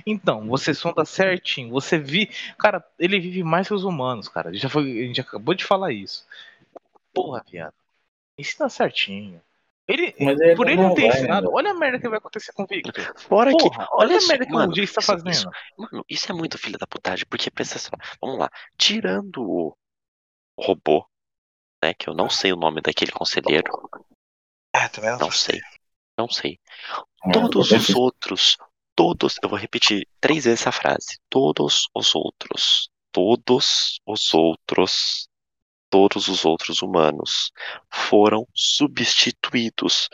Então, 0.05 0.47
você 0.47 0.75
sonda 0.75 1.03
certinho, 1.05 1.71
você 1.71 1.97
vi. 1.97 2.29
Cara, 2.59 2.85
ele 2.99 3.19
vive 3.19 3.43
mais 3.43 3.67
que 3.67 3.73
os 3.73 3.83
humanos, 3.83 4.27
cara. 4.27 4.53
Já 4.53 4.69
foi, 4.69 4.83
a 4.83 5.07
gente 5.07 5.21
acabou 5.21 5.55
de 5.55 5.65
falar 5.65 5.91
isso. 5.91 6.23
Porra, 7.11 7.43
viado. 7.49 7.73
Ensina 8.37 8.69
certinho. 8.69 9.41
Ele, 9.87 10.13
Mas 10.19 10.39
ele 10.39 10.55
por 10.55 10.67
ele 10.69 10.77
não 10.83 10.93
ter 10.93 11.01
vai, 11.01 11.09
ensinado, 11.09 11.47
né? 11.47 11.53
olha 11.55 11.71
a 11.71 11.73
merda 11.73 11.99
que 11.99 12.07
vai 12.07 12.19
acontecer 12.19 12.51
com 12.53 12.61
o 12.61 12.67
Victor. 12.67 13.11
fora 13.17 13.49
que. 13.49 13.57
Porra, 13.57 13.87
olha, 13.91 14.09
Olha 14.11 14.23
a 14.23 14.27
merda 14.27 14.45
que 14.45 14.53
mano, 14.53 14.71
o 14.71 14.75
Jay 14.75 14.83
está 14.83 15.01
fazendo. 15.01 15.31
isso- 15.31 15.49
Mano, 15.75 16.05
isso 16.07 16.31
é 16.31 16.35
muito 16.35 16.59
filho 16.59 16.77
da 16.77 16.85
putagem, 16.85 17.25
porque 17.27 17.49
pensa 17.49 17.79
só, 17.79 17.89
vamos 18.21 18.37
lá, 18.37 18.51
tirando 18.77 19.41
o 19.41 19.75
robô, 20.59 21.07
né, 21.83 21.93
que 21.93 22.07
eu 22.07 22.13
não 22.13 22.29
sei 22.29 22.53
o 22.53 22.55
nome 22.55 22.81
daquele 22.81 23.11
conselheiro, 23.11 23.71
Ah, 24.73 24.89
também 24.89 25.17
não 25.17 25.31
sei, 25.31 25.59
não 26.17 26.29
sei. 26.29 26.59
É, 27.25 27.31
Todos 27.31 27.71
os 27.71 27.89
outros, 27.91 28.57
todos, 28.95 29.37
eu 29.41 29.49
vou 29.49 29.57
repetir 29.57 30.07
três 30.19 30.45
vezes 30.45 30.61
essa 30.61 30.71
frase. 30.71 31.19
Todos 31.29 31.89
os 31.93 32.15
outros, 32.15 32.89
todos 33.11 33.99
os 34.05 34.33
outros, 34.33 35.27
todos 35.89 36.27
os 36.27 36.45
outros 36.45 36.81
humanos 36.81 37.51
foram 37.91 38.47
substituídos. 38.53 40.09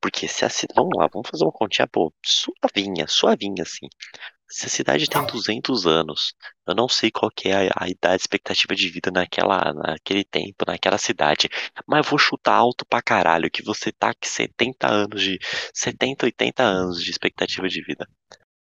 Porque 0.00 0.26
se 0.28 0.44
a 0.44 0.48
cidade. 0.48 0.74
Vamos 0.76 0.96
lá, 0.96 1.08
vamos 1.12 1.28
fazer 1.30 1.44
uma 1.44 1.52
continha, 1.52 1.86
pô, 1.88 2.12
suavinha, 2.24 3.06
suavinha 3.08 3.62
assim. 3.62 3.88
Se 4.50 4.66
a 4.66 4.68
cidade 4.70 5.08
tem 5.08 5.26
200 5.26 5.86
anos, 5.86 6.34
eu 6.66 6.74
não 6.74 6.88
sei 6.88 7.10
qual 7.10 7.30
que 7.30 7.48
é 7.48 7.68
a, 7.68 7.84
a 7.84 7.88
idade 7.88 8.22
expectativa 8.22 8.74
de 8.74 8.88
vida 8.88 9.10
naquela, 9.10 9.74
naquele 9.74 10.24
tempo, 10.24 10.64
naquela 10.66 10.96
cidade, 10.96 11.50
mas 11.86 12.08
vou 12.08 12.18
chutar 12.18 12.54
alto 12.54 12.86
pra 12.86 13.02
caralho 13.02 13.50
que 13.50 13.62
você 13.62 13.92
tá 13.92 14.14
com 14.14 14.26
70 14.26 14.86
anos 14.86 15.22
de 15.22 15.38
70, 15.74 16.26
80 16.26 16.62
anos 16.62 17.04
de 17.04 17.10
expectativa 17.10 17.68
de 17.68 17.82
vida. 17.82 18.08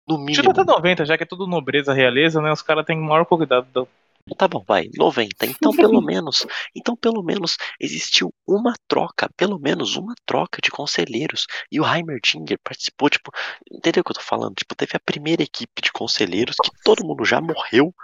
No 0.09 0.17
Chuta 0.17 0.25
mínimo, 0.25 0.51
até 0.51 0.65
90, 0.65 1.05
já 1.05 1.17
que 1.17 1.23
é 1.23 1.27
tudo 1.27 1.47
nobreza, 1.47 1.93
realeza, 1.93 2.41
né? 2.41 2.51
Os 2.51 2.63
caras 2.63 2.85
têm 2.85 2.99
o 2.99 3.05
maior 3.05 3.25
cuidado. 3.27 3.69
Do... 3.73 3.89
tá 4.37 4.49
bom, 4.49 4.65
vai, 4.67 4.89
90. 4.97 5.47
Então, 5.47 5.73
pelo 5.75 6.01
menos, 6.05 6.47
então 6.75 6.97
pelo 6.97 7.23
menos 7.23 7.57
existiu 7.81 8.33
uma 8.47 8.75
troca, 8.89 9.29
pelo 9.37 9.59
menos 9.59 9.97
uma 9.97 10.15
troca 10.27 10.61
de 10.63 10.71
conselheiros. 10.71 11.47
E 11.71 11.81
o 11.81 11.87
Heimerdinger 11.87 12.59
participou, 12.63 13.09
tipo, 13.11 13.31
entendeu 13.71 14.01
o 14.01 14.05
que 14.05 14.11
eu 14.11 14.17
tô 14.17 14.21
falando? 14.23 14.55
Tipo, 14.55 14.75
teve 14.75 14.93
a 14.97 15.01
primeira 15.01 15.43
equipe 15.43 15.83
de 15.83 15.93
conselheiros 15.93 16.57
que 16.63 16.71
todo 16.85 17.07
mundo 17.07 17.25
já 17.25 17.41
morreu. 17.41 17.95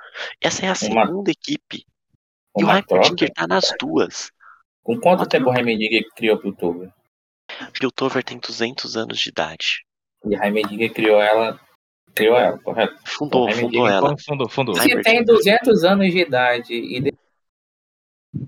Essa 0.41 0.63
é 0.65 0.69
a 0.69 0.73
Uma- 0.73 1.07
segunda 1.07 1.31
equipe. 1.31 1.85
E 2.57 2.63
o 2.63 2.67
Uma 2.67 2.83
troca. 2.83 3.05
Heimerdinger 3.07 3.33
tá 3.35 3.47
nas 3.47 3.73
duas. 3.79 4.31
Com 4.83 5.01
quanto 5.01 5.21
uma 5.21 5.27
tempo 5.29 5.51
o 5.51 5.55
Heimerdinger 5.57 6.05
criou 6.15 6.39
Piltover? 6.39 6.93
Piltover 7.73 8.23
tem 8.23 8.39
200 8.39 8.97
anos 8.97 9.19
de 9.19 9.29
idade. 9.29 9.85
E 10.25 10.35
Heimerdinger 10.35 10.93
criou 10.93 11.21
ela. 11.21 11.59
Criou 12.15 12.37
ela, 12.37 12.59
correto? 12.59 12.95
Fundou, 13.05 13.49
O 13.49 13.53
fundou 13.53 13.89
ela. 13.89 14.15
Fundo, 14.25 14.49
fundo. 14.49 14.81
Se 14.81 15.03
tem 15.03 15.25
200 15.25 15.83
anos 15.85 16.13
de 16.13 16.19
idade 16.21 16.73
e 16.75 17.01
de- 17.01 17.15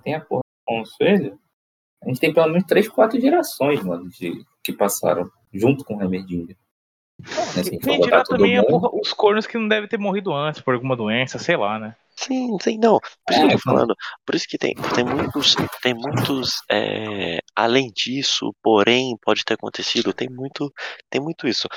tem 0.05 0.15
a 0.15 0.21
porra 0.21 0.43
do 0.43 0.65
conselho, 0.79 1.39
a 2.03 2.09
gente 2.09 2.21
tem 2.21 2.33
pelo 2.33 2.49
menos 2.49 2.65
3, 2.65 2.89
4 2.89 3.21
gerações, 3.21 3.83
mano, 3.83 4.09
de, 4.09 4.45
que 4.63 4.73
passaram 4.73 5.29
junto 5.53 5.85
com 5.85 5.97
o 5.97 6.03
Heimerdinger. 6.03 6.57
Assim, 7.59 7.79
Quem 7.79 8.01
dirá 8.01 8.23
também 8.23 8.57
é 8.57 8.63
porra, 8.63 8.91
os 8.93 9.13
cornos 9.13 9.47
que 9.47 9.57
não 9.57 9.67
devem 9.67 9.89
ter 9.89 9.99
morrido 9.99 10.33
antes 10.33 10.61
por 10.61 10.75
alguma 10.75 10.95
doença, 10.95 11.39
sei 11.39 11.57
lá, 11.57 11.79
né? 11.79 11.97
Sim, 12.15 12.57
sim, 12.61 12.79
não. 12.79 12.99
Por 12.99 13.33
isso 13.33 13.41
que 13.41 13.47
eu 13.47 13.51
É, 13.51 13.53
tô 13.53 13.59
falando. 13.59 13.95
Por 14.25 14.35
isso 14.35 14.47
que 14.49 14.57
tem, 14.59 14.75
tem 14.95 15.05
muitos, 15.05 15.55
tem 15.83 15.95
muitos, 15.95 16.63
é, 16.71 17.39
além 17.55 17.91
disso, 17.95 18.55
porém, 18.63 19.17
pode 19.23 19.45
ter 19.45 19.55
acontecido, 19.55 20.13
tem 20.13 20.29
muito, 20.29 20.73
tem 21.11 21.21
muito 21.21 21.47
isso. 21.49 21.69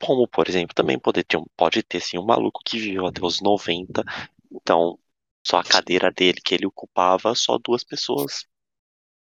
Como, 0.00 0.28
por 0.28 0.48
exemplo, 0.48 0.74
também 0.74 0.98
pode 0.98 1.22
ter, 1.24 1.36
um, 1.36 1.44
pode 1.56 1.82
ter 1.82 2.00
sim 2.00 2.18
um 2.18 2.24
maluco 2.24 2.60
que 2.64 2.78
viveu 2.78 3.06
até 3.06 3.24
os 3.24 3.40
90, 3.40 4.02
então 4.52 4.98
só 5.46 5.58
a 5.58 5.64
cadeira 5.64 6.10
dele 6.10 6.40
que 6.42 6.54
ele 6.54 6.66
ocupava, 6.66 7.34
só 7.34 7.58
duas 7.58 7.84
pessoas. 7.84 8.46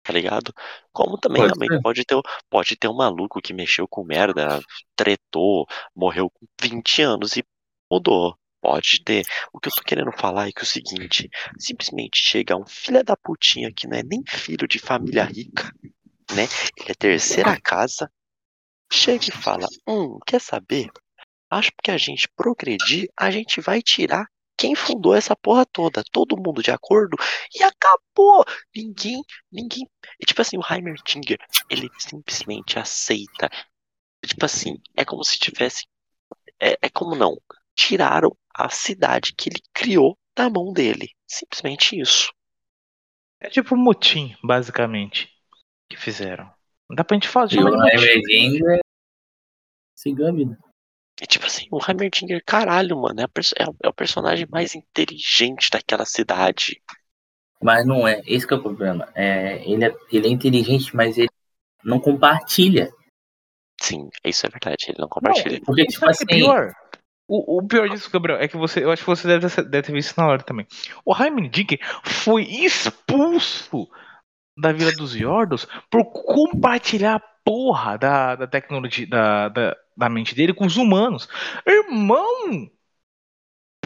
Tá 0.04 0.12
ligado? 0.12 0.52
Como 0.92 1.16
também 1.16 1.42
Pode 1.42 1.52
realmente 1.52 1.74
ser. 1.76 1.82
pode 1.82 2.04
ter, 2.04 2.20
pode 2.50 2.76
ter 2.76 2.88
um 2.88 2.96
maluco 2.96 3.40
que 3.40 3.52
mexeu 3.52 3.86
com 3.86 4.04
merda, 4.04 4.60
tretou, 4.96 5.66
morreu 5.94 6.28
com 6.28 6.46
20 6.60 7.02
anos 7.02 7.36
e 7.36 7.44
mudou. 7.90 8.36
Pode 8.60 9.02
ter. 9.04 9.24
O 9.52 9.58
que 9.58 9.68
eu 9.68 9.72
tô 9.72 9.82
querendo 9.82 10.12
falar 10.12 10.48
é 10.48 10.52
que 10.52 10.60
é 10.60 10.62
o 10.62 10.66
seguinte: 10.66 11.28
simplesmente 11.58 12.18
chega 12.22 12.56
um 12.56 12.66
filho 12.66 13.02
da 13.04 13.16
putinha 13.16 13.72
que 13.72 13.88
não 13.88 13.96
é 13.96 14.02
nem 14.02 14.22
filho 14.26 14.68
de 14.68 14.78
família 14.78 15.24
rica, 15.24 15.72
né? 16.34 16.46
Ele 16.76 16.90
é 16.90 16.94
terceira 16.94 17.60
casa, 17.60 18.10
chega 18.92 19.26
e 19.28 19.32
fala: 19.32 19.66
Hum, 19.86 20.18
quer 20.26 20.40
saber? 20.40 20.90
Acho 21.50 21.70
que 21.82 21.90
a 21.90 21.98
gente 21.98 22.28
progredir, 22.34 23.08
a 23.18 23.30
gente 23.30 23.60
vai 23.60 23.82
tirar 23.82 24.26
quem 24.56 24.74
fundou 24.74 25.14
essa 25.14 25.34
porra 25.34 25.66
toda, 25.66 26.04
todo 26.12 26.36
mundo 26.36 26.62
de 26.62 26.70
acordo, 26.70 27.16
e 27.54 27.62
acabou! 27.62 28.44
Ninguém, 28.74 29.22
ninguém. 29.50 29.88
E 30.20 30.24
tipo 30.24 30.40
assim, 30.40 30.56
o 30.56 30.62
Heimerdinger, 30.62 31.38
ele 31.68 31.90
simplesmente 31.98 32.78
aceita. 32.78 33.50
Tipo 34.24 34.44
assim, 34.44 34.80
é 34.96 35.04
como 35.04 35.24
se 35.24 35.38
tivesse. 35.38 35.84
É, 36.60 36.78
é 36.80 36.88
como 36.88 37.16
não. 37.16 37.36
Tiraram 37.74 38.36
a 38.54 38.68
cidade 38.68 39.34
que 39.34 39.48
ele 39.48 39.60
criou 39.74 40.16
da 40.36 40.48
mão 40.48 40.72
dele. 40.72 41.10
Simplesmente 41.26 41.98
isso. 41.98 42.32
É 43.40 43.50
tipo 43.50 43.74
um 43.74 43.78
motim, 43.78 44.36
basicamente, 44.44 45.28
que 45.88 45.96
fizeram. 45.96 46.44
Não 46.88 46.94
dá 46.94 47.02
pra 47.02 47.16
gente 47.16 47.26
falar 47.26 47.46
de 47.46 47.58
E 47.58 47.64
o. 47.64 47.84
Heimerdinger 47.84 48.81
seguiu 50.02 50.26
a 50.26 50.32
vida. 50.32 50.58
E 51.20 51.26
tipo 51.26 51.46
assim, 51.46 51.66
o 51.70 51.78
Heimerdinger, 51.86 52.42
caralho, 52.44 53.00
mano, 53.00 53.20
é, 53.20 53.24
é 53.56 53.68
o- 53.68 53.76
é 53.84 53.88
o 53.88 53.92
personagem 53.92 54.46
mais 54.50 54.74
inteligente 54.74 55.70
daquela 55.70 56.04
cidade. 56.04 56.82
Mas 57.62 57.86
não 57.86 58.08
é, 58.08 58.20
esse 58.26 58.46
que 58.46 58.52
é 58.52 58.56
o 58.56 58.62
problema. 58.62 59.08
É, 59.14 59.62
ele, 59.70 59.84
é, 59.84 59.94
ele 60.10 60.26
é 60.26 60.30
inteligente, 60.30 60.94
mas 60.96 61.16
ele 61.16 61.30
não 61.84 62.00
compartilha. 62.00 62.92
Sim, 63.80 64.08
isso 64.24 64.46
é 64.46 64.50
verdade, 64.50 64.86
ele 64.88 64.98
não 64.98 65.08
compartilha. 65.08 65.58
Não, 65.58 65.64
Porque, 65.64 65.86
tipo 65.86 66.04
é 66.06 66.10
assim, 66.10 66.26
pior? 66.26 66.72
O, 67.28 67.58
o 67.58 67.66
pior 67.66 67.88
disso, 67.88 68.10
Gabriel, 68.10 68.38
é 68.38 68.48
que 68.48 68.56
você. 68.56 68.82
Eu 68.82 68.90
acho 68.90 69.02
que 69.02 69.08
você 69.08 69.26
deve 69.26 69.48
ter, 69.48 69.64
deve 69.64 69.86
ter 69.86 69.92
visto 69.92 70.16
na 70.16 70.26
hora 70.26 70.42
também. 70.42 70.66
O 71.04 71.14
Jaime 71.14 71.48
Dick 71.48 71.78
foi 72.04 72.42
expulso 72.42 73.88
da 74.58 74.72
Vila 74.72 74.92
dos 74.92 75.14
Yordos 75.14 75.66
por 75.90 76.04
compartilhar 76.12 77.16
a 77.16 77.22
porra 77.44 77.96
da, 77.96 78.36
da 78.36 78.46
tecnologia 78.46 79.06
da, 79.06 79.48
da, 79.48 79.76
da 79.96 80.08
mente 80.08 80.34
dele 80.34 80.54
com 80.54 80.66
os 80.66 80.76
humanos. 80.76 81.28
Irmão! 81.66 82.70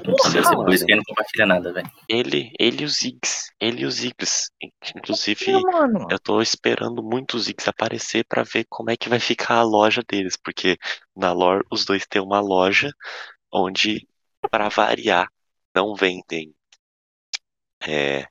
não 0.07 0.15
precisa 0.15 0.45
ser 0.45 0.55
por 0.55 0.73
isso 0.73 0.87
que 0.87 0.93
ele 0.93 1.01
não 1.01 1.05
compartilha 1.05 1.47
nada, 1.47 1.73
velho. 1.73 1.91
Ele, 2.09 2.53
ele 2.59 2.83
e 2.83 2.85
os 2.85 2.99
Ziggs, 2.99 3.51
ele 3.61 3.83
e 3.83 3.87
os 3.87 3.95
Ziggs. 3.95 4.51
Inclusive, 4.95 5.53
mano. 5.63 6.07
eu 6.11 6.19
tô 6.19 6.41
esperando 6.41 7.03
muito 7.03 7.37
os 7.37 7.45
Ziggs 7.45 7.69
aparecer 7.69 8.25
pra 8.25 8.43
ver 8.43 8.67
como 8.69 8.91
é 8.91 8.97
que 8.97 9.09
vai 9.09 9.19
ficar 9.19 9.57
a 9.57 9.63
loja 9.63 10.03
deles, 10.09 10.37
porque 10.37 10.77
na 11.15 11.33
lore 11.33 11.65
os 11.71 11.85
dois 11.85 12.07
têm 12.07 12.23
uma 12.23 12.41
loja 12.41 12.93
onde, 13.53 14.07
pra 14.51 14.69
variar, 14.69 15.29
não 15.75 15.95
vendem 15.95 16.55
é, 17.81 18.27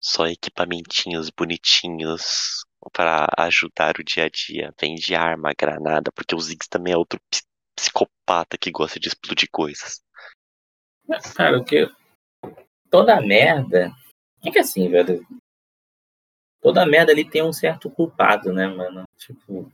só 0.00 0.26
equipamentinhos 0.26 1.30
bonitinhos 1.30 2.64
pra 2.92 3.26
ajudar 3.38 3.98
o 3.98 4.04
dia 4.04 4.24
a 4.24 4.28
dia. 4.28 4.74
Vende 4.80 5.14
arma, 5.14 5.52
granada, 5.58 6.10
porque 6.12 6.34
o 6.34 6.40
Ziggs 6.40 6.68
também 6.68 6.92
é 6.92 6.96
outro 6.96 7.20
ps- 7.30 7.46
psicopata 7.76 8.56
que 8.58 8.70
gosta 8.70 9.00
de 9.00 9.08
explodir 9.08 9.48
coisas. 9.50 10.02
Cara, 11.34 11.58
o 11.58 11.64
que. 11.64 11.90
Toda 12.90 13.20
merda. 13.20 13.92
É 14.44 14.50
que 14.50 14.58
assim, 14.58 14.88
velho. 14.88 15.26
Toda 16.60 16.86
merda 16.86 17.12
ali 17.12 17.28
tem 17.28 17.42
um 17.42 17.52
certo 17.52 17.90
culpado, 17.90 18.52
né, 18.52 18.66
mano? 18.66 19.04
Tipo. 19.18 19.70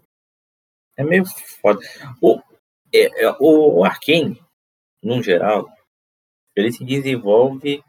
É 0.97 1.05
meio 1.05 1.25
foda. 1.25 1.81
O, 2.21 2.41
é, 2.93 3.25
é, 3.25 3.31
o, 3.39 3.79
o 3.79 3.85
Arkane, 3.85 4.43
no 5.03 5.23
geral, 5.23 5.69
ele 6.57 6.73
se 6.73 6.85
desenvolve. 6.85 7.83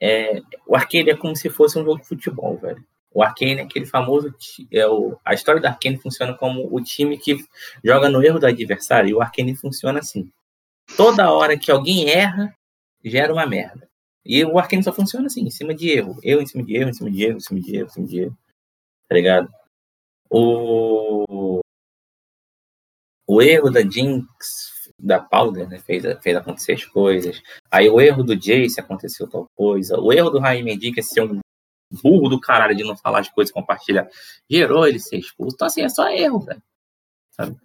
É, 0.00 0.40
o 0.66 0.76
Arkane 0.76 1.10
é 1.10 1.16
como 1.16 1.34
se 1.36 1.48
fosse 1.48 1.78
um 1.78 1.84
jogo 1.84 2.00
de 2.00 2.08
futebol, 2.08 2.56
velho. 2.58 2.84
O 3.12 3.22
Arkane 3.22 3.56
é 3.58 3.62
aquele 3.62 3.86
famoso. 3.86 4.34
É 4.70 4.86
o, 4.86 5.18
a 5.24 5.34
história 5.34 5.60
do 5.60 5.66
Arkane 5.66 5.98
funciona 5.98 6.34
como 6.34 6.68
o 6.70 6.80
time 6.82 7.18
que 7.18 7.38
joga 7.82 8.08
no 8.08 8.22
erro 8.22 8.38
do 8.38 8.46
adversário. 8.46 9.10
E 9.10 9.14
o 9.14 9.22
Arkane 9.22 9.56
funciona 9.56 9.98
assim. 10.00 10.30
Toda 10.96 11.32
hora 11.32 11.58
que 11.58 11.70
alguém 11.70 12.08
erra, 12.08 12.54
gera 13.04 13.32
uma 13.32 13.46
merda. 13.46 13.88
E 14.24 14.44
o 14.44 14.58
Arkane 14.58 14.84
só 14.84 14.92
funciona 14.92 15.26
assim, 15.26 15.42
em 15.42 15.50
cima 15.50 15.74
de 15.74 15.90
erro. 15.90 16.18
Eu 16.22 16.40
em 16.42 16.46
cima 16.46 16.62
de 16.62 16.76
erro, 16.76 16.90
em 16.90 16.92
cima 16.92 17.10
de 17.10 17.24
erro, 17.24 17.36
em 17.36 17.40
cima 17.40 17.60
de 17.60 17.76
erro, 17.76 17.86
em 17.86 17.90
cima 17.90 18.06
de 18.06 18.20
erro. 18.20 18.38
Tá 19.08 19.14
ligado? 19.14 19.48
O, 20.30 21.60
o 23.26 23.42
erro 23.42 23.70
da 23.70 23.80
Jinx, 23.80 24.90
da 24.98 25.18
Powder, 25.18 25.68
né, 25.68 25.78
fez, 25.78 26.04
fez 26.22 26.36
acontecer 26.36 26.72
as 26.72 26.84
coisas. 26.84 27.40
Aí 27.70 27.88
o 27.88 28.00
erro 28.00 28.22
do 28.22 28.36
Jace 28.36 28.80
aconteceu 28.80 29.28
tal 29.28 29.46
coisa. 29.56 29.98
O 29.98 30.12
erro 30.12 30.28
do 30.28 30.38
Raim 30.38 30.64
Dick 30.78 31.00
é 31.00 31.02
ser 31.02 31.22
um 31.22 31.40
burro 31.90 32.28
do 32.28 32.40
caralho 32.40 32.76
de 32.76 32.84
não 32.84 32.96
falar 32.96 33.20
as 33.20 33.28
coisas, 33.28 33.52
compartilhar. 33.52 34.08
Gerou 34.48 34.86
ele 34.86 34.98
ser 34.98 35.18
expulso. 35.18 35.54
Então, 35.54 35.66
assim, 35.66 35.82
é 35.82 35.88
só 35.88 36.08
erro, 36.08 36.40
velho. 36.40 36.62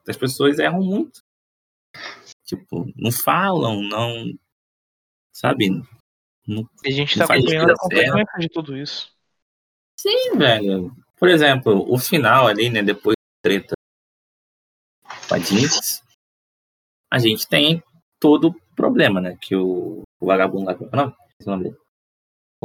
As 0.07 0.17
pessoas 0.17 0.59
erram 0.59 0.81
muito. 0.81 1.21
Tipo, 2.45 2.91
não 2.95 3.11
falam, 3.11 3.81
não. 3.81 4.33
Sabe? 5.33 5.69
Não 6.47 6.69
A 6.85 6.91
gente 6.91 7.17
tá 7.17 7.25
acompanhando 7.25 7.71
a 7.71 7.75
consequência 7.77 8.39
de 8.39 8.49
tudo 8.49 8.77
isso. 8.77 9.11
Sim, 9.99 10.37
velho. 10.37 10.95
Por 11.17 11.29
exemplo, 11.29 11.85
o 11.91 11.97
final 11.97 12.47
ali, 12.47 12.69
né? 12.69 12.83
Depois 12.83 13.15
da 13.15 13.49
treta 13.49 13.73
com 15.27 15.35
a 15.35 15.39
Jinx, 15.39 16.03
a 17.11 17.17
gente 17.17 17.47
tem 17.47 17.81
todo 18.19 18.49
o 18.49 18.75
problema, 18.75 19.21
né? 19.21 19.37
Que 19.41 19.55
o, 19.55 20.01
o 20.19 20.25
vagabundo 20.25 20.65
lá. 20.65 20.77
Não, 20.91 21.15
esse 21.39 21.49
nome 21.49 21.63
dele. 21.63 21.82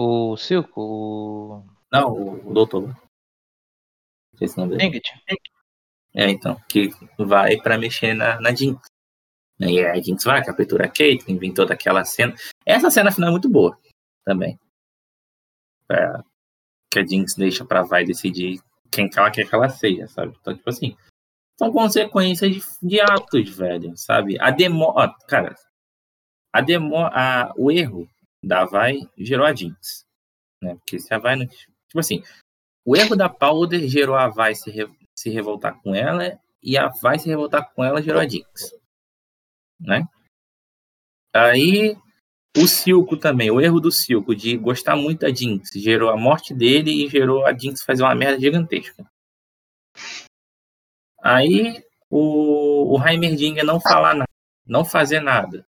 O 0.00 0.36
Silco, 0.36 0.80
o. 0.80 1.66
Não, 1.92 2.12
o, 2.12 2.50
o 2.50 2.54
doutor. 2.54 2.96
Esse 4.40 4.56
nome 4.56 4.76
dele. 4.76 4.84
Ingrid. 4.84 5.04
É, 6.14 6.30
então, 6.30 6.56
que 6.68 6.90
vai 7.18 7.56
pra 7.56 7.76
mexer 7.76 8.14
na, 8.14 8.40
na 8.40 8.54
Jinx. 8.54 8.80
E 9.58 9.84
a 9.84 10.00
Jinx 10.00 10.22
vai, 10.22 10.44
captura 10.44 10.84
a 10.84 10.88
Caitlyn, 10.88 11.36
vem 11.36 11.52
toda 11.52 11.74
aquela 11.74 12.04
cena. 12.04 12.32
Essa 12.64 12.92
cena 12.92 13.10
final 13.10 13.30
é 13.30 13.32
muito 13.32 13.50
boa 13.50 13.76
também. 14.24 14.56
É, 15.90 16.22
que 16.92 17.00
a 17.00 17.04
Jinx 17.04 17.34
deixa 17.34 17.64
pra 17.64 17.82
vai 17.82 18.04
decidir 18.04 18.60
quem 18.92 19.10
que 19.10 19.18
ela 19.18 19.32
quer 19.32 19.48
que 19.48 19.54
ela 19.56 19.68
seja, 19.68 20.06
sabe? 20.06 20.32
Então, 20.40 20.56
tipo 20.56 20.70
assim, 20.70 20.96
são 21.58 21.72
consequências 21.72 22.54
de, 22.54 22.62
de 22.80 23.00
atos, 23.00 23.50
velho, 23.50 23.96
sabe? 23.96 24.40
A 24.40 24.52
demora. 24.52 25.12
Cara, 25.26 25.56
a 26.52 26.60
demora. 26.60 27.52
O 27.56 27.68
erro 27.68 28.08
da 28.42 28.64
vai 28.64 29.00
gerou 29.16 29.46
a 29.46 29.54
Jinx. 29.54 30.06
Né? 30.62 30.74
Porque 30.76 30.98
se 30.98 31.12
a 31.12 31.18
vai 31.18 31.36
não. 31.36 31.46
Tipo 31.46 32.00
assim, 32.00 32.22
o 32.84 32.96
erro 32.96 33.16
da 33.16 33.28
Powder 33.28 33.86
gerou 33.88 34.16
a 34.16 34.28
vai 34.28 34.54
se, 34.54 34.70
re- 34.70 34.90
se 35.16 35.30
revoltar 35.30 35.80
com 35.82 35.94
ela 35.94 36.40
e 36.62 36.76
a 36.76 36.88
vai 36.88 37.18
se 37.18 37.28
revoltar 37.28 37.72
com 37.72 37.84
ela 37.84 38.02
gerou 38.02 38.20
a 38.20 38.28
Jinx. 38.28 38.74
Né? 39.80 40.06
Aí 41.34 41.96
o 42.56 42.66
Silco 42.66 43.16
também, 43.16 43.50
o 43.50 43.60
erro 43.60 43.78
do 43.78 43.92
Silco 43.92 44.34
de 44.34 44.56
gostar 44.56 44.96
muito 44.96 45.20
da 45.20 45.32
Jinx 45.32 45.70
gerou 45.74 46.10
a 46.10 46.16
morte 46.16 46.52
dele 46.52 47.04
e 47.04 47.08
gerou 47.08 47.46
a 47.46 47.56
Jinx 47.56 47.82
fazer 47.82 48.02
uma 48.02 48.14
merda 48.14 48.40
gigantesca. 48.40 49.06
Aí 51.20 51.84
o, 52.10 52.96
o 52.96 53.06
Heimerdinger 53.06 53.64
não 53.64 53.80
falar 53.80 54.14
nada, 54.14 54.30
não 54.66 54.84
fazer 54.84 55.20
nada, 55.20 55.66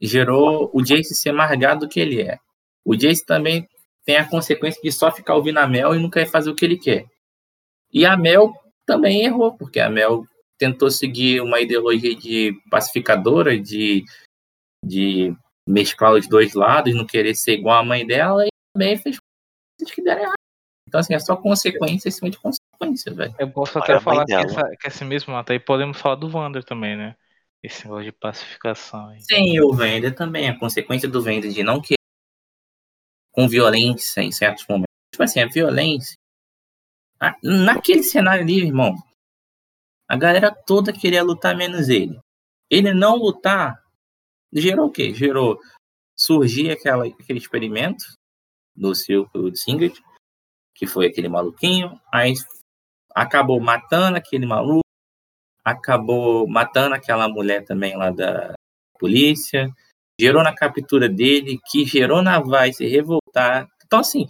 gerou 0.00 0.70
o 0.72 0.82
Jace 0.82 1.14
ser 1.14 1.32
mais 1.32 1.58
gado 1.58 1.86
do 1.86 1.88
que 1.88 2.00
ele 2.00 2.22
é. 2.22 2.38
O 2.84 2.94
Jace 2.94 3.24
também 3.24 3.68
tem 4.04 4.16
a 4.16 4.28
consequência 4.28 4.80
de 4.80 4.92
só 4.92 5.10
ficar 5.10 5.34
ouvindo 5.34 5.58
a 5.58 5.66
Mel 5.66 5.94
e 5.94 6.00
não 6.00 6.08
quer 6.08 6.26
fazer 6.26 6.50
o 6.50 6.54
que 6.54 6.64
ele 6.64 6.78
quer. 6.78 7.06
E 7.92 8.06
a 8.06 8.16
Mel 8.16 8.52
também 8.86 9.24
errou, 9.24 9.56
porque 9.56 9.80
a 9.80 9.90
Mel 9.90 10.24
tentou 10.58 10.90
seguir 10.90 11.40
uma 11.40 11.60
ideologia 11.60 12.14
de 12.14 12.54
pacificadora, 12.70 13.58
de, 13.58 14.04
de 14.84 15.34
mesclar 15.68 16.12
os 16.12 16.28
dois 16.28 16.54
lados, 16.54 16.94
não 16.94 17.04
querer 17.04 17.34
ser 17.34 17.54
igual 17.54 17.78
à 17.78 17.84
mãe 17.84 18.06
dela, 18.06 18.46
e 18.46 18.48
também 18.72 18.96
fez 18.96 19.18
coisas 19.78 19.94
que 19.94 20.02
deram 20.02 20.22
errado. 20.22 20.34
Então, 20.88 21.00
assim, 21.00 21.14
é 21.14 21.18
só 21.18 21.36
consequência 21.36 22.08
em 22.08 22.12
cima 22.12 22.30
de 22.30 22.38
consequência, 22.38 23.12
velho. 23.12 23.34
Eu 23.38 23.50
posso 23.50 23.76
até 23.78 23.92
a 23.92 23.94
mãe 23.96 24.04
falar 24.04 24.24
que, 24.24 24.32
dela. 24.32 24.44
essa, 24.44 24.76
que 24.80 24.86
esse 24.86 25.04
mesmo 25.04 25.34
ato 25.34 25.52
aí 25.52 25.58
podemos 25.58 26.00
falar 26.00 26.14
do 26.14 26.28
Wander 26.28 26.62
também, 26.62 26.96
né? 26.96 27.16
Esse 27.66 27.82
negócio 27.84 28.04
de 28.04 28.12
pacificação 28.12 29.08
aí. 29.08 29.20
Sim, 29.22 29.58
o 29.58 29.72
Vender 29.72 30.14
também, 30.14 30.48
a 30.48 30.56
consequência 30.56 31.08
do 31.08 31.20
Vender 31.20 31.50
de 31.52 31.64
não 31.64 31.80
querer 31.80 31.96
com 33.32 33.48
violência 33.48 34.20
em 34.20 34.30
certos 34.30 34.64
momentos. 34.68 34.86
Tipo 35.12 35.24
assim, 35.24 35.40
a 35.40 35.48
violência. 35.48 36.14
Naquele 37.42 38.04
cenário 38.04 38.44
ali, 38.44 38.60
irmão, 38.60 38.94
a 40.08 40.16
galera 40.16 40.54
toda 40.54 40.92
queria 40.92 41.24
lutar 41.24 41.56
menos 41.56 41.88
ele. 41.88 42.16
Ele 42.70 42.94
não 42.94 43.16
lutar 43.16 43.82
gerou 44.52 44.86
o 44.86 44.92
quê? 44.92 45.12
Gerou 45.12 45.58
surgir 46.16 46.70
aquela, 46.70 47.04
aquele 47.04 47.40
experimento 47.40 48.04
do 48.76 48.94
Silco 48.94 49.50
de 49.50 49.92
que 50.72 50.86
foi 50.86 51.06
aquele 51.06 51.28
maluquinho, 51.28 52.00
aí 52.12 52.32
acabou 53.12 53.58
matando 53.58 54.18
aquele 54.18 54.46
maluco, 54.46 54.85
acabou 55.66 56.46
matando 56.46 56.94
aquela 56.94 57.28
mulher 57.28 57.64
também 57.64 57.96
lá 57.96 58.10
da 58.10 58.54
polícia, 59.00 59.68
gerou 60.18 60.44
na 60.44 60.54
captura 60.54 61.08
dele, 61.08 61.58
que 61.66 61.84
gerou 61.84 62.22
na 62.22 62.38
Vai 62.38 62.72
se 62.72 62.86
revoltar. 62.86 63.66
Então, 63.84 63.98
assim, 63.98 64.28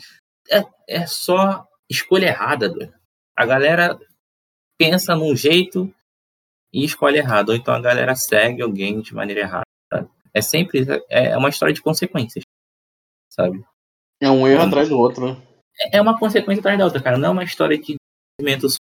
é, 0.51 0.65
é 0.89 1.07
só 1.07 1.67
escolha 1.91 2.29
errada, 2.29 2.71
doido. 2.71 2.95
A 3.37 3.45
galera 3.45 3.99
pensa 4.79 5.15
num 5.15 5.37
jeito 5.37 5.95
e 6.73 6.83
escolhe 6.85 7.19
errado, 7.19 7.51
ou 7.51 7.55
então 7.55 7.75
a 7.75 7.81
galera 7.81 8.17
segue 8.17 8.63
alguém 8.63 9.03
de 9.03 9.15
maneira 9.15 9.43
errada. 9.43 9.67
É 10.33 10.41
sempre 10.41 10.87
é 11.11 11.37
uma 11.37 11.51
história 11.51 11.75
de 11.75 11.83
consequências, 11.83 12.45
sabe? 13.31 13.63
É 14.23 14.31
um 14.31 14.49
erro 14.49 14.63
atrás 14.63 14.89
do 14.89 14.99
outro, 14.99 15.35
né? 15.35 15.43
É 15.93 16.01
uma 16.01 16.19
consequência 16.19 16.61
atrás 16.61 16.79
da 16.79 16.85
outra, 16.87 17.03
cara. 17.03 17.19
Não 17.19 17.29
é 17.29 17.33
uma 17.33 17.45
história 17.45 17.77
de 17.77 17.97
desenvolvimento 18.39 18.75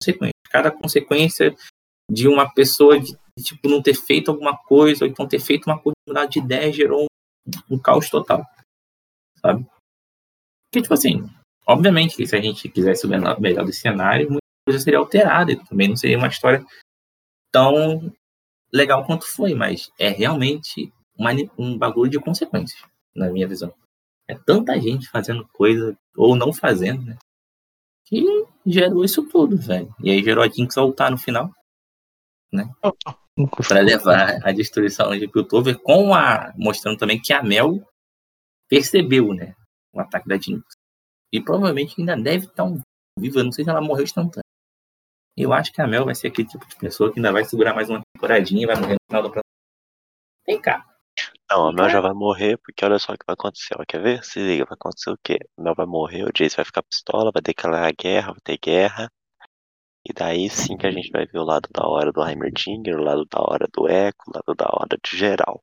consequência. 0.00 0.34
Cada 0.50 0.70
consequência 0.70 1.54
de 2.10 2.28
uma 2.28 2.52
pessoa 2.52 2.98
de, 2.98 3.16
tipo 3.42 3.68
não 3.68 3.82
ter 3.82 3.94
feito 3.94 4.30
alguma 4.30 4.56
coisa, 4.56 5.04
ou 5.04 5.10
então 5.10 5.26
ter 5.26 5.40
feito 5.40 5.66
uma 5.66 5.80
mudar 6.06 6.26
de 6.26 6.38
ideia 6.38 6.72
gerou 6.72 7.04
um, 7.04 7.74
um 7.74 7.78
caos 7.78 8.08
total, 8.08 8.44
sabe? 9.40 9.66
Porque, 10.70 10.82
tipo 10.82 10.94
assim, 10.94 11.28
obviamente 11.66 12.16
que 12.16 12.26
se 12.26 12.36
a 12.36 12.40
gente 12.40 12.68
quisesse 12.68 13.06
o 13.06 13.08
melhor 13.08 13.64
dos 13.64 13.78
cenários, 13.78 14.28
muita 14.28 14.44
coisa 14.66 14.82
seria 14.82 14.98
alterada 14.98 15.52
e 15.52 15.64
também 15.64 15.88
não 15.88 15.96
seria 15.96 16.18
uma 16.18 16.28
história 16.28 16.64
tão 17.52 18.12
legal 18.72 19.06
quanto 19.06 19.26
foi, 19.26 19.54
mas 19.54 19.92
é 19.98 20.08
realmente 20.08 20.92
uma, 21.16 21.30
um 21.56 21.78
bagulho 21.78 22.10
de 22.10 22.18
consequências, 22.18 22.82
na 23.14 23.30
minha 23.30 23.46
visão. 23.46 23.72
É 24.28 24.34
tanta 24.34 24.80
gente 24.80 25.08
fazendo 25.08 25.46
coisa, 25.52 25.96
ou 26.16 26.34
não 26.34 26.52
fazendo, 26.52 27.04
né? 27.04 27.16
Que 28.06 28.24
gerou 28.66 29.04
isso 29.04 29.22
tudo, 29.28 29.56
velho. 29.56 29.94
E 30.02 30.10
aí 30.10 30.22
gerou 30.22 30.42
a 30.42 30.48
Jinx 30.48 30.74
voltar 30.74 31.10
no 31.10 31.18
final, 31.18 31.54
né? 32.54 32.70
Pra 33.68 33.80
levar 33.80 34.46
a 34.46 34.52
destruição 34.52 35.16
de 35.18 35.28
Piltover, 35.28 35.78
com 35.80 36.14
a. 36.14 36.52
mostrando 36.56 36.98
também 36.98 37.20
que 37.20 37.32
a 37.32 37.42
Mel 37.42 37.82
percebeu, 38.68 39.34
né? 39.34 39.54
O 39.92 40.00
ataque 40.00 40.28
da 40.28 40.36
Jinx. 40.36 40.64
E 41.32 41.40
provavelmente 41.40 41.94
ainda 41.98 42.16
deve 42.16 42.46
estar 42.46 42.64
viva. 43.18 43.40
Eu 43.40 43.44
não 43.44 43.52
sei 43.52 43.64
se 43.64 43.70
ela 43.70 43.80
morreu 43.80 44.04
instantâneo. 44.04 44.44
Eu 45.36 45.52
acho 45.52 45.72
que 45.72 45.82
a 45.82 45.86
Mel 45.86 46.04
vai 46.04 46.14
ser 46.14 46.28
aquele 46.28 46.48
tipo 46.48 46.66
de 46.66 46.76
pessoa 46.76 47.12
que 47.12 47.18
ainda 47.18 47.32
vai 47.32 47.44
segurar 47.44 47.74
mais 47.74 47.90
uma 47.90 48.00
temporadinha 48.14 48.62
e 48.62 48.66
vai 48.66 48.76
morrer 48.76 48.94
no 48.94 49.06
final 49.08 49.22
do 49.22 49.30
próximo. 49.30 49.42
Vem 50.46 50.60
cá. 50.60 50.84
Não, 51.50 51.68
a 51.68 51.72
Mel 51.72 51.88
já 51.88 52.00
vai 52.00 52.12
morrer, 52.12 52.56
porque 52.58 52.84
olha 52.84 52.98
só 52.98 53.12
o 53.12 53.18
que 53.18 53.26
vai 53.26 53.34
acontecer. 53.34 53.74
Quer 53.86 54.02
ver? 54.02 54.24
Se 54.24 54.38
liga, 54.38 54.64
vai 54.64 54.74
acontecer 54.74 55.10
o 55.10 55.18
quê? 55.22 55.38
A 55.58 55.62
Mel 55.62 55.74
vai 55.74 55.86
morrer, 55.86 56.24
o 56.24 56.32
Jace 56.32 56.56
vai 56.56 56.64
ficar 56.64 56.82
pistola, 56.82 57.30
vai 57.32 57.42
declarar 57.42 57.88
a 57.88 57.92
guerra, 57.92 58.32
vai 58.32 58.40
ter 58.42 58.58
guerra. 58.58 59.10
E 60.06 60.12
daí 60.12 60.50
sim 60.50 60.76
que 60.76 60.86
a 60.86 60.90
gente 60.90 61.10
vai 61.10 61.26
ver 61.26 61.38
o 61.38 61.44
lado 61.44 61.68
da 61.72 61.86
hora 61.86 62.12
do 62.12 62.22
Heimerdinger, 62.26 62.96
o 62.98 63.02
lado 63.02 63.24
da 63.24 63.40
hora 63.40 63.66
do 63.72 63.88
Echo, 63.88 64.16
o 64.28 64.32
lado 64.34 64.54
da 64.54 64.66
hora 64.66 64.98
de 65.02 65.16
geral. 65.16 65.62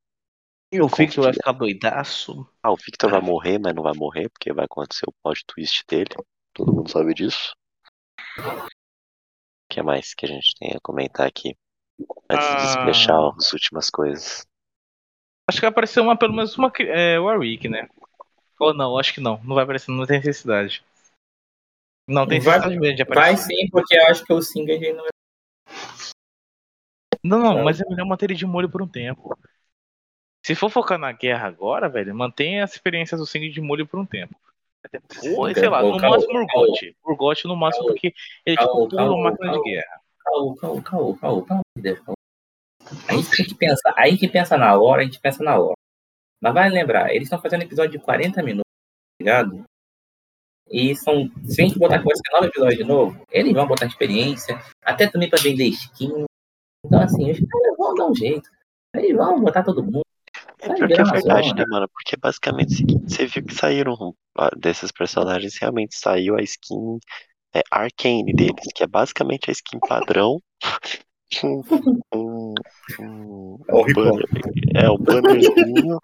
E 0.71 0.81
o 0.81 0.87
Victor 0.87 1.25
vai 1.25 1.33
ficar 1.33 1.51
doidaço. 1.51 2.47
Ah, 2.63 2.71
o 2.71 2.77
Victor 2.77 3.11
vai 3.11 3.21
morrer, 3.21 3.59
mas 3.59 3.75
não 3.75 3.83
vai 3.83 3.93
morrer, 3.93 4.29
porque 4.29 4.53
vai 4.53 4.65
acontecer 4.65 5.05
o 5.07 5.13
plot 5.21 5.43
twist 5.45 5.83
dele. 5.87 6.09
Todo 6.53 6.73
mundo 6.73 6.89
sabe 6.89 7.13
disso. 7.13 7.53
O 8.39 8.67
que 9.69 9.81
mais 9.81 10.13
que 10.13 10.25
a 10.25 10.29
gente 10.29 10.55
tem 10.57 10.71
a 10.71 10.79
comentar 10.81 11.27
aqui? 11.27 11.55
Antes 12.29 12.47
de 12.47 12.53
Ah. 12.53 12.85
desfechar 12.85 13.19
as 13.37 13.53
últimas 13.53 13.89
coisas. 13.89 14.47
Acho 15.47 15.57
que 15.57 15.61
vai 15.61 15.69
aparecer 15.69 15.99
uma, 15.99 16.17
pelo 16.17 16.33
menos 16.33 16.57
uma 16.57 16.71
é, 16.79 17.19
Warwick, 17.19 17.67
né? 17.67 17.89
Ou 18.59 18.73
não, 18.73 18.97
acho 18.97 19.13
que 19.13 19.19
não. 19.19 19.41
Não 19.43 19.55
vai 19.55 19.63
aparecer, 19.65 19.91
não 19.91 20.05
tem 20.05 20.19
necessidade. 20.19 20.83
Não 22.11 22.27
tem 22.27 22.41
Vai- 22.41 22.59
mesmo 22.59 22.95
de 22.95 23.03
Vai 23.05 23.37
sim, 23.37 23.69
porque 23.71 23.95
eu 23.95 24.05
acho 24.07 24.25
que 24.25 24.33
o 24.33 24.41
Singed 24.41 24.93
não 24.93 25.05
é. 25.05 25.09
Não, 27.23 27.39
não, 27.39 27.63
mas 27.63 27.79
é 27.79 27.85
melhor 27.87 28.05
manter 28.05 28.25
ele 28.25 28.35
de 28.35 28.45
molho 28.45 28.69
por 28.69 28.81
um 28.81 28.87
tempo. 28.87 29.37
Se 30.45 30.55
for 30.55 30.69
focar 30.69 30.97
na 30.97 31.11
guerra 31.13 31.47
agora, 31.47 31.87
velho, 31.87 32.13
mantenha 32.13 32.63
as 32.63 32.73
experiências 32.73 33.19
do 33.19 33.25
sangue 33.25 33.49
de 33.49 33.61
molho 33.61 33.87
por 33.87 33.99
um 33.99 34.05
tempo. 34.05 34.35
Ou, 35.37 35.53
sei 35.53 35.69
lá, 35.69 35.81
no 35.81 35.97
máximo 35.99 36.47
calma. 36.47 36.67
Urgot. 36.67 36.95
Urgot 37.05 37.47
no 37.47 37.55
máximo, 37.55 37.85
porque 37.85 38.13
ele 38.45 38.57
é 38.57 38.59
tipo 38.59 38.89
calma, 38.89 39.29
máquina 39.29 39.53
de 39.53 39.63
guerra. 39.63 40.01
Caô, 40.19 40.55
caô, 40.55 40.81
caô, 40.81 41.15
caô, 41.15 41.41
pelo 41.43 41.53
amor 41.53 41.61
de 41.77 41.83
Deus, 41.83 41.99
caô. 41.99 42.13
A 43.07 43.13
gente 43.13 43.29
tem 43.37 43.45
que 43.45 43.55
pensar, 43.55 43.93
aí 43.95 44.17
que 44.17 44.27
pensa 44.27 44.57
na 44.57 44.77
hora, 44.77 45.01
a 45.01 45.05
gente 45.05 45.19
pensa 45.19 45.41
na 45.43 45.57
hora. 45.57 45.75
Mas 46.41 46.53
vai 46.53 46.69
lembrar, 46.69 47.11
eles 47.11 47.27
estão 47.27 47.39
fazendo 47.39 47.61
episódio 47.61 47.91
de 47.91 48.03
40 48.03 48.41
minutos, 48.43 48.65
tá 48.65 49.23
ligado? 49.23 49.63
E 50.71 50.95
são. 50.95 51.29
Se 51.45 51.61
a 51.61 51.65
gente 51.65 51.77
botar 51.77 51.99
que 51.99 52.05
vai 52.05 52.15
ser 52.15 52.33
nove 52.33 52.47
episódios 52.47 52.77
de 52.77 52.83
novo, 52.83 53.21
eles 53.31 53.53
vão 53.53 53.67
botar 53.67 53.85
experiência, 53.85 54.59
até 54.83 55.07
também 55.07 55.29
pra 55.29 55.41
vender 55.41 55.65
skin. 55.65 56.25
Então 56.85 57.01
assim, 57.01 57.29
os 57.29 57.37
caras 57.39 57.77
vão 57.77 57.93
dar 57.93 58.07
um 58.07 58.15
jeito. 58.15 58.49
Eles 58.95 59.15
vão 59.15 59.41
botar 59.41 59.63
todo 59.63 59.83
mundo. 59.83 60.01
É 60.59 60.67
Vai 60.67 60.77
pior 60.77 60.87
que 60.87 60.93
é 60.93 61.03
verdade, 61.03 61.49
zona. 61.49 61.61
né, 61.61 61.65
mano? 61.69 61.89
Porque 61.91 62.15
basicamente 62.17 62.71
é 62.71 62.73
o 62.73 62.77
seguinte, 62.77 63.13
você 63.13 63.25
viu 63.25 63.43
que 63.45 63.53
saíram 63.53 64.15
desses 64.57 64.91
personagens, 64.91 65.57
realmente 65.59 65.95
saiu 65.95 66.35
a 66.37 66.41
skin 66.41 66.99
é, 67.53 67.61
Arcane 67.69 68.31
deles, 68.33 68.67
que 68.73 68.83
é 68.83 68.87
basicamente 68.87 69.49
a 69.49 69.51
skin 69.51 69.79
padrão. 69.79 70.39
um, 71.43 71.61
um, 72.13 72.53
um, 72.99 73.57
É 73.67 73.73
o 73.73 73.85
banner, 73.93 74.25
é 74.75 74.89
o 74.89 74.97
bannerzinho. 74.97 75.99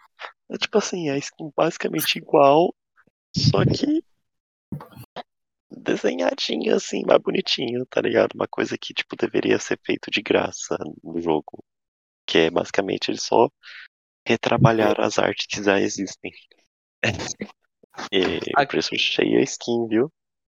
É 0.50 0.58
tipo 0.58 0.78
assim, 0.78 1.10
a 1.10 1.18
skin 1.18 1.52
basicamente 1.56 2.18
igual, 2.18 2.74
só 3.36 3.64
que 3.66 4.04
desenhadinho 5.70 6.76
assim, 6.76 7.04
mais 7.06 7.22
bonitinho, 7.22 7.86
tá 7.86 8.02
ligado? 8.02 8.34
Uma 8.36 8.48
coisa 8.48 8.78
que 8.78 8.94
tipo 8.94 9.16
deveria 9.16 9.60
ser 9.60 9.80
feito 9.86 10.10
de 10.12 10.22
graça 10.22 10.78
no 11.04 11.20
jogo. 11.22 11.64
Que 12.26 12.40
é 12.40 12.50
basicamente 12.50 13.10
eles 13.12 13.24
só 13.24 13.50
retrabalharam 14.28 15.04
as 15.04 15.18
artes 15.18 15.46
que 15.48 15.64
já 15.64 15.80
existem. 15.80 16.32
E 18.12 18.38
Aqui- 18.56 18.68
preço 18.74 18.96
cheio 18.96 19.40
a 19.40 19.42
skin, 19.42 19.88
viu? 19.88 20.12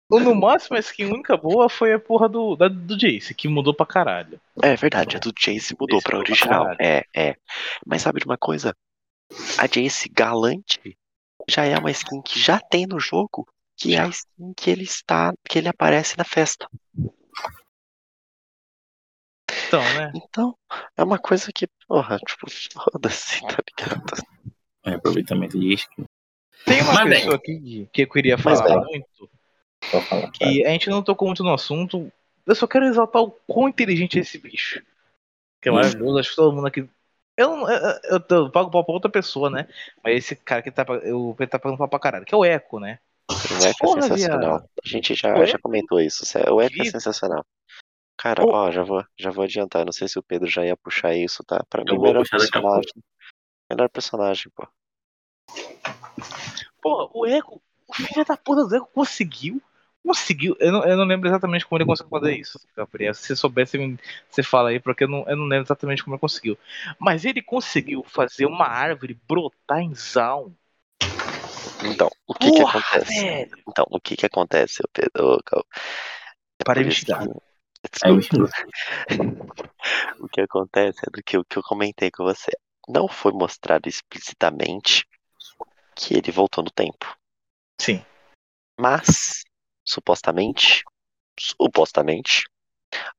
Ou 0.10 0.20
no 0.20 0.34
máximo 0.34 0.78
a 0.78 0.80
skin 0.80 1.06
única 1.06 1.38
boa 1.38 1.70
foi 1.70 1.94
a 1.94 2.00
porra 2.00 2.28
do, 2.28 2.56
da, 2.56 2.68
do 2.68 2.98
Jace, 2.98 3.36
que 3.36 3.48
mudou 3.48 3.72
pra 3.72 3.86
caralho. 3.86 4.42
É 4.64 4.76
verdade, 4.76 5.16
a 5.16 5.20
do 5.20 5.32
Jace 5.32 5.76
mudou 5.80 6.00
Jace 6.00 6.04
pra 6.04 6.12
pra 6.12 6.20
original. 6.20 6.64
caralho. 6.64 6.78
É, 6.82 7.04
é. 7.16 7.36
Mas 7.86 8.02
sabe 8.02 8.20
de 8.20 8.26
uma 8.26 8.38
coisa? 8.38 8.76
A 9.60 9.68
Jace 9.68 10.10
Galante 10.10 10.98
já 11.48 11.66
é 11.66 11.78
uma 11.78 11.92
skin 11.92 12.20
que 12.24 12.40
já 12.40 12.60
tem 12.60 12.88
no 12.88 13.00
jogo, 13.00 13.48
que 13.78 13.96
é 13.96 14.00
a 14.00 14.08
skin 14.08 14.54
que 14.56 14.70
ele 14.70 14.84
está, 14.84 15.34
que 15.48 15.60
ele 15.60 15.68
aparece 15.68 16.18
na 16.18 16.24
festa. 16.24 16.68
Então, 19.68 19.82
né? 19.96 20.12
Então, 20.16 20.58
é 20.96 21.04
uma 21.04 21.20
coisa 21.20 21.52
que, 21.52 21.68
porra, 21.88 22.18
tipo, 22.20 22.48
foda-se, 22.50 23.42
tá 23.42 23.58
ligado? 23.70 24.04
É, 24.86 24.92
aproveitamento 24.94 25.60
de 25.60 25.74
skin. 25.74 26.06
Tem 26.66 26.82
uma 26.82 26.94
Mas, 26.94 27.10
pessoa 27.10 27.36
aqui 27.36 27.88
que 27.92 28.04
eu 28.04 28.10
queria 28.10 28.38
falar 28.38 28.64
bem. 28.66 28.80
muito, 28.86 29.30
falar. 30.10 30.32
que 30.32 30.66
a 30.66 30.70
gente 30.70 30.90
não 30.90 31.04
tocou 31.04 31.28
muito 31.28 31.44
no 31.44 31.54
assunto. 31.54 32.12
Eu 32.46 32.56
só 32.56 32.68
quero 32.68 32.86
exaltar 32.86 33.22
o 33.22 33.32
quão 33.32 33.68
inteligente 33.70 34.18
é 34.18 34.22
esse 34.22 34.38
bicho. 34.38 34.82
Que 35.62 35.70
é 35.70 35.72
Hum. 35.72 35.76
maravilhoso, 35.76 36.20
acho 36.20 36.30
que 36.30 36.36
todo 36.36 36.56
mundo 36.56 36.68
aqui. 36.68 36.88
Eu, 37.38 37.50
não- 37.50 37.70
eu, 37.70 38.00
eu, 38.04 38.24
eu 38.30 38.52
pago 38.52 38.72
pau 38.72 38.84
pra 38.84 38.94
outra 38.94 39.12
pessoa, 39.12 39.50
né? 39.50 39.68
Mas 40.04 40.16
esse 40.18 40.36
cara 40.36 40.62
que 40.62 40.72
tá, 40.72 40.86
eu, 41.04 41.36
ele 41.38 41.48
tá 41.48 41.60
pagando 41.60 41.78
pau 41.78 41.88
pra 41.90 42.00
caralho, 42.00 42.26
que 42.26 42.34
é 42.34 42.38
o 42.38 42.46
Echo, 42.46 42.80
né? 42.80 43.00
O 43.30 43.34
Echo 43.34 43.68
é 43.68 43.74
Porra, 43.80 44.02
sensacional. 44.04 44.40
viado. 44.60 44.70
A 44.84 44.88
gente 44.88 45.16
já, 45.16 45.38
O 45.38 45.46
já 45.46 45.58
comentou 45.60 46.00
isso. 46.00 46.24
O 46.52 46.62
Echo 46.62 46.82
é 46.82 46.86
sensacional. 46.86 47.46
Cara, 48.18 48.44
Ô. 48.46 48.52
ó, 48.52 48.72
já 48.72 48.84
vou, 48.84 49.04
já 49.18 49.32
vou 49.32 49.44
adiantar. 49.44 49.86
Não 49.86 49.92
sei 49.92 50.08
se 50.08 50.18
o 50.18 50.24
Pedro 50.24 50.48
já 50.48 50.66
ia 50.66 50.78
puxar 50.78 51.16
isso, 51.16 51.44
tá? 51.44 51.64
Pra 51.70 51.84
mim, 51.84 51.92
Eu 51.92 51.98
vou 51.98 52.06
melhor 52.08 52.22
puxar 52.22 52.38
daqui 52.38 52.58
a 52.58 52.62
personagem. 52.62 53.04
Melhor 53.70 53.90
personagem, 53.90 54.52
pô. 54.56 54.68
Porra, 56.82 57.10
o 57.14 57.26
Echo, 57.26 57.62
o 57.88 57.94
filho 57.94 58.26
da 58.26 58.38
puta 58.38 58.66
do 58.66 58.76
Echo 58.76 58.88
conseguiu. 58.94 59.62
Conseguiu. 60.06 60.56
Eu 60.60 60.72
não, 60.72 60.84
eu 60.86 60.98
não 60.98 61.06
lembro 61.06 61.28
exatamente 61.28 61.66
como 61.66 61.78
ele 61.80 61.86
conseguiu 61.88 62.12
fazer 62.12 62.38
isso, 62.38 62.60
Gabriel. 62.78 63.14
Se 63.16 63.24
você 63.26 63.36
soubesse, 63.36 63.98
você 64.30 64.44
fala 64.44 64.70
aí, 64.70 64.80
porque 64.80 65.04
eu 65.06 65.08
não, 65.08 65.28
eu 65.28 65.36
não 65.36 65.46
lembro 65.46 65.66
exatamente 65.66 66.04
como 66.04 66.16
ele 66.16 66.22
conseguiu. 66.22 66.58
Mas 67.00 67.26
ele 67.26 67.42
conseguiu 67.42 68.04
fazer 68.04 68.46
uma 68.46 68.68
árvore 68.68 69.20
brotar 69.28 69.80
em 69.80 69.96
Zaun. 69.96 70.54
Então, 71.86 72.10
o 72.28 72.34
que 72.34 72.52
que 72.52 72.58
Porra, 72.60 72.80
acontece? 72.80 73.22
velho! 73.26 73.58
Então, 73.68 73.86
o 73.90 74.00
que 74.00 74.16
que 74.16 74.26
acontece, 74.26 74.82
ô 74.84 74.88
Pedro? 74.92 75.40
É 76.60 76.64
Parei 76.66 76.84
de 76.86 77.06
que- 77.06 77.12
xingo. 77.12 77.42
O 80.20 80.28
que 80.28 80.42
acontece 80.42 81.00
é 81.06 81.12
do 81.12 81.22
que, 81.24 81.38
o 81.38 81.46
que 81.46 81.58
eu 81.58 81.64
comentei 81.64 82.10
com 82.10 82.24
você. 82.24 82.52
Não 82.88 83.08
foi 83.08 83.32
mostrado 83.32 83.88
explicitamente 83.88 85.06
que 85.96 86.16
ele 86.16 86.32
voltou 86.32 86.64
no 86.64 86.72
tempo. 86.72 87.16
Sim. 87.80 88.04
Mas, 88.80 89.44
supostamente, 89.84 90.84
supostamente, 91.40 92.46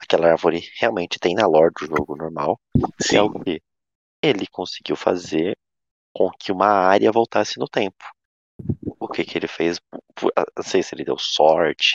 aquela 0.01 0.29
árvore 0.29 0.69
realmente 0.81 1.19
tem 1.21 1.35
na 1.35 1.47
lore 1.47 1.73
do 1.81 1.87
jogo 1.87 2.17
normal. 2.17 2.59
Que 3.07 3.17
é 3.17 3.23
o 3.23 3.31
que 3.31 3.63
ele 4.23 4.47
conseguiu 4.49 4.97
fazer 4.97 5.57
com 6.13 6.31
que 6.31 6.51
uma 6.51 6.69
área 6.69 7.13
voltasse 7.13 7.59
no 7.59 7.69
tempo. 7.69 8.05
O 9.17 9.23
que 9.23 9.25
que 9.25 9.39
ele 9.39 9.49
fez? 9.49 9.81
Ah, 10.37 10.45
Não 10.57 10.63
sei 10.65 10.83
se 10.83 10.95
ele 10.95 11.05
deu 11.05 11.19
sorte, 11.19 11.95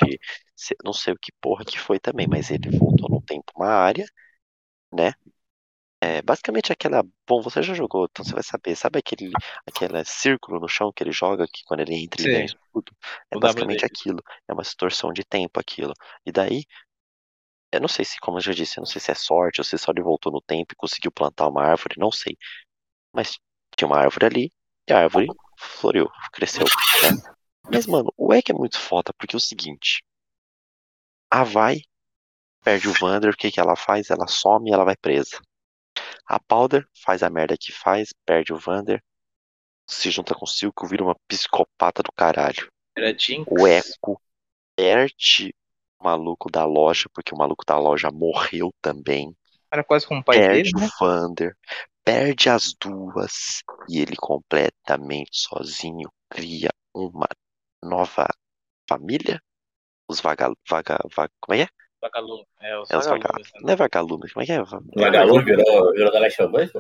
se- 0.56 0.76
não 0.84 0.94
sei 0.94 1.14
o 1.14 1.18
que 1.20 1.32
porra 1.42 1.64
que 1.66 1.80
foi 1.80 2.00
também, 2.00 2.28
mas 2.28 2.50
ele 2.52 2.70
voltou 2.78 3.10
no 3.10 3.22
tempo 3.22 3.52
uma 3.56 3.68
área, 3.70 4.06
né? 4.94 5.14
É, 6.02 6.22
basicamente 6.22 6.72
aquela. 6.74 7.04
Bom, 7.28 7.42
você 7.42 7.62
já 7.64 7.74
jogou, 7.74 8.08
então 8.10 8.26
você 8.26 8.34
vai 8.34 8.44
saber. 8.44 8.76
Sabe 8.76 9.00
aquele, 9.00 9.32
aquele 9.68 10.04
círculo 10.06 10.60
no 10.60 10.68
chão 10.68 10.92
que 10.94 11.04
ele 11.04 11.12
joga 11.12 11.48
que 11.48 11.64
quando 11.66 11.82
ele 11.82 11.96
entra 11.96 12.22
ele 12.24 12.44
escudo? 12.46 12.92
É 13.32 13.38
O 13.38 13.40
basicamente 13.40 13.86
aquilo. 13.86 14.22
É 14.48 14.54
uma 14.54 14.64
distorção 14.64 15.14
de 15.14 15.24
tempo 15.24 15.60
aquilo. 15.60 15.94
E 16.26 16.32
daí. 16.32 16.66
Eu 17.72 17.80
não 17.82 17.88
sei 17.88 18.04
se, 18.06 18.20
como 18.20 18.38
eu 18.38 18.42
já 18.42 18.54
disse, 18.54 18.78
eu 18.78 18.82
não 18.82 18.86
sei 18.86 19.00
se 19.02 19.12
é 19.12 19.16
sorte 19.16 19.60
ou 19.62 19.64
se 19.66 19.78
só 19.78 19.92
ele 19.92 20.02
voltou 20.04 20.32
no 20.32 20.42
tempo 20.42 20.74
e 20.74 20.76
conseguiu 20.76 21.12
plantar 21.12 21.48
uma 21.48 21.64
árvore, 21.64 21.96
não 21.98 22.12
sei. 22.12 22.38
Mas 23.14 23.40
tinha 23.78 23.88
uma 23.88 23.98
árvore 24.00 24.26
ali 24.28 24.52
e 24.90 24.94
a 24.94 25.00
árvore 25.00 25.36
floriu, 25.62 26.10
cresceu. 26.32 26.66
Né? 26.66 27.34
Mas, 27.72 27.86
mano, 27.86 28.12
o 28.18 28.34
Eck 28.34 28.52
é 28.52 28.54
muito 28.56 28.80
foda 28.80 29.14
porque 29.18 29.36
é 29.36 29.38
o 29.38 29.40
seguinte: 29.40 30.04
a 31.30 31.44
Vai 31.44 31.82
perde 32.64 32.88
o 32.88 32.94
Vander, 32.94 33.32
o 33.32 33.38
que, 33.38 33.52
que 33.52 33.60
ela 33.60 33.76
faz? 33.76 34.10
Ela 34.10 34.28
some 34.28 34.70
e 34.70 34.74
ela 34.74 34.84
vai 34.84 34.96
presa. 34.96 35.40
A 36.26 36.40
Powder 36.40 36.88
faz 37.04 37.24
a 37.24 37.30
merda 37.30 37.58
que 37.58 37.72
faz, 37.72 38.14
perde 38.26 38.54
o 38.54 38.58
Vander, 38.58 39.04
se 39.88 40.10
junta 40.10 40.34
com 40.34 40.46
o 40.46 40.48
Silco, 40.48 40.88
vira 40.88 41.04
uma 41.04 41.16
psicopata 41.28 42.02
do 42.02 42.12
caralho. 42.12 42.72
Era 42.96 43.18
Jinx. 43.18 43.46
O 43.50 43.68
Echo 43.68 44.20
perde 44.76 45.54
o 46.00 46.04
maluco 46.04 46.50
da 46.50 46.66
loja, 46.66 47.10
porque 47.14 47.34
o 47.34 47.38
maluco 47.38 47.66
da 47.66 47.78
loja 47.78 48.10
morreu 48.12 48.72
também. 48.82 49.36
Era 49.72 49.84
quase 49.84 50.06
como 50.06 50.22
o 50.22 50.24
pai 50.24 50.38
perde 50.38 50.72
dele, 50.72 50.86
né? 50.86 50.88
o 50.88 51.06
Vander, 51.06 51.58
perde 52.04 52.50
as 52.50 52.74
duas 52.80 53.64
e 53.90 54.00
ele 54.00 54.16
completamente 54.18 55.32
sozinho 55.38 56.10
cria 56.30 56.70
uma 56.94 57.28
nova 57.84 58.28
família. 58.90 59.42
Os 60.10 60.22
vaga, 60.22 60.52
vaga, 60.70 61.00
vaga 61.16 61.34
como 61.42 61.56
é 61.56 61.66
que 61.68 61.72
é? 61.72 61.76
Vagalume. 62.02 62.46
É, 62.60 62.78
os 62.78 62.94
É 62.94 62.96
os 62.98 63.08
vagalumes. 63.08 63.52
né? 63.56 63.62
não 63.64 63.74
é 63.74 63.76
vagalume, 63.76 64.30
como 64.32 64.44
é 64.44 64.46
que 64.46 64.52
é? 64.52 64.62
Va- 64.64 64.82
Vagalume 65.02 65.44
virou, 65.44 65.92
virou 65.94 66.12
The 66.14 66.20
Last 66.20 66.42
of 66.44 66.56
Us, 66.62 66.72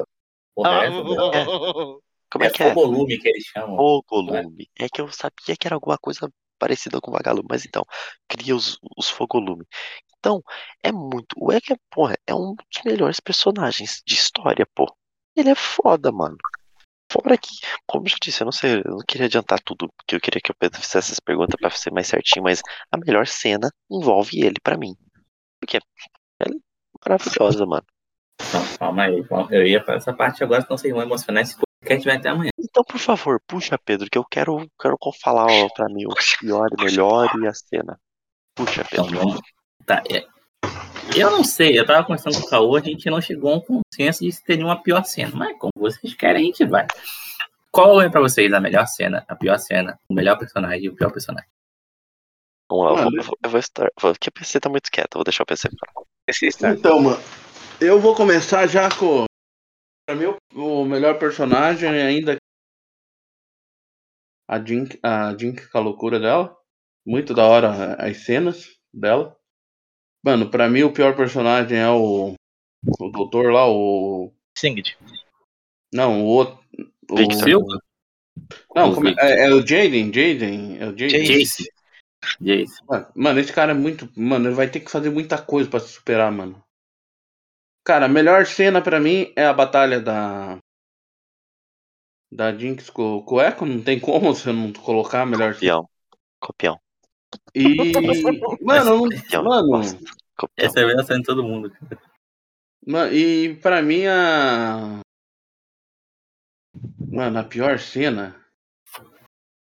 Ah, 0.64 0.86
é? 1.32 1.50
Como 2.32 2.46
é 2.46 2.50
é 2.50 2.50
que 2.50 2.64
é? 2.64 2.78
Fogolume 2.78 3.20
que 3.20 3.30
eles 3.30 3.46
chamam. 3.46 3.88
Fogolume. 4.30 4.70
É 4.80 4.88
que 4.90 5.02
eu 5.02 5.12
sabia 5.12 5.56
que 5.60 5.68
era 5.68 5.76
alguma 5.76 5.98
coisa 5.98 6.32
parecida 6.60 7.02
com 7.02 7.12
vagalume, 7.12 7.48
mas 7.50 7.66
então, 7.66 7.84
cria 8.28 8.56
os, 8.56 8.78
os 8.98 9.10
fogolume. 9.10 9.66
Então, 10.20 10.44
é 10.84 10.92
muito. 10.92 11.36
O 11.40 11.52
Egg 11.54 11.74
é, 11.74 11.78
porra, 11.92 12.16
é 12.28 12.36
um 12.36 12.56
dos 12.56 12.84
melhores 12.86 13.20
personagens 13.20 14.02
de 14.06 14.16
história, 14.16 14.68
pô. 14.76 14.86
Ele 15.36 15.50
é 15.50 15.56
foda, 15.56 16.12
mano. 16.12 16.38
Fora 17.12 17.38
que, 17.38 17.50
como 17.86 18.06
eu 18.06 18.10
já 18.10 18.16
disse, 18.22 18.42
eu 18.42 18.46
não 18.46 18.52
sei, 18.54 18.76
eu 18.86 18.92
não 18.92 19.04
queria 19.06 19.26
adiantar 19.26 19.60
tudo, 19.60 19.92
porque 19.98 20.16
eu 20.16 20.20
queria 20.22 20.40
que 20.42 20.52
o 20.52 20.56
Pedro 20.56 20.80
fizesse 20.80 20.98
essas 21.12 21.20
perguntas 21.20 21.56
pra 21.60 21.70
ser 21.70 21.92
mais 21.92 22.08
certinho, 22.08 22.44
mas 22.44 22.62
a 22.90 22.98
melhor 22.98 23.28
cena 23.28 23.70
envolve 23.90 24.40
ele 24.42 24.56
pra 24.64 24.78
mim. 24.78 24.96
Porque 25.60 25.78
ela 26.40 26.56
é 26.56 27.10
maravilhosa, 27.10 27.66
mano. 27.66 27.86
Não, 28.54 28.78
calma 28.78 29.04
aí. 29.04 29.26
Eu 29.50 29.68
ia 29.68 29.84
pra 29.84 29.96
essa 29.96 30.14
parte 30.14 30.42
agora, 30.44 30.62
senão 30.62 30.78
vocês 30.78 30.94
vão 30.94 31.02
emocionar 31.04 31.44
esse 31.44 31.58
podcast 31.58 32.06
vai 32.06 32.16
até 32.16 32.30
amanhã. 32.30 32.50
Então, 32.58 32.84
por 32.86 32.98
favor, 33.00 33.42
puxa, 33.46 33.78
Pedro, 33.84 34.08
que 34.10 34.18
eu 34.18 34.24
quero, 34.24 34.66
quero 34.80 34.96
falar 35.22 35.48
pra 35.76 35.88
mim 35.90 36.06
o 36.06 36.16
pior 36.40 36.70
e 36.80 36.84
melhor 36.84 37.30
e 37.42 37.48
a 37.48 37.54
cena. 37.54 38.00
Puxa, 38.56 38.86
Então 38.90 39.06
Pedro. 39.06 39.20
vamos. 39.20 39.42
Tá, 39.86 40.02
é. 40.10 40.26
Eu 41.18 41.30
não 41.30 41.44
sei, 41.44 41.78
eu 41.78 41.86
tava 41.86 42.06
conversando 42.06 42.40
com 42.40 42.48
o 42.48 42.50
Caô, 42.50 42.76
a 42.76 42.80
gente 42.80 43.10
não 43.10 43.22
chegou 43.22 43.54
a 43.54 43.58
um 43.58 43.62
consenso 43.62 44.24
de 44.24 44.32
se 44.32 44.44
teria 44.44 44.66
uma 44.66 44.82
pior 44.82 45.04
cena. 45.04 45.32
Mas 45.36 45.58
como 45.60 45.72
vocês 45.76 46.14
querem, 46.14 46.42
a 46.42 46.46
gente 46.46 46.66
vai. 46.66 46.88
Qual 47.72 48.02
é 48.02 48.10
pra 48.10 48.22
vocês 48.22 48.52
a 48.54 48.60
melhor 48.60 48.86
cena, 48.88 49.26
a 49.28 49.36
pior 49.36 49.58
cena, 49.58 50.00
o 50.10 50.14
melhor 50.14 50.38
personagem 50.38 50.84
e 50.86 50.90
o 50.90 50.96
pior 50.96 51.12
personagem? 51.12 51.50
Vamos 52.70 52.86
lá, 52.86 52.92
eu 52.92 52.96
Mano, 52.96 53.10
vou, 53.12 53.18
eu 53.20 53.24
vou, 53.24 53.38
eu 53.44 53.50
vou 53.50 53.60
estar. 53.60 53.90
Vou, 54.00 54.14
porque 54.14 54.30
o 54.30 54.34
PC 54.34 54.60
tá 54.60 54.70
muito 54.70 54.90
quieto, 54.92 55.16
eu 55.16 55.20
vou 55.20 55.24
deixar 55.24 55.44
o 55.44 55.46
PC 55.46 55.70
falar. 55.70 56.74
Então, 56.74 57.00
mano, 57.00 57.22
eu 57.80 58.00
vou 58.00 58.16
começar 58.16 58.66
já 58.68 58.90
com. 58.90 59.26
Pra 60.06 60.16
mim, 60.16 60.34
o- 60.54 60.86
melhor 60.86 61.20
personagem 61.20 61.90
ainda. 61.90 62.38
A 64.50 64.60
Jink, 64.64 65.00
a 65.04 65.36
Jink 65.38 65.70
com 65.70 65.78
a 65.78 65.82
loucura 65.82 66.20
dela. 66.20 66.56
Muito 67.06 67.34
da 67.34 67.46
hora 67.46 67.96
as 67.96 68.18
cenas 68.26 68.68
dela. 68.94 69.38
Mano, 70.24 70.50
pra 70.50 70.70
mim 70.70 70.84
o 70.84 70.94
pior 70.94 71.16
personagem 71.16 71.78
é 71.78 71.90
o. 71.90 72.34
O 73.00 73.10
doutor 73.10 73.52
lá, 73.52 73.68
o. 73.68 74.32
Singed. 74.58 74.98
Não, 75.94 76.24
o 76.24 76.26
outro. 76.26 76.60
o-. 77.10 77.34
Silva? 77.34 77.82
Não, 78.76 78.94
como 78.94 79.10
é, 79.10 79.16
é, 79.20 79.48
é 79.48 79.54
o 79.54 79.66
Jaden, 79.66 80.12
Jaden. 80.14 80.78
É 80.80 80.86
o 80.86 80.98
Jaden. 80.98 81.24
Jace. 81.24 81.72
Jace. 82.40 82.84
Mano, 82.88 83.08
Mano, 83.16 83.40
esse 83.40 83.52
cara 83.54 83.72
é 83.72 83.76
muito. 83.76 84.10
Mano, 84.16 84.48
ele 84.48 84.56
vai 84.56 84.70
ter 84.70 84.80
que 84.80 84.92
fazer 84.92 85.10
muita 85.10 85.42
coisa 85.42 85.70
pra 85.70 85.80
se 85.80 85.90
superar, 85.90 86.32
mano. 86.32 86.62
Cara, 87.84 88.06
a 88.06 88.10
melhor 88.10 88.46
cena 88.46 88.82
pra 88.82 89.00
mim 89.00 89.34
é 89.36 89.46
a 89.46 89.54
batalha 89.54 90.00
da. 90.00 90.58
Da 92.32 92.56
Jinx 92.56 92.90
com, 92.90 93.26
o 93.28 93.42
Echo. 93.42 93.66
Não 93.66 93.84
tem 93.84 94.00
como 94.00 94.34
você 94.34 94.52
não 94.54 94.72
colocar 94.72 95.24
a 95.24 95.26
melhor 95.26 95.56
cena. 95.56 95.82
Copião. 95.82 95.90
Copião. 96.40 96.91
E. 97.56 97.64
Mano, 98.62 99.08
mano. 99.70 100.00
Essa 100.58 100.80
é 100.80 100.84
a 100.84 100.88
melhor 100.88 101.04
cena 101.04 101.20
de 101.20 101.26
todo 101.26 101.44
mundo. 101.44 101.72
mano. 102.86 103.14
E 103.14 103.56
pra 103.62 103.82
mim 103.82 104.06
a. 104.08 105.00
Mano, 107.00 107.40
a 107.40 107.44
pior 107.44 107.78
cena. 107.80 108.36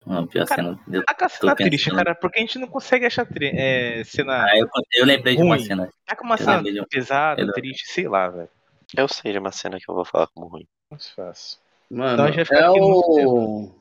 Não, 0.07 0.24
a 0.24 0.27
pior 0.27 0.47
cena. 0.47 0.78
Eu, 0.91 1.05
Tá 1.05 1.15
com 1.15 1.24
a 1.24 1.28
cena 1.28 1.55
triste, 1.57 1.91
cara, 1.91 2.15
porque 2.15 2.39
a 2.39 2.41
gente 2.43 2.59
não 2.59 2.66
consegue 2.69 3.07
achar 3.07 3.24
tri- 3.27 3.53
é, 3.55 4.05
cena. 4.05 4.45
ah, 4.45 4.59
eu, 4.59 4.69
eu 4.95 5.07
lembrei 5.07 5.36
de 5.36 5.43
uma 5.43 5.57
Ruim. 5.57 5.65
cena. 5.66 5.91
Tá 6.07 6.15
com 6.16 6.24
uma 6.24 6.35
eu 6.35 6.39
cena 6.39 6.57
lembrei 6.57 6.73
de 6.74 6.81
um- 6.81 6.85
pesada, 6.85 7.41
eu- 7.41 7.53
triste, 7.53 7.86
sei 7.93 8.09
lá, 8.09 8.28
velho. 8.28 8.49
Eu 8.97 9.09
sei 9.09 9.32
de 9.32 9.39
uma 9.39 9.51
cena 9.53 9.78
que 9.78 9.89
eu 9.89 9.95
vou 9.95 10.05
falar 10.05 10.27
como 10.35 10.47
ruim. 10.47 10.66
Muito 10.91 11.15
fácil. 11.15 11.59
Mano, 11.91 12.12
Então 12.15 12.24
a 12.24 12.28
gente 12.28 12.36
vai 12.36 12.45
ficar 12.45 12.61
é 12.61 12.66
aqui 12.69 12.81
o. 12.81 13.74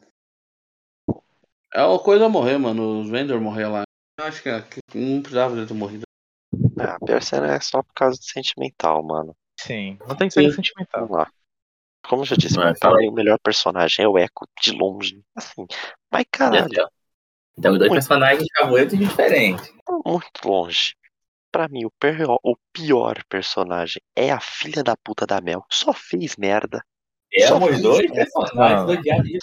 É 1.73 1.83
o 1.83 1.97
coisa 1.99 2.29
morrer, 2.29 2.57
mano. 2.57 3.01
Os 3.01 3.09
Vendor 3.09 3.41
morrer 3.41 3.67
lá. 3.67 3.83
Eu 4.19 4.25
acho 4.25 4.43
que, 4.43 4.61
que 4.61 4.79
não 4.97 5.21
precisava 5.21 5.55
de 5.55 5.65
ter 5.65 5.73
morrido. 5.73 6.03
Ah, 6.77 6.95
a 6.95 7.05
pior 7.05 7.21
cena 7.21 7.55
é 7.55 7.59
só 7.59 7.81
por 7.81 7.93
causa 7.93 8.17
do 8.19 8.23
sentimental, 8.23 9.01
mano. 9.03 9.35
Sim, 9.59 9.97
não 10.07 10.15
tem 10.15 10.27
que 10.27 10.33
ser 10.35 10.51
sentimental. 10.51 11.01
Vamos 11.07 11.17
lá. 11.17 11.31
Como 12.07 12.21
eu 12.21 12.25
já 12.25 12.35
disse, 12.35 12.55
fala 12.79 12.97
mim, 12.97 13.07
o 13.07 13.13
melhor 13.13 13.39
personagem 13.39 14.03
é 14.03 14.07
o 14.07 14.17
Echo, 14.17 14.47
de 14.61 14.71
longe. 14.73 15.23
Assim, 15.35 15.65
mas 16.11 16.25
caralho, 16.29 16.89
Então, 17.57 17.77
dois 17.77 17.91
personagens 17.91 18.45
favoritos 18.59 18.99
diferentes. 18.99 19.73
muito 20.05 20.31
longe. 20.45 20.95
Pra 21.51 21.67
mim, 21.67 21.85
o 21.85 21.91
pior, 21.91 22.39
o 22.43 22.55
pior 22.73 23.23
personagem 23.29 24.01
é 24.15 24.31
a 24.31 24.39
filha 24.39 24.83
da 24.83 24.97
puta 24.97 25.25
da 25.25 25.39
Mel. 25.39 25.63
Só 25.71 25.93
fez 25.93 26.35
merda. 26.35 26.83
Fez 27.33 27.81
dois 27.81 28.11
personagens 28.11 29.39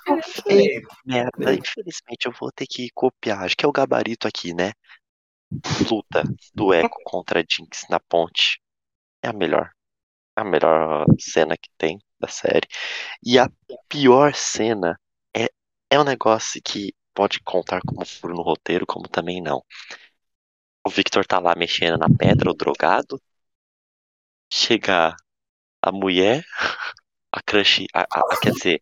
fez 0.47 0.83
merda. 1.05 1.55
Infelizmente, 1.55 2.27
eu 2.27 2.33
vou 2.39 2.53
ter 2.53 2.67
que 2.67 2.89
copiar. 2.95 3.45
Acho 3.45 3.57
que 3.57 3.65
é 3.65 3.69
o 3.69 3.73
gabarito 3.73 4.29
aqui, 4.29 4.55
né? 4.55 4.73
Luta 5.91 6.23
do 6.55 6.73
Echo 6.73 6.97
contra 7.05 7.41
a 7.41 7.43
Jinx 7.43 7.87
na 7.91 7.99
ponte. 7.99 8.61
É 9.23 9.29
a 9.29 9.33
melhor. 9.33 9.71
A 10.37 10.45
melhor 10.45 11.05
cena 11.19 11.57
que 11.57 11.69
tem 11.77 11.99
da 12.21 12.29
série. 12.29 12.69
E 13.25 13.39
a 13.39 13.51
pior 13.89 14.35
cena 14.35 14.99
é, 15.37 15.49
é 15.91 15.99
um 15.99 16.05
negócio 16.05 16.61
que 16.65 16.95
pode 17.13 17.41
contar 17.41 17.81
como 17.87 18.07
furo 18.07 18.35
no 18.35 18.43
roteiro, 18.43 18.87
como 18.87 19.09
também 19.09 19.43
não. 19.43 19.65
O 20.87 20.91
Victor 20.91 21.27
tá 21.27 21.39
lá 21.39 21.55
mexendo 21.57 21.99
na 21.99 22.09
pedra, 22.09 22.51
o 22.51 22.55
drogado. 22.55 23.21
Chega 24.53 25.15
a 25.83 25.93
mulher, 25.93 26.45
a 27.33 27.41
crush, 27.43 27.87
a, 27.95 28.01
a- 28.03 28.07
a- 28.33 28.41
quer 28.41 28.53
dizer, 28.53 28.81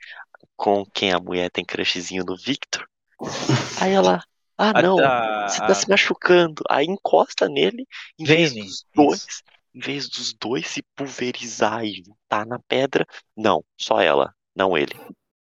com 0.57 0.85
quem 0.87 1.13
a 1.13 1.19
mulher 1.19 1.51
tem 1.51 1.65
crushzinho 1.65 2.25
no 2.25 2.37
Victor. 2.37 2.87
Aí 3.81 3.93
ela, 3.93 4.23
ah 4.57 4.83
não, 4.83 4.99
a- 4.99 5.49
você 5.49 5.63
a- 5.63 5.67
tá 5.67 5.75
se 5.75 5.89
machucando. 5.89 6.63
Aí 6.69 6.87
encosta 6.87 7.49
nele, 7.49 7.87
em 8.19 8.25
vez 8.25 8.55
dos 8.55 8.85
dois, 8.95 9.27
em 9.75 9.81
vez 9.81 10.09
dos 10.09 10.33
dois 10.35 10.67
se 10.67 10.83
pulverizar 10.97 11.85
e 11.85 12.03
juntar 12.05 12.47
na 12.47 12.59
pedra, 12.69 13.07
não, 13.37 13.65
só 13.77 14.01
ela, 14.01 14.35
não 14.55 14.77
ele. 14.77 14.95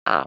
Ah, 0.05 0.25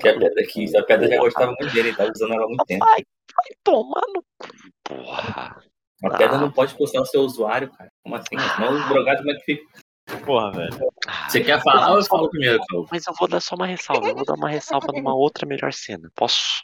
Que 0.00 0.08
a 0.08 0.18
pedra 0.18 0.42
aqui, 0.42 0.76
a 0.76 0.82
pedra 0.82 1.08
já 1.08 1.16
gostava 1.18 1.52
muito 1.58 1.72
dele, 1.72 1.88
ele 1.88 1.96
tava 1.96 2.10
usando 2.14 2.32
ela 2.34 2.44
há 2.44 2.48
muito 2.48 2.64
tempo. 2.64 2.84
vai, 2.84 3.04
vai 3.34 3.46
tomar 3.62 4.02
no 4.14 4.22
cu, 4.38 4.48
porra. 4.84 5.62
A 6.02 6.10
pedra 6.16 6.36
Ah. 6.36 6.40
não 6.40 6.50
pode 6.50 6.72
expulsar 6.72 7.02
o 7.02 7.06
seu 7.06 7.20
usuário, 7.20 7.70
cara. 7.72 7.90
Como 8.02 8.16
assim? 8.16 8.38
Senão 8.56 8.72
os 8.74 8.88
drogados 8.88 9.20
como 9.22 9.30
é 9.32 9.38
que 9.38 9.44
fica? 9.44 9.80
Porra, 10.24 10.52
velho. 10.52 10.92
Ah, 11.06 11.28
Você 11.28 11.40
quer 11.40 11.62
falar 11.62 11.92
ou 11.92 11.98
eu 11.98 12.04
falo 12.04 12.30
primeiro? 12.30 12.60
Mas 12.90 13.06
eu 13.06 13.14
vou 13.18 13.28
dar 13.28 13.40
só 13.40 13.54
uma 13.54 13.66
ressalva, 13.66 14.08
eu 14.08 14.14
vou 14.14 14.24
dar 14.24 14.34
uma 14.34 14.48
ressalva 14.48 14.88
numa 14.92 15.14
outra 15.14 15.46
melhor 15.46 15.72
cena. 15.72 16.10
Posso? 16.14 16.62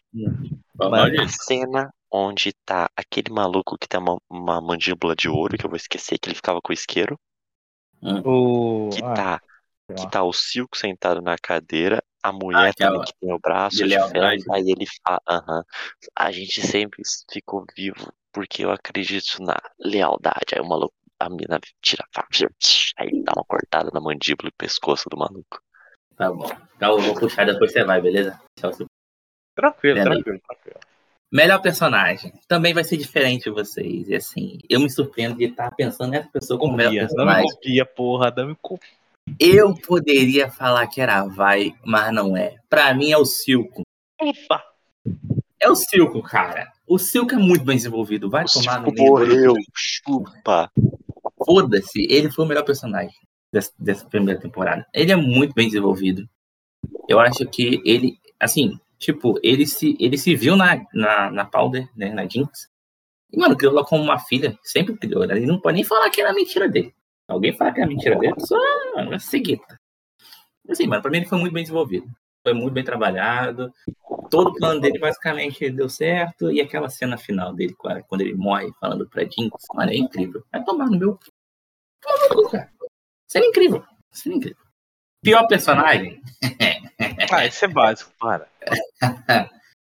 Vamos 0.75 0.99
A 0.99 1.07
lá, 1.07 1.29
cena 1.29 1.95
onde 2.11 2.53
tá 2.65 2.91
aquele 2.97 3.33
maluco 3.33 3.77
que 3.79 3.89
tem 3.89 4.01
uma, 4.01 4.19
uma 4.31 4.61
mandíbula 4.61 5.15
de 5.15 5.29
ouro, 5.29 5.57
que 5.57 5.67
eu 5.67 5.71
vou 5.71 5.77
esquecer 5.77 6.19
que 6.19 6.29
ele 6.29 6.37
ficava 6.37 6.61
com 6.61 6.73
o 6.73 6.75
isqueiro, 6.75 7.19
O. 8.25 8.89
que 8.91 9.03
ah, 9.03 9.15
tá 9.15 9.41
que 9.97 10.11
tá 10.11 10.23
o 10.25 10.33
Silco 10.33 10.77
sentado 10.77 11.23
na 11.23 11.37
cadeira, 11.39 12.03
a 12.23 12.33
mulher 12.33 12.71
aquela 12.71 12.93
também 12.93 13.07
que 13.07 13.13
tem 13.21 13.33
o 13.33 13.39
braço 13.39 13.77
de 13.77 13.85
de, 13.85 14.11
ferro, 14.11 14.53
aí 14.53 14.65
ele 14.69 14.85
fala, 15.05 15.21
aham, 15.29 15.65
a 16.15 16.33
gente 16.33 16.61
sempre 16.61 17.03
ficou 17.31 17.65
vivo 17.77 18.13
porque 18.33 18.65
eu 18.65 18.71
acredito 18.71 19.41
na 19.41 19.57
lealdade. 19.79 20.55
Aí 20.55 20.61
o 20.61 20.69
maluco, 20.69 20.95
a 21.19 21.29
mina 21.29 21.59
tira 21.83 22.05
a 22.05 22.09
faca, 22.15 22.29
aí 22.99 23.23
dá 23.23 23.33
uma 23.37 23.45
cortada 23.45 23.91
na 23.93 24.01
mandíbula 24.01 24.49
e 24.49 24.53
pescoço 24.57 25.09
do 25.11 25.17
maluco. 25.17 25.61
Tá 26.17 26.31
bom. 26.33 26.51
Então 26.77 26.93
eu 26.93 27.01
vou 27.01 27.15
puxar 27.15 27.45
depois 27.47 27.73
você 27.73 27.85
vai, 27.85 28.01
beleza? 28.01 28.41
Tchau, 28.59 28.73
seu- 28.73 28.87
Tranquilo, 29.55 29.97
Lembra 29.97 30.15
aí. 30.15 30.23
tranquilo, 30.23 30.41
tranquilo. 30.47 30.81
Melhor 31.33 31.61
personagem. 31.61 32.33
Também 32.47 32.73
vai 32.73 32.85
ser 32.85 32.97
diferente 32.97 33.45
de 33.45 33.51
vocês. 33.51 34.09
E 34.09 34.15
assim, 34.15 34.59
eu 34.69 34.79
me 34.81 34.89
surpreendo 34.89 35.37
de 35.37 35.45
estar 35.47 35.71
pensando 35.75 36.11
nessa 36.13 36.29
pessoa 36.29 36.59
como 36.59 36.75
melhor 36.77 36.91
Copia, 36.91 37.01
não 37.03 37.07
me 37.09 37.33
personagem. 37.33 37.51
copia, 37.51 37.87
porra, 37.87 38.35
não 38.37 38.47
me 38.49 38.57
copia. 38.63 38.89
Eu 39.41 39.75
poderia 39.75 40.49
falar 40.51 40.87
que 40.87 41.01
era 41.01 41.19
a 41.21 41.27
Vai, 41.27 41.75
mas 41.85 42.13
não 42.15 42.37
é. 42.37 42.57
Pra 42.69 42.95
mim 42.95 43.11
é 43.11 43.19
o 43.19 43.25
Silco. 43.25 43.83
Puta. 44.19 44.63
É 45.61 45.69
o 45.69 45.75
Silco, 45.75 46.23
cara. 46.23 46.71
O 46.87 46.97
Silco 46.99 47.35
é 47.35 47.39
muito 47.39 47.65
bem 47.65 47.77
desenvolvido. 47.77 48.31
Vai 48.31 48.45
O 48.45 48.47
tomar 48.47 48.81
no 48.81 48.87
Silco 48.87 48.93
meio. 49.03 49.11
morreu, 49.11 49.55
chupa. 49.75 50.71
Foda-se, 51.47 52.07
ele 52.11 52.31
foi 52.31 52.45
o 52.45 52.49
melhor 52.49 52.65
personagem 52.65 53.17
dessa, 53.53 53.73
dessa 53.79 54.07
primeira 54.07 54.41
temporada. 54.41 54.85
Ele 54.93 55.13
é 55.13 55.17
muito 55.17 55.55
bem 55.55 55.67
desenvolvido. 55.69 56.29
Eu 57.09 57.19
acho 57.21 57.47
que 57.47 57.81
ele, 57.85 58.19
assim, 58.39 58.79
tipo, 58.99 59.39
ele 59.43 59.67
se, 59.67 59.97
ele 59.99 60.19
se 60.19 60.35
viu 60.35 60.57
na, 60.57 60.85
na, 60.93 61.31
na 61.31 61.45
Powder, 61.45 61.89
né, 61.97 62.13
na 62.13 62.27
Jinx. 62.27 62.69
E, 63.33 63.39
mano, 63.39 63.57
criou 63.57 63.73
ela 63.73 63.85
como 63.85 64.03
uma 64.03 64.19
filha. 64.19 64.59
Sempre 64.63 64.97
criou. 64.97 65.25
Ele 65.25 65.47
não 65.47 65.61
pode 65.61 65.77
nem 65.77 65.85
falar 65.85 66.11
que 66.11 66.21
era 66.21 66.33
mentira 66.33 66.69
dele. 66.69 66.95
Alguém 67.29 67.53
fala 67.53 67.73
que 67.73 67.81
é 67.81 67.87
mentira 67.87 68.17
dele, 68.19 68.35
só 68.39 68.57
é 69.13 69.19
seguida. 69.19 69.81
Assim, 70.69 70.87
mano, 70.87 71.03
pra 71.03 71.11
mim 71.11 71.19
ele 71.19 71.27
foi 71.27 71.39
muito 71.39 71.53
bem 71.53 71.63
desenvolvido. 71.63 72.07
Foi 72.43 72.53
muito 72.53 72.73
bem 72.73 72.85
trabalhado. 72.85 73.73
Todo 74.31 74.51
o 74.51 74.55
plano 74.55 74.81
dele 74.81 74.99
basicamente 74.99 75.69
deu 75.71 75.89
certo. 75.89 76.51
E 76.53 76.61
aquela 76.61 76.89
cena 76.89 77.17
final 77.19 77.53
dele, 77.53 77.75
quando 78.09 78.21
ele 78.21 78.35
morre 78.35 78.71
falando 78.81 79.09
pra 79.09 79.25
Jinx, 79.25 79.51
mano, 79.75 79.91
é 79.91 79.97
incrível. 79.97 80.45
Vai 80.53 80.63
tomar 80.65 80.87
no 80.87 80.99
meu. 80.99 81.19
Toma 82.01 82.29
no 82.29 82.43
meu, 82.43 82.51
cara. 82.51 82.73
Seria 83.29 83.49
incrível. 83.49 83.85
Seria 84.13 84.37
incrível. 84.37 84.65
Pior 85.23 85.47
personagem? 85.47 86.23
ah, 87.33 87.47
isso 87.47 87.65
é 87.65 87.69
básico, 87.69 88.13
para. 88.19 88.49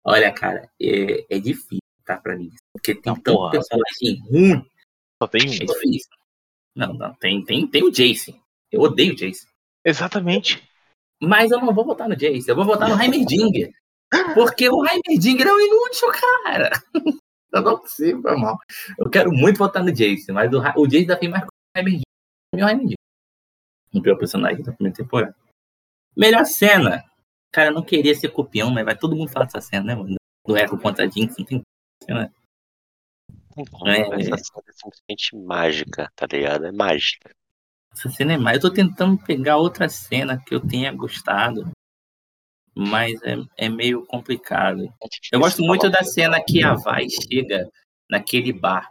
Olha, 0.04 0.32
cara, 0.32 0.68
é, 0.80 1.26
é 1.28 1.38
difícil, 1.38 1.78
tá, 2.04 2.16
pra 2.16 2.36
mim. 2.36 2.50
Porque 2.72 2.94
tem 2.94 3.02
não, 3.06 3.14
tanto 3.14 3.36
porra. 3.36 3.50
personagem 3.52 4.20
ruim. 4.28 4.66
Só 5.22 5.28
tem 5.28 5.42
um. 5.48 5.52
É 5.52 5.58
difícil. 5.58 6.10
Não, 6.74 6.94
não, 6.94 7.14
tem, 7.14 7.44
tem, 7.44 7.66
tem 7.66 7.84
o 7.84 7.90
Jason. 7.90 8.38
Eu 8.72 8.80
odeio 8.80 9.12
o 9.12 9.16
Jason. 9.16 9.46
Exatamente. 9.84 10.62
Mas 11.22 11.50
eu 11.50 11.60
não 11.60 11.74
vou 11.74 11.84
votar 11.84 12.08
no 12.08 12.16
Jace, 12.16 12.48
eu 12.48 12.56
vou 12.56 12.64
votar 12.64 12.88
no 12.88 13.00
Heimerdinger. 13.00 13.70
Porque 14.34 14.68
o 14.68 14.84
Heimerdinger 14.86 15.46
é 15.46 15.52
um 15.52 15.60
inútil, 15.60 16.08
cara. 16.44 16.70
Eu 17.52 17.62
não 17.62 17.78
consigo, 17.78 18.22
foi 18.22 18.36
mal. 18.36 18.56
Eu 18.96 19.10
quero 19.10 19.32
muito 19.32 19.58
votar 19.58 19.82
no 19.82 19.90
Jace, 19.90 20.30
mas 20.30 20.52
o, 20.52 20.60
o 20.76 20.86
Jace 20.86 20.98
ainda 20.98 21.16
tem 21.16 21.28
mais 21.28 21.44
com 21.74 21.78
o 21.78 21.78
Heimerdinger. 21.78 22.04
O 22.54 22.58
Heimerdinger. 22.58 22.96
O 23.94 24.02
pior 24.02 24.18
personagem 24.18 24.62
da 24.62 24.72
primeira 24.72 24.96
temporada. 24.96 25.36
Melhor 26.16 26.44
cena. 26.44 27.04
Cara, 27.52 27.70
eu 27.70 27.74
não 27.74 27.82
queria 27.82 28.14
ser 28.14 28.28
copião, 28.28 28.70
mas 28.70 28.84
vai 28.84 28.96
todo 28.96 29.16
mundo 29.16 29.30
falar 29.30 29.46
dessa 29.46 29.60
cena, 29.60 29.84
né, 29.84 29.94
mano? 29.94 30.16
Do 30.46 30.56
Echo 30.56 30.78
contra 30.78 31.04
a 31.04 31.08
Jinx, 31.08 31.36
não 31.36 31.44
tem 31.44 31.62
cena. 32.04 32.32
É, 33.86 34.00
essa 34.20 34.38
cena 34.38 34.62
é 34.68 34.72
simplesmente 34.72 35.36
mágica, 35.36 36.10
tá 36.14 36.26
ligado? 36.30 36.66
É 36.66 36.72
mágica. 36.72 37.30
Essa 37.92 38.08
cena 38.08 38.34
é 38.34 38.38
mais. 38.38 38.56
Eu 38.56 38.70
tô 38.70 38.72
tentando 38.72 39.18
pegar 39.18 39.56
outra 39.56 39.88
cena 39.88 40.42
que 40.42 40.54
eu 40.54 40.60
tenha 40.60 40.92
gostado, 40.92 41.70
mas 42.74 43.20
é, 43.22 43.36
é 43.56 43.68
meio 43.68 44.06
complicado. 44.06 44.84
É 44.84 45.08
eu 45.32 45.40
gosto 45.40 45.62
muito 45.62 45.90
da 45.90 46.04
cena 46.04 46.40
que 46.42 46.62
a 46.62 46.74
Vai 46.74 47.08
chega 47.10 47.68
naquele 48.08 48.52
bar, 48.52 48.88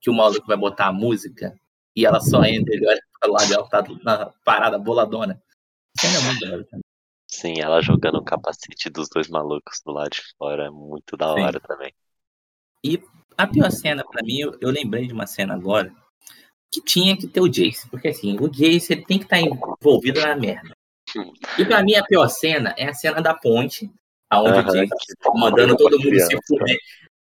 que 0.00 0.10
o 0.10 0.14
maluco 0.14 0.46
vai 0.46 0.56
botar 0.56 0.88
a 0.88 0.92
música 0.92 1.54
e 1.96 2.04
ela 2.04 2.20
só 2.20 2.42
entra 2.44 2.74
e 2.74 2.86
olha 2.86 3.00
pro 3.20 3.32
lado 3.32 3.50
e 3.50 3.54
ela 3.54 3.68
tá 3.68 3.84
na 4.02 4.26
parada 4.44 4.78
boladona. 4.78 5.40
Cena 5.98 6.18
é 6.18 6.22
muito 6.22 6.44
legal 6.44 6.64
também. 6.64 6.84
Sim, 7.28 7.60
ela 7.60 7.80
jogando 7.80 8.18
o 8.18 8.24
capacete 8.24 8.90
dos 8.90 9.08
dois 9.08 9.28
malucos 9.28 9.80
do 9.84 9.92
lado 9.92 10.10
de 10.10 10.22
fora 10.38 10.66
é 10.66 10.70
muito 10.70 11.16
da 11.16 11.32
hora 11.32 11.60
Sim. 11.60 11.66
também. 11.66 11.92
E 12.82 13.02
a 13.36 13.46
pior 13.46 13.70
cena 13.70 14.04
para 14.04 14.22
mim, 14.22 14.38
eu, 14.38 14.56
eu 14.60 14.70
lembrei 14.70 15.06
de 15.06 15.12
uma 15.12 15.26
cena 15.26 15.54
agora 15.54 15.92
que 16.72 16.80
tinha 16.80 17.16
que 17.16 17.26
ter 17.26 17.40
o 17.40 17.48
Jace, 17.48 17.88
porque 17.88 18.08
assim, 18.08 18.36
o 18.40 18.48
Jace 18.48 18.92
ele 18.92 19.04
tem 19.04 19.18
que 19.18 19.24
estar 19.24 19.36
tá 19.36 19.42
envolvido 19.42 20.20
na 20.20 20.36
merda. 20.36 20.76
E 21.58 21.64
pra 21.64 21.82
mim 21.82 21.94
a 21.94 22.04
pior 22.04 22.28
cena 22.28 22.74
é 22.76 22.88
a 22.88 22.94
cena 22.94 23.20
da 23.20 23.34
ponte, 23.34 23.90
aonde 24.28 24.58
uhum, 24.58 24.68
o 24.68 24.72
Jace 24.72 25.16
tá 25.20 25.30
mandando 25.34 25.76
todo 25.76 25.98
mundo 25.98 26.20
se 26.20 26.38
fuder. 26.46 26.78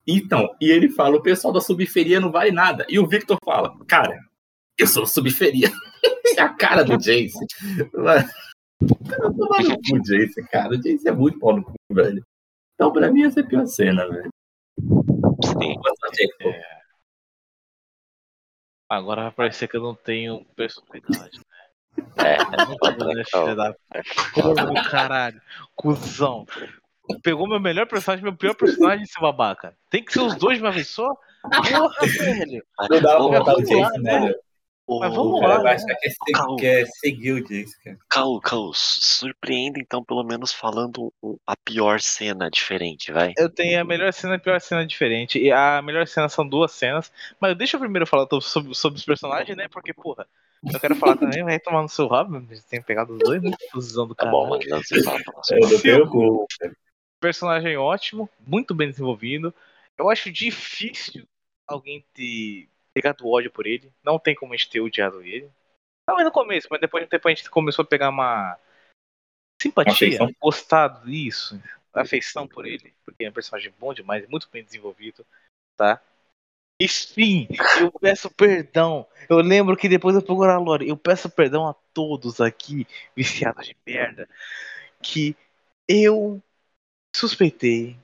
Então, 0.06 0.56
e 0.60 0.69
ele 0.72 0.90
fala, 0.90 1.18
o 1.18 1.22
pessoal 1.22 1.53
da 1.53 1.61
subferia 1.61 2.19
não 2.19 2.31
vale 2.31 2.52
nada. 2.52 2.86
E 2.90 2.98
o 2.98 3.07
Victor 3.07 3.38
fala, 3.44 3.77
cara, 3.86 4.19
eu 4.84 4.88
sou 4.88 5.06
subferia. 5.06 5.69
é 6.38 6.41
a 6.41 6.49
cara 6.49 6.84
do 6.84 6.97
Jace. 6.97 7.45
Eu 8.81 9.34
tô 9.35 9.49
maluco 9.49 9.95
o 9.95 10.01
Jace, 10.01 10.41
cara. 10.49 10.69
O 10.69 10.77
Jace 10.77 11.07
é 11.07 11.11
muito 11.11 11.39
pau 11.39 11.57
no 11.57 11.64
cu, 11.64 11.73
velho. 11.91 12.23
Então, 12.76 12.91
pra 12.91 13.11
mim, 13.11 13.23
essa 13.23 13.41
é 13.41 13.43
a 13.43 13.47
pior 13.47 13.65
cena, 13.65 14.07
velho. 14.07 14.30
Sim. 15.43 15.76
É... 16.47 16.80
Agora 18.89 19.23
vai 19.23 19.31
parecer 19.31 19.68
que 19.68 19.77
eu 19.77 19.84
não 19.84 19.93
tenho 19.93 20.45
personalidade, 20.56 21.38
né? 21.38 21.43
É, 22.18 22.38
da 23.56 24.84
caralho. 24.89 25.41
Cusão. 25.76 26.45
Pegou 27.22 27.47
meu 27.47 27.60
melhor 27.60 27.88
personagem, 27.88 28.23
meu 28.23 28.35
pior 28.35 28.56
personagem, 28.56 29.03
esse 29.03 29.19
babaca. 29.19 29.76
Tem 29.89 30.03
que 30.03 30.14
ser 30.14 30.22
os 30.22 30.35
dois 30.35 30.57
de 30.57 30.64
uma 30.64 30.72
vez 30.72 30.88
só? 30.88 31.07
Porra, 31.41 32.07
velho. 32.07 32.64
Não 32.89 33.01
dá 33.01 33.15
pra 33.18 33.39
botar 33.39 33.56
o 33.56 33.61
Jason, 33.61 33.99
né? 33.99 34.34
Mas 34.98 35.14
vamos 35.14 35.40
lá. 35.41 35.61
Né? 35.61 35.78
que 35.78 36.56
quer 36.57 36.86
seguir 36.88 37.34
o 37.34 37.44
Jace, 37.44 37.78
cara. 37.84 37.98
Cal, 38.10 38.40
Cal, 38.40 38.72
surpreenda 38.74 39.80
então, 39.80 40.03
pelo 40.03 40.24
menos 40.24 40.52
falando 40.52 41.14
a 41.45 41.56
pior 41.56 41.99
cena 41.99 42.49
diferente, 42.49 43.11
vai. 43.11 43.34
Eu 43.38 43.49
tenho 43.49 43.80
a 43.80 43.84
melhor 43.84 44.11
cena 44.11 44.34
e 44.34 44.38
a 44.38 44.40
pior 44.40 44.60
cena 44.60 44.86
diferente. 44.86 45.38
E 45.40 45.52
a 45.52 45.82
melhor 45.82 46.07
cena 46.07 46.28
são 46.28 46.48
duas 46.48 46.72
cenas. 46.72 47.11
Mas 47.40 47.56
deixa 47.56 47.76
eu 47.76 47.80
primeiro 47.80 48.07
falar 48.07 48.28
sobre, 48.41 48.74
sobre 48.74 48.98
os 48.98 49.06
personagens, 49.06 49.56
né? 49.56 49.68
Porque, 49.68 49.94
porra, 49.94 50.26
eu 50.64 50.80
quero 50.80 50.95
falar 50.95 51.18
também, 51.18 51.44
vai 51.44 51.60
tomar 51.60 51.84
no 51.84 51.90
seu 51.90 52.07
rabo, 52.07 52.41
tem 52.70 52.82
pegado 52.82 53.14
os 53.14 53.20
dois, 53.20 53.41
né? 53.41 53.52
Fusão 53.72 54.07
do 54.07 54.16
cara. 54.16 54.32
Tá 54.32 54.38
bom, 54.38 54.60
se 54.84 55.03
fala. 55.03 55.20
Personagem 57.20 57.78
ótimo, 57.78 58.30
muito 58.45 58.74
bem 58.74 58.90
desenvolvido. 58.90 59.53
Eu 59.98 60.10
acho 60.10 60.32
difícil 60.32 61.28
alguém 61.68 62.03
ter 62.14 62.70
pegado 62.94 63.28
ódio 63.28 63.52
por 63.52 63.66
ele. 63.66 63.91
Não 64.03 64.20
tem 64.20 64.36
como 64.36 64.53
a 64.53 64.57
gente 64.57 64.70
ter 64.70 64.82
odiado 64.82 65.22
ele. 65.22 65.49
Talvez 66.06 66.26
no 66.26 66.32
começo, 66.32 66.68
mas 66.72 66.82
depois 66.82 67.03
de 67.03 67.07
um 67.07 67.10
tempo 67.10 67.28
a 67.28 67.32
gente 67.32 67.49
começou 67.49 67.84
a 67.84 67.88
pegar 67.88 68.10
uma 68.10 68.57
simpatia, 69.61 69.94
afeição. 69.94 70.36
gostado 70.41 71.06
disso, 71.06 71.61
afeição 71.94 72.48
por 72.48 72.66
ele, 72.66 72.94
porque 73.06 73.26
é 73.26 73.30
um 73.30 73.34
personagem 73.34 73.72
bom 73.78 73.94
demais, 73.94 74.28
muito 74.28 74.49
bem 74.52 74.64
desenvolvido, 74.64 75.26
tá? 75.78 76.02
E 76.82 76.88
sim, 76.88 77.48
eu 77.80 77.91
peço 77.91 78.32
perdão. 78.32 79.06
Eu 79.30 79.38
lembro 79.38 79.76
que 79.76 79.90
depois 79.90 80.16
eu 80.16 80.22
procurar 80.22 80.56
a 80.56 80.60
Lore, 80.60 80.88
eu 80.88 80.95
peço 80.95 81.30
perdão 81.30 81.68
a 81.68 81.74
todos 81.94 82.40
aqui, 82.40 82.88
viciados 83.14 83.68
de 83.68 83.76
merda, 83.86 84.30
que 85.03 85.36
eu 85.88 86.41
suspeitei 87.14 87.98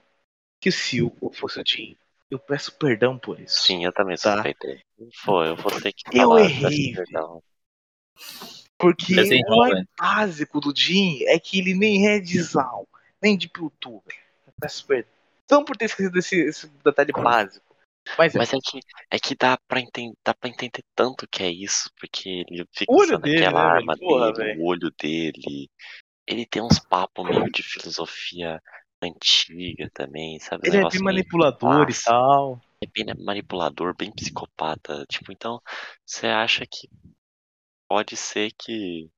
que 0.59 0.69
o 0.69 0.73
Silco 0.73 1.31
fosse 1.33 1.59
o 1.59 1.63
Jim. 1.65 1.97
Eu 2.29 2.39
peço 2.39 2.75
perdão 2.77 3.17
por 3.17 3.39
isso. 3.39 3.63
Sim, 3.63 3.85
eu 3.85 3.93
também 3.93 4.17
tá? 4.17 4.33
suspeitei. 4.33 4.81
Foi, 5.23 5.49
eu 5.49 5.55
vou 5.55 5.71
ter 5.79 5.93
que 5.93 6.03
falar. 6.11 6.39
Eu 6.39 6.45
errei. 6.45 6.95
Porque 8.77 9.13
o 9.47 9.57
mais 9.57 9.85
básico 9.97 10.59
do 10.59 10.73
Jim 10.75 11.23
é 11.23 11.39
que 11.39 11.59
ele 11.59 11.73
nem 11.73 12.07
é 12.07 12.19
de 12.19 12.41
Zal, 12.41 12.87
nem 13.21 13.37
de 13.37 13.47
Piltuber. 13.47 14.15
Eu 14.45 14.53
peço 14.59 14.85
perdão 14.85 15.63
por 15.63 15.77
ter 15.77 15.85
esquecido 15.85 16.17
esse, 16.17 16.35
esse 16.35 16.67
detalhe 16.83 17.11
básico. 17.11 17.75
Mas, 18.17 18.35
é. 18.35 18.37
Mas 18.37 18.53
é, 18.53 18.57
que, 18.63 18.79
é 19.11 19.19
que 19.19 19.35
dá 19.35 19.57
pra, 19.67 19.79
entender, 19.79 20.15
dá 20.23 20.33
pra 20.33 20.49
entender 20.49 20.83
tanto 20.93 21.27
que 21.27 21.43
é 21.43 21.49
isso, 21.49 21.89
porque 21.99 22.45
ele 22.49 22.65
fica 22.71 22.91
usando 22.93 23.21
dele, 23.21 23.45
aquela 23.45 23.63
né, 23.63 23.69
arma 23.79 23.97
Porra, 23.97 24.33
dele, 24.33 24.59
o 24.59 24.65
olho 24.65 24.91
dele. 24.99 25.69
Ele 26.27 26.45
tem 26.45 26.61
uns 26.61 26.79
papos 26.79 27.25
meio 27.27 27.51
de 27.51 27.63
filosofia 27.63 28.61
antiga 29.05 29.89
também, 29.93 30.39
sabe? 30.39 30.67
Ele 30.67 30.77
é 30.77 30.89
bem 30.89 31.01
manipulador 31.01 31.89
e 31.89 32.03
tal. 32.03 32.61
É 32.81 32.87
bem 32.87 33.05
manipulador, 33.23 33.95
bem 33.95 34.11
psicopata. 34.11 35.05
Tipo, 35.07 35.31
então, 35.31 35.61
você 36.05 36.27
acha 36.27 36.65
que 36.65 36.89
pode 37.87 38.15
ser 38.15 38.51
que. 38.51 39.09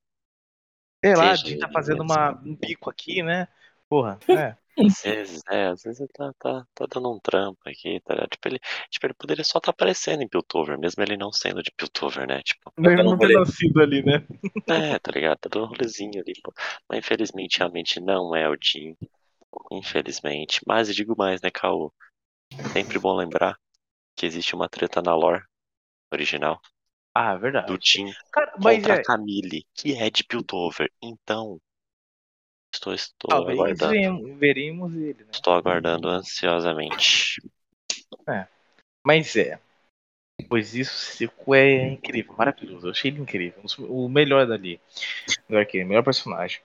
Sei 1.04 1.14
lá, 1.14 1.30
a 1.30 1.36
gente 1.36 1.58
tá 1.58 1.68
fazendo 1.70 2.02
uma, 2.02 2.32
um 2.44 2.56
bico 2.56 2.90
aqui, 2.90 3.22
né? 3.22 3.48
Porra, 3.88 4.18
é. 4.28 4.56
Às 4.78 5.02
vezes, 5.02 5.42
é, 5.50 5.66
às 5.66 5.82
vezes 5.82 6.00
ele 6.00 6.10
tá, 6.12 6.32
tá, 6.38 6.66
tá 6.72 6.86
dando 6.86 7.12
um 7.12 7.18
trampo 7.18 7.58
aqui, 7.66 8.00
tá 8.04 8.14
Tipo 8.28 8.48
ele, 8.48 8.60
tipo, 8.90 9.06
ele 9.06 9.14
poderia 9.14 9.42
só 9.42 9.58
estar 9.58 9.66
tá 9.66 9.70
aparecendo 9.70 10.22
em 10.22 10.28
Piltover, 10.28 10.78
mesmo 10.78 11.02
ele 11.02 11.16
não 11.16 11.32
sendo 11.32 11.62
de 11.62 11.72
Piltover, 11.72 12.26
né? 12.28 12.40
Tipo, 12.42 12.72
ele 12.78 13.02
não 13.02 13.18
ter 13.18 13.32
nascido 13.34 13.80
ali, 13.80 14.04
né? 14.04 14.24
É, 14.68 14.98
tá 14.98 15.10
ligado? 15.10 15.38
Tá 15.38 15.48
dando 15.48 15.64
um 15.64 15.68
rolezinho 15.68 16.20
ali, 16.20 16.32
pô. 16.42 16.52
Mas 16.88 17.00
infelizmente 17.00 17.58
realmente 17.58 18.00
não 18.00 18.36
é 18.36 18.48
o 18.48 18.56
Jim. 18.60 18.96
Infelizmente. 19.70 20.60
Mas 20.66 20.94
digo 20.94 21.14
mais, 21.16 21.40
né, 21.40 21.50
Caô? 21.50 21.92
Sempre 22.72 22.98
bom 22.98 23.14
lembrar 23.16 23.58
que 24.16 24.26
existe 24.26 24.54
uma 24.54 24.68
treta 24.68 25.00
na 25.00 25.14
lore 25.14 25.44
original. 26.12 26.60
Ah, 27.14 27.34
é 27.34 27.38
verdade. 27.38 27.66
Do 27.66 27.78
Tim 27.78 28.12
Cara, 28.32 28.52
contra 28.52 28.94
é... 28.94 29.02
Camille, 29.02 29.66
que 29.74 29.94
é 29.94 30.10
de 30.10 30.24
Piltover. 30.24 30.90
Então, 31.02 31.60
estou, 32.72 32.94
estou 32.94 33.28
Talvez 33.28 33.58
aguardando. 33.58 34.36
Veremos 34.36 34.94
ele, 34.94 35.24
né? 35.24 35.30
Estou 35.32 35.52
aguardando 35.52 36.08
ansiosamente. 36.08 37.40
É. 38.28 38.46
Mas 39.04 39.36
é. 39.36 39.60
Pois 40.48 40.74
isso 40.74 41.24
é 41.52 41.88
incrível, 41.88 42.34
maravilhoso. 42.36 42.86
Eu 42.86 42.90
achei 42.92 43.10
ele 43.10 43.20
incrível. 43.20 43.62
O 43.88 44.08
melhor 44.08 44.46
dali. 44.46 44.80
Que 45.68 45.84
melhor 45.84 46.04
personagem. 46.04 46.60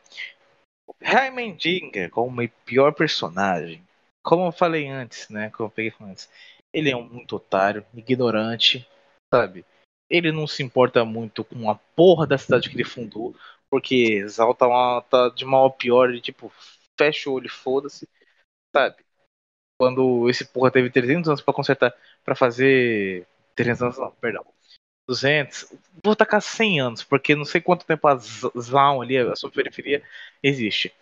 Heimendinger 1.02 2.10
como 2.10 2.42
o 2.42 2.50
pior 2.66 2.94
personagem. 2.94 3.84
Como 4.24 4.46
eu 4.48 4.52
falei 4.52 4.88
antes, 4.88 5.30
né? 5.30 5.50
Como 5.52 5.68
eu 5.68 5.72
peguei 5.72 5.94
antes. 6.02 6.30
Ele 6.72 6.90
é 6.90 6.96
um 6.96 7.04
muito 7.08 7.36
otário, 7.36 7.86
ignorante, 7.94 8.88
sabe? 9.34 9.66
Ele 10.10 10.32
não 10.32 10.48
se 10.48 10.64
importa 10.64 11.04
muito 11.06 11.44
com 11.44 11.70
a 11.70 11.76
porra 11.76 12.26
da 12.28 12.38
cidade 12.38 12.70
que 12.70 12.76
ele 12.76 12.84
fundou, 12.84 13.36
porque 13.70 13.96
exalta 14.24 14.68
uma, 14.68 15.02
tá 15.02 15.30
de 15.30 15.46
mal 15.46 15.66
a 15.66 15.72
pior, 15.72 16.10
ele 16.10 16.22
tipo, 16.22 16.52
fecha 16.98 17.30
o 17.30 17.34
olho 17.34 17.48
e 17.48 17.50
foda-se, 17.50 18.08
sabe? 18.76 18.98
Quando 19.80 20.30
esse 20.30 20.46
porra 20.46 20.72
teve 20.72 20.92
300 20.92 21.30
anos 21.30 21.42
para 21.42 21.54
consertar, 21.56 21.96
para 22.26 22.36
fazer 22.36 23.28
300 23.56 23.82
anos, 23.84 24.00
não, 24.00 24.12
perdão. 24.14 24.46
200, 25.08 25.74
vou 26.04 26.16
tacar 26.16 26.42
100 26.42 26.80
anos, 26.80 27.04
porque 27.04 27.36
não 27.36 27.46
sei 27.46 27.60
quanto 27.62 27.86
tempo 27.86 28.08
a 28.08 28.16
Zaun 28.16 29.02
ali, 29.02 29.18
a 29.18 29.36
sua 29.36 29.52
periferia, 29.52 30.02
existe. 30.42 30.94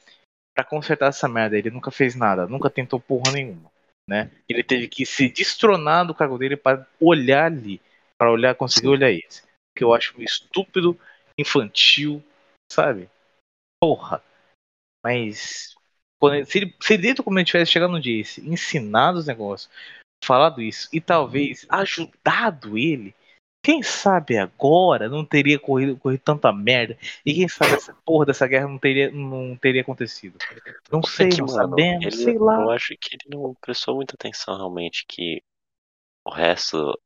Pra 0.56 0.65
consertar 0.65 1.10
essa 1.10 1.28
merda, 1.28 1.57
ele 1.57 1.69
nunca 1.69 1.91
fez 1.91 2.15
nada, 2.15 2.48
nunca 2.48 2.69
tentou 2.69 2.99
porra 2.99 3.32
nenhuma, 3.32 3.72
né? 4.10 4.32
Ele 4.49 4.64
teve 4.64 4.88
que 4.88 5.06
se 5.06 5.30
destronar 5.30 6.06
do 6.06 6.15
cargo 6.15 6.38
dele 6.38 6.57
para 6.57 6.86
olhar 6.99 7.45
ali, 7.45 7.80
para 8.18 8.32
olhar, 8.32 8.56
conseguir 8.56 8.88
olhar 8.88 9.11
isso. 9.11 9.44
Que 9.78 9.84
eu 9.84 9.94
acho 9.94 10.22
estúpido, 10.22 10.99
infantil, 11.38 12.22
sabe? 12.72 13.10
Porra. 13.82 14.23
Mas 15.03 15.76
se 16.45 16.57
ele, 16.60 16.76
se 16.80 16.98
dentro 16.98 17.23
como 17.23 17.40
ele 17.40 17.45
tivesse 17.45 17.72
chegado 17.72 17.91
no 17.91 18.02
Jace, 18.02 18.41
ensinado 18.48 19.18
os 19.18 19.26
negócios, 19.26 19.72
falado 20.23 20.61
isso 20.61 20.88
e 20.94 21.02
talvez 21.02 21.65
ajudado 21.69 22.78
ele, 22.78 23.15
quem 23.61 23.83
sabe 23.83 24.38
agora 24.38 25.07
não 25.07 25.23
teria 25.23 25.59
corrido, 25.59 25.95
corrido 25.97 26.21
tanta 26.21 26.51
merda 26.51 26.97
e 27.25 27.33
quem 27.33 27.47
sabe 27.47 27.73
essa 27.73 27.95
porra 28.05 28.25
dessa 28.25 28.47
guerra 28.47 28.67
não 28.67 28.79
teria, 28.79 29.11
não 29.11 29.55
teria 29.55 29.81
acontecido. 29.81 30.38
Não 30.91 31.03
sei, 31.03 31.27
é 31.27 31.29
que, 31.29 31.38
não 31.39 31.47
mano, 31.47 31.69
sabemos, 31.69 32.05
ele, 32.05 32.15
sei 32.15 32.38
lá. 32.39 32.61
Eu 32.61 32.71
acho 32.71 32.95
que 32.99 33.15
ele 33.15 33.38
não 33.38 33.55
prestou 33.61 33.95
muita 33.95 34.15
atenção 34.15 34.55
realmente 34.55 35.05
que 35.07 35.43
o 36.25 36.31
resto 36.31 36.99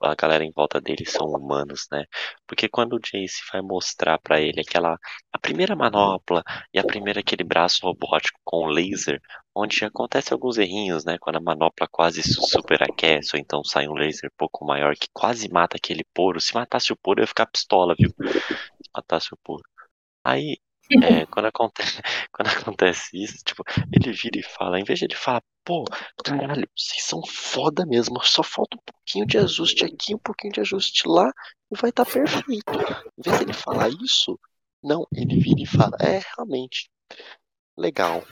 a 0.00 0.14
galera 0.14 0.44
em 0.44 0.50
volta 0.50 0.80
dele 0.80 1.04
são 1.06 1.26
humanos, 1.26 1.86
né? 1.90 2.04
Porque 2.46 2.68
quando 2.68 2.94
o 2.94 3.00
Jace 3.00 3.42
vai 3.52 3.60
mostrar 3.62 4.18
para 4.18 4.40
ele 4.40 4.60
aquela 4.60 4.98
a 5.32 5.38
primeira 5.38 5.74
manopla 5.76 6.42
e 6.72 6.78
a 6.78 6.84
primeira 6.84 7.20
aquele 7.20 7.44
braço 7.44 7.86
robótico 7.86 8.38
com 8.44 8.66
laser, 8.66 9.20
onde 9.54 9.84
acontece 9.84 10.32
alguns 10.32 10.58
errinhos, 10.58 11.04
né? 11.04 11.16
Quando 11.18 11.36
a 11.36 11.40
manopla 11.40 11.86
quase 11.90 12.22
superaquece 12.22 13.36
ou 13.36 13.40
então 13.40 13.64
sai 13.64 13.88
um 13.88 13.94
laser 13.94 14.30
pouco 14.36 14.64
maior 14.64 14.94
que 14.96 15.08
quase 15.12 15.48
mata 15.48 15.76
aquele 15.76 16.04
poro. 16.14 16.40
Se 16.40 16.54
matasse 16.54 16.92
o 16.92 16.96
poro, 16.96 17.20
eu 17.20 17.24
ia 17.24 17.28
ficar 17.28 17.46
pistola, 17.46 17.94
viu? 17.98 18.10
Se 18.10 18.90
matasse 18.94 19.32
o 19.32 19.38
poro. 19.42 19.62
Aí 20.24 20.58
é, 20.90 21.26
quando, 21.26 21.46
acontece, 21.46 22.00
quando 22.32 22.48
acontece 22.48 23.22
isso, 23.22 23.42
tipo, 23.44 23.62
ele 23.92 24.12
vira 24.12 24.38
e 24.38 24.42
fala, 24.42 24.78
em 24.78 24.84
vez 24.84 24.98
de 24.98 25.06
ele 25.06 25.14
falar, 25.14 25.42
pô, 25.64 25.84
caralho, 26.24 26.68
vocês 26.76 27.04
são 27.04 27.22
foda 27.26 27.86
mesmo, 27.86 28.22
só 28.24 28.42
falta 28.42 28.76
um 28.76 28.82
pouquinho 28.84 29.26
de 29.26 29.38
ajuste 29.38 29.84
aqui, 29.84 30.14
um 30.14 30.18
pouquinho 30.18 30.52
de 30.52 30.60
ajuste 30.60 31.02
lá, 31.06 31.30
e 31.70 31.76
vai 31.76 31.90
estar 31.90 32.04
tá 32.04 32.12
perfeito. 32.12 32.72
Em 33.18 33.22
vez 33.22 33.38
de 33.38 33.44
ele 33.44 33.52
falar 33.52 33.88
isso, 33.88 34.38
não, 34.82 35.06
ele 35.12 35.40
vira 35.40 35.62
e 35.62 35.66
fala, 35.66 35.96
é, 36.00 36.20
realmente, 36.36 36.90
legal. 37.76 38.22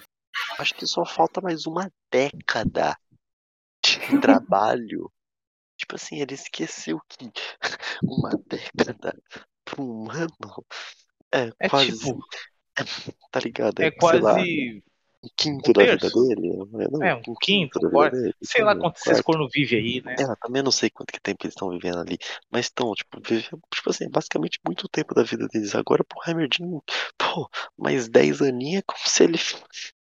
Acho 0.59 0.75
que 0.75 0.87
só 0.87 1.05
falta 1.05 1.41
mais 1.41 1.67
uma 1.67 1.91
década 2.11 2.97
de 3.85 3.99
trabalho. 4.21 5.11
Tipo 5.77 5.97
assim, 5.97 6.21
ele 6.21 6.35
esqueceu 6.35 7.01
que 7.09 7.31
uma 8.03 8.31
década 8.47 9.19
para 9.65 9.83
um 9.83 10.03
humano 10.03 10.65
é, 11.33 11.51
é 11.59 11.69
quase. 11.69 11.99
Tipo, 11.99 12.21
tá 13.31 13.41
ligado? 13.41 13.81
É, 13.81 13.87
é 13.87 13.91
quase. 13.91 14.83
um 15.25 15.29
quinto 15.37 15.71
um 15.71 15.73
da 15.73 15.85
vida 15.85 16.11
dele? 16.11 16.69
Não, 16.91 17.03
é, 17.03 17.15
um, 17.15 17.23
um 17.29 17.35
quinto, 17.41 17.79
quarto. 17.91 18.17
Dele, 18.17 18.35
sei 18.43 18.63
lá 18.63 18.77
quanto 18.77 18.97
esses 18.99 19.21
corno 19.21 19.49
vive 19.49 19.77
aí, 19.77 20.03
né? 20.03 20.15
É, 20.19 20.35
também 20.41 20.63
não 20.63 20.73
sei 20.73 20.91
quanto 20.91 21.13
que 21.13 21.21
tempo 21.21 21.39
eles 21.45 21.55
estão 21.55 21.71
vivendo 21.71 21.99
ali. 21.99 22.19
Mas 22.51 22.67
estão, 22.67 22.93
tipo, 22.95 23.21
vivendo, 23.25 23.61
tipo 23.73 23.91
assim, 23.91 24.11
basicamente 24.11 24.59
muito 24.67 24.89
tempo 24.89 25.15
da 25.15 25.23
vida 25.23 25.47
deles. 25.49 25.75
Agora 25.75 26.05
pro 26.05 26.21
Heimerdin, 26.27 26.81
pô, 27.17 27.49
mais 27.79 28.09
10 28.09 28.43
aninhos 28.43 28.81
é 28.81 28.85
como 28.87 29.01
se 29.07 29.25
ele. 29.25 29.39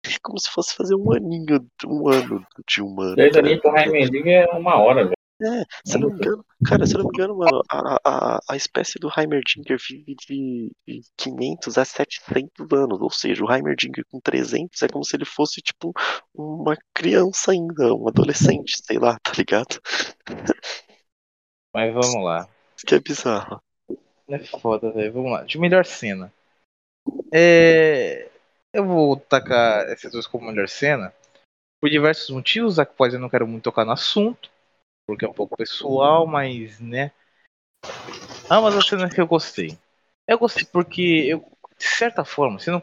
É 0.03 0.09
como 0.21 0.39
se 0.39 0.49
fosse 0.49 0.75
fazer 0.75 0.95
um 0.95 1.13
aninho, 1.13 1.65
um 1.85 2.07
ano 2.09 2.45
de 2.67 2.81
um 2.81 2.99
ano. 2.99 3.15
10 3.15 3.37
aninhos 3.37 3.61
pro 3.61 3.77
Heimerdin 3.77 4.29
é 4.29 4.45
uma 4.53 4.77
hora, 4.77 5.03
velho. 5.03 5.20
É, 5.43 5.65
se 5.83 5.97
não 5.97 6.09
me 6.09 6.17
engano, 6.17 6.45
cara, 6.63 6.85
se 6.85 6.93
não 6.93 7.05
me 7.05 7.09
engano, 7.15 7.35
mano, 7.35 7.63
a, 7.67 7.97
a, 8.05 8.39
a 8.47 8.55
espécie 8.55 8.99
do 8.99 9.09
Heimerdinger 9.09 9.75
vive 9.89 10.15
de, 10.15 10.71
de 10.87 11.01
500 11.17 11.79
a 11.79 11.85
700 11.85 12.71
anos, 12.71 13.01
ou 13.01 13.09
seja, 13.09 13.43
o 13.43 13.51
Heimerdinger 13.51 14.05
com 14.11 14.19
300 14.19 14.79
é 14.83 14.87
como 14.87 15.03
se 15.03 15.15
ele 15.15 15.25
fosse, 15.25 15.59
tipo, 15.59 15.93
uma 16.31 16.77
criança 16.93 17.53
ainda, 17.53 17.91
um 17.95 18.07
adolescente, 18.07 18.83
sei 18.85 18.99
lá, 18.99 19.17
tá 19.17 19.31
ligado? 19.35 19.81
Mas 21.73 21.91
vamos 21.91 22.23
lá. 22.23 22.47
Isso 22.77 22.85
que 22.85 22.93
é 22.93 22.99
bizarro. 22.99 23.59
É 24.27 24.39
foda, 24.39 24.91
velho. 24.91 25.11
Vamos 25.11 25.31
lá. 25.31 25.43
De 25.43 25.57
melhor 25.57 25.85
cena. 25.85 26.31
É... 27.33 28.29
Eu 28.71 28.85
vou 28.85 29.17
tacar 29.17 29.89
essas 29.89 30.11
duas 30.11 30.27
como 30.27 30.47
melhor 30.47 30.69
cena 30.69 31.11
por 31.81 31.89
diversos 31.89 32.29
motivos, 32.29 32.77
a 32.77 32.85
quais 32.85 33.13
eu 33.13 33.19
não 33.19 33.29
quero 33.29 33.47
muito 33.47 33.63
tocar 33.63 33.83
no 33.83 33.91
assunto 33.91 34.51
porque 35.11 35.25
é 35.25 35.27
um 35.27 35.33
pouco 35.33 35.57
pessoal, 35.57 36.25
mas, 36.25 36.79
né. 36.79 37.11
Ambas 38.49 38.77
as 38.77 38.87
cenas 38.87 39.13
que 39.13 39.19
eu 39.19 39.27
gostei. 39.27 39.77
Eu 40.25 40.39
gostei 40.39 40.63
porque, 40.63 41.25
eu, 41.27 41.39
de 41.77 41.85
certa 41.85 42.23
forma, 42.23 42.59
se 42.59 42.71
não 42.71 42.81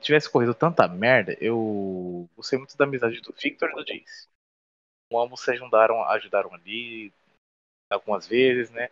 tivesse 0.00 0.30
corrido 0.30 0.54
tanta 0.54 0.86
merda, 0.86 1.36
eu 1.40 2.28
gostei 2.36 2.56
muito 2.56 2.76
da 2.76 2.84
amizade 2.84 3.20
do 3.20 3.34
Victor 3.36 3.68
e 3.70 3.74
do 3.74 3.84
Jace. 3.84 4.28
Ambos 5.12 5.40
se 5.40 5.50
ajudaram, 5.50 6.04
ajudaram 6.04 6.54
ali 6.54 7.12
algumas 7.90 8.28
vezes, 8.28 8.70
né? 8.70 8.88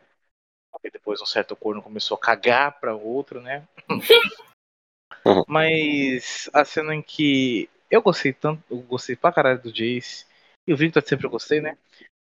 E 0.83 0.91
depois 0.91 1.23
um 1.23 1.27
certo 1.27 1.55
corno 1.55 1.81
começou 1.81 2.17
a 2.17 2.21
cagar 2.21 2.81
pra 2.81 2.93
outro, 2.93 3.41
né? 3.41 3.69
Mas 5.47 6.51
a 6.53 6.65
cena 6.65 6.93
em 6.93 7.03
que 7.03 7.71
eu 7.89 8.03
gostei 8.03 8.33
tanto, 8.33 8.65
eu 8.69 8.83
gostei 8.83 9.15
pra 9.15 9.33
caralho 9.33 9.63
do 9.63 9.73
Jace, 9.73 10.27
e 10.67 10.73
o 10.73 10.77
Victor 10.77 11.03
sempre 11.07 11.29
gostei, 11.29 11.61
né? 11.61 11.79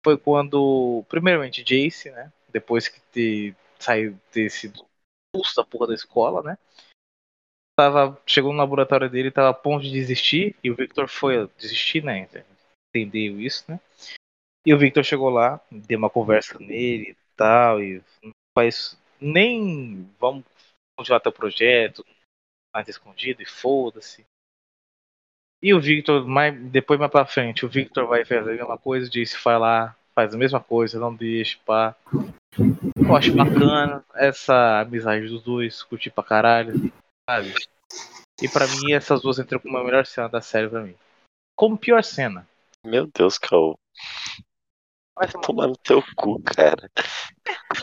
Foi 0.03 0.17
quando, 0.17 1.03
primeiramente, 1.09 1.63
Jace, 1.63 2.11
né? 2.11 2.31
Depois 2.49 2.87
que 2.87 2.99
ter 3.11 3.55
saiu 3.79 4.19
ter 4.31 4.49
sido 4.49 4.85
expulso 5.27 5.55
da 5.55 5.63
porra 5.63 5.87
da 5.87 5.93
escola, 5.93 6.41
né? 6.41 6.57
Tava, 7.77 8.19
chegou 8.25 8.51
no 8.51 8.57
laboratório 8.57 9.09
dele, 9.09 9.29
tava 9.29 9.49
a 9.49 9.53
ponto 9.53 9.83
de 9.83 9.91
desistir, 9.91 10.55
e 10.63 10.71
o 10.71 10.75
Victor 10.75 11.07
foi 11.07 11.47
desistir, 11.57 12.03
né? 12.03 12.27
Entendeu 12.89 13.39
isso, 13.39 13.63
né? 13.69 13.79
E 14.65 14.73
o 14.73 14.77
Victor 14.77 15.03
chegou 15.03 15.29
lá, 15.29 15.61
deu 15.71 15.99
uma 15.99 16.09
conversa 16.09 16.57
nele 16.59 17.11
e 17.11 17.17
tal, 17.35 17.81
e 17.81 18.01
faz 18.57 18.97
nem 19.21 20.09
vamos 20.19 20.43
continuar 20.97 21.19
teu 21.19 21.31
projeto, 21.31 22.05
mais 22.73 22.87
escondido, 22.87 23.41
e 23.41 23.45
foda-se. 23.45 24.25
E 25.61 25.73
o 25.73 25.81
Victor, 25.81 26.27
mais, 26.27 26.55
depois 26.69 26.99
mais 26.99 27.11
pra 27.11 27.25
frente, 27.25 27.65
o 27.65 27.69
Victor 27.69 28.07
vai 28.07 28.23
fazer 28.23 28.51
a 28.51 28.55
mesma 28.55 28.77
coisa, 28.77 29.09
disse, 29.09 29.37
vai 29.43 29.57
lá, 29.57 29.95
faz 30.13 30.33
a 30.33 30.37
mesma 30.37 30.59
coisa, 30.59 30.99
não 30.99 31.13
deixa, 31.13 31.57
pá. 31.65 31.95
Eu 32.95 33.15
acho 33.15 33.35
bacana 33.35 34.03
essa 34.13 34.81
amizade 34.81 35.27
dos 35.27 35.41
dois, 35.43 35.81
curti 35.83 36.09
pra 36.09 36.23
caralho, 36.23 36.91
sabe? 37.27 37.53
E 38.41 38.47
pra 38.47 38.67
mim, 38.67 38.93
essas 38.93 39.21
duas 39.21 39.39
entram 39.39 39.59
como 39.59 39.77
a 39.77 39.83
melhor 39.83 40.05
cena 40.05 40.29
da 40.29 40.41
série 40.41 40.69
pra 40.69 40.81
mim. 40.81 40.95
Como 41.55 41.77
pior 41.77 42.03
cena. 42.03 42.47
Meu 42.83 43.07
Deus, 43.07 43.39
Cal. 43.39 43.75
Vai 45.17 45.27
tomar 45.27 45.67
no 45.67 45.77
teu 45.77 46.03
cu, 46.15 46.39
cara. 46.43 46.91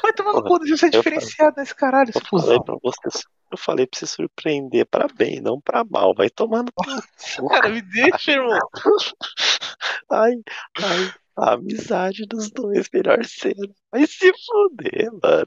Vai 0.00 0.12
tomar 0.12 0.34
no 0.34 0.44
cu, 0.44 0.60
deixa 0.60 0.74
eu 0.74 0.78
ser 0.78 0.90
diferenciado 0.90 1.56
nesse 1.56 1.74
caralho, 1.74 2.12
eu 2.14 2.40
falei 2.40 2.60
pra 2.60 2.76
você, 2.80 3.26
Eu 3.50 3.58
falei 3.58 3.86
pra 3.86 3.98
você 3.98 4.06
surpreender 4.06 4.86
pra 4.86 5.06
bem, 5.06 5.40
não 5.40 5.60
pra 5.60 5.84
mal. 5.84 6.14
Vai 6.14 6.28
tomar 6.28 6.62
no 6.62 6.72
cu. 6.72 7.48
Cara, 7.48 7.68
me 7.68 7.82
deixa, 7.82 8.32
irmão. 8.32 8.58
Ai, 10.10 10.34
ai. 10.82 11.14
A 11.36 11.54
amizade 11.54 12.26
dos 12.26 12.50
dois, 12.50 12.88
melhor 12.92 13.24
cena. 13.24 13.68
Vai 13.90 14.06
se 14.06 14.32
fuder, 14.46 15.10
mano. 15.20 15.46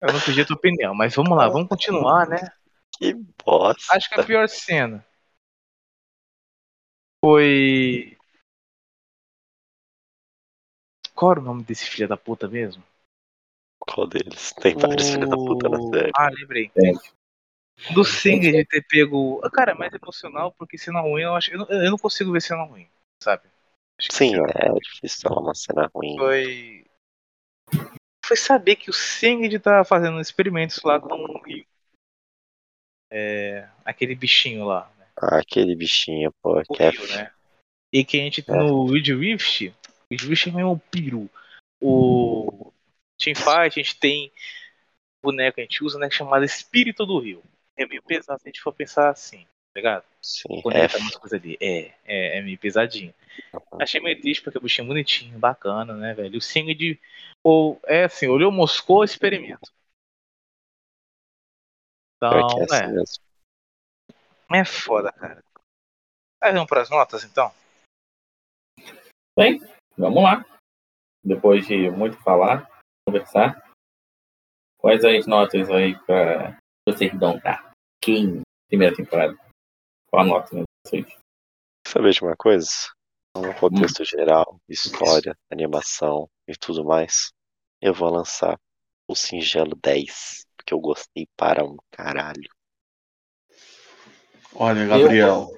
Eu 0.00 0.12
não 0.12 0.20
pedi 0.20 0.40
a 0.40 0.46
tua 0.46 0.56
opinião, 0.56 0.94
mas 0.94 1.14
vamos 1.14 1.36
lá, 1.36 1.48
vamos 1.48 1.68
continuar, 1.68 2.26
né? 2.26 2.38
Que 2.98 3.14
bosta. 3.44 3.96
Acho 3.96 4.08
que 4.10 4.20
a 4.20 4.24
pior 4.24 4.48
cena 4.48 5.04
foi 7.24 8.16
qual 11.14 11.32
era 11.32 11.40
o 11.40 11.44
nome 11.44 11.62
desse 11.62 11.86
filho 11.86 12.06
da 12.06 12.16
puta 12.16 12.48
mesmo? 12.48 12.82
Qual 13.86 14.06
deles? 14.06 14.52
Tem 14.54 14.76
vários 14.76 15.08
o... 15.08 15.12
filhos 15.12 15.30
da 15.30 15.36
puta 15.36 15.68
na 15.68 15.80
série. 15.90 16.10
Ah, 16.16 16.30
lembrei. 16.30 16.70
É. 16.76 17.92
Do 17.92 18.04
Singer 18.04 18.52
de 18.52 18.64
ter 18.64 18.84
pego. 18.86 19.40
Cara, 19.50 19.72
é 19.72 19.74
mais 19.74 19.92
emocional, 19.92 20.52
porque 20.52 20.78
cena 20.78 21.00
ruim 21.00 21.22
eu 21.22 21.34
acho. 21.34 21.52
Eu 21.52 21.58
não, 21.58 21.66
eu 21.66 21.90
não 21.90 21.98
consigo 21.98 22.32
ver 22.32 22.40
cena 22.40 22.62
ruim, 22.62 22.88
sabe? 23.22 23.48
Acho 23.98 24.12
Sim, 24.12 24.34
é, 24.36 24.68
é 24.68 24.72
difícil 24.74 25.28
falar 25.28 25.40
uma 25.40 25.54
cena 25.54 25.90
ruim. 25.94 26.16
Foi. 26.16 26.86
Foi 28.24 28.36
saber 28.36 28.76
que 28.76 28.88
o 28.88 28.92
Singer 28.92 29.60
tá 29.60 29.84
fazendo 29.84 30.20
experimentos 30.20 30.80
lá 30.82 31.00
com 31.00 31.14
o 31.14 31.42
Rio. 31.42 31.66
É, 33.10 33.68
aquele 33.84 34.14
bichinho 34.14 34.64
lá. 34.64 34.90
Né? 34.96 35.06
Ah, 35.16 35.38
aquele 35.38 35.74
bichinho, 35.74 36.32
pô. 36.40 36.60
O 36.60 36.62
que 36.62 36.82
é 36.82 36.90
Rio, 36.90 37.04
é... 37.12 37.16
né? 37.16 37.32
E 37.92 38.04
que 38.04 38.18
a 38.18 38.22
gente 38.22 38.44
é. 38.48 38.56
no 38.56 38.86
Ridge 38.86 39.14
Rift 39.14 39.74
o 40.10 40.18
Juice 40.18 40.50
é 40.50 40.64
um 40.64 40.78
peru. 40.78 41.28
O 41.80 42.71
Teamfight, 43.24 43.78
a 43.78 43.82
gente 43.82 43.98
tem 43.98 44.32
boneco 45.22 45.54
que 45.54 45.60
a 45.60 45.64
gente 45.64 45.84
usa, 45.84 45.98
né, 45.98 46.10
chamado 46.10 46.44
Espírito 46.44 47.06
do 47.06 47.18
Rio. 47.18 47.42
É 47.76 47.86
meio 47.86 48.02
pesado 48.02 48.40
se 48.40 48.48
a 48.48 48.50
gente 48.50 48.60
for 48.60 48.72
pensar 48.72 49.10
assim. 49.10 49.46
ligado? 49.74 50.04
Sim, 50.20 50.60
tá 50.62 50.98
umas 50.98 51.16
coisas 51.16 51.40
ali. 51.40 51.56
É, 51.60 51.94
é, 52.04 52.38
é 52.38 52.42
meio 52.42 52.58
pesadinho. 52.58 53.14
Achei 53.80 54.00
meio 54.00 54.20
triste 54.20 54.42
porque 54.42 54.58
o 54.58 54.60
bichinho 54.60 54.86
é 54.86 54.88
bonitinho, 54.88 55.38
bacana, 55.38 55.94
né, 55.94 56.12
velho? 56.12 56.38
O 56.38 56.42
Sing 56.42 56.74
de. 56.74 57.00
Ou, 57.42 57.80
é 57.84 58.04
assim, 58.04 58.28
olhou 58.28 58.52
Moscou, 58.52 59.02
experimento. 59.02 59.72
Pior 62.20 62.38
Então, 62.38 62.48
que 62.48 62.60
é 62.60 62.64
assim 62.64 62.84
é, 62.84 62.88
mesmo. 62.88 63.24
é 64.52 64.64
foda, 64.64 65.12
cara. 65.12 65.42
Aí 66.40 66.52
vamos 66.52 66.68
pras 66.68 66.90
notas, 66.90 67.24
então? 67.24 67.52
Bem, 69.36 69.60
vamos 69.96 70.22
lá. 70.22 70.44
Depois 71.24 71.66
de 71.66 71.88
muito 71.90 72.16
falar, 72.18 72.68
conversar, 73.06 73.70
quais 74.78 75.04
as 75.04 75.26
notas 75.26 75.70
aí 75.70 75.98
para 76.06 76.58
vocês 76.88 77.16
dão 77.18 77.38
pra 77.40 77.72
quem 78.00 78.42
primeira 78.68 78.94
temporada? 78.94 79.36
Qual 80.10 80.22
a 80.22 80.26
nota 80.26 80.56
né, 80.56 80.62
de 80.62 80.90
vocês? 80.90 81.18
Saber 81.86 82.12
de 82.12 82.22
uma 82.22 82.36
coisa? 82.36 82.68
No 83.36 83.54
contexto 83.54 84.04
geral, 84.04 84.58
história, 84.68 85.36
animação 85.50 86.28
e 86.46 86.52
tudo 86.54 86.84
mais, 86.84 87.32
eu 87.80 87.94
vou 87.94 88.10
lançar 88.10 88.58
o 89.08 89.14
Singelo 89.14 89.74
10, 89.82 90.46
porque 90.56 90.74
eu 90.74 90.80
gostei 90.80 91.26
para 91.36 91.64
um 91.64 91.76
caralho. 91.90 92.50
Olha, 94.54 94.86
Gabriel. 94.86 95.48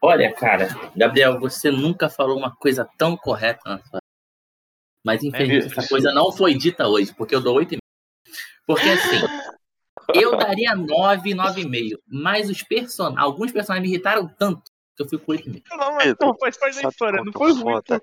Olha, 0.00 0.32
cara, 0.32 0.68
Gabriel, 0.96 1.38
você 1.38 1.70
nunca 1.70 2.08
falou 2.08 2.38
uma 2.38 2.54
coisa 2.56 2.88
tão 2.96 3.16
correta 3.16 3.60
na 3.66 3.84
sua 3.84 4.00
Mas 5.04 5.22
infelizmente 5.22 5.66
isso. 5.66 5.80
essa 5.80 5.88
coisa 5.88 6.12
não 6.12 6.32
foi 6.32 6.54
dita 6.54 6.86
hoje, 6.86 7.14
porque 7.14 7.34
eu 7.34 7.40
dou 7.40 7.56
8,5. 7.56 7.78
Porque 8.66 8.88
assim, 8.88 9.26
eu 10.14 10.36
daria 10.36 10.74
9, 10.74 11.34
9,5. 11.34 11.98
Mas 12.06 12.50
os 12.50 12.62
person... 12.62 13.14
alguns 13.16 13.52
personagens 13.52 13.88
me 13.88 13.94
irritaram 13.94 14.28
tanto 14.38 14.70
que 14.96 15.02
eu 15.02 15.08
fui 15.08 15.18
com 15.18 15.32
8,5. 15.32 15.62
Não, 15.70 15.94
mas 15.94 16.14
não, 16.20 16.36
faz 16.38 16.56
parte 16.56 16.74
Sabe 16.76 16.94
qual 16.96 17.22
que 17.22 17.28
é 17.28 17.46
o 17.46 17.56
foda? 17.56 18.02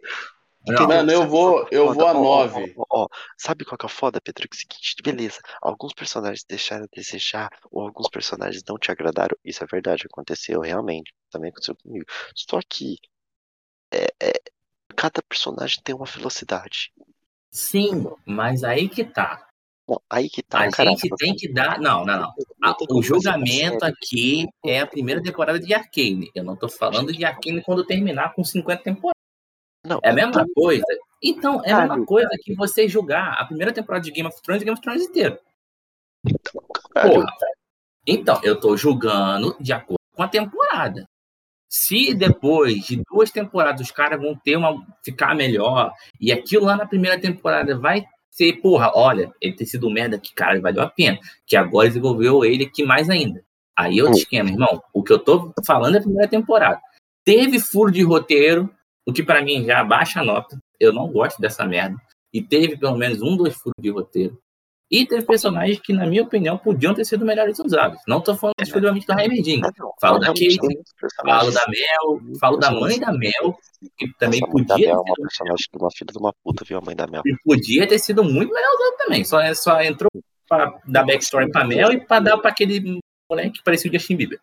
Não, 0.67 0.87
Mano, 0.87 1.11
eu 1.11 1.27
vou, 1.27 1.61
é 1.63 1.67
eu 1.71 1.87
foda? 1.87 1.99
vou 1.99 2.07
a 2.07 2.13
Ó, 2.13 2.17
ó, 2.17 2.45
9. 2.47 2.73
ó, 2.77 2.81
ó, 2.89 3.03
ó. 3.03 3.07
Sabe 3.37 3.63
qual 3.65 3.77
que 3.77 3.85
é 3.85 3.87
o 3.87 3.89
foda, 3.89 4.19
Pedro? 4.19 4.47
Que 4.49 4.55
é 4.55 4.57
o 4.57 4.59
seguinte, 4.59 4.95
beleza, 5.03 5.39
alguns 5.61 5.93
personagens 5.93 6.43
deixaram 6.47 6.85
a 6.85 6.95
desejar, 6.95 7.49
ou 7.69 7.83
alguns 7.83 8.09
personagens 8.09 8.63
não 8.67 8.77
te 8.77 8.89
agradaram, 8.89 9.37
isso 9.43 9.63
é 9.63 9.67
verdade, 9.67 10.07
aconteceu 10.07 10.61
realmente, 10.61 11.13
também 11.29 11.51
aconteceu 11.51 11.75
comigo. 11.75 12.05
Só 12.33 12.59
que 12.67 12.97
é, 13.93 14.07
é, 14.21 14.33
cada 14.95 15.21
personagem 15.21 15.81
tem 15.83 15.93
uma 15.95 16.05
velocidade. 16.05 16.91
Sim, 17.51 18.07
mas 18.25 18.63
aí 18.63 18.89
que 18.89 19.03
tá. 19.03 19.47
Bom, 19.87 19.99
aí 20.09 20.29
que 20.29 20.41
tá, 20.41 20.61
A 20.61 20.69
gente 20.83 21.07
tem 21.17 21.35
que 21.35 21.47
dar. 21.47 21.79
Não, 21.79 22.03
não, 22.03 22.19
não. 22.59 22.75
o 22.89 23.03
julgamento 23.03 23.85
aqui 23.85 24.47
é 24.65 24.79
a 24.79 24.87
primeira 24.87 25.21
temporada 25.21 25.59
de 25.59 25.73
Arcane. 25.73 26.31
Eu 26.33 26.43
não 26.43 26.55
tô 26.55 26.67
falando 26.67 27.13
de 27.13 27.23
Arcane 27.23 27.61
quando 27.61 27.85
terminar 27.85 28.33
com 28.33 28.43
50 28.43 28.81
temporadas. 28.81 29.15
Não, 29.85 29.99
É 30.03 30.09
a 30.09 30.13
mesma 30.13 30.31
tá, 30.31 30.45
coisa. 30.55 30.83
Então, 31.23 31.61
é 31.63 31.71
a 31.71 31.77
mesma 31.81 31.87
Caralho. 31.89 32.05
coisa 32.05 32.29
que 32.41 32.55
você 32.55 32.87
julgar 32.87 33.33
a 33.39 33.45
primeira 33.45 33.71
temporada 33.71 34.03
de 34.03 34.11
Game 34.11 34.27
of 34.27 34.41
Thrones 34.41 34.61
e 34.63 34.65
Game 34.65 34.73
of 34.73 34.81
Thrones 34.81 35.03
inteiro. 35.03 35.39
caralho. 36.91 37.13
Porra. 37.21 37.33
Então, 38.07 38.39
eu 38.43 38.59
tô 38.59 38.75
julgando 38.75 39.55
de 39.59 39.71
acordo 39.71 39.99
com 40.15 40.23
a 40.23 40.27
temporada. 40.27 41.07
Se 41.77 42.13
depois 42.13 42.85
de 42.85 43.03
duas 43.03 43.29
temporadas 43.29 43.81
os 43.81 43.91
caras 43.91 44.17
vão 44.17 44.33
ter 44.33 44.55
uma. 44.55 44.81
ficar 45.03 45.35
melhor, 45.35 45.91
e 46.21 46.31
aquilo 46.31 46.63
lá 46.63 46.77
na 46.77 46.85
primeira 46.85 47.19
temporada 47.19 47.77
vai 47.77 48.05
ser, 48.31 48.61
porra, 48.61 48.93
olha, 48.95 49.29
ele 49.41 49.57
ter 49.57 49.65
sido 49.65 49.85
um 49.85 49.91
merda 49.91 50.17
que, 50.17 50.33
cara, 50.33 50.61
valeu 50.61 50.81
a 50.81 50.89
pena. 50.89 51.19
Que 51.45 51.57
agora 51.57 51.89
desenvolveu 51.89 52.45
ele 52.45 52.63
aqui 52.63 52.81
mais 52.81 53.09
ainda. 53.09 53.43
Aí 53.77 53.97
eu 53.97 54.09
te 54.11 54.19
esquema, 54.19 54.49
irmão. 54.49 54.81
O 54.93 55.03
que 55.03 55.11
eu 55.11 55.19
tô 55.19 55.53
falando 55.65 55.95
é 55.95 55.97
a 55.99 56.01
primeira 56.01 56.29
temporada. 56.29 56.79
Teve 57.25 57.59
furo 57.59 57.91
de 57.91 58.03
roteiro, 58.03 58.73
o 59.05 59.11
que 59.11 59.21
pra 59.21 59.43
mim 59.43 59.65
já 59.65 59.83
baixa 59.83 60.21
a 60.21 60.23
nota. 60.23 60.57
Eu 60.79 60.93
não 60.93 61.11
gosto 61.11 61.41
dessa 61.41 61.65
merda. 61.65 61.97
E 62.33 62.41
teve 62.41 62.77
pelo 62.77 62.97
menos 62.97 63.21
um, 63.21 63.35
dois 63.35 63.53
furos 63.53 63.75
de 63.77 63.89
roteiro. 63.89 64.41
E 64.91 65.05
teve 65.05 65.25
personagens 65.25 65.79
que, 65.79 65.91
na 65.91 66.05
minha 66.05 66.21
opinião, 66.21 66.57
podiam 66.57 66.93
ter 66.93 67.03
sido 67.05 67.25
melhores 67.25 67.57
usados. 67.59 67.99
Não 68.07 68.21
tô 68.21 68.35
falando 68.35 68.53
exclusivamente 68.61 69.07
do 69.07 69.19
Heimerdinger. 69.19 69.65
Ah, 69.65 69.71
não, 69.79 69.93
Falo 69.99 70.19
da 70.19 70.27
Kate, 70.27 70.57
Falo 71.25 71.51
da 71.51 71.63
Mel, 71.67 72.37
falo 72.39 72.57
da 72.57 72.71
mãe 72.71 72.99
da 72.99 73.11
Mel, 73.11 73.57
que 73.97 74.07
também 74.19 74.39
Nossa, 74.41 74.51
a 74.51 74.53
mãe 74.55 74.63
da 74.65 74.73
podia 74.75 74.87
Mel 74.87 74.95
é 74.95 74.99
uma 74.99 75.05
sido, 75.15 75.21
personagem 75.23 75.65
de 75.73 75.77
uma 75.81 75.89
filha 75.91 76.11
de 76.11 76.17
uma 76.19 76.33
puta, 76.43 76.63
viu? 76.63 76.77
A 76.77 76.81
mãe 76.81 76.95
da 76.95 77.07
Mel. 77.07 77.23
e 77.25 77.35
podia 77.43 77.87
ter 77.87 77.97
sido 77.97 78.23
muito 78.23 78.53
melhor 78.53 78.69
usado 78.75 78.97
também. 78.99 79.23
Só, 79.25 79.53
só 79.55 79.81
entrou 79.81 80.11
pra 80.47 80.79
dar 80.87 81.03
backstory 81.03 81.51
pra 81.51 81.65
Mel 81.65 81.91
e 81.91 81.99
pra 82.05 82.19
dar 82.19 82.37
pra 82.37 82.51
aquele 82.51 82.99
moleque 83.27 83.57
que 83.57 83.63
parecia 83.63 83.89
o 83.89 83.93
Justin 83.93 84.15
Bieber. 84.17 84.39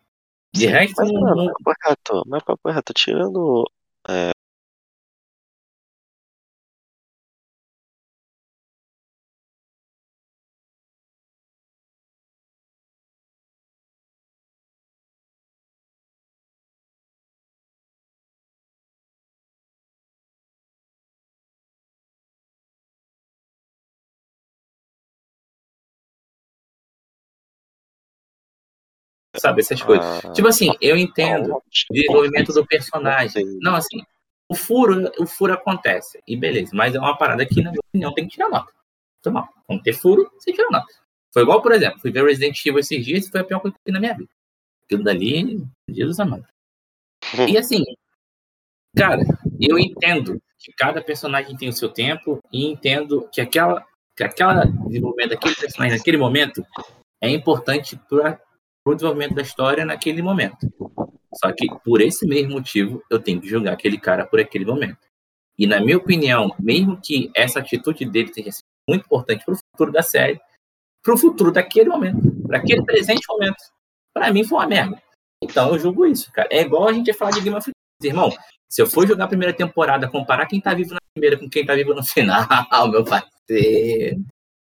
De 0.53 0.67
resto, 0.67 0.93
Mas, 0.97 1.09
não, 1.11 1.21
mano, 1.21 1.45
não- 1.45 2.23
mas 2.27 2.43
papo 2.43 2.69
reto, 2.69 2.93
tirando. 2.93 3.63
É... 4.07 4.32
sabe, 29.43 29.61
essas 29.61 29.81
coisas. 29.81 30.05
a- 30.25 30.33
Tipo 30.33 30.47
assim, 30.47 30.69
eu 30.81 30.97
entendo 30.97 31.53
o 31.55 31.61
desenvolvimento 31.91 32.53
do 32.53 32.65
personagem. 32.65 33.45
Não, 33.61 33.75
assim, 33.75 34.01
o 34.49 34.55
furo, 34.55 35.11
o 35.19 35.25
furo 35.27 35.53
acontece. 35.53 36.21
E 36.27 36.35
beleza, 36.35 36.71
mas 36.73 36.95
é 36.95 36.99
uma 36.99 37.17
parada 37.17 37.45
que, 37.45 37.61
na 37.61 37.71
minha 37.71 37.81
opinião, 37.89 38.13
tem 38.13 38.25
que 38.27 38.35
tirar 38.35 38.49
nota. 38.49 38.71
Muito 39.25 39.33
mal. 39.33 39.49
Quando 39.67 39.83
ter 39.83 39.93
furo, 39.93 40.29
você 40.37 40.51
tira 40.51 40.69
nota. 40.71 40.87
Foi 41.33 41.43
igual, 41.43 41.61
por 41.61 41.71
exemplo, 41.71 41.99
fui 41.99 42.11
ver 42.11 42.23
Resident 42.25 42.57
Evil 42.65 42.79
esses 42.79 43.05
dias 43.05 43.25
e 43.27 43.31
foi 43.31 43.41
a 43.41 43.43
pior 43.43 43.59
coisa 43.59 43.75
que 43.75 43.79
eu 43.81 43.83
vi 43.87 43.93
na 43.93 43.99
minha 43.99 44.13
vida. 44.15 44.29
Aquilo 44.85 45.03
dali, 45.03 45.63
Jesus 45.89 46.19
amado. 46.19 46.45
E 47.49 47.57
assim, 47.57 47.83
cara, 48.95 49.21
eu 49.59 49.77
entendo 49.79 50.41
que 50.59 50.71
cada 50.73 51.01
personagem 51.01 51.55
tem 51.57 51.69
o 51.69 51.73
seu 51.73 51.89
tempo 51.89 52.39
e 52.51 52.65
entendo 52.67 53.27
que 53.31 53.41
aquela, 53.41 53.85
que 54.15 54.23
aquela 54.23 54.65
desenvolvimento 54.65 55.31
daquele 55.31 55.55
personagem 55.55 55.97
naquele 55.97 56.17
momento 56.17 56.65
é 57.21 57.29
importante 57.29 57.97
para 58.09 58.39
o 58.85 58.93
desenvolvimento 58.93 59.35
da 59.35 59.41
história 59.41 59.85
naquele 59.85 60.21
momento. 60.21 60.71
Só 61.35 61.51
que 61.51 61.67
por 61.83 62.01
esse 62.01 62.27
mesmo 62.27 62.53
motivo 62.53 63.01
eu 63.09 63.19
tenho 63.19 63.41
que 63.41 63.47
julgar 63.47 63.73
aquele 63.73 63.97
cara 63.97 64.25
por 64.25 64.39
aquele 64.39 64.65
momento. 64.65 64.99
E 65.57 65.65
na 65.67 65.79
minha 65.79 65.97
opinião, 65.97 66.53
mesmo 66.59 66.99
que 67.01 67.31
essa 67.35 67.59
atitude 67.59 68.05
dele 68.05 68.31
tenha 68.31 68.51
sido 68.51 68.65
muito 68.87 69.05
importante 69.05 69.45
para 69.45 69.53
o 69.53 69.57
futuro 69.57 69.91
da 69.91 70.01
série, 70.01 70.39
para 71.01 71.13
o 71.13 71.17
futuro 71.17 71.51
daquele 71.51 71.89
momento, 71.89 72.31
para 72.47 72.57
aquele 72.57 72.83
presente 72.83 73.25
momento, 73.29 73.63
para 74.13 74.31
mim 74.31 74.43
foi 74.43 74.57
uma 74.57 74.67
merda. 74.67 75.01
Então 75.43 75.73
eu 75.73 75.79
julgo 75.79 76.05
isso, 76.05 76.31
cara. 76.31 76.47
É 76.51 76.61
igual 76.61 76.87
a 76.87 76.93
gente 76.93 77.13
falar 77.13 77.31
de 77.31 77.41
Game 77.41 77.55
of 77.55 77.63
Thrones, 77.63 78.03
irmão. 78.03 78.31
Se 78.69 78.81
eu 78.81 78.87
for 78.87 79.07
jogar 79.07 79.25
a 79.25 79.27
primeira 79.27 79.53
temporada, 79.53 80.09
comparar 80.09 80.47
quem 80.47 80.59
tá 80.59 80.73
vivo 80.73 80.93
na 80.93 80.99
primeira 81.13 81.37
com 81.37 81.49
quem 81.49 81.65
tá 81.65 81.75
vivo 81.75 81.93
no 81.93 82.03
final, 82.03 82.47
meu 82.89 83.03
parceiro. 83.03 84.23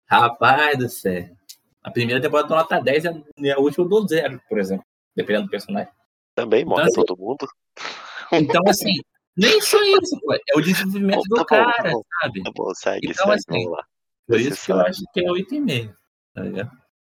Rapaz 0.09 0.79
do 0.79 0.89
céu. 0.89 1.38
A 1.83 1.91
primeira 1.91 2.21
temporada 2.21 2.49
do 2.49 2.55
nota 2.55 2.81
10 2.81 3.05
e 3.05 3.09
a- 3.51 3.55
a 3.57 3.61
última 3.61 3.89
do 3.89 4.07
zero, 4.07 4.41
por 4.49 4.59
exemplo. 4.59 4.85
Dependendo 5.17 5.47
do 5.47 5.51
personagem. 5.51 5.93
Também 6.35 6.65
morre 6.65 6.83
Então, 6.83 6.93
assim, 6.93 7.05
todo 7.07 7.19
mundo. 7.19 7.49
Então, 8.33 8.63
assim, 8.69 8.93
nem 9.37 9.61
só 9.61 9.83
isso, 9.83 10.21
pô. 10.21 10.35
É 10.35 10.57
o 10.57 10.61
desenvolvimento 10.61 11.17
Bom, 11.17 11.23
do 11.29 11.37
tá 11.37 11.43
bom, 11.43 11.65
tá 11.67 11.73
cara, 11.77 11.91
bom. 11.93 12.03
sabe? 12.21 12.43
Tá 12.43 12.51
bom, 12.55 12.75
segue, 12.75 13.01
Então, 13.11 13.27
segue, 13.27 13.33
assim, 13.33 13.45
vamos 13.65 13.79
lá. 13.79 13.85
Por 14.27 14.41
isso 14.41 14.65
que 14.67 14.73
eu 14.73 14.81
acho 14.81 15.03
que 15.13 15.21
é 15.21 15.31
8,5. 15.31 15.97
Tá 16.35 16.43
ligado? 16.43 16.71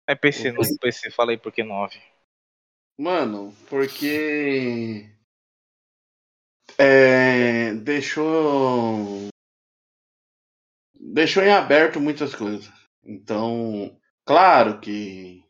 É 0.07 0.15
PC, 0.15 0.52
não, 0.52 0.61
PC, 0.80 1.11
fala 1.11 1.31
aí 1.31 1.38
por 1.38 1.52
que 1.52 1.64
9. 1.64 1.99
Mano, 2.98 3.53
porque. 3.69 5.10
É, 6.77 7.73
deixou. 7.76 9.27
Deixou 10.99 11.44
em 11.44 11.52
aberto 11.52 11.99
muitas 11.99 12.36
coisas. 12.36 12.69
Então, 13.03 13.98
claro 14.30 14.80
que 14.80 15.43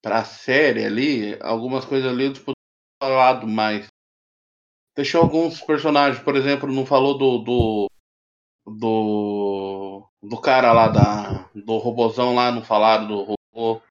pra 0.00 0.24
série 0.24 0.84
ali, 0.84 1.36
algumas 1.42 1.84
coisas 1.84 2.10
ali 2.10 2.24
eles 2.26 2.38
poderiam 2.38 2.54
ter 3.00 3.06
falado 3.06 3.46
mais. 3.48 3.86
Deixou 4.96 5.20
alguns 5.22 5.60
personagens, 5.60 6.22
por 6.22 6.36
exemplo, 6.36 6.72
não 6.72 6.86
falou 6.86 7.18
do. 7.18 7.38
do. 7.38 7.86
do, 8.66 10.08
do 10.22 10.40
cara 10.40 10.72
lá 10.72 10.88
da. 10.88 11.50
do 11.54 11.76
robozão 11.78 12.34
lá, 12.34 12.50
não 12.52 12.62
falaram 12.62 13.06
do 13.08 13.22
robô 13.52 13.82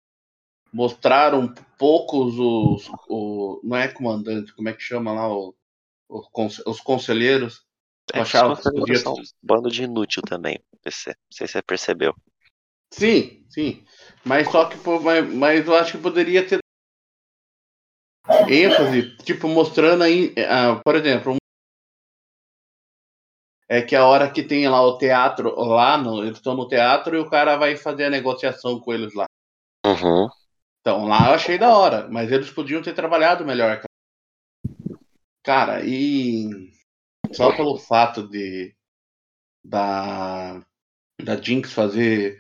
mostraram 0.74 1.54
poucos 1.78 2.34
os, 2.38 2.90
o 3.08 3.62
não 3.64 3.78
é 3.78 3.88
comandante, 3.88 4.54
como 4.54 4.68
é 4.68 4.74
que 4.74 4.82
chama 4.82 5.14
lá 5.14 5.34
o, 5.34 5.56
os 6.10 6.82
conselheiros. 6.82 7.66
É, 8.14 8.18
Eu 8.20 8.22
achava 8.24 8.54
os 8.54 8.60
que 8.60 8.64
podia- 8.64 8.80
conselheiros 8.80 9.04
são 9.04 9.14
um 9.14 9.24
bando 9.42 9.70
de 9.72 9.84
inútil 9.84 10.22
também, 10.22 10.60
PC. 10.82 11.12
Não 11.12 11.16
sei 11.32 11.48
se 11.48 11.54
você 11.54 11.62
percebeu. 11.62 12.14
Sim, 12.92 13.46
sim. 13.50 13.86
Mas 14.24 14.50
só 14.50 14.66
que 14.66 14.78
mas, 15.02 15.34
mas 15.34 15.68
eu 15.68 15.76
acho 15.76 15.94
que 15.94 15.98
poderia 15.98 16.48
ter 16.48 16.60
ênfase, 18.50 19.16
tipo, 19.18 19.48
mostrando 19.48 20.04
aí, 20.04 20.34
ah, 20.50 20.82
por 20.84 20.96
exemplo, 20.96 21.36
é 23.68 23.82
que 23.82 23.96
a 23.96 24.06
hora 24.06 24.32
que 24.32 24.44
tem 24.44 24.68
lá 24.68 24.82
o 24.82 24.98
teatro, 24.98 25.54
lá 25.56 25.98
no, 25.98 26.24
eles 26.24 26.38
estão 26.38 26.56
no 26.56 26.68
teatro 26.68 27.16
e 27.16 27.20
o 27.20 27.30
cara 27.30 27.56
vai 27.56 27.76
fazer 27.76 28.06
a 28.06 28.10
negociação 28.10 28.80
com 28.80 28.94
eles 28.94 29.14
lá. 29.14 29.26
Uhum. 29.86 30.28
Então, 30.82 31.06
lá 31.06 31.30
eu 31.30 31.34
achei 31.34 31.58
da 31.58 31.76
hora, 31.76 32.08
mas 32.10 32.32
eles 32.32 32.50
podiam 32.52 32.82
ter 32.82 32.94
trabalhado 32.94 33.46
melhor, 33.46 33.78
cara. 33.78 33.86
Cara, 35.44 35.86
e 35.86 36.72
só 37.32 37.56
pelo 37.56 37.78
fato 37.78 38.28
de 38.28 38.76
da 39.64 40.62
da 41.24 41.42
Jinx 41.42 41.74
fazer 41.74 42.40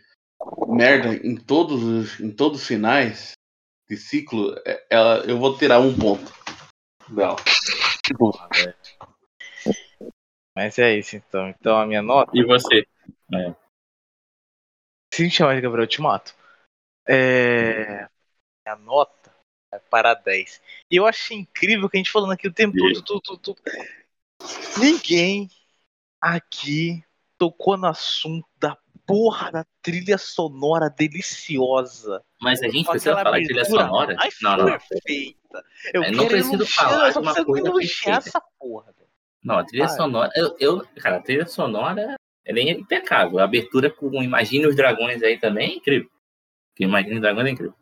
merda 0.68 1.16
em 1.16 1.36
todos 1.36 1.84
os 1.84 2.20
em 2.20 2.32
todos 2.32 2.62
os 2.62 2.68
finais 2.68 3.34
de 3.90 3.98
ciclo, 3.98 4.56
é- 4.66 4.86
ela, 4.90 5.18
eu 5.26 5.38
vou 5.38 5.58
tirar 5.58 5.80
um 5.80 5.96
ponto 5.96 6.32
dela. 7.10 7.36
Mas 10.56 10.80
é 10.80 10.98
isso 10.98 11.16
então. 11.16 11.50
Então 11.50 11.78
a 11.78 11.86
minha 11.86 12.02
nota. 12.02 12.32
E 12.34 12.44
você? 12.44 12.88
Se 15.14 15.24
me 15.24 15.32
chamar 15.32 15.56
de 15.56 15.62
Gabriel, 15.62 15.84
eu 15.84 15.88
te 15.88 16.02
mato. 16.02 16.34
É. 17.08 18.08
Minha 18.66 18.76
nota 18.78 19.34
é 19.72 19.80
para 19.80 20.14
10. 20.14 20.62
E 20.90 20.96
eu 20.96 21.06
achei 21.06 21.38
incrível 21.38 21.90
que 21.90 21.98
a 21.98 22.00
gente 22.00 22.12
falando 22.12 22.32
aqui 22.32 22.48
o 22.48 22.54
tempo 22.54 22.76
todo, 22.78 23.04
tudo, 23.04 23.22
tudo, 23.22 23.38
tudo. 23.40 23.62
Ninguém 24.80 25.50
aqui 26.20 27.04
tocou 27.38 27.78
no 27.78 27.88
assunto 27.88 28.48
da 28.58 28.78
porra 29.06 29.52
da 29.52 29.66
trilha 29.82 30.18
sonora 30.18 30.90
deliciosa. 30.90 32.24
Mas 32.42 32.62
a 32.62 32.68
gente 32.68 32.86
precisa 32.90 33.16
falar 33.16 33.40
de 33.40 33.46
trilha 33.46 33.66
sonora? 33.66 34.16
mais 34.16 34.36
Não, 34.42 34.58
não. 34.58 34.66
perfeita. 34.66 35.64
Eu 35.94 36.04
É, 36.04 36.12
não 36.12 36.28
preciso 36.28 36.66
falar 36.68 37.10
de 37.12 37.18
uma 37.18 37.34
preciso 37.34 37.46
coisa 37.46 37.72
perfeita. 37.74 38.18
essa 38.30 38.42
porra. 38.60 38.86
velho. 38.98 39.10
Não, 39.44 39.58
a 39.60 39.64
trilha 39.64 39.84
Ah, 39.86 39.88
é. 39.88 39.90
sonora. 39.90 40.32
Eu, 40.36 40.56
eu, 40.60 40.88
cara, 41.00 41.18
a 41.18 41.22
trilha 41.22 41.46
sonora 41.48 42.16
ela 42.44 42.60
é 42.60 42.64
impecável. 42.72 43.40
A 43.40 43.44
abertura 43.44 43.90
com 43.90 44.22
Imagine 44.22 44.68
os 44.68 44.76
Dragões 44.76 45.22
aí 45.24 45.40
também 45.40 45.72
é 45.72 45.76
incrível. 45.76 46.10
Porque 46.72 46.84
Imagine 46.84 47.16
os 47.16 47.22
Dragões 47.22 47.48
é 47.48 47.50
incrível. 47.52 47.74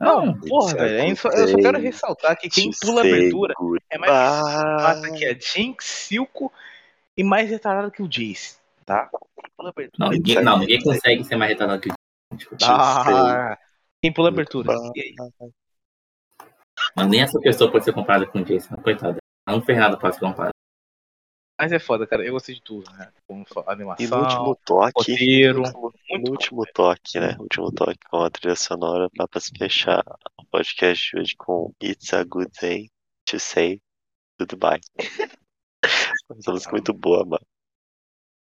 Não, 0.00 0.26
Não, 0.26 0.40
porra, 0.40 0.66
Isso 0.68 0.76
velho. 0.76 0.98
é 0.98 1.10
Eu 1.10 1.16
só, 1.16 1.28
eu 1.30 1.48
só 1.48 1.56
quero 1.56 1.78
ressaltar 1.78 2.36
que 2.38 2.48
quem 2.48 2.70
pula 2.80 3.02
a 3.02 3.04
abertura 3.04 3.54
é 3.90 3.96
mais 3.98 4.12
goodbye. 4.42 5.18
que 5.18 5.24
a 5.26 5.38
Jinx, 5.38 5.84
Silco 5.84 6.52
e 7.16 7.22
mais 7.22 7.48
retardado 7.48 7.92
que 7.92 8.02
o 8.02 8.08
Jace, 8.08 8.56
tá? 8.84 9.08
Pula 9.56 9.70
abertura. 9.70 10.04
não, 10.06 10.10
ninguém, 10.10 10.42
não, 10.42 10.58
ninguém 10.58 10.80
consegue 10.82 11.24
ser 11.24 11.36
mais 11.36 11.50
retardado 11.50 11.80
que 11.80 11.90
o 11.90 12.36
Desculpa. 12.36 12.64
Ah, 12.66 13.58
quem 14.02 14.12
pula 14.12 14.28
abertura. 14.28 14.72
E 14.94 15.00
aí? 15.00 15.14
Mas 16.96 17.08
nem 17.08 17.20
essa 17.22 17.40
pessoa 17.40 17.70
pode 17.70 17.84
ser 17.84 17.92
comparada 17.92 18.26
com 18.26 18.40
o 18.40 18.44
Jason, 18.44 18.76
coitada. 18.76 19.18
Ela 19.46 19.58
não 19.58 19.64
fez 19.64 19.78
nada 19.78 19.96
pra 19.96 20.12
se 20.12 20.20
comparar. 20.20 20.50
Mas 21.60 21.70
é 21.70 21.78
foda, 21.78 22.06
cara. 22.06 22.24
Eu 22.24 22.32
gostei 22.32 22.56
de 22.56 22.62
tudo, 22.62 22.90
né? 22.92 23.12
Como 23.26 23.44
animação, 23.66 24.04
E 24.04 24.10
no 24.10 24.18
último 24.22 24.56
toque, 24.64 25.12
roteiro. 25.12 25.62
no 25.62 25.68
último, 25.68 26.18
no 26.18 26.30
último 26.32 26.64
toque, 26.74 27.20
né? 27.20 27.36
Último 27.38 27.72
toque 27.72 27.98
com 28.10 28.22
a 28.22 28.30
trilha 28.30 28.56
sonora 28.56 29.08
dá 29.14 29.28
pra 29.28 29.40
se 29.40 29.52
fechar 29.56 30.02
o 30.40 30.44
podcast 30.46 31.10
de 31.10 31.20
hoje 31.20 31.36
com 31.36 31.72
It's 31.82 32.12
a 32.12 32.24
Good 32.24 32.50
Day 32.60 32.90
to 33.26 33.38
Say 33.38 33.80
Goodbye. 34.38 34.80
Essa 35.84 36.50
música 36.50 36.72
muito 36.72 36.92
boa, 36.92 37.24
mano. 37.24 37.46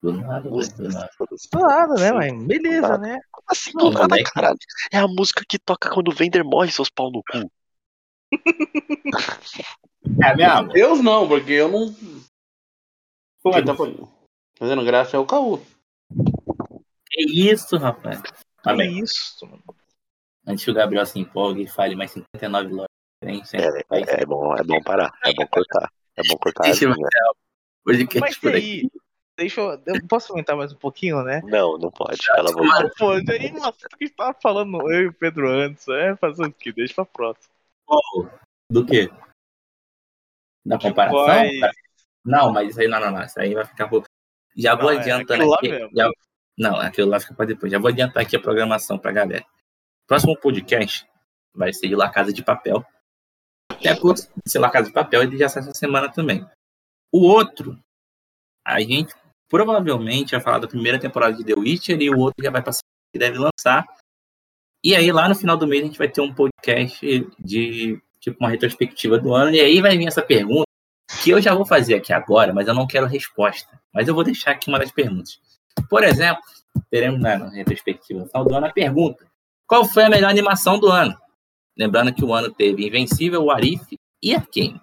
Do 0.06 0.14
nada, 0.22 0.49
do 0.49 0.57
nada. 0.90 1.10
Do 1.52 1.60
nada, 1.60 1.94
né, 1.95 2.11
mas 2.11 2.44
beleza, 2.45 2.98
né? 2.98 3.19
Assim, 3.48 3.72
Não, 3.73 3.86
do 3.90 3.91
nada, 3.94 4.07
moleque. 4.07 4.32
caralho. 4.32 4.57
É 4.91 4.98
a 4.99 5.07
música 5.07 5.44
que 5.48 5.57
toca 5.57 5.90
quando 5.90 6.10
o 6.10 6.15
Vender 6.15 6.44
morre, 6.44 6.72
seus 6.72 6.90
pau 6.90 7.10
no 7.11 7.23
cu. 7.23 7.52
É 10.23 10.36
mesmo? 10.36 10.68
Deus 10.72 11.02
não, 11.02 11.27
porque 11.27 11.52
eu 11.53 11.68
não. 11.68 11.91
Pô, 13.41 13.52
Quem 13.52 13.65
tá 13.65 13.76
fazendo 14.56 14.86
graça 14.86 15.18
é 15.18 15.19
o 15.19 15.26
Caú. 15.26 15.60
Que 17.10 17.49
isso, 17.52 17.76
rapaz. 17.77 18.22
Tá 18.61 18.72
Que 18.72 18.77
bem. 18.77 18.99
isso, 18.99 19.45
mano. 19.48 19.64
Antes 20.45 20.64
que 20.64 20.69
o 20.69 20.76
Gabriel 20.76 21.06
se 21.07 21.18
empolgue 21.19 21.64
e 21.64 21.68
fale 21.68 21.95
mais 21.95 22.11
59 22.11 22.69
lojas. 22.69 22.88
Tem, 23.19 23.41
É, 23.53 24.22
é 24.22 24.26
bom, 24.27 24.56
é 24.56 24.64
bom 24.64 24.80
parar, 24.84 25.11
é 25.26 25.34
bom 25.34 25.48
cortar. 25.48 25.91
É 26.15 26.22
bom 26.27 26.38
cortar 26.38 26.65
a 26.65 26.68
Deixa. 26.68 26.88
Podcast 27.84 28.19
Mas 28.19 28.36
e 28.36 28.40
por 28.40 28.53
aí? 28.53 28.57
aqui. 28.57 28.91
Deixa 29.37 29.59
eu. 29.61 29.71
Eu 29.85 30.07
posso 30.07 30.29
comentar 30.29 30.55
mais 30.55 30.71
um 30.71 30.77
pouquinho, 30.77 31.21
né? 31.23 31.41
Não, 31.43 31.77
não 31.77 31.91
pode. 31.91 32.17
Ela 32.37 32.51
voltou. 32.51 32.71
Ah, 32.71 32.89
pô, 32.97 33.09
aí, 33.11 33.51
nossa, 33.51 33.85
o 33.93 33.97
que 33.97 34.09
tava 34.09 34.37
falando 34.41 34.77
eu 34.93 35.03
e 35.03 35.07
o 35.07 35.13
Pedro 35.13 35.49
antes? 35.49 35.87
É 35.89 36.15
fazer 36.15 36.45
o 36.45 36.53
quê? 36.53 36.71
Deixa 36.71 36.93
pra 36.95 37.05
próxima. 37.05 37.53
Pô, 37.85 38.29
Do 38.71 38.85
quê? 38.85 39.09
Da 40.65 40.79
comparação? 40.79 41.25
Vai- 41.25 41.49
Não, 42.25 42.51
mas 42.51 42.69
isso 42.69 42.81
aí 42.81 42.87
não, 42.87 42.99
não, 42.99 43.11
não. 43.11 43.23
Isso 43.23 43.39
aí 43.39 43.53
vai 43.53 43.65
ficar 43.65 43.87
pouco. 43.87 44.07
Já 44.55 44.73
vou 44.73 44.85
Não, 44.85 44.91
é 44.91 44.97
adiantando 45.01 45.47
lá 45.47 45.57
aqui. 45.57 45.69
já- 45.95 46.09
Não, 46.57 46.79
aquilo 46.79 47.09
lá 47.09 47.19
fica 47.19 47.33
pra 47.33 47.45
depois. 47.45 47.71
Já 47.71 47.77
vou 47.77 47.89
adiantar 47.89 48.23
aqui 48.23 48.35
a 48.37 48.41
programação 48.41 48.97
pra 48.97 49.11
galera. 49.11 49.45
Próximo 50.07 50.37
podcast 50.39 51.05
vai 51.53 51.73
ser 51.73 51.89
de 51.89 51.95
La 51.95 52.09
Casa 52.09 52.31
de 52.31 52.41
Papel. 52.43 52.83
Até 53.69 53.93
por 53.99 54.15
ser 54.17 54.59
La 54.59 54.71
Casa 54.71 54.87
de 54.87 54.93
Papel, 54.93 55.23
ele 55.23 55.37
já 55.37 55.49
sai 55.49 55.61
essa 55.63 55.73
semana 55.73 56.09
também. 56.11 56.47
O 57.13 57.27
outro, 57.27 57.77
a 58.65 58.79
gente 58.79 59.13
provavelmente 59.49 60.31
vai 60.31 60.41
falar 60.41 60.59
da 60.59 60.67
primeira 60.67 60.99
temporada 60.99 61.35
de 61.35 61.43
The 61.43 61.53
Witcher 61.53 62.01
e 62.01 62.09
o 62.09 62.19
outro 62.19 62.43
já 62.43 62.51
vai 62.51 62.61
passar 62.61 62.81
que 63.13 63.19
deve 63.19 63.38
lançar. 63.38 63.85
E 64.84 64.95
aí, 64.95 65.11
lá 65.11 65.27
no 65.27 65.35
final 65.35 65.57
do 65.57 65.67
mês, 65.67 65.81
a 65.84 65.85
gente 65.85 65.97
vai 65.97 66.07
ter 66.07 66.22
um 66.22 66.34
podcast 66.34 67.27
de 67.39 67.99
tipo 68.19 68.38
uma 68.39 68.49
retrospectiva 68.49 69.17
do 69.17 69.34
ano. 69.34 69.55
E 69.55 69.59
aí 69.59 69.81
vai 69.81 69.97
vir 69.97 70.07
essa 70.07 70.22
pergunta 70.22 70.65
que 71.23 71.30
eu 71.30 71.41
já 71.41 71.53
vou 71.53 71.65
fazer 71.65 71.95
aqui 71.95 72.11
agora, 72.11 72.53
mas 72.53 72.67
eu 72.67 72.73
não 72.73 72.88
quero 72.88 73.05
resposta. 73.05 73.80
Mas 73.93 74.07
eu 74.07 74.13
vou 74.13 74.23
deixar 74.23 74.51
aqui 74.51 74.67
uma 74.67 74.80
das 74.80 74.91
perguntas. 74.91 75.39
Por 75.89 76.03
exemplo, 76.03 76.43
teremos 76.89 77.19
na 77.19 77.49
retrospectiva 77.49 78.19
no 78.19 78.27
final 78.27 78.45
do 78.45 78.55
ano 78.55 78.67
a 78.67 78.72
pergunta: 78.72 79.26
qual 79.67 79.85
foi 79.85 80.03
a 80.03 80.09
melhor 80.09 80.30
animação 80.30 80.80
do 80.80 80.88
ano? 80.88 81.15
Lembrando 81.77 82.13
que 82.13 82.23
o 82.23 82.34
ano 82.34 82.51
teve 82.51 82.88
Invencível, 82.88 83.43
o 83.43 83.51
Arif 83.51 83.97
e 84.22 84.34
Arkane. 84.34 84.80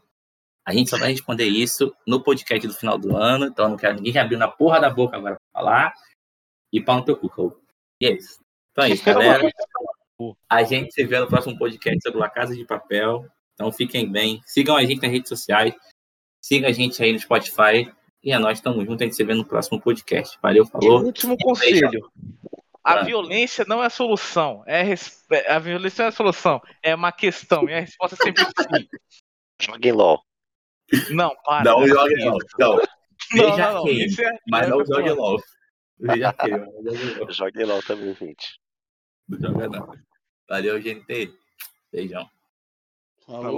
A 0.65 0.73
gente 0.73 0.91
só 0.91 0.97
vai 0.99 1.11
responder 1.11 1.45
isso 1.47 1.95
no 2.07 2.23
podcast 2.23 2.67
do 2.69 2.75
final 2.75 2.97
do 2.97 3.17
ano, 3.17 3.47
então 3.47 3.65
eu 3.65 3.71
não 3.71 3.77
quero 3.77 3.97
ninguém 3.97 4.17
abrindo 4.19 4.43
a 4.43 4.49
porra 4.49 4.81
da 4.81 4.89
boca 4.91 5.17
agora 5.17 5.35
pra 5.37 5.61
falar. 5.63 5.95
E 6.73 6.81
pau 6.81 6.97
no 6.99 7.05
teu 7.05 7.17
cu. 7.17 7.61
E 8.01 8.07
é 8.07 8.13
isso. 8.13 8.39
Então 8.71 8.85
é 8.85 8.91
isso, 8.91 9.05
galera. 9.05 9.51
A 10.49 10.63
gente 10.63 10.93
se 10.93 11.05
vê 11.05 11.19
no 11.19 11.27
próximo 11.27 11.59
podcast 11.59 11.99
sobre 12.03 12.21
La 12.21 12.31
Casa 12.31 12.55
de 12.55 12.65
Papel. 12.65 13.27
Então 13.55 13.71
fiquem 13.73 14.11
bem. 14.11 14.41
Sigam 14.47 14.77
a 14.77 14.85
gente 14.85 15.03
nas 15.03 15.11
redes 15.11 15.29
sociais. 15.29 15.75
Siga 16.41 16.69
a 16.69 16.73
gente 16.73 17.03
aí 17.03 17.13
no 17.13 17.19
Spotify. 17.19 17.93
E 18.23 18.33
é 18.33 18.39
nós, 18.39 18.61
tamo 18.61 18.85
junto. 18.85 19.03
A 19.03 19.05
gente 19.07 19.17
se 19.17 19.25
vê 19.25 19.35
no 19.35 19.45
próximo 19.45 19.81
podcast. 19.81 20.39
Valeu, 20.41 20.65
E 20.65 20.69
falou. 20.69 21.03
último 21.03 21.37
conselho. 21.39 22.09
A 22.85 22.95
Ah. 23.01 23.03
violência 23.03 23.65
não 23.69 23.83
é 23.83 23.87
a 23.87 23.91
solução. 23.91 24.63
É 24.67 24.83
res- 24.83 25.25
A 25.49 25.59
violência 25.59 26.03
não 26.03 26.07
é 26.07 26.09
a 26.09 26.13
solução. 26.13 26.61
É 26.83 26.95
uma 26.95 27.13
questão. 27.13 27.69
E 27.69 27.75
a 27.75 27.81
resposta 27.81 28.17
é 28.21 28.25
sempre 28.25 28.45
sim. 28.45 28.89
Joguem 29.61 29.93
LOL. 29.93 30.23
Não, 31.11 31.35
para. 31.45 31.65
Não 31.65 31.87
jogue 31.87 32.15
isso. 32.19 32.47
não. 32.59 32.77
Veja 33.33 33.73
não, 33.73 33.85
quem, 33.85 34.03
é- 34.05 34.39
mas 34.49 34.67
é 34.67 34.71
não 34.71 34.85
jogue 34.85 35.11
LOL. 35.11 35.43
Veja 35.99 36.33
quem, 36.33 36.51
mas 36.51 36.85
não 36.85 36.95
jogue 36.95 37.19
LOL. 37.19 37.33
Joguem 37.33 37.65
LOL 37.65 37.83
também, 37.83 38.15
gente. 38.15 38.61
Não 39.29 39.39
joga 39.41 39.69
não. 39.69 39.95
Valeu, 40.49 40.81
gente. 40.81 41.33
Beijão. 41.93 42.29
Falou. 43.27 43.43